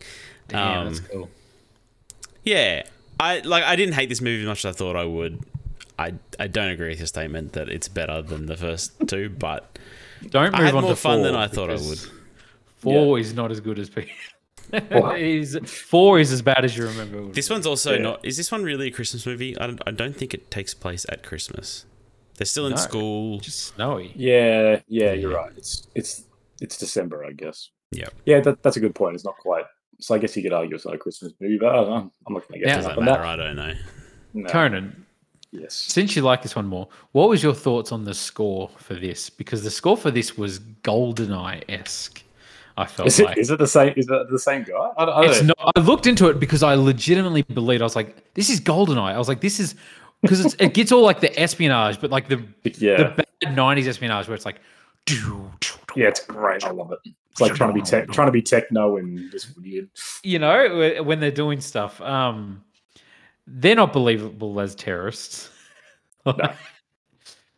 Damn, 0.49 0.79
Um, 0.79 0.87
that's 0.95 1.01
cool. 1.01 1.29
Yeah, 2.45 2.83
I 3.21 3.41
like. 3.41 3.65
I 3.65 3.75
didn't 3.77 3.95
hate 3.95 4.09
this 4.09 4.21
movie 4.21 4.43
as 4.43 4.47
much 4.49 4.65
as 4.65 4.75
I 4.75 4.79
thought 4.79 4.97
I 4.97 5.05
would. 5.05 5.41
I 5.99 6.15
I 6.39 6.47
don't 6.47 6.69
agree 6.71 6.89
with 6.91 6.99
your 6.99 7.07
statement 7.07 7.53
that 7.55 7.69
it's 7.69 7.89
better 7.89 8.23
than 8.23 8.47
the 8.47 8.57
first 8.57 8.93
two, 9.09 9.29
but 9.39 9.79
Don't 10.31 10.55
I 10.55 10.59
move 10.59 10.67
had 10.67 10.75
on 10.75 10.83
more 10.83 10.93
to 10.93 10.97
fun 10.97 11.23
than 11.23 11.35
I 11.35 11.49
thought 11.49 11.71
I 11.71 11.75
would. 11.77 12.01
Four 12.77 13.19
is 13.19 13.35
not 13.35 13.51
as 13.51 13.61
good 13.61 13.79
as 13.79 13.91
P. 13.91 14.07
What? 14.91 15.19
is 15.21 15.59
four 15.67 16.19
is 16.21 16.31
as 16.31 16.43
bad 16.43 16.65
as 16.65 16.77
you 16.77 16.87
remember. 16.87 17.19
it 17.21 17.35
This 17.35 17.49
be. 17.49 17.55
one's 17.55 17.67
also 17.67 17.95
Yeah. 17.95 18.03
not. 18.03 18.25
Is 18.25 18.37
this 18.37 18.53
one 18.53 18.63
really 18.63 18.89
a 18.89 18.91
Christmas 18.91 19.27
movie? 19.27 19.59
I 19.59 19.67
don't, 19.67 19.81
I 19.87 19.91
don't 19.91 20.15
think 20.17 20.35
it 20.35 20.51
takes 20.51 20.75
place 20.75 21.05
at 21.09 21.23
Christmas. 21.23 21.87
They're 22.37 22.45
still 22.47 22.67
in 22.67 22.73
No. 22.73 22.77
school. 22.77 23.41
just 23.41 23.59
snowy. 23.75 24.13
Yeah, 24.15 24.81
yeah, 24.87 25.13
you're 25.15 25.33
Yeah. 25.33 25.37
right. 25.39 25.53
It's 25.57 25.89
it's 25.95 26.25
it's 26.61 26.77
December, 26.79 27.25
I 27.25 27.33
guess. 27.33 27.71
Yeah. 27.91 28.09
Yeah, 28.27 28.41
that, 28.41 28.63
that's 28.63 28.77
a 28.77 28.81
good 28.81 28.95
point. 28.95 29.15
It's 29.17 29.25
not 29.25 29.37
quite. 29.39 29.65
So 30.01 30.15
I 30.15 30.19
guess 30.19 30.37
you 30.37 30.43
could 30.45 30.53
argue 30.53 30.77
it's 30.77 30.85
not 30.87 30.95
a 30.95 30.99
Christmas 30.99 31.33
movie, 31.41 31.59
but 31.59 31.71
I 31.71 31.77
don't 31.77 31.89
know. 31.89 32.13
I'm 32.27 32.35
not 32.35 32.47
going 32.49 32.61
to 32.61 32.67
get 32.67 32.69
Yeah. 32.69 32.75
hung 32.75 32.83
Doesn't 32.83 32.99
up 32.99 33.05
matter. 33.05 33.23
that. 33.23 33.29
I 33.29 33.37
don't 33.37 33.57
know. 33.57 33.75
No. 34.35 34.49
Conan, 34.51 35.07
Yes. 35.51 35.75
since 35.75 36.15
you 36.15 36.23
like 36.23 36.43
this 36.43 36.55
one 36.55 36.67
more, 36.67 36.89
what 37.13 37.29
was 37.29 37.43
your 37.43 37.55
thoughts 37.55 37.91
on 37.91 38.05
the 38.05 38.15
score 38.15 38.71
for 38.79 38.95
this? 38.95 39.31
Because 39.31 39.63
the 39.65 39.71
score 39.71 39.97
for 39.97 40.11
this 40.11 40.37
was 40.37 40.61
GoldenEye 40.83 41.65
esque. 41.69 42.23
I 42.77 42.85
felt 42.87 43.09
Is 43.09 43.19
it, 43.19 43.27
like 43.27 43.39
is 43.39 43.51
it 43.51 43.59
the 43.59 43.67
same? 43.67 43.93
Is 43.97 44.09
it 44.09 44.31
the 44.31 44.39
same 44.39 44.63
guy? 44.63 44.91
I, 44.97 45.05
I 45.05 45.27
it's 45.27 45.43
know. 45.43 45.53
not. 45.59 45.73
I 45.75 45.81
looked 45.81 46.07
into 46.07 46.29
it 46.29 46.39
because 46.39 46.63
I 46.63 46.75
legitimately 46.75 47.43
believed. 47.43 47.83
I 47.83 47.85
was 47.85 47.97
like, 47.97 48.33
"This 48.35 48.49
is 48.51 48.61
GoldenEye." 48.61 49.15
I 49.15 49.19
was 49.19 49.27
like, 49.27 49.41
"This 49.41 49.59
is," 49.59 49.75
because 50.23 50.55
it 50.55 50.75
gets 50.75 50.93
all 50.93 51.03
like 51.03 51.19
the 51.21 51.37
espionage, 51.41 52.01
but 52.01 52.13
like 52.13 52.29
the 52.29 52.41
yeah, 52.79 52.97
the 52.99 53.25
bad 53.43 53.57
'90s 53.57 53.89
espionage 53.89 54.29
where 54.29 54.37
it's 54.37 54.47
like, 54.47 54.61
yeah, 55.97 56.07
it's 56.07 56.25
great. 56.25 56.63
I 56.65 56.71
love 56.71 56.93
it. 56.93 57.01
It's 57.33 57.41
like 57.41 57.55
trying 57.55 57.71
to 57.71 57.75
be 57.75 57.83
tech, 57.83 58.09
trying 58.11 58.29
to 58.29 58.33
be 58.33 58.43
techno 58.43 58.97
and 58.97 59.31
just 59.33 59.59
weird. 59.61 59.89
you 60.23 60.39
know, 60.39 61.03
when 61.03 61.19
they're 61.19 61.31
doing 61.31 61.61
stuff. 61.61 62.01
Um, 62.01 62.63
they're 63.51 63.75
not 63.77 63.93
believable 63.93 64.61
as 64.61 64.75
terrorists. 64.75 65.51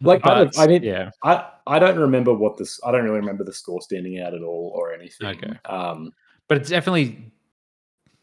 Like 0.03 0.27
I, 0.27 0.35
don't, 0.35 0.59
I 0.59 0.67
mean, 0.67 0.83
yeah, 0.83 1.11
I 1.23 1.47
I 1.67 1.79
don't 1.79 1.99
remember 1.99 2.33
what 2.33 2.57
this. 2.57 2.81
I 2.83 2.91
don't 2.91 3.05
really 3.05 3.19
remember 3.21 3.45
the 3.45 3.53
score 3.53 3.83
standing 3.83 4.19
out 4.19 4.33
at 4.33 4.43
all 4.43 4.73
or 4.75 4.95
anything. 4.95 5.27
Okay. 5.29 5.53
Um, 5.67 6.15
but 6.49 6.57
it's 6.57 6.71
definitely, 6.71 7.31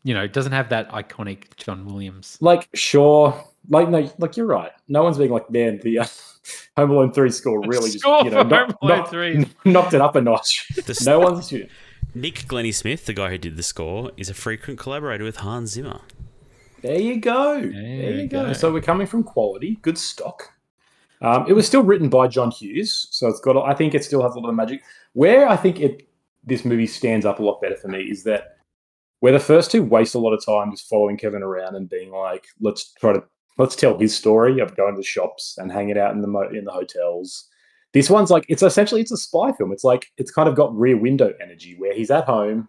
you 0.04 0.16
know, 0.16 0.24
it 0.24 0.34
doesn't 0.34 0.54
have 0.54 0.70
that 0.70 0.90
iconic 0.90 1.56
John 1.56 1.86
Williams. 1.86 2.40
like 2.42 2.68
sure, 2.74 3.40
like 3.70 3.90
no, 3.90 4.12
like 4.18 4.36
you're 4.38 4.48
right. 4.48 4.72
No 4.88 5.04
one's 5.04 5.20
being 5.20 5.30
like, 5.30 5.52
man, 5.52 5.80
the 5.84 6.00
uh, 6.00 6.06
Home 6.78 6.90
Alone 6.90 7.12
three 7.12 7.30
score 7.30 7.62
really 7.68 7.92
just 7.92 8.00
Score 8.00 8.24
you 8.24 8.32
know 8.32 8.42
for 8.42 8.50
knock- 8.50 8.68
Home 8.70 8.78
Alone 8.82 8.98
knock- 9.00 9.10
3. 9.12 9.46
knocked 9.66 9.94
it 9.94 10.02
up 10.02 10.16
a 10.16 10.22
notch. 10.22 10.68
The 10.70 11.00
no 11.06 11.20
one's. 11.20 11.54
Nick 12.16 12.48
Glennie 12.48 12.72
Smith, 12.72 13.06
the 13.06 13.14
guy 13.14 13.30
who 13.30 13.38
did 13.38 13.56
the 13.56 13.62
score, 13.62 14.12
is 14.18 14.32
a 14.32 14.34
frequent 14.34 14.80
collaborator 14.80 15.24
with 15.24 15.38
Hans 15.38 15.74
Zimmer. 15.74 16.00
There 16.82 17.00
you 17.00 17.20
go. 17.20 17.60
There, 17.60 17.72
There 17.72 18.12
you 18.12 18.28
go. 18.28 18.46
go. 18.48 18.54
So 18.54 18.72
we're 18.72 18.82
coming 18.82 19.08
from 19.08 19.24
quality, 19.24 19.78
good 19.82 19.98
stock. 19.98 20.52
Um, 21.22 21.46
it 21.48 21.54
was 21.54 21.66
still 21.66 21.82
written 21.82 22.10
by 22.10 22.28
John 22.28 22.52
Hughes, 22.52 23.08
so 23.10 23.28
it's 23.28 23.40
got. 23.40 23.58
I 23.58 23.74
think 23.74 23.96
it 23.96 24.04
still 24.04 24.22
has 24.22 24.36
a 24.36 24.40
lot 24.40 24.50
of 24.50 24.56
magic. 24.56 24.84
Where 25.14 25.50
I 25.50 25.56
think 25.56 25.80
it 25.80 26.08
this 26.44 26.64
movie 26.64 26.88
stands 26.88 27.26
up 27.26 27.40
a 27.40 27.44
lot 27.44 27.60
better 27.60 27.76
for 27.76 27.88
me 27.88 28.02
is 28.04 28.24
that 28.24 28.58
where 29.20 29.34
the 29.34 29.40
first 29.40 29.72
two 29.72 29.84
waste 29.84 30.14
a 30.16 30.20
lot 30.20 30.34
of 30.34 30.46
time 30.46 30.72
just 30.72 30.88
following 30.88 31.18
Kevin 31.18 31.42
around 31.44 31.76
and 31.76 31.90
being 31.90 32.12
like, 32.12 32.46
let's 32.62 32.94
try 32.94 33.14
to 33.14 33.24
let's 33.58 33.76
tell 33.76 33.98
his 33.98 34.16
story 34.16 34.60
of 34.60 34.76
going 34.78 34.94
to 34.94 35.00
the 35.02 35.04
shops 35.06 35.58
and 35.58 35.72
hanging 35.72 35.98
out 35.98 36.14
in 36.14 36.22
the 36.22 36.28
mo- 36.28 36.50
in 36.54 36.66
the 36.66 36.72
hotels. 36.72 37.50
This 37.94 38.12
one's 38.12 38.30
like 38.30 38.46
it's 38.48 38.62
essentially 38.62 39.02
it's 39.02 39.12
a 39.12 39.18
spy 39.18 39.52
film. 39.54 39.72
It's 39.72 39.84
like 39.84 40.12
it's 40.18 40.30
kind 40.30 40.48
of 40.48 40.56
got 40.56 40.78
Rear 40.78 40.98
Window 40.98 41.34
energy 41.42 41.76
where 41.80 41.96
he's 41.96 42.12
at 42.12 42.26
home 42.26 42.68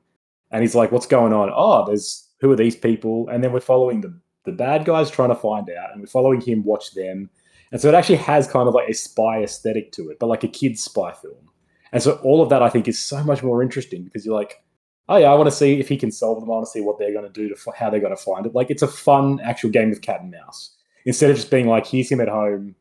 and 0.51 0.63
he's 0.63 0.75
like, 0.75 0.91
"What's 0.91 1.07
going 1.07 1.35
on? 1.35 1.51
Oh, 1.55 1.85
there's 1.87 2.27
who 2.41 2.51
are 2.51 2.57
these 2.57 2.77
people?" 2.77 3.29
And 3.29 3.43
then 3.43 3.53
we're 3.53 3.61
following 3.61 4.01
the 4.01 4.19
the 4.45 4.53
bad 4.53 4.85
guys 4.85 5.11
trying 5.11 5.29
to 5.29 5.35
find 5.35 5.69
out, 5.71 5.93
and 5.93 6.01
we're 6.01 6.07
following 6.07 6.41
him 6.41 6.65
watch 6.65 6.93
them. 6.93 7.31
And 7.71 7.81
so 7.81 7.89
it 7.89 7.95
actually 7.95 8.17
has 8.17 8.49
kind 8.49 8.67
of 8.67 8.75
like 8.75 8.89
a 8.89 8.95
spy 8.95 9.43
aesthetic 9.43 9.93
to 9.93 10.09
it, 10.09 10.19
but 10.19 10.29
like 10.29 10.45
a 10.45 10.49
kid's 10.49 10.83
spy 10.83 11.13
film. 11.13 11.51
And 11.93 12.03
so 12.03 12.13
all 12.23 12.43
of 12.43 12.49
that 12.49 12.63
I 12.63 12.71
think 12.71 12.89
is 12.89 12.99
so 12.99 13.23
much 13.23 13.43
more 13.43 13.63
interesting 13.63 14.05
because 14.05 14.25
you're 14.25 14.35
like, 14.35 14.63
oh 15.09 15.17
yeah, 15.17 15.31
I 15.31 15.35
want 15.35 15.49
to 15.49 15.55
see 15.55 15.79
if 15.79 15.89
he 15.89 15.97
can 15.97 16.11
solve 16.11 16.41
them. 16.41 16.51
I 16.51 16.55
want 16.55 16.67
to 16.67 16.71
see 16.71 16.81
what 16.81 16.99
they're 16.99 17.13
going 17.13 17.31
to 17.31 17.33
do 17.33 17.49
to 17.49 17.55
f- 17.55 17.75
how 17.75 17.91
they're 17.91 18.01
going 18.01 18.17
to 18.17 18.23
find 18.23 18.47
it. 18.47 18.55
Like 18.55 18.71
it's 18.71 18.83
a 18.83 18.89
fun 18.89 19.41
actual 19.41 19.71
game 19.71 19.93
of 19.93 20.01
cat 20.01 20.21
and 20.23 20.31
mouse 20.31 20.77
instead 21.05 21.31
of 21.31 21.37
just 21.37 21.51
being 21.51 21.67
like, 21.67 21.87
here's 21.87 22.11
him 22.11 22.21
at 22.21 22.29
home 22.29 22.75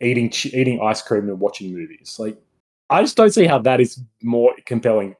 eating 0.00 0.30
eating 0.52 0.80
ice 0.82 1.02
cream 1.02 1.28
and 1.28 1.40
watching 1.40 1.72
movies. 1.72 2.16
Like 2.18 2.38
I 2.90 3.02
just 3.02 3.16
don't 3.16 3.32
see 3.32 3.46
how 3.46 3.58
that 3.60 3.80
is 3.80 4.00
more 4.22 4.54
compelling, 4.66 5.16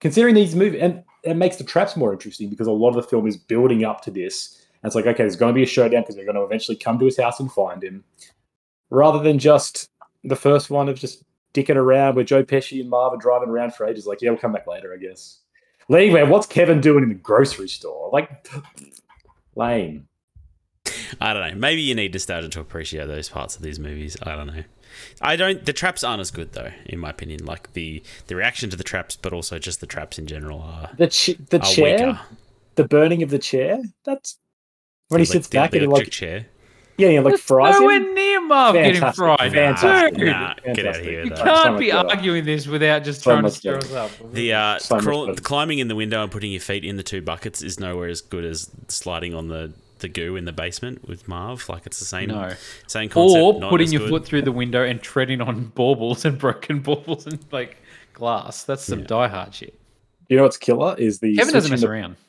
considering 0.00 0.34
these 0.34 0.54
movies. 0.54 0.80
And 0.82 1.02
it 1.30 1.36
makes 1.36 1.56
the 1.56 1.64
traps 1.64 1.96
more 1.96 2.12
interesting 2.12 2.48
because 2.48 2.66
a 2.66 2.72
lot 2.72 2.90
of 2.90 2.96
the 2.96 3.02
film 3.02 3.26
is 3.26 3.36
building 3.36 3.84
up 3.84 4.02
to 4.02 4.10
this. 4.10 4.64
And 4.82 4.88
it's 4.88 4.94
like, 4.94 5.06
okay, 5.06 5.24
there's 5.24 5.36
going 5.36 5.52
to 5.52 5.56
be 5.56 5.64
a 5.64 5.66
showdown 5.66 6.02
because 6.02 6.14
they're 6.14 6.24
going 6.24 6.36
to 6.36 6.42
eventually 6.42 6.76
come 6.76 6.98
to 6.98 7.04
his 7.04 7.18
house 7.18 7.40
and 7.40 7.50
find 7.50 7.82
him, 7.82 8.04
rather 8.90 9.18
than 9.18 9.38
just 9.38 9.90
the 10.24 10.36
first 10.36 10.70
one 10.70 10.88
of 10.88 10.98
just 10.98 11.24
dicking 11.54 11.76
around 11.76 12.14
where 12.14 12.24
Joe 12.24 12.44
Pesci 12.44 12.80
and 12.80 12.88
Marv 12.90 13.12
are 13.12 13.16
driving 13.16 13.48
around 13.48 13.74
for 13.74 13.86
ages. 13.86 14.06
Like, 14.06 14.22
yeah, 14.22 14.30
we'll 14.30 14.38
come 14.38 14.52
back 14.52 14.66
later, 14.66 14.94
I 14.94 14.96
guess. 14.98 15.40
Anyway, 15.90 16.22
what's 16.22 16.46
Kevin 16.46 16.80
doing 16.80 17.02
in 17.02 17.08
the 17.08 17.14
grocery 17.14 17.68
store? 17.68 18.10
Like, 18.12 18.46
lame. 19.56 20.06
I 21.20 21.32
don't 21.32 21.48
know. 21.48 21.54
Maybe 21.56 21.80
you 21.80 21.94
need 21.94 22.12
nostalgia 22.12 22.48
to 22.50 22.60
appreciate 22.60 23.06
those 23.06 23.28
parts 23.28 23.56
of 23.56 23.62
these 23.62 23.78
movies. 23.78 24.16
I 24.22 24.36
don't 24.36 24.46
know. 24.46 24.62
I 25.20 25.36
don't. 25.36 25.64
The 25.64 25.72
traps 25.72 26.02
aren't 26.04 26.20
as 26.20 26.30
good 26.30 26.52
though, 26.52 26.70
in 26.86 26.98
my 26.98 27.10
opinion. 27.10 27.44
Like 27.44 27.72
the 27.72 28.02
the 28.26 28.36
reaction 28.36 28.70
to 28.70 28.76
the 28.76 28.84
traps, 28.84 29.16
but 29.16 29.32
also 29.32 29.58
just 29.58 29.80
the 29.80 29.86
traps 29.86 30.18
in 30.18 30.26
general 30.26 30.60
are, 30.60 30.90
The 30.96 31.08
ch- 31.08 31.36
the 31.50 31.60
are 31.60 31.64
chair, 31.64 31.98
weaker. 32.06 32.20
the 32.76 32.84
burning 32.88 33.22
of 33.22 33.30
the 33.30 33.38
chair. 33.38 33.80
That's 34.04 34.38
when 35.08 35.20
he 35.20 35.26
The 35.26 35.32
sits 35.32 35.48
elec- 35.48 35.50
the 35.50 35.56
back 35.58 35.72
and 35.72 35.80
he 35.80 35.84
electric 35.86 36.06
like 36.08 36.12
chair. 36.12 36.46
yeah, 36.98 37.08
he 37.08 37.20
like 37.20 37.32
That's 37.34 37.42
fries 37.42 37.74
nowhere 37.78 37.96
him. 37.96 38.14
near 38.14 38.40
Marv 38.40 38.74
getting 38.74 39.00
fried. 39.12 39.52
Fantastic. 39.52 40.18
Dude, 40.18 40.26
Nah, 40.28 40.54
get 40.54 40.58
out 40.58 40.68
of 40.68 40.76
Fantastic. 40.76 41.04
here. 41.04 41.24
you 41.24 41.30
with 41.30 41.38
So 41.38 41.44
that. 41.44 41.64
can't 41.64 41.78
be 41.78 41.92
much 41.92 42.06
arguing 42.16 42.44
this 42.44 42.66
without 42.66 43.04
just 43.04 43.22
So 43.22 43.30
trying 43.32 43.44
to 43.44 43.50
stir 43.50 43.76
us 43.78 43.92
up. 43.92 44.10
The 44.32 44.52
uh, 44.52 44.78
So 44.78 44.98
crawl, 45.00 45.26
better. 45.28 45.40
climbing 45.42 45.78
in 45.78 45.88
the 45.88 45.94
window 45.96 46.22
and 46.22 46.30
putting 46.32 46.50
your 46.52 46.60
feet 46.60 46.84
in 46.84 46.96
the 46.96 47.02
two 47.02 47.22
buckets 47.22 47.62
is 47.62 47.78
nowhere 47.80 48.08
as 48.08 48.20
good 48.20 48.44
as 48.44 48.70
sliding 48.88 49.34
on 49.34 49.48
the, 49.48 49.72
the 49.98 50.08
goo 50.08 50.36
in 50.36 50.44
the 50.44 50.52
basement 50.52 51.08
with 51.08 51.28
Marv. 51.28 51.68
Like 51.68 51.86
it's 51.86 51.98
the 51.98 52.04
same 52.04 52.28
No. 52.28 52.50
same 52.86 53.08
concept. 53.08 53.40
or 53.42 53.60
putting 53.70 53.90
your 53.92 54.00
good. 54.02 54.10
foot 54.10 54.24
through 54.24 54.42
the 54.42 54.52
window 54.52 54.84
and 54.84 55.00
treading 55.02 55.40
on 55.40 55.66
baubles 55.74 56.24
and 56.24 56.38
broken 56.38 56.80
baubles 56.80 57.26
and 57.26 57.38
like 57.52 57.76
glass. 58.12 58.64
That's 58.64 58.82
some 58.84 59.00
Yeah. 59.00 59.06
die 59.06 59.28
hard 59.28 59.54
shit. 59.54 59.78
You 60.28 60.36
know 60.36 60.42
what's 60.42 60.56
killer 60.58 60.94
is 60.98 61.20
the 61.20 61.34
Kevin 61.36 61.54
doesn't 61.54 61.70
mess 61.70 61.80
the- 61.80 61.88
around. 61.88 62.16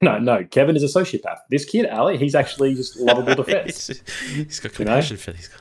No, 0.00 0.18
no, 0.18 0.44
Kevin 0.44 0.74
is 0.76 0.82
a 0.82 0.86
sociopath. 0.98 1.36
This 1.50 1.64
kid, 1.66 1.86
Ali, 1.86 2.16
he's 2.16 2.34
actually 2.34 2.74
just 2.74 2.96
lovable 2.98 3.34
defense. 3.44 3.86
He's 4.32 4.58
got 4.58 4.76
You 4.78 4.84
know? 4.86 4.90
compassion 4.92 5.16
for 5.18 5.32
these 5.32 5.46
guys. 5.46 5.60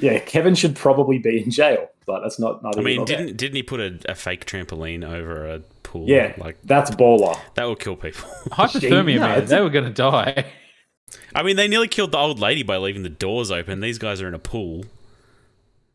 Yeah, 0.00 0.18
Kevin 0.20 0.54
should 0.54 0.74
probably 0.74 1.18
be 1.18 1.42
in 1.42 1.50
jail, 1.50 1.88
but 2.06 2.20
that's 2.20 2.38
not. 2.40 2.60
I 2.76 2.80
mean, 2.80 3.04
didn't 3.04 3.36
didn't 3.36 3.56
he 3.56 3.62
put 3.62 3.78
a, 3.80 3.98
a 4.08 4.14
fake 4.14 4.44
trampoline 4.46 5.06
over 5.08 5.46
a 5.46 5.62
pool? 5.86 6.06
Yeah, 6.08 6.34
like 6.38 6.58
that's 6.62 6.90
baller. 6.90 7.38
that 7.54 7.64
will 7.64 7.76
kill 7.76 7.96
people. 7.96 8.28
Hypothermia, 8.50 9.14
no, 9.20 9.20
man. 9.20 9.46
They 9.46 9.60
were 9.60 9.70
going 9.70 9.84
to 9.84 9.90
die. 9.90 10.46
I 11.34 11.42
mean, 11.42 11.56
they 11.56 11.68
nearly 11.68 11.88
killed 11.88 12.12
the 12.12 12.18
old 12.18 12.40
lady 12.40 12.62
by 12.62 12.76
leaving 12.76 13.02
the 13.02 13.08
doors 13.08 13.50
open. 13.50 13.80
These 13.80 13.98
guys 13.98 14.20
are 14.20 14.28
in 14.28 14.34
a 14.34 14.38
pool. 14.38 14.84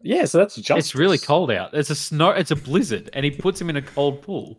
Yeah, 0.02 0.26
so 0.26 0.40
that's 0.40 0.56
just. 0.56 0.80
It's 0.80 0.96
really 0.96 1.18
cold 1.18 1.52
out. 1.52 1.74
It's 1.74 1.90
a 1.90 1.96
snow. 1.96 2.30
It's 2.32 2.52
a 2.52 2.56
blizzard, 2.56 3.10
and 3.14 3.26
he 3.26 3.32
puts 3.32 3.60
him 3.60 3.70
in 3.70 3.76
a 3.76 3.82
cold 3.82 4.22
pool. 4.22 4.58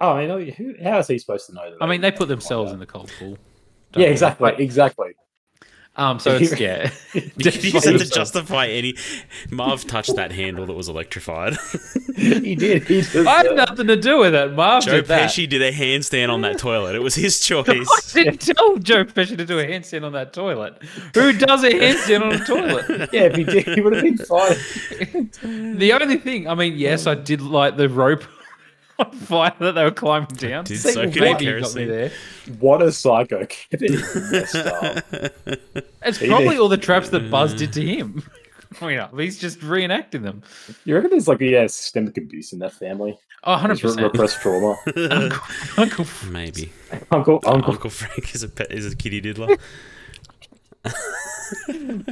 Oh, 0.00 0.12
I 0.12 0.26
mean, 0.26 0.52
who, 0.52 0.74
how 0.82 0.98
is 0.98 1.08
he 1.08 1.18
supposed 1.18 1.46
to 1.46 1.54
know 1.54 1.70
that? 1.70 1.78
I 1.80 1.86
mean, 1.86 2.02
they 2.02 2.10
put 2.10 2.28
themselves 2.28 2.72
in 2.72 2.78
the 2.78 2.86
cold 2.86 3.10
pool. 3.18 3.38
Yeah, 3.94 4.06
they? 4.06 4.10
exactly, 4.10 4.52
exactly. 4.58 5.14
Um, 5.96 6.18
so 6.18 6.36
it's 6.40 6.58
yeah. 6.58 6.90
You 7.14 7.22
could 7.22 7.64
use 7.64 7.82
to 7.82 8.10
justify 8.10 8.66
any. 8.66 8.96
Marv 9.50 9.86
touched 9.86 10.14
that 10.16 10.32
handle 10.32 10.66
that 10.66 10.74
was 10.74 10.88
electrified. 10.88 11.56
he 12.16 12.54
did. 12.54 12.84
He 12.84 13.02
did. 13.02 13.26
I 13.26 13.44
had 13.44 13.56
nothing 13.56 13.86
to 13.86 13.96
do 13.96 14.18
with 14.18 14.34
it. 14.34 14.52
Marv 14.52 14.84
Joe 14.84 14.92
did 14.92 15.06
that. 15.06 15.30
Pesci 15.30 15.48
did 15.48 15.62
a 15.62 15.72
handstand 15.72 16.30
on 16.30 16.42
that 16.42 16.58
toilet. 16.58 16.94
It 16.94 17.02
was 17.02 17.14
his 17.14 17.40
choice. 17.40 17.68
I 17.68 17.74
choice. 17.74 18.12
didn't 18.12 18.40
tell 18.40 18.76
Joe 18.76 19.04
Pesci 19.04 19.36
to 19.36 19.46
do 19.46 19.58
a 19.58 19.64
handstand 19.64 20.04
on 20.04 20.12
that 20.12 20.32
toilet. 20.32 20.82
Who 21.14 21.32
does 21.32 21.64
a 21.64 21.70
handstand 21.70 22.22
on 22.22 22.32
a 22.32 22.44
toilet? 22.44 23.10
Yeah, 23.12 23.22
if 23.22 23.36
he 23.36 23.44
did, 23.44 23.66
he 23.66 23.80
would 23.80 23.94
have 23.94 24.02
been 24.02 24.18
fine. 24.18 25.78
The 25.78 25.92
only 25.92 26.18
thing, 26.18 26.48
I 26.48 26.54
mean, 26.54 26.74
yes, 26.76 27.06
I 27.06 27.14
did 27.14 27.40
like 27.40 27.76
the 27.76 27.88
rope 27.88 28.24
on 28.98 29.10
fire 29.12 29.52
that 29.60 29.72
they 29.72 29.84
were 29.84 29.90
climbing 29.90 30.28
down. 30.36 30.64
Did 30.64 30.78
Say 30.80 30.92
soak 30.92 31.06
it 31.08 31.16
in 31.16 31.22
Maybe 31.22 31.44
you 31.46 31.60
got 31.60 31.74
me 31.74 31.84
kerosene. 31.84 31.88
there. 31.88 32.10
What 32.60 32.82
a 32.82 32.92
psycho! 32.92 33.46
Kevin 33.46 33.94
is. 33.94 34.56
It's 36.02 36.18
probably 36.18 36.56
all 36.56 36.68
the 36.68 36.76
traps 36.76 37.08
that 37.10 37.30
Buzz 37.30 37.52
did 37.54 37.72
to 37.72 37.82
him. 37.84 38.22
growing 38.78 38.98
up. 38.98 39.18
He's 39.18 39.38
just 39.38 39.58
reenacting 39.60 40.22
them. 40.22 40.42
You 40.84 40.94
reckon 40.94 41.10
there's 41.10 41.26
like 41.28 41.40
yeah 41.40 41.66
systemic 41.66 42.16
abuse 42.18 42.52
in 42.52 42.58
that 42.60 42.72
family? 42.74 43.18
Oh, 43.44 43.64
There's 43.66 43.82
re- 43.84 43.90
100%. 43.90 44.02
repressed 44.02 44.40
trauma. 44.40 44.76
Uncle, 45.10 45.40
Uncle 45.78 46.06
Maybe 46.30 46.72
Uncle, 47.12 47.40
Uncle, 47.46 47.72
uncle, 47.72 47.90
Frank 47.90 48.34
is 48.34 48.42
a 48.42 48.48
pet, 48.48 48.70
is 48.72 48.90
a 48.92 48.96
kitty 48.96 49.20
diddler. 49.20 49.56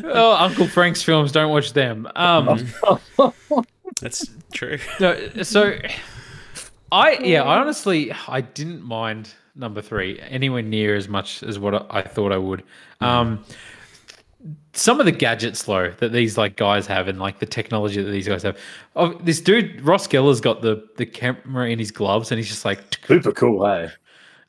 oh, 0.04 0.36
Uncle 0.38 0.66
Frank's 0.68 1.02
films. 1.02 1.32
Don't 1.32 1.50
watch 1.50 1.72
them. 1.72 2.08
Um, 2.16 2.66
That's 4.00 4.28
true. 4.52 4.78
no, 5.00 5.16
so 5.42 5.76
I 6.92 7.18
yeah, 7.18 7.42
I 7.42 7.58
honestly 7.58 8.12
I 8.28 8.40
didn't 8.40 8.82
mind 8.82 9.32
number 9.54 9.80
three 9.80 10.18
anywhere 10.20 10.62
near 10.62 10.96
as 10.96 11.08
much 11.08 11.42
as 11.42 11.58
what 11.58 11.86
I, 11.94 12.02
thought 12.02 12.32
I 12.32 12.38
would. 12.38 12.64
Um, 13.00 13.44
some 14.72 15.00
of 15.00 15.06
the 15.06 15.12
gadgets 15.12 15.62
though 15.62 15.90
that 15.98 16.12
these 16.12 16.36
like 16.36 16.56
guys 16.56 16.86
have 16.86 17.08
and 17.08 17.18
like 17.18 17.38
the 17.38 17.46
technology 17.46 18.02
that 18.02 18.10
these 18.10 18.28
guys 18.28 18.42
have. 18.42 18.58
Oh, 18.96 19.14
this 19.14 19.40
dude 19.40 19.80
Ross 19.82 20.06
Geller's 20.06 20.40
got 20.40 20.62
the 20.62 20.86
the 20.96 21.06
camera 21.06 21.68
in 21.68 21.78
his 21.78 21.90
gloves 21.90 22.30
and 22.30 22.38
he's 22.38 22.48
just 22.48 22.64
like 22.64 22.80
super 23.06 23.32
cool. 23.32 23.64
Hey, 23.66 23.90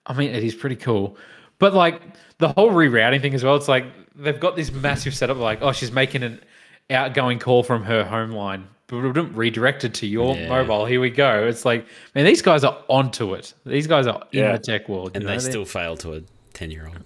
I 0.06 0.14
mean, 0.14 0.32
it 0.32 0.44
is 0.44 0.56
pretty 0.56 0.76
cool. 0.76 1.18
But 1.60 1.74
like 1.74 2.02
the 2.38 2.50
whole 2.50 2.72
rerouting 2.72 3.22
thing 3.22 3.34
as 3.34 3.44
well, 3.44 3.56
it's 3.56 3.68
like 3.68 3.86
they've 4.16 4.40
got 4.40 4.56
this 4.56 4.72
massive 4.72 5.16
setup 5.16 5.38
like, 5.38 5.60
oh, 5.62 5.72
she's 5.72 5.92
making 5.92 6.24
an 6.24 6.42
outgoing 6.90 7.40
call 7.40 7.64
from 7.64 7.84
her 7.84 8.04
home 8.04 8.32
line, 8.32 8.68
redirected 8.92 9.94
to 9.96 10.08
your 10.08 10.36
Yeah. 10.36 10.50
mobile. 10.50 10.86
Here 10.86 11.00
we 11.02 11.10
go. 11.10 11.48
It's 11.48 11.66
like, 11.66 11.86
man, 12.14 12.26
these 12.26 12.42
guys 12.42 12.64
are 12.64 12.78
onto 12.88 13.34
it. 13.34 13.54
These 13.66 13.88
guys 13.88 14.08
are 14.08 14.24
in 14.32 14.52
the 14.52 14.60
tech 14.60 14.88
world. 14.90 15.12
And 15.16 15.24
know? 15.24 15.32
they 15.32 15.38
They're- 15.38 15.50
still 15.52 15.66
fail 15.66 15.98
to 15.98 16.14
a 16.14 16.22
10 16.54 16.72
year 16.72 16.88
old. 16.88 16.98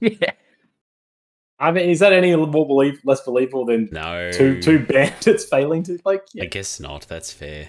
yeah. 0.00 0.32
I 1.60 1.72
mean, 1.72 1.90
is 1.90 1.98
that 1.98 2.12
any 2.12 2.34
more 2.36 2.66
believe 2.66 3.00
less 3.04 3.20
believable 3.22 3.66
than 3.66 3.88
No. 3.90 4.30
two 4.30 4.62
two 4.62 4.78
bandits 4.86 5.44
failing 5.44 5.82
to 5.84 5.98
like? 6.04 6.22
I 6.40 6.46
guess 6.46 6.78
not. 6.78 7.06
That's 7.08 7.32
fair. 7.32 7.68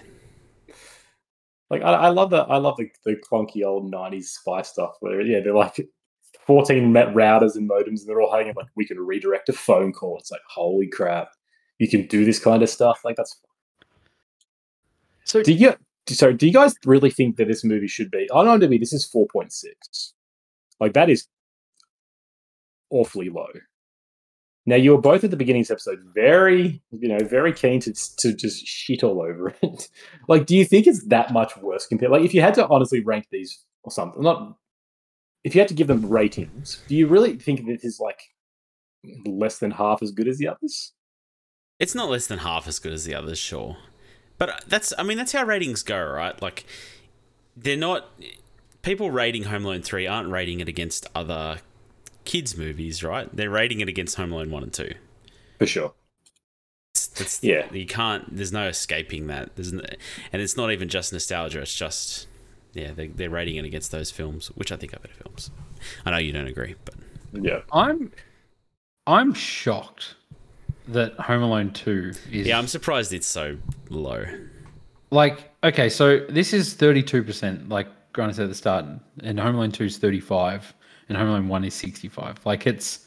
like 1.71 1.81
I, 1.81 1.93
I 1.93 2.09
love 2.09 2.29
the 2.29 2.37
I 2.43 2.57
love 2.57 2.77
the, 2.77 2.89
the 3.05 3.15
clunky 3.15 3.65
old 3.65 3.91
'90s 3.91 4.25
spy 4.25 4.61
stuff 4.61 4.91
where 4.99 5.21
yeah 5.21 5.39
they're 5.43 5.55
like 5.55 5.79
14 6.45 6.91
met 6.93 7.07
routers 7.15 7.55
and 7.55 7.67
modems 7.69 8.01
and 8.01 8.07
they're 8.07 8.21
all 8.21 8.31
hanging 8.31 8.53
like 8.55 8.67
we 8.75 8.85
can 8.85 8.99
redirect 8.99 9.49
a 9.49 9.53
phone 9.53 9.91
call. 9.91 10.17
It's 10.19 10.29
like 10.31 10.41
holy 10.47 10.87
crap, 10.87 11.31
you 11.79 11.87
can 11.87 12.05
do 12.07 12.25
this 12.25 12.39
kind 12.39 12.61
of 12.61 12.69
stuff. 12.69 13.01
Like 13.03 13.15
that's 13.15 13.41
So 15.23 15.41
Do 15.41 15.53
you 15.53 15.75
sorry? 16.07 16.35
Do 16.35 16.45
you 16.45 16.53
guys 16.53 16.75
really 16.85 17.09
think 17.09 17.37
that 17.37 17.47
this 17.47 17.63
movie 17.63 17.87
should 17.87 18.11
be 18.11 18.29
on 18.31 18.45
IMDb? 18.45 18.79
This 18.79 18.93
is 18.93 19.05
four 19.05 19.25
point 19.27 19.51
six. 19.51 20.13
Like 20.79 20.93
that 20.93 21.09
is 21.09 21.27
awfully 22.91 23.29
low. 23.29 23.47
Now 24.65 24.75
you 24.75 24.91
were 24.91 25.01
both 25.01 25.23
at 25.23 25.31
the 25.31 25.37
beginning 25.37 25.61
of 25.61 25.67
this 25.67 25.71
episode 25.71 25.99
very, 26.13 26.81
you 26.91 27.07
know, 27.07 27.19
very 27.23 27.53
keen 27.53 27.79
to 27.81 27.93
to 28.17 28.33
just 28.33 28.65
shit 28.67 29.03
all 29.03 29.21
over 29.21 29.55
it. 29.61 29.89
like, 30.27 30.45
do 30.45 30.55
you 30.55 30.65
think 30.65 30.85
it's 30.85 31.03
that 31.07 31.33
much 31.33 31.57
worse 31.57 31.87
compared? 31.87 32.11
Like, 32.11 32.23
if 32.23 32.33
you 32.33 32.41
had 32.41 32.53
to 32.55 32.67
honestly 32.67 32.99
rank 32.99 33.27
these 33.31 33.63
or 33.83 33.91
something, 33.91 34.21
not 34.21 34.55
if 35.43 35.55
you 35.55 35.61
had 35.61 35.69
to 35.69 35.73
give 35.73 35.87
them 35.87 36.07
ratings, 36.09 36.83
do 36.87 36.95
you 36.95 37.07
really 37.07 37.37
think 37.37 37.65
that 37.65 37.71
it 37.71 37.83
is 37.83 37.99
like 37.99 38.19
less 39.25 39.59
than 39.59 39.71
half 39.71 40.03
as 40.03 40.11
good 40.11 40.27
as 40.27 40.37
the 40.37 40.49
others? 40.49 40.93
It's 41.79 41.95
not 41.95 42.09
less 42.09 42.27
than 42.27 42.39
half 42.39 42.67
as 42.67 42.77
good 42.79 42.93
as 42.93 43.05
the 43.05 43.15
others, 43.15 43.39
sure. 43.39 43.77
But 44.37 44.63
that's, 44.67 44.93
I 44.97 45.03
mean, 45.03 45.17
that's 45.17 45.31
how 45.31 45.43
ratings 45.43 45.81
go, 45.83 46.01
right? 46.03 46.39
Like, 46.41 46.65
they're 47.55 47.77
not. 47.77 48.09
People 48.81 49.11
rating 49.11 49.43
Home 49.43 49.65
Alone 49.65 49.81
3 49.81 50.07
aren't 50.07 50.29
rating 50.29 50.59
it 50.61 50.69
against 50.69 51.07
other 51.13 51.59
kids' 52.23 52.57
movies, 52.57 53.03
right? 53.03 53.33
They're 53.35 53.49
rating 53.49 53.81
it 53.81 53.89
against 53.89 54.15
Home 54.15 54.31
Alone 54.31 54.51
1 54.51 54.63
and 54.63 54.73
2. 54.73 54.93
For 55.57 55.65
sure. 55.65 55.93
It's, 56.95 57.07
that's, 57.07 57.43
Yeah. 57.43 57.71
You 57.73 57.85
can't, 57.85 58.35
there's 58.35 58.53
no 58.53 58.67
escaping 58.67 59.27
that. 59.27 59.55
There's 59.55 59.73
no, 59.73 59.83
and 60.31 60.41
it's 60.41 60.55
not 60.55 60.71
even 60.71 60.87
just 60.87 61.11
nostalgia, 61.11 61.61
it's 61.61 61.75
just, 61.75 62.27
yeah, 62.73 62.91
they, 62.91 63.07
they're 63.07 63.29
rating 63.29 63.57
it 63.57 63.65
against 63.65 63.91
those 63.91 64.11
films, 64.11 64.47
which 64.55 64.71
I 64.71 64.77
think 64.77 64.93
are 64.93 64.99
better 64.99 65.13
films. 65.13 65.51
I 66.05 66.11
know 66.11 66.17
you 66.17 66.31
don't 66.31 66.47
agree, 66.47 66.75
but 66.85 66.95
Yeah. 67.33 67.61
I'm 67.73 68.11
I'm 69.05 69.33
shocked 69.33 70.15
that 70.91 71.13
Home 71.19 71.41
Alone 71.43 71.71
2 71.71 72.11
is 72.31 72.47
yeah, 72.47 72.57
I'm 72.57 72.67
surprised 72.67 73.13
it's 73.13 73.27
so 73.27 73.57
low. 73.89 74.25
like 75.11 75.51
okay, 75.63 75.89
so 75.89 76.25
this 76.29 76.53
is 76.53 76.75
32%, 76.75 77.69
like 77.69 77.87
Grant 78.13 78.35
said 78.35 78.43
at 78.43 78.49
the 78.49 78.55
start, 78.55 78.85
and 79.21 79.39
Home 79.39 79.55
Alone 79.55 79.71
2 79.71 79.85
is 79.85 79.97
35, 79.97 80.73
and 81.09 81.17
Home 81.17 81.29
Alone 81.29 81.47
1 81.47 81.63
is 81.65 81.73
65. 81.73 82.39
Like 82.45 82.67
it's 82.67 83.05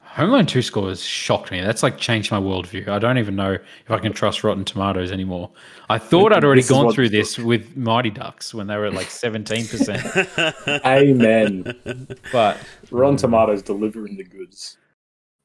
Home 0.00 0.30
Alone 0.30 0.46
2 0.46 0.62
score 0.62 0.88
has 0.88 1.02
shocked 1.02 1.50
me. 1.50 1.60
That's 1.60 1.82
like 1.82 1.98
changed 1.98 2.30
my 2.30 2.38
worldview. 2.40 2.88
I 2.88 2.98
don't 2.98 3.18
even 3.18 3.36
know 3.36 3.52
if 3.52 3.90
I 3.90 3.98
can 3.98 4.12
trust 4.12 4.44
Rotten 4.44 4.64
Tomatoes 4.64 5.12
anymore. 5.12 5.50
I 5.90 5.98
thought 5.98 6.32
I'd 6.32 6.44
already 6.44 6.62
gone 6.62 6.92
through 6.92 7.10
this 7.10 7.38
with 7.38 7.76
Mighty 7.76 8.10
Ducks 8.10 8.54
when 8.54 8.66
they 8.66 8.76
were 8.76 8.86
at 8.86 8.94
like 8.94 9.08
17%. 9.08 10.84
Amen. 10.86 12.06
but 12.32 12.58
Rotten 12.90 13.16
Tomatoes 13.16 13.62
delivering 13.62 14.16
the 14.16 14.24
goods. 14.24 14.78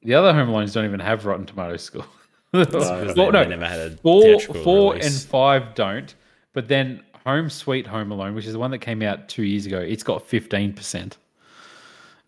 The 0.04 0.14
other 0.14 0.34
Home 0.34 0.50
Alones 0.50 0.74
don't 0.74 0.86
even 0.86 1.00
have 1.00 1.26
Rotten 1.26 1.46
Tomatoes 1.46 1.84
score. 1.84 2.06
Because 2.54 2.74
well, 2.90 3.06
they, 3.06 3.32
no, 3.32 3.44
they 3.46 3.50
never 3.50 3.66
had 3.66 3.80
a 3.80 3.98
four 3.98 4.38
four 4.42 4.92
release. 4.96 5.06
and 5.24 5.30
five 5.32 5.74
don't 5.74 6.14
but 6.52 6.68
then 6.68 7.02
home 7.26 7.50
sweet 7.50 7.88
home 7.88 8.12
alone 8.12 8.36
which 8.36 8.46
is 8.46 8.52
the 8.52 8.60
one 8.60 8.72
that 8.72 8.80
came 8.80 9.02
out 9.02 9.30
two 9.30 9.44
years 9.44 9.66
ago 9.66 9.80
it's 9.80 10.04
got 10.04 10.28
15% 10.28 11.14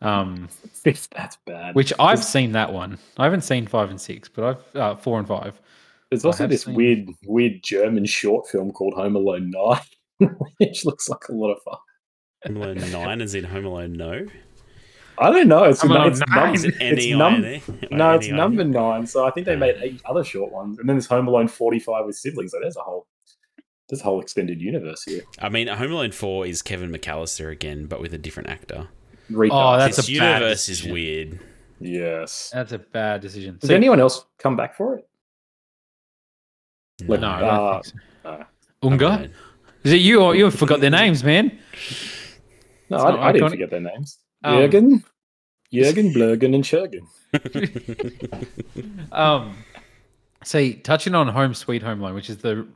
um 0.01 0.47
Fifth, 0.71 1.09
that's 1.09 1.35
bad. 1.45 1.75
which 1.75 1.91
i've 1.99 2.23
seen 2.23 2.53
that 2.53 2.71
one 2.71 2.97
i 3.17 3.25
haven't 3.25 3.41
seen 3.41 3.67
five 3.67 3.89
and 3.89 3.99
six 3.99 4.29
but 4.29 4.45
i've 4.45 4.75
uh, 4.77 4.95
four 4.95 5.19
and 5.19 5.27
five 5.27 5.59
There's 6.09 6.23
also 6.23 6.47
this 6.47 6.63
seen- 6.63 6.75
weird, 6.75 7.09
weird 7.25 7.61
German 7.61 8.05
short 8.05 8.47
film 8.47 8.71
called 8.71 8.93
Home 8.93 9.17
Alone 9.17 9.49
Nine, 9.51 10.29
which 10.57 10.85
looks 10.85 11.09
like 11.09 11.27
a 11.27 11.33
lot 11.33 11.51
of 11.51 11.61
fun. 11.63 11.77
Home 12.45 12.57
Alone 12.61 12.91
9 12.91 13.19
is 13.21 13.35
in 13.35 13.43
Home 13.43 13.65
Alone 13.65 13.91
No. 13.93 14.25
I 15.17 15.29
don't 15.31 15.47
know. 15.47 15.63
It's, 15.65 15.81
Home 15.81 15.91
num- 15.93 16.07
it's, 16.07 16.21
nine. 16.27 16.45
num- 16.45 16.55
Is 16.55 16.63
it's 16.65 16.77
any 16.79 17.13
num- 17.13 17.33
irony? 17.35 17.61
No, 17.91 18.11
it's 18.15 18.27
number 18.29 18.63
nine. 18.63 19.05
So 19.05 19.25
I 19.25 19.31
think 19.31 19.45
they 19.45 19.55
made 19.55 19.75
eight 19.81 20.01
other 20.05 20.23
short 20.23 20.51
ones, 20.51 20.79
and 20.79 20.87
then 20.89 20.95
there's 20.95 21.05
Home 21.07 21.27
Alone 21.27 21.47
45 21.47 22.05
with 22.05 22.15
siblings. 22.15 22.51
So 22.51 22.59
there's 22.61 22.77
a 22.77 22.81
whole, 22.81 23.05
there's 23.89 24.01
a 24.01 24.03
whole 24.05 24.19
extended 24.21 24.59
universe 24.61 25.03
here. 25.03 25.21
I 25.39 25.49
mean, 25.49 25.67
Home 25.67 25.91
Alone 25.91 26.11
4 26.11 26.47
is 26.47 26.61
Kevin 26.61 26.91
McAllister 26.91 27.51
again, 27.51 27.85
but 27.85 28.01
with 28.01 28.13
a 28.13 28.17
different 28.17 28.49
actor. 28.49 28.87
Recast. 29.29 29.55
Oh, 29.57 29.77
that's 29.77 29.97
This 29.97 30.09
a 30.09 30.19
bad 30.19 30.33
universe 30.41 30.61
is 30.69 30.77
decision. 30.79 30.91
weird. 30.93 31.39
yes. 31.79 32.49
That's 32.53 32.71
a 32.71 32.79
bad 32.79 33.21
decision. 33.21 33.57
Does 33.59 33.69
See, 33.69 33.75
anyone 33.75 33.99
else 33.99 34.25
come 34.39 34.55
back 34.55 34.75
for 34.75 34.97
it? 34.97 35.07
Like, 37.07 37.19
no, 37.21 37.27
I 37.27 37.41
uh, 37.41 37.71
don't 37.73 37.83
think 37.85 37.95
so. 38.23 38.29
uh, 38.29 38.43
Unger? 38.83 39.29
Is 39.83 39.91
it 39.93 39.97
you 40.01 40.21
or 40.21 40.35
you 40.35 40.49
forgot 40.51 40.79
their 40.79 40.89
names, 40.91 41.23
man? 41.23 41.57
No, 42.89 42.97
It's 42.97 43.03
I, 43.05 43.29
I 43.29 43.31
didn't 43.31 43.49
forget 43.49 43.69
their 43.69 43.81
names. 43.81 44.19
Um, 44.43 44.57
Jürgen, 44.57 45.03
Jürgen, 45.71 46.13
Blurgen, 46.15 46.55
and 46.55 46.63
Schergen. 46.63 47.07
Um, 49.11 49.55
see, 50.43 50.73
touching 50.75 51.15
on 51.15 51.27
Home 51.27 51.53
Sweet 51.53 51.83
Home 51.83 52.01
Alone, 52.01 52.15
which 52.15 52.29
is 52.29 52.37
the 52.37 52.67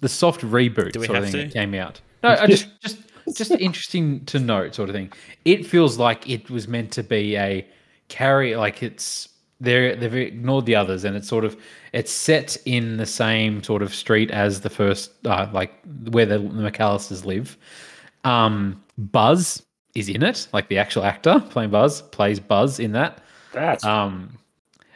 the 0.00 0.08
soft 0.08 0.40
reboot 0.40 0.92
Do 0.92 1.00
we 1.00 1.06
sort 1.06 1.18
of 1.18 1.24
have 1.24 1.32
thing 1.32 1.42
to? 1.42 1.46
that 1.48 1.52
came 1.54 1.74
out. 1.74 2.00
No, 2.22 2.30
I 2.30 2.46
just 2.46 2.68
just 2.82 2.98
just 3.36 3.50
interesting 3.52 4.24
to 4.26 4.38
note, 4.38 4.74
sort 4.74 4.88
of 4.88 4.94
thing. 4.94 5.12
It 5.44 5.66
feels 5.66 5.98
like 5.98 6.28
it 6.28 6.50
was 6.50 6.68
meant 6.68 6.90
to 6.92 7.02
be 7.02 7.36
a 7.36 7.66
carry, 8.08 8.56
like 8.56 8.82
it's 8.82 9.28
they're 9.60 9.94
they've 9.94 10.14
ignored 10.14 10.66
the 10.66 10.74
others, 10.74 11.04
and 11.04 11.16
it's 11.16 11.28
sort 11.28 11.44
of 11.44 11.56
it's 11.92 12.10
set 12.10 12.56
in 12.64 12.96
the 12.96 13.06
same 13.06 13.62
sort 13.62 13.82
of 13.82 13.94
street 13.94 14.30
as 14.30 14.60
the 14.62 14.70
first, 14.70 15.12
uh, 15.26 15.48
like 15.52 15.72
where 16.10 16.26
the, 16.26 16.38
the 16.38 16.70
McAllisters 16.70 17.24
live. 17.24 17.56
Um, 18.24 18.82
Buzz 18.98 19.62
is 19.94 20.08
in 20.08 20.22
it, 20.22 20.48
like 20.52 20.68
the 20.68 20.78
actual 20.78 21.04
actor 21.04 21.40
playing 21.50 21.70
Buzz 21.70 22.02
plays 22.02 22.40
Buzz 22.40 22.80
in 22.80 22.92
that 22.92 23.22
That's 23.52 23.84
um, 23.84 24.38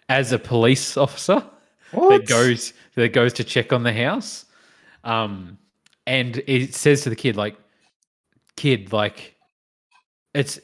as 0.08 0.32
a 0.32 0.38
police 0.38 0.96
officer 0.96 1.44
what? 1.92 2.10
that 2.10 2.26
goes 2.26 2.72
that 2.94 3.12
goes 3.12 3.32
to 3.34 3.44
check 3.44 3.72
on 3.72 3.82
the 3.82 3.92
house, 3.92 4.46
um, 5.04 5.58
and 6.06 6.42
it 6.46 6.74
says 6.74 7.02
to 7.02 7.10
the 7.10 7.16
kid 7.16 7.36
like, 7.36 7.56
"Kid, 8.56 8.92
like, 8.92 9.36
it's 10.34 10.58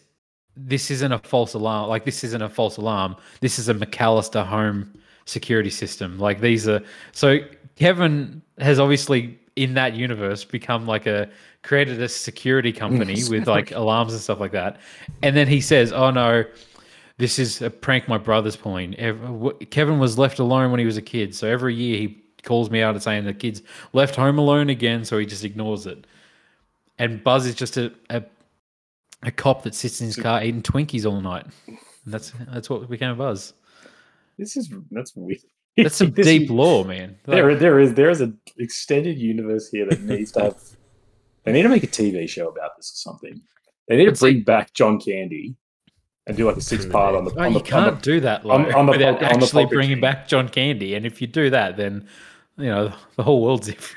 this 0.57 0.91
isn't 0.91 1.13
a 1.13 1.19
false 1.19 1.55
alarm. 1.55 1.89
Like, 1.89 2.05
this 2.05 2.25
isn't 2.25 2.43
a 2.43 2.49
false 2.49 2.77
alarm. 2.77 3.17
This 3.41 3.59
is 3.59 3.69
a 3.69 3.75
McAllister 3.75 4.45
home 4.45 4.93
security 5.25 5.71
system. 5.71 6.19
Like, 6.19 6.41
these 6.41 6.69
are 6.69 6.83
so 7.13 7.39
Kevin 7.77 8.43
has 8.59 8.79
obviously 8.79 9.39
in 9.57 9.75
that 9.75 9.95
universe 9.95 10.45
become 10.45 10.87
like 10.87 11.07
a 11.07 11.29
created 11.63 12.01
a 12.01 12.09
security 12.09 12.73
mm. 12.73 12.77
company 12.77 13.23
with 13.31 13.47
like 13.47 13.71
alarms 13.73 14.13
and 14.13 14.23
stuff 14.23 14.41
like 14.41 14.53
that, 14.53 14.79
and 15.23 15.37
then 15.37 15.49
he 15.49 15.61
says, 15.61 15.93
"Oh 15.93 16.11
no." 16.11 16.45
this 17.19 17.39
is 17.39 17.63
a 17.63 17.71
prank 17.71 18.09
my 18.09 18.19
brother's 18.19 18.57
pulling. 18.57 18.95
Kevin 19.71 20.01
was 20.01 20.19
left 20.19 20.41
alone 20.41 20.73
when 20.73 20.81
he 20.81 20.87
was 20.87 20.97
a 20.97 21.03
kid, 21.03 21.35
so 21.37 21.47
every 21.47 21.73
year 21.73 21.97
he 21.99 22.23
calls 22.43 22.69
me 22.69 22.83
out 22.83 22.95
and 22.95 23.03
saying 23.03 23.25
the 23.25 23.35
kid's 23.35 23.63
left 23.93 24.17
home 24.17 24.39
alone 24.39 24.71
again, 24.71 25.05
so 25.05 25.19
he 25.19 25.27
just 25.27 25.45
ignores 25.45 25.87
it. 25.87 26.07
And 26.99 27.23
Buzz 27.23 27.47
is 27.47 27.55
just 27.55 27.77
a 27.77 27.93
a, 28.11 28.25
a 29.23 29.31
cop 29.31 29.63
that 29.63 29.75
sits 29.75 30.01
in 30.01 30.07
his 30.07 30.17
car 30.17 30.43
eating 30.43 30.63
Twinkies 30.63 31.07
all 31.07 31.21
night. 31.21 31.47
And 31.69 31.79
that's 32.07 32.33
that's 32.49 32.69
what 32.69 32.89
became 32.91 33.11
of 33.11 33.19
Buzz. 33.19 33.55
This 34.39 34.57
is 34.57 34.73
that's 34.91 35.15
weird. 35.15 35.39
That's 35.77 35.97
some 35.97 36.11
This- 36.13 36.27
deep 36.27 36.51
lore, 36.51 36.85
man. 36.85 37.17
There, 37.25 37.55
there 37.55 37.79
is 37.81 37.95
there 37.95 38.11
is 38.11 38.21
an 38.21 38.39
extended 38.59 39.19
universe 39.19 39.69
here 39.71 39.87
that 39.89 40.01
needs 40.03 40.33
to 40.33 40.43
have. 40.43 40.57
They 41.45 41.53
need 41.53 41.63
to 41.63 41.69
make 41.69 41.83
a 41.83 41.89
TV 41.89 42.29
show 42.29 42.49
about 42.49 42.77
this 42.77 42.93
or 42.93 42.99
something. 43.11 43.41
They 43.89 43.97
need 43.97 44.05
to 44.05 44.11
But 44.13 44.19
see- 44.19 44.33
bring 44.33 44.43
back 44.43 44.75
John 44.75 45.01
Candy 45.01 45.55
and 46.27 46.37
do 46.37 46.47
like 46.47 46.57
a 46.57 46.61
six 46.61 46.85
part 46.87 47.15
on 47.15 47.25
the. 47.25 47.33
Oh, 47.37 47.41
on 47.45 47.53
you 47.53 47.59
the, 47.59 47.65
can't 47.65 47.87
on 47.89 47.95
the 47.97 48.01
do 48.01 48.21
that 48.21 48.45
like, 48.45 48.75
on 48.75 48.87
the 48.87 48.93
without 48.93 49.17
on 49.17 49.25
actually 49.25 49.65
puppet 49.65 49.77
bringing 49.77 50.01
back 50.01 50.29
John 50.29 50.49
Candy. 50.49 50.95
And 50.95 51.05
if 51.07 51.21
you 51.21 51.27
do 51.27 51.51
that, 51.51 51.77
then 51.77 52.07
you 52.59 52.67
know 52.67 52.93
the 53.17 53.23
whole 53.23 53.43
world's 53.43 53.67
different. 53.69 53.97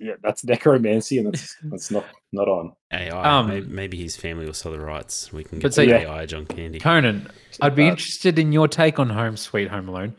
yeah, 0.00 0.14
that's 0.22 0.42
necromancy, 0.42 1.18
and 1.18 1.26
that's 1.28 1.56
that's 1.64 1.90
not 1.90 2.06
not 2.32 2.48
on. 2.48 2.72
AI. 2.92 3.38
Um, 3.38 3.48
maybe, 3.48 3.66
maybe 3.68 4.02
his 4.02 4.16
family 4.16 4.46
will 4.46 4.54
sell 4.54 4.72
the 4.72 4.80
rights. 4.80 5.32
We 5.32 5.44
can 5.44 5.58
But 5.58 5.68
get 5.68 5.74
see- 5.74 5.86
the 5.86 5.96
AI 6.08 6.26
John 6.26 6.46
Candy. 6.46 6.80
Conan, 6.80 7.28
I'd 7.60 7.76
be 7.76 7.82
bad. 7.84 7.90
interested 7.90 8.38
in 8.38 8.52
your 8.52 8.66
take 8.66 8.98
on 8.98 9.10
Home 9.10 9.36
Sweet 9.36 9.68
Home 9.68 9.88
Alone 9.88 10.14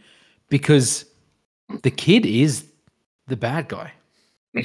because 0.51 1.05
the 1.81 1.89
kid 1.89 2.27
is 2.27 2.65
the 3.25 3.35
bad 3.35 3.67
guy. 3.67 3.93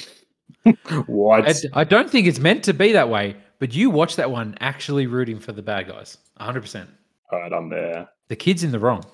What? 1.06 1.48
I, 1.48 1.80
I 1.80 1.84
don't 1.84 2.10
think 2.10 2.26
it's 2.26 2.40
meant 2.40 2.64
to 2.64 2.74
be 2.74 2.90
that 2.90 3.08
way, 3.08 3.36
but 3.60 3.72
you 3.72 3.88
watch 3.88 4.16
that 4.16 4.32
one 4.32 4.56
actually 4.58 5.06
rooting 5.06 5.38
for 5.38 5.52
the 5.52 5.62
bad 5.62 5.86
guys. 5.86 6.18
100%. 6.40 6.88
All 7.30 7.38
right, 7.38 7.52
I'm 7.52 7.68
there. 7.68 8.08
The 8.26 8.34
kid's 8.34 8.64
in 8.64 8.72
the 8.72 8.80
wrong. 8.80 9.04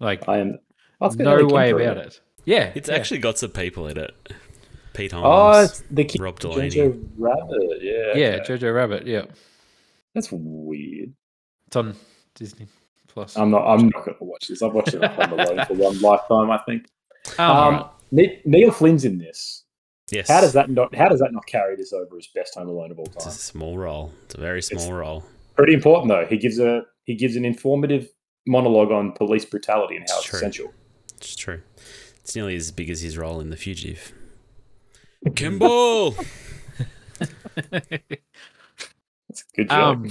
Like, 0.00 0.26
I 0.26 0.38
am. 0.38 0.58
Let's 1.02 1.16
get 1.16 1.24
no 1.24 1.36
another 1.36 1.54
way 1.54 1.70
about 1.72 1.98
it. 1.98 2.20
Yeah. 2.46 2.72
It's 2.74 2.88
yeah. 2.88 2.94
actually 2.94 3.20
got 3.20 3.38
some 3.38 3.50
people 3.50 3.88
in 3.88 3.98
it. 3.98 4.32
Pete 4.94 5.12
oh, 5.12 5.20
Holmes. 5.20 5.26
Oh, 5.28 5.60
it's 5.64 5.82
the 5.90 6.04
kid. 6.04 6.20
Rob 6.22 6.40
from 6.40 6.52
Delaney. 6.52 6.70
Jojo 6.70 7.08
Rabbit. 7.18 7.82
Yeah. 7.82 8.12
Yeah, 8.14 8.38
okay. 8.40 8.54
Jojo 8.54 8.74
Rabbit. 8.74 9.06
Yeah. 9.06 9.26
That's 10.14 10.28
weird. 10.32 11.12
It's 11.66 11.76
on 11.76 11.94
Disney 12.34 12.68
Plus. 13.12 13.36
I'm 13.36 13.50
not. 13.50 13.66
I'm 13.66 13.88
not 13.88 14.04
going 14.04 14.16
to 14.18 14.24
watch 14.24 14.48
this. 14.48 14.62
I've 14.62 14.72
watched 14.72 14.94
it 14.94 15.04
on 15.04 15.10
Home 15.10 15.38
Alone 15.38 15.66
for 15.66 15.74
one 15.74 16.00
lifetime. 16.00 16.50
I 16.50 16.58
think. 16.66 16.86
Um, 17.38 17.74
Um, 17.74 17.88
Ne- 18.10 18.40
Neil 18.44 18.70
Flynn's 18.70 19.04
in 19.04 19.18
this. 19.18 19.64
yes. 20.10 20.28
How 20.28 20.40
does 20.40 20.52
that 20.54 20.68
not? 20.70 20.94
How 20.94 21.08
does 21.08 21.20
that 21.20 21.32
not 21.32 21.46
carry 21.46 21.76
this 21.76 21.92
over 21.92 22.16
as 22.18 22.26
best 22.34 22.54
Home 22.56 22.68
Alone 22.68 22.90
of 22.90 22.98
all 22.98 23.06
time? 23.06 23.14
It's 23.16 23.26
a 23.26 23.30
small 23.30 23.78
role. 23.78 24.12
It's 24.24 24.34
a 24.34 24.40
very 24.40 24.60
small 24.62 24.82
It's- 24.82 24.92
role. 24.98 25.24
Pretty 25.56 25.74
important 25.74 26.08
though. 26.08 26.24
He 26.26 26.36
gives 26.38 26.58
a 26.58 26.82
he 27.04 27.14
gives 27.14 27.36
an 27.36 27.44
informative 27.44 28.08
monologue 28.46 28.90
on 28.90 29.12
police 29.12 29.44
brutality 29.44 29.96
and 29.96 30.06
how 30.08 30.16
It's 30.16 30.24
it's 30.24 30.30
true. 30.30 30.38
essential. 30.38 30.74
It's 31.18 31.36
true. 31.36 31.60
It's 32.20 32.34
nearly 32.34 32.56
as 32.56 32.70
big 32.72 32.88
as 32.90 33.02
his 33.02 33.16
role 33.18 33.40
in 33.40 33.50
The 33.50 33.56
Fugitive. 33.56 34.12
Kimball! 35.34 36.16
It's 39.28 39.44
a 39.44 39.56
good 39.56 39.68
job. 39.70 40.06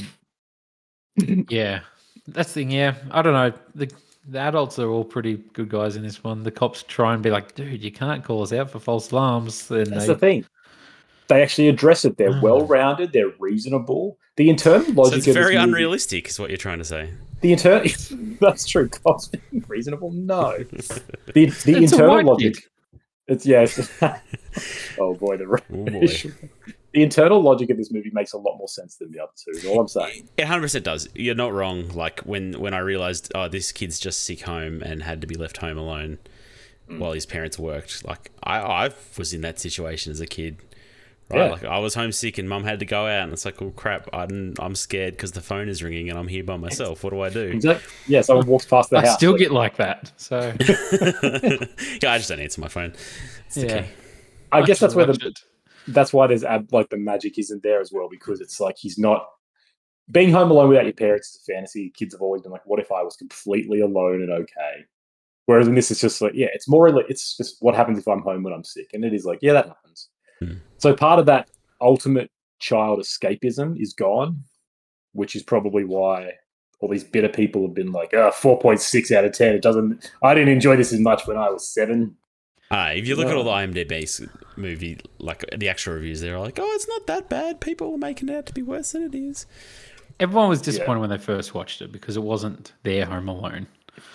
um, 1.19 1.45
yeah. 1.49 1.81
That's 2.33 2.49
the 2.53 2.61
thing. 2.61 2.71
Yeah. 2.71 2.95
I 3.11 3.21
don't 3.21 3.33
know. 3.33 3.53
The, 3.75 3.91
the 4.27 4.39
adults 4.39 4.77
are 4.79 4.89
all 4.89 5.03
pretty 5.03 5.37
good 5.53 5.69
guys 5.69 5.95
in 5.95 6.03
this 6.03 6.23
one. 6.23 6.43
The 6.43 6.51
cops 6.51 6.83
try 6.83 7.13
and 7.13 7.23
be 7.23 7.29
like, 7.31 7.55
dude, 7.55 7.81
you 7.83 7.91
can't 7.91 8.23
call 8.23 8.41
us 8.43 8.53
out 8.53 8.69
for 8.69 8.79
false 8.79 9.11
alarms. 9.11 9.67
Then 9.67 9.89
That's 9.89 10.07
they, 10.07 10.13
the 10.13 10.19
thing. 10.19 10.45
They 11.27 11.41
actually 11.41 11.69
address 11.69 12.05
it. 12.05 12.17
They're 12.17 12.33
Ah. 12.35 12.41
well 12.41 12.65
rounded. 12.65 13.13
They're 13.13 13.31
reasonable. 13.39 14.17
The 14.37 14.49
internal 14.49 14.79
logic. 14.93 14.95
So 14.95 15.01
logic 15.01 15.17
it's 15.19 15.27
of 15.27 15.33
this 15.33 15.43
very 15.43 15.55
movie- 15.55 15.63
unrealistic, 15.69 16.27
is 16.29 16.39
what 16.39 16.49
you're 16.49 16.57
trying 16.57 16.77
to 16.79 16.85
say. 16.85 17.09
The 17.41 17.53
internal 17.53 17.89
that's 18.39 18.65
true. 18.67 18.87
Cops 18.89 19.27
being 19.27 19.63
reasonable. 19.67 20.11
No, 20.11 20.57
the 20.69 21.03
the 21.33 21.43
It's 21.43 21.65
internal 21.65 22.09
white 22.15 22.25
logic. 22.25 22.53
kid. 22.55 22.63
It's 23.27 23.45
yeah. 23.45 23.61
It's, 23.61 23.79
oh 24.99 25.15
boy, 25.15 25.37
the 25.37 25.45
Oh 25.45 25.85
boy. 25.85 26.73
The 26.93 27.03
internal 27.03 27.41
logic 27.41 27.69
of 27.69 27.77
this 27.77 27.91
movie 27.91 28.11
makes 28.13 28.33
a 28.33 28.37
lot 28.37 28.57
more 28.57 28.67
sense 28.67 28.95
than 28.95 29.11
the 29.11 29.19
other 29.21 29.31
two. 29.35 29.51
Is 29.51 29.65
all 29.65 29.79
I'm 29.79 29.87
saying. 29.87 30.29
It 30.37 30.45
100% 30.45 30.83
does. 30.83 31.07
You're 31.15 31.35
not 31.35 31.53
wrong. 31.53 31.89
Like 31.89 32.19
when 32.21 32.53
when 32.59 32.73
I 32.73 32.79
realized, 32.79 33.31
oh, 33.35 33.47
this 33.47 33.71
kid's 33.71 33.99
just 33.99 34.21
sick 34.23 34.41
home 34.41 34.81
and 34.81 35.03
had 35.03 35.21
to 35.21 35.27
be 35.27 35.35
left 35.35 35.57
home 35.57 35.77
alone 35.77 36.19
Mm. 36.89 36.99
while 36.99 37.13
his 37.13 37.25
parents 37.25 37.57
worked. 37.57 38.03
Like 38.05 38.31
I, 38.43 38.59
I 38.59 38.89
was 39.17 39.33
in 39.33 39.41
that 39.41 39.59
situation 39.59 40.11
as 40.11 40.19
a 40.19 40.25
kid. 40.27 40.57
Right, 41.29 41.45
Yeah. 41.45 41.51
like 41.51 41.63
I 41.63 41.77
was 41.79 41.93
homesick 41.95 42.37
and 42.37 42.49
mum 42.49 42.65
had 42.65 42.79
to 42.79 42.85
go 42.85 43.05
out, 43.05 43.23
and 43.23 43.31
it's 43.31 43.45
like, 43.45 43.61
oh 43.61 43.69
crap, 43.71 44.09
I'm 44.11 44.55
I'm 44.59 44.75
scared 44.75 45.13
because 45.13 45.31
the 45.31 45.39
phone 45.41 45.69
is 45.69 45.81
ringing 45.81 46.09
and 46.09 46.19
I'm 46.19 46.27
here 46.27 46.43
by 46.43 46.57
myself. 46.57 47.03
What 47.03 47.11
do 47.11 47.21
I 47.21 47.29
do? 47.29 47.43
Exactly. 47.47 47.89
Yeah, 48.07 48.21
someone 48.21 48.47
walks 48.47 48.65
past 48.65 48.89
the 48.89 48.97
I 48.97 49.05
house. 49.05 49.13
still 49.15 49.37
get 49.37 49.51
like 49.51 49.77
that. 49.77 50.11
So, 50.17 50.39
yeah, 52.01 52.11
I 52.11 52.17
just 52.17 52.29
don't 52.29 52.39
answer 52.39 52.59
my 52.59 52.67
phone. 52.67 52.93
It's 53.45 53.55
the 53.55 53.67
yeah. 53.67 53.81
key. 53.83 53.87
I 54.51 54.61
guess 54.63 54.79
that's 54.79 54.95
where 54.95 55.05
the 55.05 55.13
it. 55.27 55.39
That's 55.87 56.13
why 56.13 56.27
there's 56.27 56.43
ab- 56.43 56.71
like 56.71 56.89
the 56.89 56.97
magic 56.97 57.37
isn't 57.39 57.63
there 57.63 57.81
as 57.81 57.91
well 57.91 58.07
because 58.09 58.41
it's 58.41 58.59
like 58.59 58.77
he's 58.77 58.97
not 58.97 59.27
being 60.09 60.31
home 60.31 60.51
alone 60.51 60.69
without 60.69 60.85
your 60.85 60.93
parents 60.93 61.29
is 61.29 61.41
a 61.47 61.53
fantasy. 61.53 61.91
Kids 61.95 62.13
have 62.13 62.21
always 62.21 62.41
been 62.41 62.51
like, 62.51 62.65
what 62.65 62.79
if 62.79 62.91
I 62.91 63.01
was 63.03 63.15
completely 63.15 63.81
alone 63.81 64.21
and 64.21 64.31
okay? 64.31 64.85
Whereas 65.45 65.67
in 65.67 65.75
this, 65.75 65.91
it's 65.91 66.01
just 66.01 66.21
like, 66.21 66.33
yeah, 66.35 66.47
it's 66.53 66.67
more 66.67 66.91
like 66.91 67.05
it's 67.09 67.35
just 67.35 67.57
what 67.61 67.75
happens 67.75 67.97
if 67.97 68.07
I'm 68.07 68.21
home 68.21 68.43
when 68.43 68.53
I'm 68.53 68.63
sick, 68.63 68.91
and 68.93 69.03
it 69.03 69.13
is 69.13 69.25
like, 69.25 69.39
yeah, 69.41 69.53
that 69.53 69.67
happens. 69.67 70.09
Hmm. 70.39 70.53
So 70.77 70.93
part 70.95 71.19
of 71.19 71.25
that 71.25 71.49
ultimate 71.79 72.31
child 72.59 72.99
escapism 72.99 73.81
is 73.81 73.93
gone, 73.93 74.43
which 75.13 75.35
is 75.35 75.43
probably 75.43 75.83
why 75.83 76.31
all 76.79 76.89
these 76.89 77.03
bitter 77.03 77.29
people 77.29 77.63
have 77.63 77.75
been 77.75 77.91
like, 77.91 78.13
oh, 78.13 78.31
4.6 78.31 79.11
out 79.15 79.25
of 79.25 79.33
10. 79.33 79.55
It 79.55 79.61
doesn't, 79.61 80.11
I 80.23 80.33
didn't 80.33 80.53
enjoy 80.53 80.75
this 80.75 80.91
as 80.91 80.99
much 80.99 81.27
when 81.27 81.37
I 81.37 81.49
was 81.49 81.67
seven. 81.67 82.15
Uh, 82.71 82.91
if 82.95 83.05
you 83.07 83.15
look 83.15 83.27
at 83.27 83.35
all 83.35 83.43
the 83.43 83.49
IMDb 83.51 84.03
s- 84.03 84.21
movie, 84.55 84.97
like 85.19 85.43
the 85.57 85.67
actual 85.69 85.93
reviews, 85.95 86.21
they're 86.21 86.39
like, 86.39 86.57
"Oh, 86.59 86.71
it's 86.75 86.87
not 86.87 87.05
that 87.07 87.27
bad. 87.29 87.59
People 87.59 87.93
are 87.93 87.97
making 87.97 88.29
it 88.29 88.35
out 88.35 88.45
to 88.47 88.53
be 88.53 88.61
worse 88.63 88.93
than 88.93 89.03
it 89.03 89.13
is." 89.13 89.45
Everyone 90.19 90.47
was 90.49 90.61
disappointed 90.61 90.99
when 91.01 91.09
they 91.09 91.17
first 91.17 91.53
watched 91.53 91.81
it 91.81 91.91
because 91.91 92.15
it 92.15 92.23
wasn't 92.23 92.71
their 92.83 93.05
Home 93.05 93.27
Alone. 93.27 93.67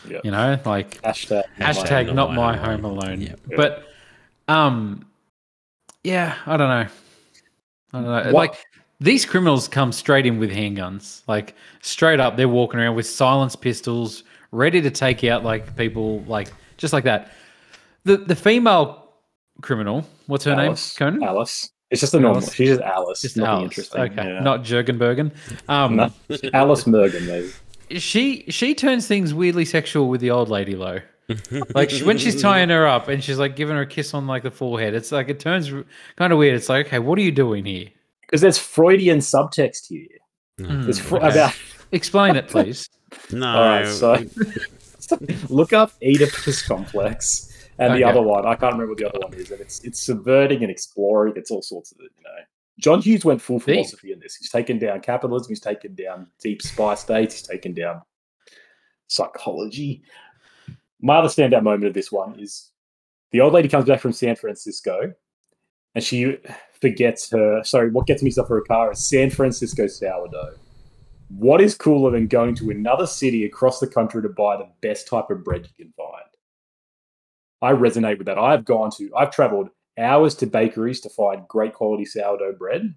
Yeah. 0.08 0.20
You 0.24 0.30
know, 0.30 0.58
like 0.64 1.02
Hashtag. 1.02 1.42
hashtag 1.58 2.14
not 2.14 2.32
my 2.32 2.56
Home 2.56 2.82
home 2.82 2.84
alone. 2.98 3.20
Yeah. 3.20 3.34
But 3.56 3.84
um, 4.48 5.04
yeah, 6.02 6.36
I 6.46 6.56
don't 6.56 6.68
know. 6.68 6.90
I 7.92 8.00
don't 8.00 8.04
know. 8.04 8.32
What- 8.32 8.50
Like 8.52 8.64
these 9.00 9.26
criminals 9.26 9.68
come 9.68 9.92
straight 9.92 10.24
in 10.26 10.38
with 10.38 10.50
handguns, 10.50 11.22
like 11.28 11.54
straight 11.82 12.20
up. 12.20 12.36
They're 12.36 12.48
walking 12.48 12.80
around 12.80 12.94
with 12.96 13.06
silenced 13.06 13.60
pistols, 13.60 14.24
ready 14.52 14.80
to 14.80 14.90
take 14.90 15.24
out 15.24 15.44
like 15.44 15.76
people, 15.76 16.22
like 16.22 16.52
just 16.78 16.92
like 16.94 17.04
that. 17.04 17.30
The 18.06 18.16
the 18.18 18.36
female 18.36 19.08
criminal, 19.62 20.06
what's 20.26 20.44
her 20.44 20.52
Alice. 20.52 20.98
name? 21.00 21.10
Conan. 21.14 21.22
Alice. 21.28 21.70
It's 21.90 22.00
just 22.00 22.14
a 22.14 22.20
normal. 22.20 22.38
Alice. 22.42 22.54
She's 22.54 22.68
just 22.70 22.80
Alice. 22.82 23.22
Just 23.22 23.36
Nothing 23.36 23.50
Alice. 23.52 23.64
interesting. 23.64 24.00
Okay, 24.00 24.24
Yeah. 24.34 24.40
not 24.40 24.62
Jurgenbergen. 24.64 25.30
Um, 25.68 25.96
No. 25.96 26.10
Alice 26.54 26.84
Mergen, 26.84 27.26
maybe. 27.26 28.00
she 28.00 28.44
she 28.48 28.74
turns 28.74 29.06
things 29.06 29.32
weirdly 29.34 29.64
sexual 29.64 30.08
with 30.08 30.20
the 30.20 30.30
old 30.30 30.48
lady 30.48 30.74
though. 30.74 31.00
like 31.74 31.90
she, 31.90 32.04
when 32.04 32.16
she's 32.18 32.40
tying 32.40 32.68
her 32.68 32.86
up 32.86 33.08
and 33.08 33.22
she's 33.22 33.38
like 33.38 33.56
giving 33.56 33.74
her 33.76 33.82
a 33.82 33.86
kiss 33.86 34.14
on 34.14 34.26
like 34.28 34.42
the 34.44 34.50
forehead, 34.50 34.94
it's 34.94 35.10
like 35.12 35.28
it 35.28 35.40
turns 35.40 35.72
kind 36.16 36.32
of 36.32 36.38
weird. 36.38 36.54
It's 36.54 36.68
like, 36.68 36.86
okay, 36.86 36.98
what 37.00 37.18
are 37.18 37.22
you 37.22 37.32
doing 37.32 37.64
here? 37.64 37.88
Because 38.22 38.40
there's 38.40 38.58
Freudian 38.58 39.18
subtext 39.18 39.86
here. 39.88 40.06
Mm. 40.60 40.84
There's 40.84 40.98
fr- 41.00 41.16
Okay. 41.16 41.28
about. 41.30 41.54
Explain 41.92 42.36
it, 42.36 42.46
please. 42.48 42.88
No. 43.32 43.46
All 43.46 43.64
right, 43.68 43.86
so 43.86 44.24
look 45.48 45.72
up 45.72 45.92
Oedipus 46.02 46.66
complex 46.66 47.55
and 47.78 47.94
the 47.94 48.04
other 48.04 48.22
one. 48.22 48.46
I 48.46 48.54
can't 48.54 48.72
remember 48.72 48.92
what 48.92 48.98
the 48.98 49.08
other 49.08 49.18
one 49.20 49.34
is, 49.34 49.50
and 49.50 49.60
it's 49.60 49.82
it's 49.84 50.00
subverting 50.00 50.62
and 50.62 50.70
exploring. 50.70 51.34
It's 51.36 51.50
all 51.50 51.62
sorts 51.62 51.92
of 51.92 51.98
you 52.00 52.08
know. 52.24 52.30
John 52.78 53.00
Hughes 53.00 53.24
went 53.24 53.40
full 53.40 53.58
Deep. 53.58 53.66
philosophy 53.66 54.12
in 54.12 54.20
this. 54.20 54.36
He's 54.36 54.50
taken 54.50 54.78
down 54.78 55.00
capitalism. 55.00 55.48
He's 55.48 55.60
taken 55.60 55.94
down 55.94 56.28
deep 56.40 56.60
spy 56.60 56.94
states. 56.94 57.34
He's 57.34 57.48
taken 57.48 57.72
down 57.72 58.02
psychology. 59.08 60.02
My 61.00 61.16
other 61.16 61.28
standout 61.28 61.62
moment 61.62 61.84
of 61.84 61.94
this 61.94 62.12
one 62.12 62.38
is 62.38 62.70
the 63.30 63.40
old 63.40 63.52
lady 63.52 63.68
comes 63.68 63.86
back 63.86 64.00
from 64.00 64.12
San 64.12 64.36
Francisco, 64.36 65.12
and 65.94 66.04
she 66.04 66.38
forgets 66.80 67.30
her. 67.30 67.62
Sorry, 67.64 67.90
what 67.90 68.06
gets 68.06 68.22
mixed 68.22 68.38
up 68.38 68.48
for 68.48 68.58
a 68.58 68.64
car 68.64 68.92
is 68.92 69.06
San 69.06 69.30
Francisco 69.30 69.86
sourdough. 69.86 70.54
What 71.28 71.60
is 71.60 71.74
cooler 71.74 72.12
than 72.12 72.28
going 72.28 72.54
to 72.56 72.70
another 72.70 73.06
city 73.06 73.44
across 73.44 73.80
the 73.80 73.86
country 73.86 74.22
to 74.22 74.28
buy 74.28 74.56
the 74.56 74.68
best 74.80 75.08
type 75.08 75.28
of 75.30 75.42
bread 75.42 75.66
you 75.66 75.84
can 75.84 75.92
find? 75.96 76.25
I 77.62 77.72
resonate 77.72 78.18
with 78.18 78.26
that. 78.26 78.38
I've 78.38 78.64
gone 78.64 78.90
to, 78.98 79.10
I've 79.16 79.30
traveled 79.30 79.68
hours 79.98 80.34
to 80.36 80.46
bakeries 80.46 81.00
to 81.02 81.08
find 81.08 81.46
great 81.48 81.72
quality 81.74 82.04
sourdough 82.04 82.54
bread, 82.58 82.94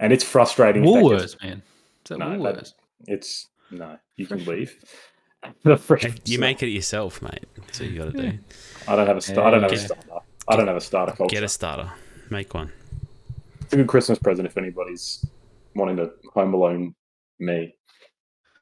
and 0.00 0.12
it's 0.12 0.24
frustrating. 0.24 0.84
if 0.84 0.92
that 0.94 1.00
gets- 1.02 1.34
Woolworths, 1.36 1.42
man. 1.42 1.62
Is 2.04 2.08
that 2.08 2.18
No, 2.18 2.26
Woolworths? 2.26 2.72
It's 3.06 3.48
no, 3.70 3.98
you 4.16 4.26
can 4.26 4.44
leave. 4.44 4.76
The 5.62 5.76
fresh- 5.76 6.06
You 6.24 6.38
make 6.38 6.62
it 6.62 6.68
yourself, 6.68 7.20
mate. 7.20 7.44
That's 7.58 7.78
what 7.78 7.90
you 7.90 7.98
got 7.98 8.12
to 8.14 8.30
do. 8.30 8.38
I 8.88 8.96
don't 8.96 9.06
have 9.06 9.18
a 9.18 9.20
star. 9.20 9.44
I 9.46 9.50
don't 9.50 9.62
have 9.62 9.72
a 9.72 9.74
Get- 9.74 9.84
starter. 9.84 10.24
I 10.48 10.56
don't 10.56 10.66
have 10.68 10.76
a 10.76 10.80
starter 10.80 11.12
culture. 11.12 11.34
Get 11.34 11.42
a 11.42 11.48
starter. 11.50 11.92
Make 12.30 12.54
one. 12.54 12.72
It's 13.60 13.74
a 13.74 13.76
good 13.76 13.86
Christmas 13.86 14.18
present 14.18 14.46
if 14.48 14.56
anybody's 14.56 15.22
wanting 15.74 15.96
to 15.98 16.12
home 16.32 16.54
alone 16.54 16.94
me. 17.40 17.74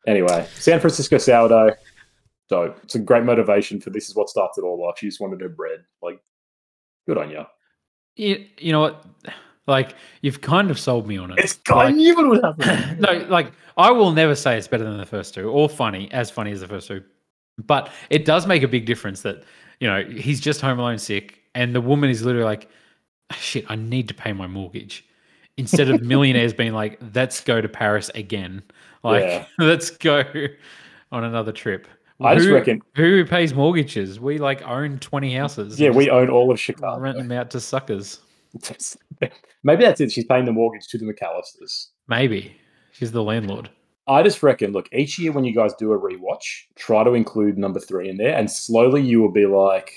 Anyway, 0.09 0.45
San 0.55 0.81
Francisco 0.81 1.19
sourdough, 1.19 1.71
dope. 2.53 2.79
It's 2.85 2.95
a 2.95 2.99
great 2.99 3.24
motivation 3.24 3.81
for 3.81 3.91
this 3.91 4.09
is 4.09 4.15
what 4.15 4.29
starts 4.29 4.59
it 4.59 4.62
all 4.62 4.83
off. 4.85 4.99
She 4.99 5.07
just 5.07 5.20
wanted 5.20 5.41
her 5.41 5.49
bread. 5.49 5.85
Like, 6.03 6.20
good 7.07 7.19
on 7.19 7.31
you. 7.31 7.45
You, 8.16 8.47
you 8.59 8.73
know 8.73 8.81
what? 8.81 9.05
Like 9.66 9.95
you've 10.23 10.41
kind 10.41 10.70
of 10.70 10.79
sold 10.79 11.07
me 11.07 11.16
on 11.19 11.31
it. 11.31 11.39
It's 11.39 11.59
I 11.70 11.74
Like- 11.87 11.95
knew 11.95 12.19
it 12.19 12.29
would 12.29 12.45
happen. 12.45 13.01
no, 13.01 13.27
like 13.29 13.53
I 13.77 13.91
will 13.91 14.11
never 14.12 14.35
say 14.35 14.59
it's 14.59 14.69
better 14.69 14.85
than 14.85 14.99
the 14.99 15.07
first 15.07 15.35
two 15.35 15.49
or 15.49 15.69
funny, 15.69 16.11
as 16.12 16.31
funny 16.31 16.51
as 16.53 16.61
the 16.61 16.69
first 16.69 16.89
two. 16.89 17.03
But 17.65 17.91
it 18.11 18.24
does 18.24 18.47
make 18.47 18.62
a 18.62 18.69
big 18.69 18.87
difference 18.87 19.23
that, 19.23 19.45
you 19.81 19.87
know, 19.89 20.05
he's 20.05 20.41
just 20.41 20.61
home 20.61 20.79
alone 20.79 20.99
sick 20.99 21.41
and 21.55 21.74
the 21.74 21.81
woman 21.81 22.11
is 22.11 22.24
literally 22.24 22.45
like, 22.45 22.69
ah, 23.31 23.37
shit, 23.37 23.65
I 23.69 23.77
need 23.77 24.09
to 24.09 24.15
pay 24.15 24.33
my 24.33 24.47
mortgage. 24.47 25.05
Instead 25.59 25.89
of 25.91 26.03
millionaires 26.12 26.53
being 26.53 26.73
like, 26.73 26.99
let's 27.15 27.41
go 27.41 27.61
to 27.61 27.69
Paris 27.69 28.11
again. 28.15 28.62
Like, 29.05 29.23
Yeah. 29.24 29.47
let's 29.59 29.91
go 29.91 30.24
on 31.12 31.24
another 31.24 31.53
trip. 31.53 31.87
I 32.24 32.35
just 32.35 32.47
Who- 32.49 32.55
reckon- 32.55 32.82
Who 32.97 33.24
pays 33.24 33.55
mortgages? 33.55 34.19
We 34.20 34.39
like 34.39 34.62
own 34.62 34.99
20 34.99 35.35
houses. 35.35 35.81
yeah, 35.81 35.90
we 35.90 36.11
own 36.11 36.28
all 36.31 36.51
of 36.51 36.59
Chicago. 36.61 37.01
rent 37.01 37.19
them 37.19 37.32
out 37.32 37.51
to 37.53 37.61
suckers. 37.61 38.20
Maybe 39.65 39.85
that's 39.85 40.01
it. 40.01 40.11
She's 40.12 40.24
paying 40.24 40.44
the 40.44 40.53
mortgage 40.53 40.89
to 40.89 40.99
the 40.99 41.05
McAllisters. 41.07 41.89
Maybe. 42.09 42.57
She's 42.93 43.12
the 43.12 43.23
landlord. 43.23 43.70
I 44.09 44.23
just 44.23 44.43
reckon, 44.43 44.73
look, 44.73 44.89
each 44.93 45.19
year 45.19 45.31
when 45.32 45.44
you 45.44 45.55
guys 45.55 45.73
do 45.78 45.93
a 45.93 45.99
rewatch, 45.99 46.65
try 46.74 47.05
to 47.05 47.12
include 47.15 47.57
number 47.57 47.78
three 47.78 48.09
in 48.09 48.16
there, 48.16 48.36
and 48.36 48.51
slowly 48.51 49.01
you 49.01 49.23
will 49.23 49.31
be 49.31 49.47
like, 49.47 49.93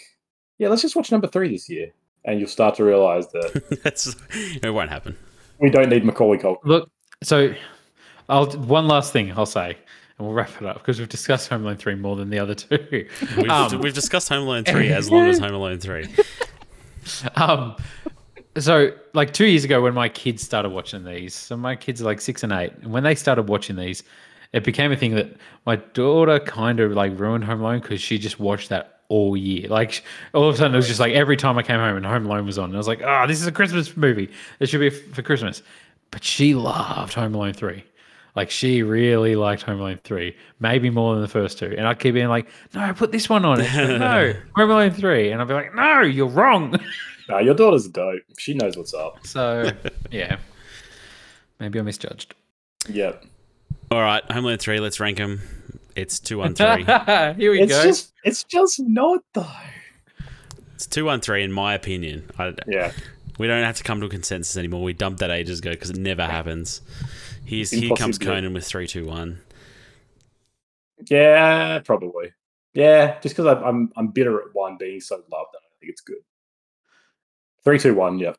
yeah, 0.60 0.68
let's 0.70 0.84
just 0.84 0.96
watch 0.96 1.12
number 1.12 1.28
three 1.28 1.50
this 1.50 1.68
year. 1.70 1.92
And 2.24 2.40
you'll 2.40 2.48
start 2.50 2.76
to 2.76 2.84
realize 2.84 3.28
that 3.32 3.80
That's 3.84 4.16
it. 4.64 4.70
Won't 4.72 4.90
happen. 4.92 5.18
we 5.60 5.70
don't 5.70 5.90
need 5.90 6.06
Macaulay 6.06 6.38
Culkin. 6.38 6.58
Look, 6.64 6.90
so 7.24 7.54
I'll 8.30 8.46
one 8.52 8.88
last 8.88 9.12
thing 9.12 9.32
I'll 9.36 9.46
say, 9.48 9.78
and 10.18 10.28
we'll 10.28 10.36
wrap 10.36 10.50
it 10.62 10.66
up 10.66 10.78
because 10.78 11.00
we've 11.00 11.10
discussed 11.10 11.50
Home 11.50 11.64
Alone 11.64 11.78
three 11.78 11.96
more 11.96 12.16
than 12.16 12.30
the 12.30 12.40
other 12.40 12.56
two. 12.56 13.08
We've, 13.38 13.50
Um, 13.50 13.80
we've 13.82 13.94
discussed 13.94 14.30
Home 14.30 14.44
Alone 14.44 14.64
three 14.64 14.90
as 14.92 15.12
long 15.12 15.28
as 15.28 15.40
Home 15.40 15.54
Alone 15.54 15.80
three. 15.80 16.08
um, 17.36 17.76
so 18.58 18.92
like 19.14 19.34
two 19.34 19.46
years 19.46 19.64
ago 19.64 19.82
when 19.82 19.94
my 19.94 20.10
kids 20.10 20.42
started 20.44 20.70
watching 20.70 21.04
these, 21.04 21.36
so 21.36 21.58
my 21.58 21.76
kids 21.76 22.02
are 22.02 22.06
like 22.06 22.22
six 22.22 22.44
and 22.44 22.54
eight, 22.54 22.74
and 22.82 22.92
when 22.92 23.04
they 23.04 23.16
started 23.16 23.44
watching 23.50 23.76
these, 23.76 24.04
it 24.54 24.64
became 24.64 24.92
a 24.92 24.96
thing 24.96 25.16
that 25.16 25.36
my 25.66 25.76
daughter 25.76 26.40
kind 26.40 26.80
of 26.80 26.94
like 26.94 27.18
ruined 27.20 27.44
Home 27.44 27.62
Alone 27.62 27.82
because 27.82 28.02
she 28.02 28.18
just 28.18 28.40
watched 28.40 28.70
that 28.70 29.02
all 29.10 29.36
year. 29.36 29.68
Like 29.68 30.04
all 30.34 30.48
of 30.48 30.56
a 30.56 30.58
sudden 30.58 30.74
it 30.74 30.78
was 30.78 30.88
just 30.88 31.00
like 31.00 31.14
every 31.14 31.36
time 31.38 31.58
I 31.58 31.64
came 31.64 31.80
home 31.80 31.98
and 31.98 32.06
Home 32.06 32.26
Alone 32.26 32.46
was 32.46 32.58
on, 32.58 32.66
and 32.66 32.74
I 32.74 32.78
was 32.78 32.88
like, 32.88 33.02
oh, 33.04 33.26
this 33.28 33.42
is 33.42 33.48
a 33.48 33.52
Christmas 33.52 33.96
movie. 33.98 34.32
It 34.60 34.70
should 34.70 34.80
be 34.80 34.90
for 34.90 35.22
Christmas. 35.22 35.62
But 36.12 36.24
she 36.24 36.56
loved 36.56 37.14
Home 37.16 37.36
Alone 37.36 37.54
three. 37.54 37.84
Like 38.36 38.52
she 38.52 38.84
really 38.84 39.36
liked 39.36 39.62
Home 39.64 39.80
Alone 39.80 40.00
three, 40.04 40.36
maybe 40.60 40.90
more 40.90 41.14
than 41.14 41.22
the 41.22 41.28
first 41.30 41.58
two. 41.58 41.74
And 41.78 41.88
I 41.88 41.94
keep 41.94 42.14
being 42.16 42.28
like, 42.28 42.48
"No, 42.74 42.94
put 42.94 43.12
this 43.14 43.30
one 43.30 43.46
on." 43.46 43.60
And 43.62 43.68
she's 43.70 43.78
like, 43.78 44.00
no, 44.00 44.34
Home 44.56 44.70
Alone 44.72 44.92
three, 44.92 45.32
and 45.32 45.40
I'll 45.42 45.48
be 45.48 45.54
like, 45.54 45.74
"No, 45.74 46.02
you're 46.02 46.28
wrong." 46.28 46.78
Nah, 47.28 47.40
your 47.40 47.56
daughter's 47.56 47.88
dope. 47.88 48.22
She 48.38 48.54
knows 48.54 48.78
what's 48.78 48.94
up. 48.94 49.26
So 49.26 49.72
yeah, 50.12 50.38
maybe 51.60 51.80
I 51.80 51.82
misjudged. 51.82 52.36
Yep. 52.88 53.26
All 53.90 54.00
right, 54.02 54.24
Home 54.32 54.46
Alone 54.46 54.60
three. 54.60 54.80
Let's 54.80 55.00
rank 55.00 55.18
them. 55.18 55.42
It's 55.96 56.20
two 56.20 56.38
one 56.38 56.54
three. 56.54 56.84
Here 56.86 57.50
we 57.52 57.62
It's 57.64 57.72
go. 57.74 57.82
just 57.84 58.14
it's 58.24 58.44
just 58.44 58.80
not 58.80 59.22
though. 59.34 59.48
It's 60.76 60.86
two 60.86 61.06
one 61.06 61.20
three 61.20 61.44
in 61.44 61.52
my 61.52 61.74
opinion. 61.74 62.30
I, 62.38 62.54
Yeah. 62.68 62.92
we 63.40 63.48
don't 63.48 63.64
have 63.64 63.78
to 63.78 63.84
come 63.84 64.02
to 64.02 64.06
a 64.06 64.10
consensus 64.10 64.56
anymore. 64.56 64.84
We 64.84 64.94
dumped 64.94 65.20
that 65.22 65.32
ages 65.32 65.58
ago 65.60 65.72
because 65.72 65.90
it 65.90 65.98
never 65.98 66.26
happens. 66.26 66.82
Here's, 67.46 67.72
It's 67.72 67.82
here 67.82 67.96
comes. 67.96 68.18
Conan 68.18 68.54
with 68.54 68.66
three 68.66 68.88
two 68.88 69.06
one. 69.06 69.40
Yeah, 71.10 71.80
probably. 71.80 72.34
Yeah, 72.74 73.20
just 73.22 73.36
because 73.36 73.62
I'm 73.64 73.92
I'm 73.96 74.08
bitter 74.10 74.40
at 74.40 74.48
one 74.54 74.78
being 74.78 75.00
so 75.00 75.16
loved, 75.16 75.30
I 75.32 75.60
don't 75.62 75.80
think 75.80 75.92
it's 75.92 76.02
good. 76.02 76.18
Three, 77.64 77.80
two, 77.80 77.96
one. 77.96 78.20
Yeah. 78.20 78.34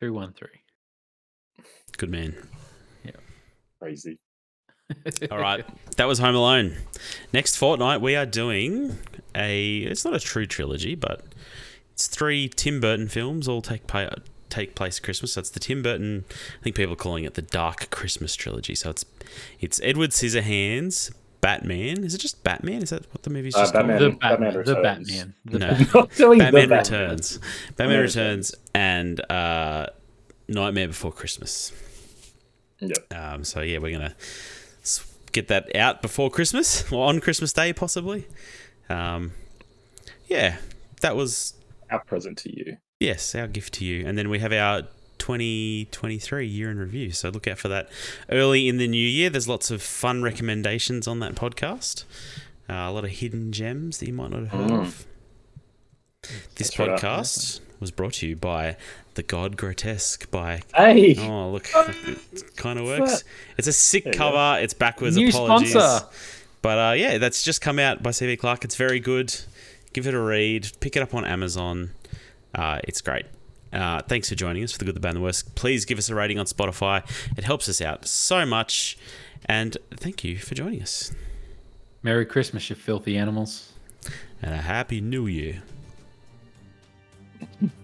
Three, 0.00 0.10
one, 0.10 0.32
three. 0.32 0.48
Good 1.96 2.10
man. 2.10 2.34
Yeah. 3.04 3.12
Crazy. 3.80 4.18
All 5.30 5.38
right, 5.38 5.66
that 5.96 6.06
was 6.06 6.18
Home 6.18 6.34
Alone. 6.34 6.74
Next 7.32 7.56
fortnight 7.56 8.00
we 8.00 8.16
are 8.16 8.24
doing 8.24 8.96
a. 9.34 9.78
It's 9.78 10.04
not 10.04 10.14
a 10.14 10.20
true 10.20 10.46
trilogy, 10.46 10.94
but 10.94 11.24
it's 11.92 12.06
three 12.06 12.48
Tim 12.48 12.80
Burton 12.80 13.08
films 13.08 13.48
all 13.48 13.60
take 13.60 13.86
pa- 13.86 14.10
take 14.48 14.74
place 14.74 14.98
at 14.98 15.02
Christmas. 15.04 15.32
So 15.32 15.40
it's 15.40 15.50
the 15.50 15.60
Tim 15.60 15.82
Burton. 15.82 16.24
I 16.60 16.62
think 16.64 16.76
people 16.76 16.92
are 16.92 16.96
calling 16.96 17.24
it 17.24 17.34
the 17.34 17.42
Dark 17.42 17.90
Christmas 17.90 18.34
trilogy. 18.34 18.74
So 18.74 18.90
it's 18.90 19.04
it's 19.60 19.80
Edward 19.82 20.10
Scissorhands, 20.10 21.12
Batman. 21.40 22.04
Is 22.04 22.14
it 22.14 22.18
just 22.18 22.42
Batman? 22.44 22.82
Is 22.82 22.90
that 22.90 23.06
what 23.12 23.22
the 23.22 23.30
movie's 23.30 23.54
Uh, 23.54 23.60
just 23.60 23.72
Batman. 23.74 23.98
called? 23.98 24.12
The 24.12 24.16
Batman. 24.18 24.52
Batman 24.54 24.64
the 24.64 24.82
Batman. 24.82 25.34
The 25.44 25.58
No. 25.58 25.68
Batman. 25.68 25.88
Not 25.94 26.10
the 26.10 26.26
Batman 26.26 26.68
Batman. 26.68 26.78
Returns. 26.78 27.38
Batman 27.38 27.74
Batman 27.76 28.00
Returns 28.00 28.54
and 28.74 29.30
uh, 29.30 29.86
Nightmare 30.48 30.88
Before 30.88 31.12
Christmas. 31.12 31.72
Yep. 32.80 33.14
Um, 33.14 33.44
so 33.44 33.60
yeah, 33.60 33.78
we're 33.78 33.92
gonna 33.92 34.14
get 35.32 35.48
that 35.48 35.74
out 35.76 36.00
before 36.00 36.30
Christmas 36.30 36.90
or 36.92 37.06
on 37.08 37.20
Christmas 37.20 37.52
Day, 37.52 37.72
possibly. 37.72 38.26
Um, 38.88 39.32
yeah, 40.28 40.56
that 41.02 41.16
was 41.16 41.54
Our 41.90 42.00
present 42.04 42.38
to 42.38 42.56
you. 42.56 42.76
Yes 43.00 43.34
our 43.34 43.46
gift 43.46 43.74
to 43.74 43.84
you, 43.84 44.06
and 44.06 44.16
then 44.18 44.28
we 44.28 44.38
have 44.40 44.52
our 44.52 44.82
2023 45.18 46.46
year 46.46 46.70
in 46.70 46.78
review. 46.78 47.10
So 47.12 47.28
look 47.28 47.46
out 47.48 47.58
for 47.58 47.68
that 47.68 47.88
early 48.30 48.68
in 48.68 48.78
the 48.78 48.88
new 48.88 48.96
year. 49.06 49.30
There's 49.30 49.48
lots 49.48 49.70
of 49.70 49.82
fun 49.82 50.22
recommendations 50.22 51.06
on 51.06 51.20
that 51.20 51.34
podcast. 51.34 52.04
Uh, 52.70 52.74
a 52.74 52.90
lot 52.92 53.04
of 53.04 53.10
hidden 53.10 53.52
gems 53.52 53.98
that 53.98 54.06
you 54.06 54.12
might 54.12 54.30
not 54.30 54.40
have 54.40 54.48
heard 54.50 54.70
Mm. 54.70 54.80
of. 54.80 55.06
This 56.56 56.70
That's 56.70 56.78
right. 56.78 56.88
podcast 56.90 57.60
was 57.80 57.90
brought 57.90 58.14
to 58.14 58.26
you 58.26 58.36
by 58.36 58.76
The 59.14 59.22
God 59.22 59.56
Grotesque 59.56 60.30
by 60.30 60.62
Hey. 60.74 61.16
Oh, 61.18 61.50
look, 61.50 61.68
it 61.74 62.56
kind 62.56 62.78
of 62.78 62.84
works. 62.86 63.24
It's 63.56 63.68
a 63.68 63.72
sick 63.72 64.12
cover. 64.12 64.60
It's 64.60 64.74
backwards. 64.74 65.16
New 65.16 65.28
Apologies. 65.28 65.70
sponsor. 65.70 66.06
But 66.60 66.78
uh, 66.78 66.92
yeah, 66.94 67.18
that's 67.18 67.42
just 67.42 67.60
come 67.60 67.78
out 67.78 68.02
by 68.02 68.10
CV 68.10 68.36
Clark. 68.38 68.64
It's 68.64 68.74
very 68.76 68.98
good. 69.00 69.34
Give 69.92 70.06
it 70.06 70.14
a 70.14 70.20
read. 70.20 70.68
Pick 70.80 70.96
it 70.96 71.02
up 71.02 71.14
on 71.14 71.24
Amazon. 71.24 71.92
Uh, 72.58 72.80
it's 72.82 73.00
great. 73.00 73.24
Uh, 73.72 74.02
thanks 74.02 74.28
for 74.28 74.34
joining 74.34 74.64
us 74.64 74.72
for 74.72 74.78
the 74.78 74.84
good, 74.84 74.96
the 74.96 75.00
bad, 75.00 75.10
and 75.10 75.18
the 75.18 75.22
worst. 75.22 75.54
Please 75.54 75.84
give 75.84 75.96
us 75.96 76.08
a 76.08 76.14
rating 76.14 76.40
on 76.40 76.46
Spotify. 76.46 77.08
It 77.36 77.44
helps 77.44 77.68
us 77.68 77.80
out 77.80 78.04
so 78.04 78.44
much. 78.44 78.98
And 79.44 79.76
thank 79.92 80.24
you 80.24 80.38
for 80.38 80.56
joining 80.56 80.82
us. 80.82 81.12
Merry 82.02 82.26
Christmas, 82.26 82.68
you 82.68 82.74
filthy 82.74 83.16
animals. 83.16 83.72
And 84.42 84.54
a 84.54 84.58
happy 84.58 85.00
new 85.00 85.26
year. 85.28 85.62